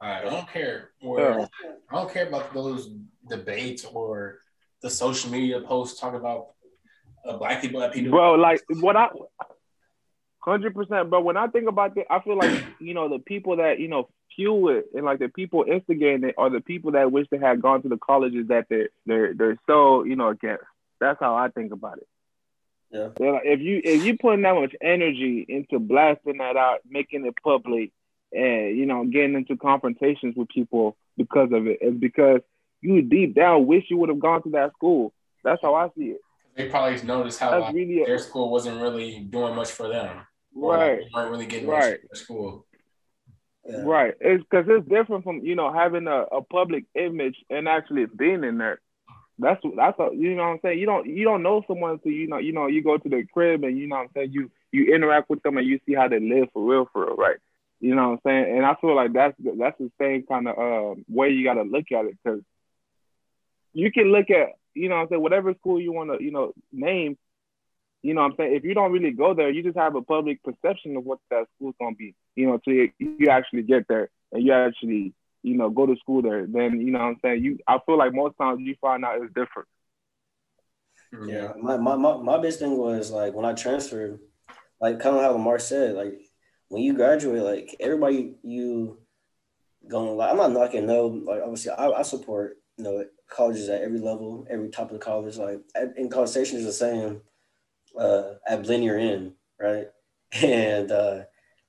I 0.00 0.22
don't 0.22 0.48
care. 0.48 0.90
Or 1.02 1.20
Yeah. 1.20 1.46
I 1.90 1.96
don't 1.96 2.12
care 2.12 2.28
about 2.28 2.54
those 2.54 2.90
debates 3.28 3.84
or 3.84 4.38
the 4.82 4.90
social 4.90 5.30
media 5.30 5.60
posts 5.62 5.98
talking 5.98 6.20
about 6.20 6.48
uh, 7.26 7.38
black 7.38 7.60
people 7.60 7.80
that 7.80 7.92
people. 7.92 8.12
Bro, 8.12 8.34
like 8.34 8.62
what 8.68 8.96
I 8.96 9.08
hundred 10.44 10.74
percent, 10.74 11.10
bro. 11.10 11.20
When 11.20 11.36
I 11.36 11.46
think 11.46 11.68
about 11.68 11.96
it, 11.96 12.06
I 12.10 12.20
feel 12.20 12.36
like 12.36 12.64
you 12.78 12.94
know 12.94 13.08
the 13.08 13.18
people 13.18 13.56
that 13.56 13.80
you 13.80 13.88
know 13.88 14.08
fuel 14.34 14.68
it 14.68 14.86
and 14.94 15.04
like 15.04 15.18
the 15.18 15.28
people 15.28 15.64
instigating 15.66 16.28
it 16.28 16.34
are 16.36 16.50
the 16.50 16.60
people 16.60 16.92
that 16.92 17.12
wish 17.12 17.26
they 17.30 17.38
had 17.38 17.62
gone 17.62 17.82
to 17.82 17.88
the 17.88 17.96
colleges 17.96 18.48
that 18.48 18.66
they're 18.68 18.88
they're 19.06 19.34
they're 19.34 19.58
so 19.66 20.04
you 20.04 20.16
know 20.16 20.28
against. 20.28 20.64
That's 21.00 21.18
how 21.20 21.34
I 21.34 21.48
think 21.48 21.72
about 21.72 21.98
it. 21.98 22.08
Yeah. 22.90 23.08
They're 23.16 23.32
like, 23.32 23.42
if 23.44 23.60
you 23.60 23.80
if 23.82 24.04
you 24.04 24.16
putting 24.16 24.42
that 24.42 24.54
much 24.54 24.74
energy 24.80 25.44
into 25.48 25.78
blasting 25.78 26.38
that 26.38 26.56
out, 26.56 26.80
making 26.88 27.26
it 27.26 27.34
public, 27.42 27.90
and 28.32 28.76
you 28.76 28.86
know 28.86 29.04
getting 29.04 29.34
into 29.34 29.56
confrontations 29.56 30.36
with 30.36 30.48
people 30.48 30.96
because 31.16 31.50
of 31.52 31.66
it, 31.66 31.78
it's 31.80 31.98
because 31.98 32.40
you 32.80 33.02
deep 33.02 33.34
down 33.34 33.66
wish 33.66 33.84
you 33.88 33.96
would 33.96 34.10
have 34.10 34.20
gone 34.20 34.42
to 34.42 34.50
that 34.50 34.72
school. 34.72 35.12
That's 35.42 35.60
how 35.62 35.74
I 35.74 35.88
see 35.96 36.10
it. 36.10 36.20
They 36.56 36.68
probably 36.68 37.02
noticed 37.02 37.40
how 37.40 37.58
like, 37.58 37.74
really 37.74 38.02
a, 38.02 38.06
their 38.06 38.18
school 38.18 38.50
wasn't 38.50 38.80
really 38.80 39.18
doing 39.18 39.56
much 39.56 39.72
for 39.72 39.88
them. 39.88 40.20
Like, 40.54 40.78
right. 40.78 40.98
they 40.98 41.10
weren't 41.14 41.30
really 41.30 41.46
getting 41.46 41.68
Right. 41.68 41.98
their 42.10 42.14
school. 42.14 42.66
Yeah. 43.66 43.82
Right. 43.82 44.14
It's 44.20 44.44
because 44.44 44.66
it's 44.68 44.88
different 44.88 45.24
from 45.24 45.40
you 45.40 45.54
know 45.54 45.72
having 45.72 46.06
a, 46.06 46.22
a 46.30 46.42
public 46.42 46.84
image 46.94 47.36
and 47.48 47.66
actually 47.66 48.06
being 48.06 48.44
in 48.44 48.58
there. 48.58 48.80
That's 49.38 49.60
that's 49.76 49.98
a, 49.98 50.10
you 50.14 50.34
know 50.36 50.42
what 50.44 50.48
I'm 50.50 50.58
saying. 50.62 50.78
You 50.78 50.86
don't 50.86 51.06
you 51.06 51.24
don't 51.24 51.42
know 51.42 51.64
someone 51.66 51.92
until 51.92 52.12
you 52.12 52.28
know 52.28 52.38
you 52.38 52.52
know 52.52 52.66
you 52.66 52.82
go 52.82 52.98
to 52.98 53.08
the 53.08 53.24
crib 53.32 53.64
and 53.64 53.76
you 53.76 53.86
know 53.86 53.96
what 53.96 54.02
I'm 54.02 54.10
saying 54.14 54.32
you 54.32 54.50
you 54.70 54.94
interact 54.94 55.30
with 55.30 55.42
them 55.42 55.56
and 55.56 55.66
you 55.66 55.80
see 55.86 55.94
how 55.94 56.08
they 56.08 56.20
live 56.20 56.48
for 56.52 56.62
real 56.62 56.88
for 56.92 57.06
real, 57.06 57.16
right? 57.16 57.38
You 57.80 57.94
know 57.94 58.10
what 58.10 58.12
I'm 58.12 58.20
saying. 58.26 58.56
And 58.56 58.66
I 58.66 58.74
feel 58.80 58.94
like 58.94 59.12
that's 59.12 59.34
that's 59.58 59.78
the 59.78 59.90
same 60.00 60.24
kind 60.26 60.46
of 60.46 60.58
uh, 60.58 61.00
way 61.08 61.30
you 61.30 61.42
got 61.44 61.54
to 61.54 61.62
look 61.62 61.90
at 61.90 62.04
it 62.04 62.18
because 62.22 62.42
you 63.72 63.90
can 63.90 64.12
look 64.12 64.30
at 64.30 64.50
you 64.74 64.88
know 64.88 64.96
what 64.96 65.02
I'm 65.02 65.08
saying 65.08 65.22
whatever 65.22 65.54
school 65.54 65.80
you 65.80 65.92
want 65.92 66.16
to 66.16 66.22
you 66.22 66.30
know 66.30 66.52
name. 66.70 67.16
You 68.04 68.12
know 68.12 68.20
what 68.20 68.32
I'm 68.32 68.36
saying? 68.36 68.54
If 68.54 68.64
you 68.64 68.74
don't 68.74 68.92
really 68.92 69.12
go 69.12 69.32
there, 69.32 69.48
you 69.48 69.62
just 69.62 69.78
have 69.78 69.96
a 69.96 70.02
public 70.02 70.42
perception 70.42 70.94
of 70.98 71.04
what 71.04 71.20
that 71.30 71.46
school's 71.56 71.74
gonna 71.80 71.96
be. 71.96 72.14
You 72.36 72.48
know, 72.48 72.58
till 72.58 72.74
you, 72.74 72.90
you 72.98 73.28
actually 73.30 73.62
get 73.62 73.88
there 73.88 74.10
and 74.30 74.44
you 74.44 74.52
actually, 74.52 75.14
you 75.42 75.56
know, 75.56 75.70
go 75.70 75.86
to 75.86 75.96
school 75.96 76.20
there. 76.20 76.46
Then 76.46 76.82
you 76.82 76.90
know 76.90 76.98
what 76.98 77.06
I'm 77.06 77.18
saying? 77.22 77.42
You 77.42 77.58
I 77.66 77.78
feel 77.86 77.96
like 77.96 78.12
most 78.12 78.36
times 78.36 78.60
you 78.60 78.76
find 78.78 79.06
out 79.06 79.22
it's 79.22 79.32
different. 79.32 79.68
Mm-hmm. 81.14 81.28
Yeah, 81.30 81.52
my, 81.58 81.78
my, 81.78 81.96
my, 81.96 82.18
my 82.18 82.36
biggest 82.36 82.58
thing 82.58 82.76
was 82.76 83.10
like 83.10 83.32
when 83.32 83.46
I 83.46 83.54
transferred, 83.54 84.18
like 84.82 85.00
kind 85.00 85.16
of 85.16 85.22
how 85.22 85.32
Lamar 85.32 85.58
said, 85.58 85.94
like 85.94 86.20
when 86.68 86.82
you 86.82 86.92
graduate, 86.92 87.42
like 87.42 87.74
everybody 87.80 88.34
you 88.42 88.98
going 89.88 90.14
like 90.14 90.30
I'm 90.30 90.36
not 90.36 90.52
knocking 90.52 90.84
no, 90.84 91.06
like 91.06 91.40
obviously 91.40 91.70
I, 91.70 91.88
I 91.88 92.02
support 92.02 92.58
you 92.76 92.84
know 92.84 93.06
colleges 93.30 93.70
at 93.70 93.80
every 93.80 93.98
level, 93.98 94.46
every 94.50 94.68
top 94.68 94.90
of 94.90 94.98
the 94.98 95.02
college. 95.02 95.38
Like 95.38 95.60
in 95.96 96.10
college 96.10 96.28
station 96.28 96.58
is 96.58 96.66
the 96.66 96.72
same 96.72 97.22
uh, 97.98 98.34
at 98.46 98.62
Blinn 98.62 98.82
you're 98.82 98.98
in, 98.98 99.32
right? 99.60 99.88
And 100.42 100.90
uh, 100.90 101.20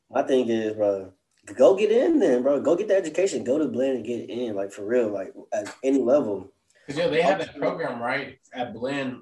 my 0.09 0.23
thing 0.23 0.49
is, 0.49 0.73
bro, 0.73 1.13
go 1.55 1.75
get 1.75 1.91
in 1.91 2.19
then, 2.19 2.41
bro. 2.41 2.59
Go 2.61 2.75
get 2.75 2.87
the 2.87 2.95
education. 2.95 3.43
Go 3.43 3.59
to 3.59 3.67
Blinn 3.67 3.97
and 3.97 4.05
get 4.05 4.29
in, 4.29 4.55
like 4.55 4.71
for 4.71 4.85
real, 4.85 5.09
like 5.09 5.33
at 5.53 5.73
any 5.83 5.99
level. 5.99 6.51
Because 6.85 6.99
yeah, 6.99 7.07
they 7.07 7.21
have 7.21 7.39
that 7.39 7.57
program 7.57 8.01
right 8.01 8.39
at 8.53 8.73
Blinn. 8.73 9.21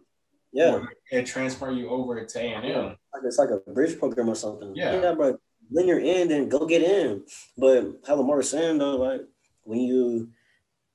Yeah. 0.51 0.83
it 1.11 1.25
transfer 1.25 1.71
you 1.71 1.89
over 1.89 2.23
to 2.23 2.39
A 2.39 2.53
and 2.53 2.65
M. 2.65 2.85
like 2.85 3.23
it's 3.25 3.39
like 3.39 3.49
a 3.49 3.71
bridge 3.71 3.97
program 3.97 4.29
or 4.29 4.35
something. 4.35 4.73
Yeah. 4.75 5.13
bro. 5.13 5.37
Blinn 5.71 5.87
you're 5.87 5.99
in, 5.99 6.27
then 6.27 6.49
go 6.49 6.65
get 6.65 6.83
in. 6.83 7.23
But 7.57 8.01
how 8.05 8.15
Lamar 8.15 8.37
was 8.37 8.49
saying 8.49 8.77
though, 8.77 8.97
like 8.97 9.21
when 9.63 9.79
you, 9.79 10.29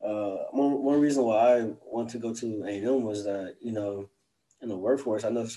uh, 0.04 0.44
one, 0.52 0.82
one 0.82 1.00
reason 1.00 1.24
why 1.24 1.58
I 1.58 1.70
want 1.84 2.10
to 2.10 2.18
go 2.18 2.32
to 2.32 2.64
A 2.64 2.68
and 2.68 2.86
M 2.86 3.02
was 3.02 3.24
that 3.24 3.56
you 3.60 3.72
know, 3.72 4.08
in 4.62 4.68
the 4.68 4.76
workforce, 4.76 5.24
I 5.24 5.30
know, 5.30 5.48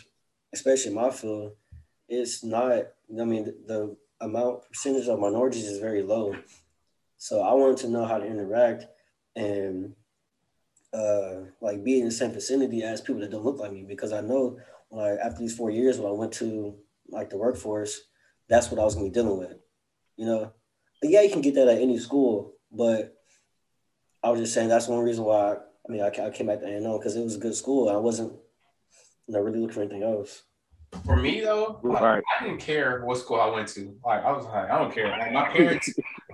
especially 0.53 0.91
in 0.91 0.97
my 0.97 1.09
field, 1.09 1.53
it's 2.07 2.43
not. 2.43 2.83
I 3.19 3.25
mean, 3.25 3.45
the, 3.65 3.95
amount 4.21 4.67
percentage 4.67 5.07
of 5.07 5.19
minorities 5.19 5.67
is 5.67 5.79
very 5.79 6.03
low. 6.03 6.35
So 7.17 7.41
I 7.41 7.53
wanted 7.53 7.77
to 7.77 7.89
know 7.89 8.05
how 8.05 8.17
to 8.17 8.25
interact 8.25 8.85
and 9.35 9.93
uh, 10.93 11.41
like 11.61 11.83
be 11.83 11.99
in 11.99 12.05
the 12.05 12.11
same 12.11 12.31
vicinity 12.31 12.83
as 12.83 13.01
people 13.01 13.21
that 13.21 13.31
don't 13.31 13.43
look 13.43 13.59
like 13.59 13.71
me 13.71 13.83
because 13.83 14.11
I 14.11 14.21
know 14.21 14.59
like 14.91 15.19
after 15.19 15.39
these 15.39 15.55
four 15.55 15.71
years 15.71 15.97
when 15.97 16.09
I 16.09 16.15
went 16.15 16.33
to 16.33 16.75
like 17.09 17.29
the 17.29 17.37
workforce, 17.37 18.01
that's 18.49 18.69
what 18.69 18.79
I 18.79 18.83
was 18.83 18.95
gonna 18.95 19.07
be 19.07 19.13
dealing 19.13 19.37
with, 19.37 19.57
you 20.17 20.25
know. 20.25 20.53
But 21.01 21.09
yeah, 21.09 21.21
you 21.21 21.31
can 21.31 21.41
get 21.41 21.55
that 21.55 21.67
at 21.67 21.81
any 21.81 21.97
school, 21.97 22.53
but 22.71 23.15
I 24.23 24.29
was 24.29 24.41
just 24.41 24.53
saying 24.53 24.69
that's 24.69 24.87
one 24.87 25.03
reason 25.03 25.23
why. 25.23 25.55
I 25.87 25.91
mean, 25.91 26.01
I, 26.01 26.07
I 26.07 26.29
came 26.29 26.45
back 26.45 26.59
to 26.59 26.67
A&M 26.67 26.83
because 26.97 27.15
it 27.15 27.23
was 27.23 27.35
a 27.35 27.39
good 27.39 27.55
school. 27.55 27.89
I 27.89 27.95
wasn't, 27.95 28.33
you 29.31 29.37
know, 29.37 29.43
really 29.43 29.59
looking 29.59 29.73
for 29.73 29.81
anything 29.81 30.03
else. 30.03 30.43
For 31.05 31.15
me 31.15 31.39
though, 31.39 31.79
like, 31.83 32.01
Right. 32.01 32.23
I 32.39 32.43
didn't 32.43 32.59
care 32.59 33.01
what 33.05 33.17
school 33.17 33.39
I 33.39 33.47
went 33.47 33.69
to. 33.69 33.95
Like 34.05 34.25
I 34.25 34.31
was 34.33 34.45
like, 34.45 34.69
I 34.69 34.77
don't 34.77 34.93
care. 34.93 35.07
Like 35.07 35.31
my 35.31 35.47
parents, 35.49 35.93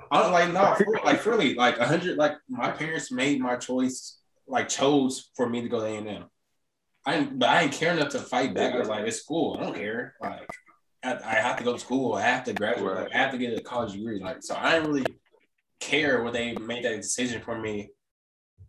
I 0.10 0.22
was 0.22 0.32
like, 0.32 0.52
no, 0.52 0.74
for, 0.74 1.00
like 1.06 1.24
really, 1.26 1.54
like 1.54 1.78
a 1.78 1.86
hundred. 1.86 2.18
Like 2.18 2.38
my 2.50 2.72
parents 2.72 3.12
made 3.12 3.40
my 3.40 3.56
choice, 3.58 4.18
like 4.48 4.68
chose 4.68 5.30
for 5.36 5.48
me 5.48 5.62
to 5.62 5.70
go 5.70 5.80
to 5.82 5.86
A 5.86 5.96
and 5.98 6.08
M. 6.08 6.26
I 7.06 7.24
but 7.32 7.50
I 7.50 7.62
didn't 7.62 7.76
care 7.76 7.94
enough 7.94 8.10
to 8.10 8.20
fight 8.20 8.56
back. 8.56 8.74
I 8.74 8.80
was 8.80 8.88
like, 8.88 9.06
it's 9.06 9.22
school. 9.22 9.58
I 9.60 9.64
don't 9.64 9.76
care. 9.76 10.16
Like 10.20 10.50
I, 11.04 11.14
I 11.24 11.36
have 11.36 11.58
to 11.58 11.64
go 11.64 11.74
to 11.74 11.80
school. 11.80 12.16
I 12.16 12.22
have 12.22 12.44
to 12.46 12.54
graduate. 12.54 12.96
Like, 12.96 13.14
I 13.14 13.18
have 13.18 13.32
to 13.32 13.38
get 13.38 13.56
a 13.56 13.62
college 13.62 13.94
degree. 13.94 14.20
Like 14.20 14.42
so, 14.42 14.56
I 14.56 14.72
didn't 14.72 14.92
really 14.92 15.06
care 15.80 16.24
when 16.24 16.34
they 16.34 16.56
made 16.56 16.84
that 16.84 16.96
decision 16.96 17.44
for 17.44 17.60
me. 17.60 17.92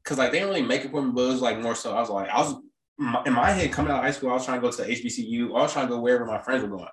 Cause 0.05 0.19
like 0.19 0.33
they 0.33 0.41
didn't 0.41 0.55
really 0.55 0.67
make 0.67 0.85
it 0.85 0.91
for 0.91 1.03
me, 1.03 1.13
but 1.13 1.23
it 1.23 1.29
was 1.29 1.41
like 1.41 1.59
more 1.61 1.75
so. 1.75 1.97
I 1.97 2.01
was 2.01 2.11
like, 2.11 2.29
I 2.29 2.41
was 2.41 2.57
my- 2.99 3.23
in 3.25 3.33
my 3.33 3.51
head 3.51 3.73
coming 3.73 3.91
out 3.93 3.99
of 3.99 4.05
high 4.05 4.11
school, 4.11 4.31
I 4.31 4.35
was 4.35 4.45
trying 4.45 4.61
to 4.61 4.67
go 4.69 4.73
to 4.73 4.83
HBCU. 4.91 5.51
I 5.51 5.63
was 5.63 5.73
trying 5.73 5.87
to 5.87 5.95
go 5.95 6.01
wherever 6.01 6.27
my 6.27 6.43
friends 6.43 6.63
were 6.63 6.77
going. 6.77 6.89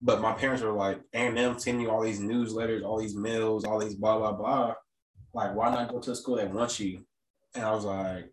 But 0.00 0.20
my 0.20 0.32
parents 0.32 0.62
were 0.62 0.72
like, 0.72 1.00
A&M 1.12 1.58
sending 1.58 1.82
you 1.82 1.90
all 1.90 2.02
these 2.02 2.20
newsletters, 2.20 2.84
all 2.84 2.98
these 3.00 3.16
mails, 3.16 3.64
all 3.64 3.78
these 3.80 3.96
blah, 3.96 4.18
blah, 4.18 4.32
blah. 4.32 4.74
Like, 5.34 5.54
why 5.54 5.70
not 5.70 5.90
go 5.90 5.98
to 5.98 6.12
a 6.12 6.16
school 6.16 6.36
that 6.36 6.52
wants 6.52 6.78
you? 6.78 7.04
And 7.54 7.64
I 7.64 7.72
was 7.72 7.84
like, 7.84 8.32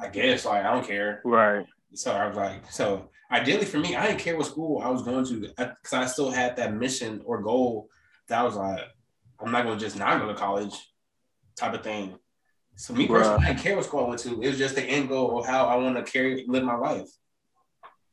I 0.00 0.08
guess, 0.08 0.46
like, 0.46 0.64
I 0.64 0.72
don't 0.72 0.86
care. 0.86 1.20
Right. 1.24 1.66
So 1.92 2.12
I 2.12 2.26
was 2.26 2.36
like, 2.36 2.70
so 2.70 3.10
ideally 3.30 3.66
for 3.66 3.78
me, 3.78 3.94
I 3.96 4.06
didn't 4.06 4.20
care 4.20 4.36
what 4.36 4.46
school 4.46 4.80
I 4.82 4.88
was 4.88 5.02
going 5.02 5.24
to 5.26 5.52
uh, 5.58 5.72
because 5.82 5.92
I 5.92 6.06
still 6.06 6.30
had 6.30 6.56
that 6.56 6.74
mission 6.74 7.20
or 7.24 7.42
goal 7.42 7.88
that 8.28 8.40
I 8.40 8.42
was 8.42 8.56
like, 8.56 8.80
I'm 9.40 9.52
not 9.52 9.64
going 9.64 9.78
to 9.78 9.84
just 9.84 9.98
not 9.98 10.20
go 10.20 10.28
to 10.28 10.34
college 10.34 10.74
type 11.56 11.74
of 11.74 11.82
thing. 11.82 12.18
So 12.76 12.92
me 12.92 13.08
personally, 13.08 13.42
I 13.42 13.48
didn't 13.48 13.60
care 13.60 13.74
what 13.74 13.86
school 13.86 14.04
I 14.04 14.08
went 14.08 14.20
to. 14.20 14.42
It 14.42 14.48
was 14.48 14.58
just 14.58 14.74
the 14.74 14.82
end 14.82 15.08
goal 15.08 15.38
of 15.38 15.46
how 15.46 15.66
I 15.66 15.76
want 15.76 15.96
to 15.96 16.10
carry 16.10 16.44
live 16.46 16.62
my 16.62 16.76
life. 16.76 17.08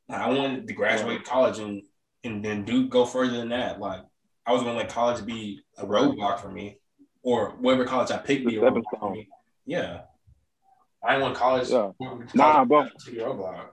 Like, 0.07 0.21
I 0.21 0.29
wanted 0.29 0.67
to 0.67 0.73
graduate 0.73 1.25
college 1.25 1.59
and 1.59 1.83
and 2.23 2.43
then 2.43 2.63
do 2.63 2.87
go 2.87 3.05
further 3.05 3.35
than 3.37 3.49
that. 3.49 3.81
Like 3.81 4.01
I 4.45 4.53
was 4.53 4.63
going 4.63 4.73
to 4.75 4.81
let 4.81 4.89
college 4.89 5.25
be 5.25 5.61
a 5.77 5.85
roadblock 5.85 6.39
for 6.39 6.49
me, 6.49 6.79
or 7.21 7.49
whatever 7.51 7.85
college 7.85 8.11
I 8.11 8.17
picked 8.17 8.47
be 8.47 8.55
a 8.55 8.61
roadblock 8.61 8.83
for 8.99 9.11
me. 9.11 9.27
Yeah, 9.65 10.01
I 11.03 11.11
didn't 11.11 11.23
want 11.23 11.35
college. 11.35 11.69
Yeah. 11.69 11.91
college 12.01 12.33
Nah, 12.33 12.63
bro. 12.63 12.87
to 12.87 13.11
be 13.11 13.19
a 13.19 13.25
roadblock. 13.25 13.65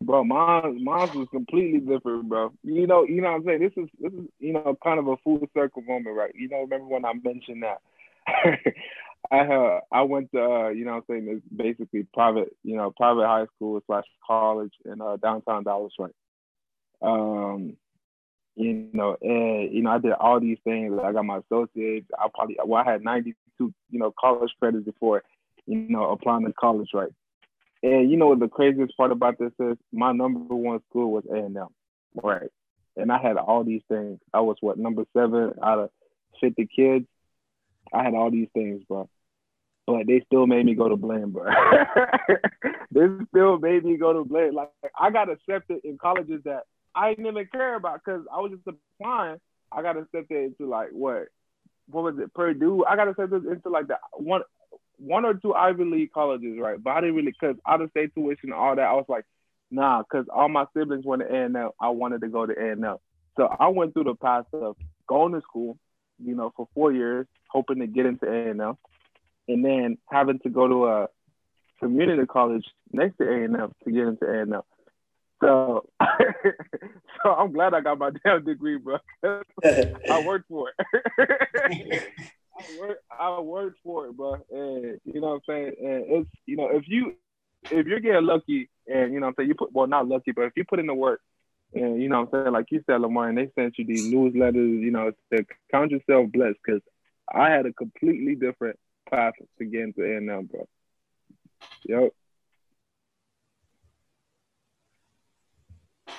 Bro, 0.00 0.24
mine 0.24 0.84
mine 0.84 1.10
was 1.18 1.26
completely 1.32 1.80
different, 1.80 2.28
bro. 2.28 2.52
You 2.62 2.86
know, 2.86 3.02
you 3.02 3.20
know 3.20 3.32
what 3.32 3.38
I'm 3.38 3.44
saying? 3.44 3.60
This 3.62 3.72
is 3.76 3.88
this 3.98 4.12
is, 4.12 4.28
you 4.38 4.52
know, 4.52 4.78
kind 4.82 5.00
of 5.00 5.08
a 5.08 5.16
full 5.18 5.40
circle 5.54 5.82
moment, 5.82 6.16
right? 6.16 6.32
You 6.36 6.48
know, 6.48 6.60
remember 6.60 6.86
when 6.86 7.04
I 7.04 7.14
mentioned 7.14 7.64
that 7.64 7.80
I 9.30 9.40
uh 9.40 9.80
I 9.92 10.02
went 10.02 10.30
to 10.32 10.42
uh, 10.42 10.68
you 10.68 10.84
know 10.84 10.92
I'm 10.92 11.02
saying, 11.08 11.26
it's 11.28 11.46
basically 11.54 12.06
private, 12.14 12.54
you 12.62 12.76
know, 12.76 12.92
private 12.96 13.26
high 13.26 13.46
school 13.56 13.80
slash 13.86 14.04
college 14.26 14.72
in 14.84 15.00
uh 15.00 15.16
downtown 15.16 15.64
Dallas, 15.64 15.92
right? 15.98 16.14
Um 17.02 17.76
you 18.56 18.88
know, 18.92 19.16
and 19.22 19.72
you 19.72 19.82
know, 19.82 19.90
I 19.90 19.98
did 19.98 20.12
all 20.12 20.40
these 20.40 20.58
things. 20.64 20.98
I 21.02 21.12
got 21.12 21.24
my 21.24 21.38
associates. 21.38 22.08
I 22.18 22.26
probably 22.34 22.56
well, 22.64 22.82
I 22.84 22.90
had 22.90 23.04
92, 23.04 23.34
you 23.90 23.98
know, 23.98 24.12
college 24.18 24.50
credits 24.58 24.84
before, 24.84 25.22
you 25.66 25.76
know, 25.76 26.10
applying 26.10 26.44
to 26.44 26.52
college, 26.52 26.88
right? 26.92 27.12
And 27.82 28.10
you 28.10 28.16
know 28.16 28.26
what 28.26 28.40
the 28.40 28.48
craziest 28.48 28.96
part 28.96 29.12
about 29.12 29.38
this 29.38 29.52
is? 29.60 29.76
My 29.92 30.10
number 30.12 30.54
one 30.54 30.80
school 30.90 31.12
was 31.12 31.24
A 31.30 31.36
and 31.36 31.56
M, 31.56 31.68
right? 32.20 32.50
And 32.96 33.12
I 33.12 33.18
had 33.22 33.36
all 33.36 33.62
these 33.62 33.82
things. 33.88 34.18
I 34.34 34.40
was 34.40 34.56
what 34.60 34.76
number 34.76 35.04
seven 35.16 35.52
out 35.62 35.78
of 35.78 35.90
fifty 36.40 36.66
kids. 36.66 37.06
I 37.92 38.02
had 38.02 38.14
all 38.14 38.30
these 38.30 38.48
things, 38.54 38.82
bro. 38.88 39.08
But 39.86 40.06
they 40.06 40.22
still 40.26 40.46
made 40.46 40.66
me 40.66 40.74
go 40.74 40.88
to 40.88 40.96
Blinn, 40.96 41.30
bro. 41.30 41.50
they 42.90 43.06
still 43.28 43.58
made 43.58 43.84
me 43.84 43.96
go 43.96 44.12
to 44.12 44.24
Blinn. 44.24 44.54
Like 44.54 44.70
I 44.98 45.10
got 45.10 45.30
accepted 45.30 45.80
in 45.84 45.96
colleges 45.96 46.42
that 46.44 46.64
I 46.94 47.10
didn't 47.10 47.26
even 47.26 47.46
care 47.50 47.74
about 47.74 48.00
because 48.04 48.22
I 48.32 48.40
was 48.40 48.52
just 48.52 48.76
applying. 49.00 49.38
I 49.72 49.82
got 49.82 49.96
accepted 49.96 50.44
into 50.44 50.68
like 50.68 50.90
what? 50.90 51.28
What 51.90 52.04
was 52.04 52.18
it? 52.18 52.34
Purdue. 52.34 52.84
I 52.84 52.96
got 52.96 53.08
accepted 53.08 53.46
into 53.46 53.70
like 53.70 53.88
the 53.88 53.96
one 54.12 54.42
one 54.98 55.24
or 55.24 55.34
two 55.34 55.54
Ivy 55.54 55.84
League 55.84 56.12
colleges, 56.12 56.58
right? 56.60 56.82
But 56.82 56.90
I 56.90 57.00
didn't 57.00 57.16
really, 57.16 57.32
cause 57.32 57.56
out 57.66 57.80
of 57.80 57.90
state 57.90 58.14
tuition 58.14 58.50
and 58.50 58.54
all 58.54 58.76
that, 58.76 58.82
I 58.82 58.92
was 58.92 59.06
like, 59.08 59.24
nah, 59.70 60.02
cause 60.02 60.26
all 60.34 60.48
my 60.48 60.66
siblings 60.76 61.06
went 61.06 61.22
to 61.22 61.34
A 61.34 61.44
and. 61.44 61.56
I 61.80 61.88
wanted 61.90 62.20
to 62.22 62.28
go 62.28 62.44
to 62.44 62.52
A 62.52 62.72
and 62.72 62.84
so 63.38 63.46
I 63.58 63.68
went 63.68 63.94
through 63.94 64.04
the 64.04 64.16
path 64.16 64.46
of 64.52 64.76
going 65.08 65.32
to 65.32 65.40
school, 65.42 65.78
you 66.22 66.34
know, 66.34 66.52
for 66.56 66.68
four 66.74 66.92
years, 66.92 67.26
hoping 67.48 67.78
to 67.80 67.86
get 67.86 68.06
into 68.06 68.26
A 68.26 68.50
and 68.50 68.60
M, 68.60 68.76
and 69.48 69.64
then 69.64 69.98
having 70.10 70.38
to 70.40 70.48
go 70.48 70.68
to 70.68 70.86
a 70.86 71.08
community 71.80 72.26
college 72.26 72.64
next 72.92 73.18
to 73.18 73.28
A 73.28 73.44
and 73.44 73.56
M 73.56 73.72
to 73.84 73.90
get 73.90 74.06
into 74.06 74.26
A 74.26 74.42
and 74.42 74.54
M. 74.54 74.62
So, 75.40 75.88
so 77.22 77.30
I'm 77.30 77.52
glad 77.52 77.74
I 77.74 77.80
got 77.80 77.98
my 77.98 78.10
damn 78.24 78.44
degree, 78.44 78.78
bro. 78.78 78.98
I 79.24 80.24
worked 80.24 80.48
for 80.48 80.70
it. 80.70 82.02
I 82.58 82.80
work, 82.80 82.98
I 83.18 83.40
worked 83.40 83.78
for 83.84 84.06
it, 84.06 84.16
bro. 84.16 84.34
And 84.50 85.00
you 85.04 85.20
know 85.20 85.28
what 85.28 85.34
I'm 85.34 85.40
saying? 85.46 85.72
And 85.80 86.04
it's 86.08 86.30
you 86.46 86.56
know, 86.56 86.68
if 86.70 86.84
you 86.88 87.14
if 87.70 87.86
you're 87.86 88.00
getting 88.00 88.26
lucky 88.26 88.68
and 88.86 89.12
you 89.12 89.20
know 89.20 89.26
what 89.26 89.30
I'm 89.30 89.34
saying, 89.38 89.48
you 89.48 89.54
put 89.54 89.72
well 89.72 89.86
not 89.86 90.08
lucky, 90.08 90.32
but 90.32 90.42
if 90.42 90.52
you 90.56 90.64
put 90.64 90.80
in 90.80 90.86
the 90.86 90.94
work 90.94 91.20
and 91.74 92.02
you 92.02 92.08
know 92.08 92.20
what 92.20 92.34
I'm 92.34 92.44
saying, 92.44 92.52
like 92.52 92.66
you 92.70 92.82
said, 92.86 93.00
Lamar, 93.00 93.28
and 93.28 93.38
they 93.38 93.50
sent 93.54 93.78
you 93.78 93.84
these 93.84 94.12
newsletters, 94.12 94.80
you 94.80 94.90
know, 94.90 95.12
to 95.32 95.44
count 95.70 95.90
yourself 95.90 96.30
blessed 96.32 96.56
because 96.64 96.82
I 97.32 97.50
had 97.50 97.66
a 97.66 97.72
completely 97.72 98.34
different 98.34 98.78
path 99.10 99.34
to 99.58 99.64
get 99.64 99.82
into 99.82 100.02
A 100.02 100.16
and 100.16 100.30
M, 100.30 100.46
bro. 100.46 100.66
Yep. 101.84 102.12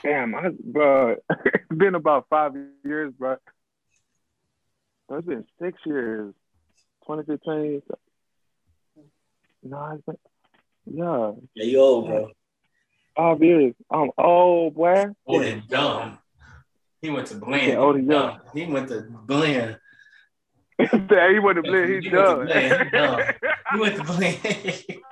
Damn, 0.03 0.35
I, 0.35 0.49
bro, 0.63 1.15
it's 1.45 1.65
been 1.75 1.95
about 1.95 2.27
five 2.29 2.53
years, 2.85 3.13
bro. 3.17 3.37
It's 5.11 5.27
been 5.27 5.45
six 5.61 5.79
years. 5.85 6.33
2015. 7.07 7.81
No, 9.63 9.91
it's 9.93 10.05
been, 10.05 10.17
yeah, 10.85 11.31
Yeah, 11.55 11.63
you 11.63 11.79
old, 11.79 12.07
bro. 12.07 12.31
Five 13.19 13.43
years. 13.43 13.73
I'm 13.91 14.11
old, 14.17 14.75
boy. 14.75 15.07
Old 15.27 15.43
and 15.43 15.67
dumb. 15.67 16.19
He 17.01 17.09
went 17.09 17.27
to 17.27 17.35
Blinn. 17.35 17.67
Yeah, 17.67 17.75
oh, 17.75 17.87
old 17.87 17.97
and 17.97 18.09
young. 18.09 18.39
He 18.53 18.65
went 18.65 18.87
to 18.87 19.01
Blinn. 19.25 19.75
Damn, 20.79 21.33
he 21.33 21.39
went 21.39 21.57
to 21.57 21.63
play. 21.63 21.95
He 21.95 22.01
He 22.01 22.11
went 22.15 22.29
to 22.29 22.35
done. 22.35 22.47
play, 22.47 22.69
he. 22.69 22.75
He 23.73 23.79
went 23.79 23.95
to 23.97 24.03
Blinn. 24.03 24.37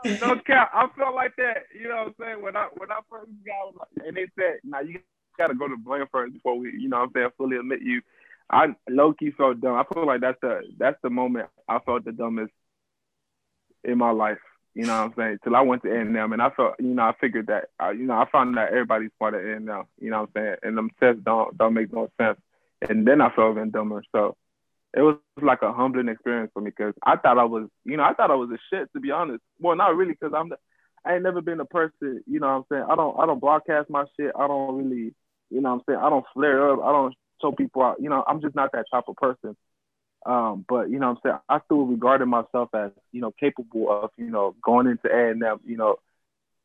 no 0.22 0.40
cap. 0.40 0.72
I 0.74 0.88
felt 0.98 1.16
like 1.16 1.36
that. 1.36 1.64
You 1.78 1.90
know 1.90 1.96
what 1.98 2.08
I'm 2.08 2.16
saying? 2.18 2.42
When 2.44 2.56
I 2.56 2.70
when 2.78 2.92
I 2.92 3.00
first 3.10 3.30
got, 3.46 3.76
like, 3.76 4.08
and 4.08 4.16
they 4.16 4.28
said, 4.40 4.60
"Now 4.64 4.80
you 4.80 5.00
got 5.38 5.48
to 5.48 5.56
go 5.56 5.68
to 5.68 5.76
Blinn 5.76 6.06
first 6.10 6.32
before 6.34 6.58
we, 6.58 6.72
you 6.72 6.88
know, 6.88 7.00
what 7.00 7.04
I'm 7.08 7.12
saying, 7.14 7.30
fully 7.38 7.58
admit 7.58 7.82
you." 7.82 8.02
I 8.50 8.68
low 8.90 9.12
key 9.12 9.32
felt 9.32 9.60
dumb. 9.60 9.76
I 9.76 9.84
feel 9.94 10.06
like 10.08 10.22
that's 10.22 10.40
the 10.42 10.62
that's 10.78 10.98
the 11.04 11.10
moment 11.10 11.50
I 11.68 11.80
felt 11.80 12.06
the 12.06 12.14
dumbest 12.14 12.54
in 13.84 13.98
my 13.98 14.12
life. 14.12 14.40
You 14.78 14.86
know 14.86 14.94
what 14.94 15.06
I'm 15.06 15.14
saying? 15.18 15.40
Till 15.44 15.56
I 15.56 15.62
went 15.62 15.82
to 15.82 15.92
A&M 15.92 16.16
and 16.16 16.40
I 16.40 16.52
felt, 16.52 16.76
you 16.78 16.94
know, 16.94 17.02
I 17.02 17.14
figured 17.20 17.48
that, 17.48 17.70
uh, 17.82 17.90
you 17.90 18.04
know, 18.04 18.14
I 18.14 18.30
found 18.32 18.56
that 18.58 18.70
everybody's 18.70 19.10
part 19.18 19.34
of 19.34 19.44
A&M. 19.44 19.66
You 20.00 20.12
know 20.12 20.22
what 20.22 20.30
I'm 20.36 20.44
saying? 20.44 20.56
And 20.62 20.78
them 20.78 20.92
tests 21.00 21.20
don't 21.26 21.58
don't 21.58 21.74
make 21.74 21.92
no 21.92 22.12
sense. 22.22 22.40
And 22.88 23.08
then 23.08 23.20
I 23.20 23.32
felt 23.32 23.58
even 23.58 23.72
dumber. 23.72 24.04
So 24.12 24.38
it 24.94 25.02
was 25.02 25.18
like 25.42 25.64
a 25.64 25.74
humbling 25.74 26.10
experience 26.10 26.52
for 26.54 26.62
me 26.62 26.70
because 26.70 26.94
I 27.04 27.16
thought 27.16 27.40
I 27.40 27.46
was, 27.46 27.70
you 27.86 27.98
know, 27.98 28.04
I 28.04 28.14
thought 28.14 28.30
I 28.30 28.36
was 28.36 28.52
a 28.52 28.60
shit 28.70 28.94
to 28.94 29.00
be 29.00 29.10
honest. 29.10 29.42
Well, 29.60 29.76
not 29.76 29.96
really 29.96 30.12
because 30.14 30.36
I'm, 30.38 30.50
the, 30.50 30.58
I 31.04 31.16
ain't 31.16 31.24
never 31.24 31.42
been 31.42 31.60
a 31.60 31.66
person, 31.66 32.22
you 32.28 32.40
know 32.40 32.46
what 32.46 32.54
I'm 32.54 32.66
saying? 32.70 32.86
I 32.88 32.96
don't, 32.96 33.20
I 33.20 33.26
don't 33.26 33.40
broadcast 33.40 33.90
my 33.90 34.06
shit. 34.16 34.32
I 34.38 34.46
don't 34.46 34.78
really, 34.78 35.16
you 35.50 35.60
know 35.60 35.70
what 35.70 35.76
I'm 35.76 35.82
saying? 35.90 36.00
I 36.04 36.10
don't 36.12 36.26
flare 36.36 36.70
up. 36.70 36.84
I 36.84 36.92
don't 36.92 37.16
show 37.42 37.52
people 37.52 37.82
out. 37.82 37.98
You 38.00 38.10
know, 38.10 38.24
I'm 38.28 38.42
just 38.42 38.54
not 38.54 38.74
that 38.74 38.86
type 38.92 39.06
of 39.08 39.16
person. 39.16 39.58
Um, 40.28 40.66
but 40.68 40.90
you 40.90 41.00
know 41.00 41.10
I'm 41.12 41.18
saying? 41.24 41.38
I 41.48 41.60
still 41.66 41.86
regarded 41.86 42.26
myself 42.26 42.70
as, 42.74 42.92
you 43.14 43.22
know, 43.22 43.32
capable 43.40 43.90
of, 43.90 44.12
you 44.18 44.30
know, 44.30 44.56
going 44.62 44.88
into 44.88 45.08
A 45.08 45.32
and 45.32 45.42
M, 45.42 45.60
you 45.66 45.78
know, 45.78 45.96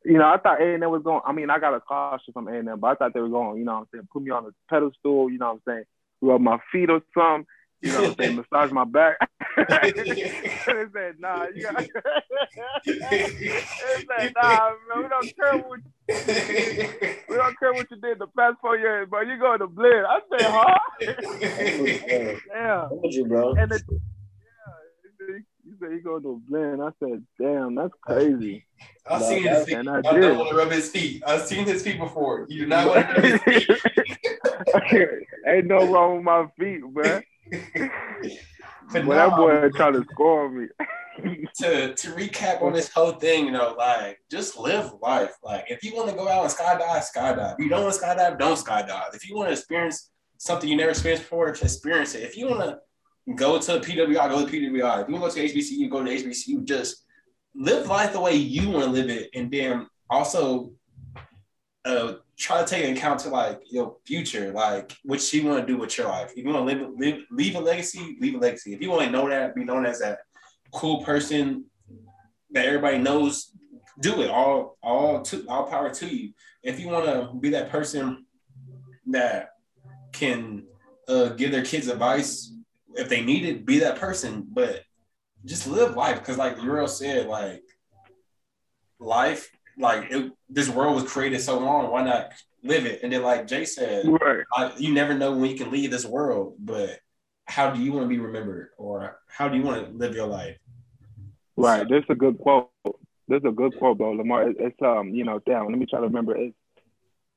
you 0.03 0.17
know, 0.17 0.25
I 0.25 0.37
thought 0.37 0.61
A 0.61 0.73
and 0.73 0.83
M 0.83 0.91
was 0.91 1.03
going. 1.03 1.21
I 1.25 1.31
mean, 1.31 1.49
I 1.49 1.59
got 1.59 1.73
a 1.73 1.79
caution 1.79 2.33
from 2.33 2.49
A 2.49 2.59
and 2.59 2.67
M, 2.67 2.79
but 2.79 2.87
I 2.87 2.95
thought 2.95 3.13
they 3.13 3.21
were 3.21 3.29
going. 3.29 3.59
You 3.59 3.65
know, 3.65 3.77
I'm 3.77 3.87
saying, 3.93 4.07
put 4.11 4.21
me 4.21 4.31
on 4.31 4.45
a 4.45 4.49
pedestal. 4.69 5.31
You 5.31 5.37
know, 5.37 5.53
what 5.53 5.53
I'm 5.53 5.61
saying, 5.65 5.83
rub 6.21 6.41
my 6.41 6.57
feet 6.71 6.89
or 6.89 7.01
something. 7.13 7.47
You 7.83 7.91
know, 7.91 8.01
what 8.03 8.09
I'm 8.11 8.15
saying, 8.17 8.35
massage 8.37 8.71
my 8.71 8.85
back. 8.85 9.17
they 9.57 10.85
said, 10.93 11.19
nah, 11.19 11.45
you 11.53 11.61
got. 11.61 11.75
they 11.75 11.85
said, 14.07 14.31
nah, 14.35 14.69
man, 14.89 15.03
we 15.03 15.09
don't 15.09 15.35
care 15.35 15.57
what 15.57 15.79
we 17.29 17.35
don't 17.35 17.59
care 17.59 17.73
what 17.73 17.87
you 17.91 17.97
did 17.97 18.19
the 18.19 18.27
past 18.37 18.55
four 18.61 18.77
years, 18.77 19.07
but 19.11 19.27
you 19.27 19.37
going 19.37 19.59
to 19.59 19.67
Blinn. 19.67 20.03
I 20.07 20.19
said, 20.31 20.45
huh? 20.47 20.79
Damn. 22.53 22.89
Told 22.89 23.13
you, 23.13 23.25
bro. 23.25 23.55
And 23.55 23.71
the, 23.71 23.81
yeah, 23.89 23.99
he 25.03 25.09
said- 25.33 25.43
he 25.65 25.71
said 25.79 25.91
he 25.93 25.99
going 25.99 26.23
to 26.23 26.41
Blinn. 26.47 26.81
I 26.81 26.89
said, 26.99 27.23
damn, 27.39 27.75
that's 27.75 27.93
crazy. 28.01 28.65
I've 29.09 29.21
No, 29.21 29.27
seen 29.27 29.43
his 29.43 29.65
feet. 29.65 29.75
and 29.75 29.89
I 29.89 29.97
I 29.99 30.01
don't 30.01 30.37
want 30.37 30.49
to 30.49 30.55
rub 30.55 30.71
his 30.71 30.89
feet. 30.89 31.23
I've 31.25 31.41
seen 31.43 31.65
his 31.65 31.81
feet 31.83 31.97
before. 31.99 32.45
You 32.49 32.59
do 32.61 32.67
not 32.67 32.87
want 32.87 33.07
to 33.07 33.13
rub 33.13 33.23
his 33.23 33.41
feet. 33.43 33.67
Ain't 35.47 35.65
no 35.67 35.85
wrong 35.89 36.15
with 36.17 36.25
my 36.25 36.47
feet, 36.59 36.81
man. 36.93 37.23
But 38.91 39.05
But 39.05 39.15
that 39.15 39.35
boy 39.35 39.65
um, 39.65 39.71
trying 39.73 39.93
to 39.93 40.05
score 40.11 40.49
me. 40.49 40.67
to 41.55 41.93
to 41.93 42.07
recap 42.11 42.61
on 42.61 42.73
this 42.73 42.91
whole 42.91 43.13
thing, 43.13 43.45
you 43.45 43.51
know, 43.51 43.75
like 43.77 44.19
just 44.29 44.57
live 44.57 44.91
life. 45.01 45.35
Like 45.43 45.65
if 45.69 45.83
you 45.83 45.95
want 45.95 46.09
to 46.09 46.15
go 46.15 46.27
out 46.27 46.43
and 46.43 46.51
skydive, 46.51 47.03
skydive. 47.15 47.53
If 47.53 47.59
you 47.59 47.69
don't 47.69 47.83
want 47.83 47.95
to 47.95 48.01
skydive, 48.01 48.39
don't 48.39 48.57
skydive. 48.57 49.15
If 49.15 49.29
you 49.29 49.35
want 49.35 49.49
to 49.49 49.53
experience 49.53 50.11
something 50.37 50.69
you 50.69 50.75
never 50.75 50.89
experienced 50.89 51.23
before, 51.23 51.51
just 51.51 51.63
experience 51.63 52.15
it. 52.15 52.23
If 52.23 52.35
you 52.35 52.49
want 52.49 52.61
to 52.61 53.33
go 53.35 53.59
to 53.59 53.79
PWI, 53.79 54.29
go 54.29 54.45
to 54.45 54.51
PWI. 54.51 55.03
If 55.03 55.07
you 55.07 55.15
want 55.15 55.33
to 55.33 55.41
go 55.41 55.47
to 55.47 55.53
HBCU, 55.53 55.89
go 55.89 56.03
to 56.03 56.11
HBCU. 56.11 56.65
Just 56.65 57.05
live 57.55 57.87
life 57.87 58.13
the 58.13 58.19
way 58.19 58.35
you 58.35 58.69
want 58.69 58.85
to 58.85 58.91
live 58.91 59.09
it, 59.09 59.29
and 59.33 59.51
then 59.51 59.87
also 60.09 60.71
uh, 61.85 62.13
try 62.37 62.63
to 62.63 62.67
take 62.67 62.95
account 62.95 63.19
to 63.21 63.29
like 63.29 63.61
your 63.69 63.97
future, 64.05 64.51
like 64.51 64.95
what 65.03 65.33
you 65.33 65.45
want 65.45 65.65
to 65.65 65.73
do 65.73 65.77
with 65.77 65.97
your 65.97 66.07
life. 66.07 66.31
If 66.31 66.37
you 66.37 66.51
want 66.51 66.67
to 66.67 66.75
live, 66.75 66.89
live, 66.97 67.21
leave 67.31 67.55
a 67.55 67.59
legacy, 67.59 68.17
leave 68.19 68.35
a 68.35 68.37
legacy. 68.37 68.73
If 68.73 68.81
you 68.81 68.89
want 68.89 69.03
to 69.03 69.11
know 69.11 69.27
that, 69.29 69.55
be 69.55 69.63
known 69.63 69.85
as 69.85 69.99
that 69.99 70.19
cool 70.71 71.03
person 71.03 71.65
that 72.51 72.65
everybody 72.65 72.97
knows, 72.97 73.51
do 73.99 74.21
it. 74.21 74.29
All, 74.29 74.77
all 74.81 75.21
to 75.23 75.45
all 75.47 75.65
power 75.65 75.89
to 75.93 76.07
you. 76.07 76.33
If 76.63 76.79
you 76.79 76.87
want 76.87 77.05
to 77.05 77.33
be 77.39 77.49
that 77.49 77.69
person 77.69 78.25
that 79.07 79.49
can 80.13 80.63
uh, 81.07 81.29
give 81.29 81.51
their 81.51 81.65
kids 81.65 81.87
advice 81.87 82.53
if 82.95 83.09
they 83.09 83.21
need 83.21 83.43
it, 83.45 83.65
be 83.65 83.79
that 83.79 83.97
person. 83.99 84.47
But 84.47 84.83
just 85.45 85.67
live 85.67 85.95
life, 85.95 86.19
because 86.19 86.37
like 86.37 86.57
Urel 86.57 86.87
said, 86.87 87.27
like 87.27 87.63
life, 88.99 89.49
like 89.77 90.11
it, 90.11 90.31
this 90.49 90.69
world 90.69 90.95
was 90.95 91.11
created 91.11 91.41
so 91.41 91.59
long. 91.59 91.91
Why 91.91 92.03
not 92.03 92.31
live 92.63 92.85
it? 92.85 93.01
And 93.03 93.11
then, 93.11 93.23
like 93.23 93.47
Jay 93.47 93.65
said, 93.65 94.05
right. 94.07 94.43
You 94.79 94.93
never 94.93 95.13
know 95.13 95.35
when 95.35 95.49
you 95.49 95.57
can 95.57 95.71
leave 95.71 95.91
this 95.91 96.05
world, 96.05 96.55
but 96.59 96.99
how 97.45 97.71
do 97.71 97.81
you 97.81 97.91
want 97.91 98.05
to 98.05 98.09
be 98.09 98.19
remembered, 98.19 98.69
or 98.77 99.19
how 99.27 99.49
do 99.49 99.57
you 99.57 99.63
want 99.63 99.85
to 99.85 99.91
live 99.97 100.15
your 100.15 100.27
life? 100.27 100.57
Right. 101.57 101.87
This 101.87 101.99
is 102.03 102.09
a 102.09 102.15
good 102.15 102.37
quote. 102.39 102.69
This 103.27 103.39
is 103.39 103.45
a 103.45 103.51
good 103.51 103.77
quote, 103.77 103.97
bro. 103.97 104.11
Lamar, 104.11 104.49
it- 104.49 104.57
it's 104.59 104.81
um, 104.81 105.09
you 105.09 105.23
know, 105.23 105.39
damn. 105.45 105.67
Let 105.67 105.77
me 105.77 105.85
try 105.85 105.99
to 105.99 106.07
remember. 106.07 106.35
It's 106.35 106.55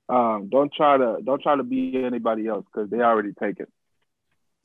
um, 0.08 0.48
don't 0.50 0.72
try 0.72 0.96
to 0.96 1.18
don't 1.24 1.42
try 1.42 1.56
to 1.56 1.62
be 1.64 2.04
anybody 2.04 2.46
else 2.46 2.64
because 2.72 2.90
they 2.90 2.98
already 3.00 3.32
taken. 3.32 3.66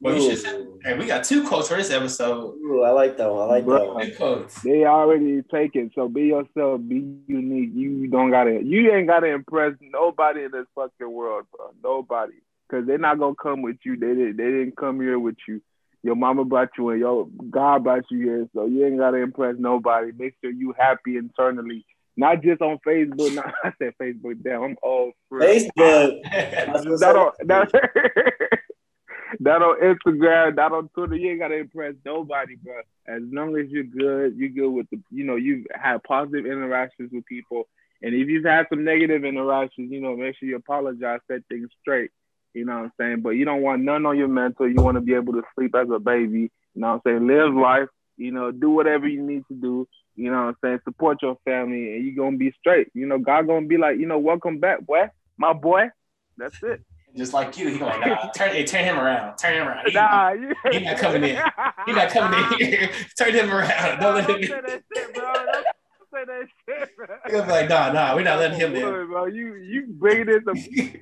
Well, 0.01 0.15
you 0.15 0.31
should 0.31 0.39
say, 0.39 0.65
hey, 0.83 0.97
we 0.97 1.05
got 1.05 1.23
two 1.23 1.47
quotes 1.47 1.67
for 1.67 1.77
this 1.77 1.91
episode. 1.91 2.55
Ooh, 2.55 2.81
I 2.81 2.89
like 2.89 3.17
that 3.17 3.31
one. 3.31 3.43
I 3.43 3.45
like 3.45 3.65
that 3.65 3.69
Bro. 3.69 3.93
one. 3.93 4.05
Two 4.07 4.15
quotes. 4.15 4.61
They 4.61 4.83
already 4.83 5.43
taken. 5.43 5.91
So 5.93 6.09
be 6.09 6.23
yourself. 6.23 6.81
Be 6.87 7.17
unique. 7.27 7.69
You 7.75 8.07
don't 8.07 8.31
gotta. 8.31 8.61
You 8.63 8.91
ain't 8.91 9.07
gotta 9.07 9.27
impress 9.27 9.73
nobody 9.79 10.45
in 10.45 10.51
this 10.51 10.65
fucking 10.73 11.11
world, 11.11 11.45
bro. 11.55 11.69
Nobody, 11.83 12.33
because 12.67 12.87
they're 12.87 12.97
not 12.97 13.19
gonna 13.19 13.35
come 13.35 13.61
with 13.61 13.77
you. 13.85 13.95
They 13.95 14.07
didn't. 14.07 14.37
They 14.37 14.45
didn't 14.45 14.75
come 14.75 14.99
here 14.99 15.19
with 15.19 15.37
you. 15.47 15.61
Your 16.01 16.15
mama 16.15 16.45
brought 16.45 16.69
you 16.79 16.89
in. 16.89 16.99
Your 16.99 17.27
God 17.51 17.83
brought 17.83 18.05
you 18.09 18.19
here. 18.21 18.49
So 18.55 18.65
you 18.65 18.83
ain't 18.85 18.97
gotta 18.97 19.17
impress 19.17 19.55
nobody. 19.59 20.11
Make 20.17 20.33
sure 20.41 20.51
you 20.51 20.73
happy 20.75 21.17
internally, 21.17 21.85
not 22.17 22.41
just 22.41 22.59
on 22.63 22.79
Facebook. 22.85 23.35
Not 23.35 23.53
I 23.63 23.71
said 23.77 23.93
Facebook. 24.01 24.41
Damn, 24.41 24.63
I'm 24.63 24.77
old. 24.81 25.13
for 25.29 25.37
real. 25.37 25.69
Facebook. 25.77 26.21
That's 26.31 26.87
what's 26.87 27.01
That 27.01 27.69
that 29.39 29.61
on 29.61 29.79
Instagram, 29.81 30.55
that 30.55 30.71
on 30.71 30.89
Twitter, 30.89 31.15
you 31.15 31.31
ain't 31.31 31.39
gotta 31.39 31.55
impress 31.55 31.95
nobody, 32.05 32.55
bro. 32.55 32.81
As 33.07 33.21
long 33.31 33.57
as 33.57 33.69
you're 33.69 33.83
good, 33.83 34.35
you're 34.35 34.49
good 34.49 34.69
with 34.69 34.89
the, 34.89 34.99
you 35.09 35.23
know, 35.23 35.35
you've 35.35 35.65
had 35.73 36.03
positive 36.03 36.45
interactions 36.45 37.11
with 37.11 37.25
people, 37.25 37.67
and 38.01 38.13
if 38.13 38.27
you've 38.27 38.45
had 38.45 38.67
some 38.69 38.83
negative 38.83 39.23
interactions, 39.23 39.91
you 39.91 40.01
know, 40.01 40.15
make 40.15 40.37
sure 40.37 40.49
you 40.49 40.55
apologize, 40.55 41.19
set 41.27 41.41
things 41.49 41.69
straight. 41.81 42.11
You 42.53 42.65
know 42.65 42.73
what 42.73 42.83
I'm 42.83 42.91
saying? 42.99 43.21
But 43.21 43.31
you 43.31 43.45
don't 43.45 43.61
want 43.61 43.83
none 43.83 44.05
on 44.05 44.17
your 44.17 44.27
mental. 44.27 44.67
You 44.67 44.81
want 44.81 44.95
to 44.95 45.01
be 45.01 45.13
able 45.13 45.33
to 45.33 45.43
sleep 45.55 45.73
as 45.73 45.87
a 45.89 45.99
baby. 45.99 46.51
You 46.73 46.81
know 46.81 46.87
what 46.87 47.01
I'm 47.05 47.19
saying? 47.19 47.27
Live 47.27 47.53
life. 47.53 47.87
You 48.17 48.31
know, 48.31 48.51
do 48.51 48.71
whatever 48.71 49.07
you 49.07 49.21
need 49.21 49.43
to 49.47 49.53
do. 49.53 49.87
You 50.15 50.31
know 50.31 50.37
what 50.37 50.47
I'm 50.49 50.57
saying? 50.61 50.79
Support 50.83 51.21
your 51.21 51.37
family, 51.45 51.95
and 51.95 52.05
you're 52.05 52.15
gonna 52.15 52.37
be 52.37 52.53
straight. 52.59 52.89
You 52.93 53.07
know, 53.07 53.17
God 53.17 53.47
gonna 53.47 53.65
be 53.65 53.77
like, 53.77 53.97
you 53.97 54.05
know, 54.05 54.19
welcome 54.19 54.59
back, 54.59 54.81
boy, 54.85 55.09
my 55.37 55.53
boy. 55.53 55.89
That's 56.37 56.61
it. 56.63 56.81
Just 57.15 57.33
like 57.33 57.57
you, 57.57 57.67
he 57.69 57.77
going, 57.77 57.99
nah, 57.99 58.29
turn, 58.35 58.51
hey, 58.51 58.63
turn 58.63 58.85
him 58.85 58.97
around, 58.97 59.35
turn 59.37 59.53
him 59.55 59.67
around. 59.67 59.85
He, 59.87 59.93
Nah, 59.93 60.31
you, 60.31 60.53
he 60.71 60.79
not 60.79 60.97
coming 60.97 61.23
in. 61.23 61.35
he 61.85 61.91
not 61.93 62.09
coming 62.09 62.39
in 62.39 62.57
here. 62.67 62.89
turn 63.17 63.33
him 63.33 63.49
around. 63.51 63.99
Don't 63.99 64.15
let 64.15 64.27
Don't 64.27 64.41
him 64.41 64.47
say 64.49 64.57
in. 64.57 64.63
that 64.65 64.81
shit, 64.95 65.13
bro. 65.13 65.23
Don't 65.23 65.65
say 66.13 66.25
that 66.25 66.47
shit, 66.69 66.95
bro. 66.95 67.05
He 67.25 67.31
gonna 67.31 67.43
be 67.45 67.51
like, 67.51 67.69
nah, 67.69 67.91
nah, 67.91 68.15
we're 68.15 68.23
not 68.23 68.39
letting 68.39 68.59
him 68.59 68.75
in. 68.75 68.81
Bro, 69.07 69.25
you 69.25 69.55
you 69.55 69.87
bringing 69.89 70.29
in 70.29 70.43
some 70.45 70.55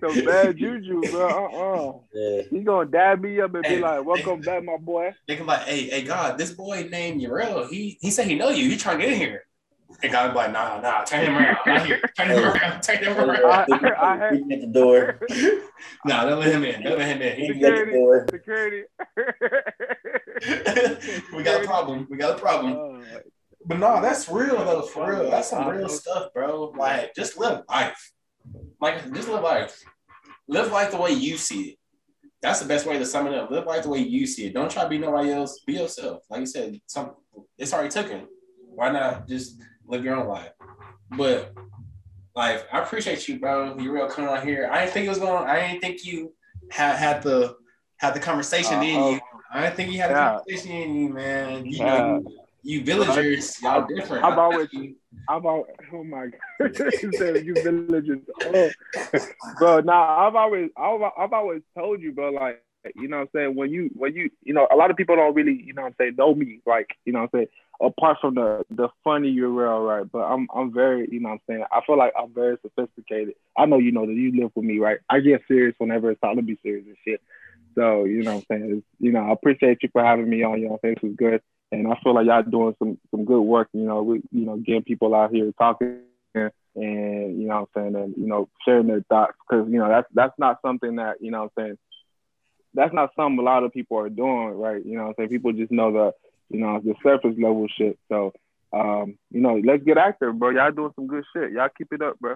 some 0.03 0.25
bad 0.25 0.57
juju, 0.57 1.03
bro. 1.11 1.27
Uh 1.29 1.57
uh 1.57 1.99
Yeah. 2.13 2.41
He 2.49 2.59
gonna 2.61 2.89
dab 2.89 3.21
me 3.21 3.39
up 3.41 3.53
and 3.53 3.63
be 3.63 3.77
like, 3.79 4.03
"Welcome 4.03 4.41
back, 4.41 4.63
my 4.63 4.77
boy." 4.77 5.13
They 5.27 5.35
can 5.35 5.45
like, 5.45 5.61
hey, 5.61 5.89
hey, 5.89 6.03
God, 6.03 6.37
this 6.37 6.51
boy 6.51 6.87
named 6.91 7.21
Urel, 7.21 7.69
he 7.69 7.97
he 8.01 8.09
said 8.11 8.25
he 8.27 8.35
know 8.35 8.49
you. 8.49 8.67
He 8.69 8.77
trying 8.77 8.97
to 8.99 9.03
get 9.05 9.13
in 9.13 9.19
here. 9.19 9.43
And 10.01 10.11
God 10.11 10.29
be 10.31 10.35
like, 10.37 10.51
nah, 10.51 10.79
nah, 10.79 11.03
turn 11.03 11.25
him 11.25 11.35
around. 11.35 11.57
Not 11.65 11.85
here. 11.85 11.99
Turn 12.17 12.29
him 12.29 12.43
around. 12.45 12.81
Turn 12.83 12.97
him 13.03 13.17
around. 13.17 13.45
I- 13.73 14.27
Creeping 14.29 14.51
at 14.53 14.61
the 14.61 14.67
door. 14.67 15.19
nah, 16.05 16.25
don't 16.25 16.39
let 16.39 16.51
him 16.53 16.63
in. 16.63 16.83
Don't 16.83 16.97
let 16.99 17.07
him 17.07 17.21
in. 17.21 17.37
He- 17.37 17.47
Creeping 17.47 17.65
at 17.65 17.85
the 17.85 17.91
door. 17.91 18.27
Security. 18.31 18.83
we 21.35 21.43
got 21.43 21.63
a 21.63 21.65
problem. 21.65 22.07
We 22.09 22.17
got 22.17 22.37
a 22.37 22.39
problem. 22.39 22.73
Uh, 22.73 23.19
But 23.65 23.79
no, 23.79 24.01
that's 24.01 24.29
real 24.29 24.63
though, 24.63 24.83
for 24.83 25.09
real. 25.11 25.29
That's 25.29 25.49
some 25.49 25.67
real 25.67 25.89
stuff, 25.89 26.33
bro. 26.33 26.73
Like, 26.77 27.13
just 27.15 27.37
live 27.37 27.63
life. 27.69 28.11
Like, 28.79 29.11
just 29.13 29.27
live 29.27 29.43
life. 29.43 29.83
Live 30.47 30.71
life 30.71 30.91
the 30.91 30.97
way 30.97 31.11
you 31.11 31.37
see 31.37 31.61
it. 31.71 31.77
That's 32.41 32.61
the 32.61 32.67
best 32.67 32.85
way 32.87 32.97
to 32.97 33.05
sum 33.05 33.27
it 33.27 33.33
up. 33.33 33.51
Live 33.51 33.65
life 33.65 33.83
the 33.83 33.89
way 33.89 33.99
you 33.99 34.25
see 34.25 34.45
it. 34.45 34.53
Don't 34.53 34.71
try 34.71 34.83
to 34.83 34.89
be 34.89 34.97
nobody 34.97 35.31
else. 35.31 35.59
Be 35.67 35.73
yourself. 35.73 36.23
Like 36.29 36.39
you 36.39 36.45
said, 36.45 36.79
some 36.87 37.15
it's 37.57 37.73
already 37.73 37.89
taken. 37.89 38.27
Why 38.73 38.91
not 38.91 39.27
just 39.27 39.61
live 39.89 40.03
your 40.05 40.15
own 40.15 40.27
life? 40.27 40.51
But 41.17 41.53
like, 42.35 42.67
I 42.73 42.79
appreciate 42.81 43.27
you, 43.27 43.39
bro. 43.39 43.77
You 43.77 43.91
real 43.91 44.07
coming 44.07 44.29
on 44.29 44.45
here. 44.47 44.69
I 44.71 44.81
didn't 44.81 44.93
think 44.93 45.05
it 45.07 45.09
was 45.09 45.17
going. 45.19 45.47
I 45.47 45.67
didn't 45.67 45.81
think 45.81 46.05
you 46.05 46.33
had 46.71 46.95
had 46.95 47.23
the 47.23 47.57
had 47.97 48.13
the 48.13 48.19
conversation 48.19 48.81
in 48.81 48.99
Uh, 49.01 49.09
you. 49.09 49.19
I 49.51 49.61
didn't 49.63 49.75
think 49.75 49.91
you 49.91 49.99
had 49.99 50.11
the 50.11 50.15
yeah. 50.15 50.29
conversation 50.37 50.71
in 50.71 50.95
you, 50.95 51.09
man. 51.09 51.65
You 51.65 51.77
Yeah. 51.77 51.97
know, 51.97 52.23
you 52.61 52.83
villagers, 52.83 53.61
y'all 53.61 53.85
different. 53.87 54.23
I've 54.23 54.37
always- 54.37 54.69
I've 55.27 55.45
always, 55.45 55.71
oh 55.93 56.03
my 56.03 56.27
god, 56.59 56.77
you 57.03 57.11
said 57.13 57.45
you 57.45 57.53
villagers. 57.55 58.19
Oh. 58.45 58.69
bro, 59.57 59.79
nah, 59.81 60.27
I've 60.27 60.35
always, 60.35 60.69
I've, 60.77 61.01
I've 61.17 61.33
always 61.33 61.61
told 61.77 62.01
you, 62.01 62.11
bro, 62.13 62.31
like, 62.31 62.63
you 62.95 63.07
know 63.07 63.17
what 63.17 63.21
I'm 63.23 63.29
saying? 63.35 63.55
When 63.55 63.69
you, 63.69 63.89
when 63.95 64.15
you, 64.15 64.29
you 64.43 64.53
know, 64.53 64.67
a 64.71 64.75
lot 64.75 64.89
of 64.91 64.97
people 64.97 65.15
don't 65.15 65.35
really, 65.35 65.53
you 65.53 65.73
know 65.73 65.83
what 65.83 65.89
I'm 65.89 65.95
saying, 65.99 66.15
know 66.17 66.33
me, 66.33 66.61
like, 66.65 66.89
you 67.05 67.13
know 67.13 67.19
what 67.21 67.29
I'm 67.33 67.39
saying? 67.39 67.47
Apart 67.81 68.17
from 68.19 68.35
the, 68.35 68.63
the 68.69 68.89
funny 69.03 69.33
Urel, 69.35 69.87
right? 69.87 70.11
But 70.11 70.23
I'm, 70.23 70.47
I'm 70.53 70.73
very, 70.73 71.07
you 71.11 71.21
know 71.21 71.29
what 71.29 71.35
I'm 71.35 71.41
saying? 71.47 71.63
I 71.71 71.79
feel 71.85 71.97
like 71.97 72.13
I'm 72.19 72.33
very 72.33 72.57
sophisticated. 72.61 73.35
I 73.57 73.65
know 73.65 73.77
you 73.77 73.91
know 73.91 74.05
that 74.05 74.13
you 74.13 74.37
live 74.39 74.51
with 74.53 74.65
me, 74.65 74.79
right? 74.79 74.99
I 75.09 75.21
get 75.21 75.43
serious 75.47 75.75
whenever 75.77 76.11
it's 76.11 76.19
time 76.19 76.35
to 76.35 76.41
be 76.41 76.59
serious 76.61 76.85
and 76.85 76.97
shit. 77.07 77.21
So, 77.75 78.03
you 78.03 78.23
know 78.23 78.35
what 78.35 78.45
I'm 78.51 78.61
saying? 78.61 78.77
It's, 78.77 78.87
you 78.99 79.13
know, 79.13 79.29
I 79.29 79.31
appreciate 79.31 79.81
you 79.81 79.89
for 79.93 80.03
having 80.03 80.29
me 80.29 80.43
on, 80.43 80.59
you 80.59 80.67
know? 80.67 80.79
This 80.83 80.95
was 81.01 81.13
good 81.15 81.41
and 81.71 81.87
I 81.87 81.97
feel 82.03 82.15
like 82.15 82.25
y'all 82.25 82.43
doing 82.43 82.75
some 82.79 82.97
some 83.11 83.25
good 83.25 83.41
work. 83.41 83.69
You 83.73 83.85
know, 83.85 84.01
we 84.01 84.21
you 84.31 84.45
know 84.45 84.57
getting 84.57 84.83
people 84.83 85.13
out 85.13 85.31
here 85.31 85.51
talking 85.57 86.01
and 86.35 87.41
you 87.41 87.47
know 87.47 87.67
what 87.73 87.81
I'm 87.83 87.93
saying 87.93 88.03
and 88.03 88.13
you 88.17 88.27
know 88.27 88.47
sharing 88.65 88.87
their 88.87 89.03
thoughts 89.09 89.33
because 89.49 89.67
you 89.69 89.79
know 89.79 89.89
that's 89.89 90.07
that's 90.13 90.37
not 90.37 90.59
something 90.63 90.95
that 90.97 91.17
you 91.21 91.31
know 91.31 91.43
what 91.43 91.51
I'm 91.57 91.63
saying 91.65 91.77
that's 92.75 92.93
not 92.93 93.11
something 93.15 93.39
a 93.39 93.41
lot 93.41 93.63
of 93.63 93.73
people 93.73 93.97
are 93.97 94.09
doing 94.09 94.51
right. 94.51 94.83
You 94.85 94.95
know 94.95 95.03
what 95.03 95.09
I'm 95.09 95.15
saying 95.17 95.29
people 95.29 95.51
just 95.53 95.71
know 95.71 95.91
the 95.91 96.13
you 96.49 96.59
know 96.59 96.79
the 96.83 96.95
surface 97.03 97.35
level 97.37 97.67
shit. 97.77 97.97
So 98.09 98.33
um 98.73 99.17
you 99.31 99.41
know 99.41 99.61
let's 99.63 99.83
get 99.83 99.97
active, 99.97 100.37
bro. 100.37 100.51
Y'all 100.51 100.71
doing 100.71 100.91
some 100.95 101.07
good 101.07 101.23
shit. 101.35 101.51
Y'all 101.51 101.69
keep 101.75 101.91
it 101.91 102.01
up, 102.01 102.19
bro. 102.19 102.35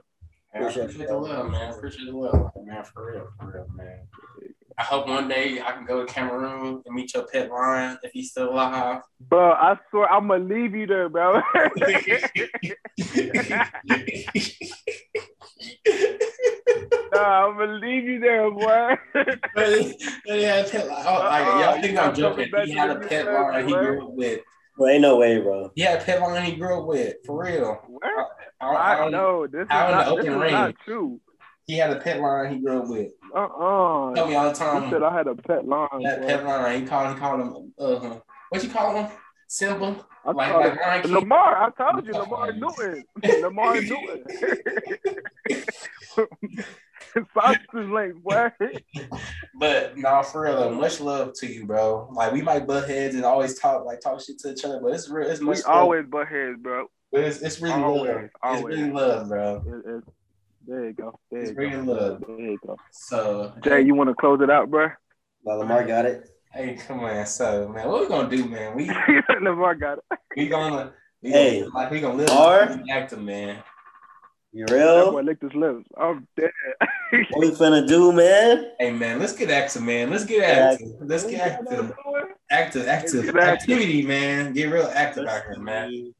Man, 0.53 0.63
I 0.63 0.67
appreciate 0.67 1.07
the 1.07 1.17
love, 1.17 1.51
man. 1.51 1.73
Appreciate 1.73 2.05
the 2.05 2.17
love, 2.17 2.51
man. 2.63 2.83
For 2.93 3.11
real, 3.11 3.27
for 3.39 3.51
real, 3.51 3.67
man. 3.75 3.99
I 4.77 4.83
hope 4.83 5.07
one 5.07 5.27
day 5.27 5.61
I 5.61 5.71
can 5.71 5.85
go 5.85 6.03
to 6.03 6.11
Cameroon 6.11 6.81
and 6.85 6.95
meet 6.95 7.13
your 7.13 7.27
pet 7.27 7.49
lion 7.49 7.97
if 8.03 8.11
he's 8.11 8.31
still 8.31 8.51
alive. 8.51 9.01
Bro, 9.19 9.51
I 9.51 9.77
swear 9.89 10.11
I'm 10.11 10.27
gonna 10.27 10.43
leave 10.43 10.75
you 10.75 10.87
there, 10.87 11.09
bro. 11.09 11.41
nah, 17.13 17.47
I'm 17.47 17.57
gonna 17.57 17.73
leave 17.73 18.03
you 18.05 18.19
there, 18.19 18.49
boy. 18.51 18.95
But 19.55 19.79
he, 19.79 19.93
but 20.25 20.35
he 20.37 20.43
had 20.43 20.65
a 20.65 20.69
pet 20.69 20.87
lion. 20.87 21.05
Oh, 21.07 21.13
like, 21.19 21.45
Uh-uh, 21.47 21.59
y'all 21.61 21.81
think 21.81 21.97
I'm 21.97 22.15
joking? 22.15 22.49
come 22.51 22.65
He 22.65 22.71
had 22.73 22.89
a 22.89 22.93
the 22.99 23.07
pet 23.07 23.25
US, 23.27 23.33
lion 23.53 23.67
he 23.67 23.73
grew 23.73 24.03
up 24.07 24.13
with. 24.13 24.39
Bro, 24.77 24.87
ain't 24.89 25.01
no 25.01 25.17
way, 25.17 25.39
bro. 25.39 25.71
He 25.75 25.81
had 25.83 26.01
a 26.01 26.03
pet 26.03 26.19
lion 26.21 26.43
he 26.43 26.55
grew 26.55 26.79
up 26.79 26.87
with, 26.87 27.15
for 27.25 27.43
real. 27.43 27.79
Where? 27.87 28.25
I, 28.59 28.65
I, 28.65 28.93
I 28.93 28.97
don't- 28.97 29.11
know 29.11 29.45
this 29.47 29.61
is 29.61 29.67
out 29.69 29.89
in 29.91 29.97
the 29.97 30.03
not, 30.03 30.15
this 30.17 30.25
is 30.47 30.51
not 30.51 30.75
true. 30.85 31.19
He 31.67 31.77
had 31.77 31.91
a 31.95 31.99
pet 32.01 32.19
line 32.19 32.51
he 32.53 32.59
grew 32.59 32.79
up 32.81 32.87
with. 32.89 33.11
Uh 33.35 33.47
oh. 33.55 34.11
Tell 34.15 34.27
me 34.27 34.35
all 34.35 34.43
the 34.45 34.49
You 34.49 34.55
time. 34.55 34.89
said 34.91 35.01
I 35.03 35.15
had 35.15 35.27
a 35.27 35.35
pet 35.35 35.65
line. 35.67 35.87
that 36.03 36.21
boy. 36.21 36.27
pet 36.27 36.43
line. 36.43 36.81
he 36.81 36.87
called, 36.87 37.13
he 37.13 37.19
called 37.19 37.39
him, 37.41 37.73
Uh 37.79 37.99
huh. 37.99 38.19
what 38.49 38.63
you 38.63 38.69
call 38.69 38.95
him? 38.95 39.11
Simba? 39.47 40.05
I 40.25 40.31
Like, 40.31 40.53
like 40.53 40.73
it- 40.73 40.79
Lion 40.81 41.01
King? 41.03 41.13
Lamar, 41.13 41.63
I 41.77 41.91
told 41.91 42.05
you, 42.05 42.13
Lamar. 42.13 42.53
Newton. 42.55 43.03
Lamar 43.41 43.75
Newton. 43.81 44.23
Sausage 47.33 47.59
links, 47.73 48.17
boy. 48.23 48.51
But 49.59 49.97
no, 49.97 50.23
for 50.23 50.41
real, 50.43 50.71
much 50.71 50.99
love 50.99 51.33
to 51.39 51.47
you, 51.47 51.65
bro. 51.65 52.09
Like 52.11 52.31
we 52.31 52.41
might 52.41 52.65
butt 52.65 52.87
heads 52.89 53.15
and 53.15 53.25
always 53.25 53.59
talk 53.59 53.85
like 53.85 53.99
talk 53.99 54.21
shit 54.21 54.39
to 54.39 54.51
each 54.53 54.63
other, 54.65 54.79
but 54.81 54.93
it's 54.93 55.09
real. 55.09 55.29
It's 55.29 55.41
much 55.41 55.57
We 55.57 55.63
love. 55.63 55.75
always 55.75 56.05
butt 56.07 56.27
heads, 56.27 56.57
bro. 56.61 56.87
But 57.11 57.21
it's, 57.25 57.41
it's 57.41 57.61
really 57.61 57.83
always, 57.83 58.09
love. 58.09 58.23
It's 58.23 58.33
always. 58.41 58.77
really 58.77 58.91
love, 58.91 59.27
bro. 59.29 59.63
It, 59.67 59.89
it, 59.89 60.03
there 60.65 60.85
you 60.85 60.93
go. 60.93 61.19
There 61.29 61.41
It's 61.41 61.51
you 61.51 61.55
really 61.57 61.85
go. 61.85 61.91
love. 61.91 62.23
There 62.25 62.39
you 62.39 62.57
go. 62.65 62.77
So 62.91 63.53
Jay, 63.63 63.81
you 63.81 63.93
want 63.95 64.09
to 64.09 64.15
close 64.15 64.39
it 64.41 64.49
out, 64.49 64.71
bro? 64.71 64.87
Now 65.45 65.55
Lamar 65.57 65.85
got 65.85 66.05
it. 66.05 66.29
Hey, 66.53 66.75
come 66.87 67.01
on. 67.01 67.25
So 67.25 67.69
man, 67.69 67.87
what 67.87 68.01
we 68.01 68.07
gonna 68.07 68.29
do, 68.29 68.45
man? 68.47 68.75
We 68.75 68.89
Lamar 69.41 69.75
got 69.75 69.99
it. 69.99 70.19
we 70.35 70.47
gonna 70.47 70.93
we 71.21 71.31
Hey, 71.31 71.61
gonna, 71.61 71.73
like 71.75 71.91
we 71.91 71.99
gonna 71.99 72.15
live 72.15 72.29
Lamar? 72.29 72.69
like 72.69 72.89
actor, 72.91 73.17
man. 73.17 73.63
You 74.51 74.65
That 74.67 74.73
real? 74.75 75.11
boy 75.11 75.21
licked 75.21 75.41
his 75.43 75.53
lips. 75.55 75.87
I'm 75.97 76.27
dead. 76.37 76.51
What 77.31 77.41
we 77.41 77.51
finna 77.51 77.87
do, 77.87 78.11
man? 78.11 78.71
Hey 78.79 78.91
man, 78.91 79.19
let's 79.19 79.33
get 79.33 79.51
active, 79.51 79.83
man. 79.83 80.09
Let's 80.09 80.25
get 80.25 80.43
active. 80.43 80.87
Let's 81.01 81.23
get 81.25 81.41
active. 81.41 81.93
Active, 82.49 82.87
active, 82.87 83.25
Get 83.25 83.35
active. 83.37 83.37
activity, 83.37 84.01
man. 84.03 84.53
Get 84.53 84.65
real 84.71 84.89
active 84.93 85.27
out 85.27 85.43
here, 85.43 85.59
man. 85.59 86.13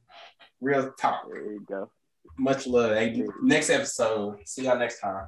Real 0.62 0.92
talk. 0.94 1.28
There 1.28 1.42
you 1.42 1.66
go. 1.68 1.90
Much 2.38 2.68
love. 2.68 2.96
Hey, 2.96 3.24
next 3.42 3.70
episode. 3.72 4.38
See 4.46 4.64
y'all 4.66 4.78
next 4.78 5.00
time. 5.00 5.28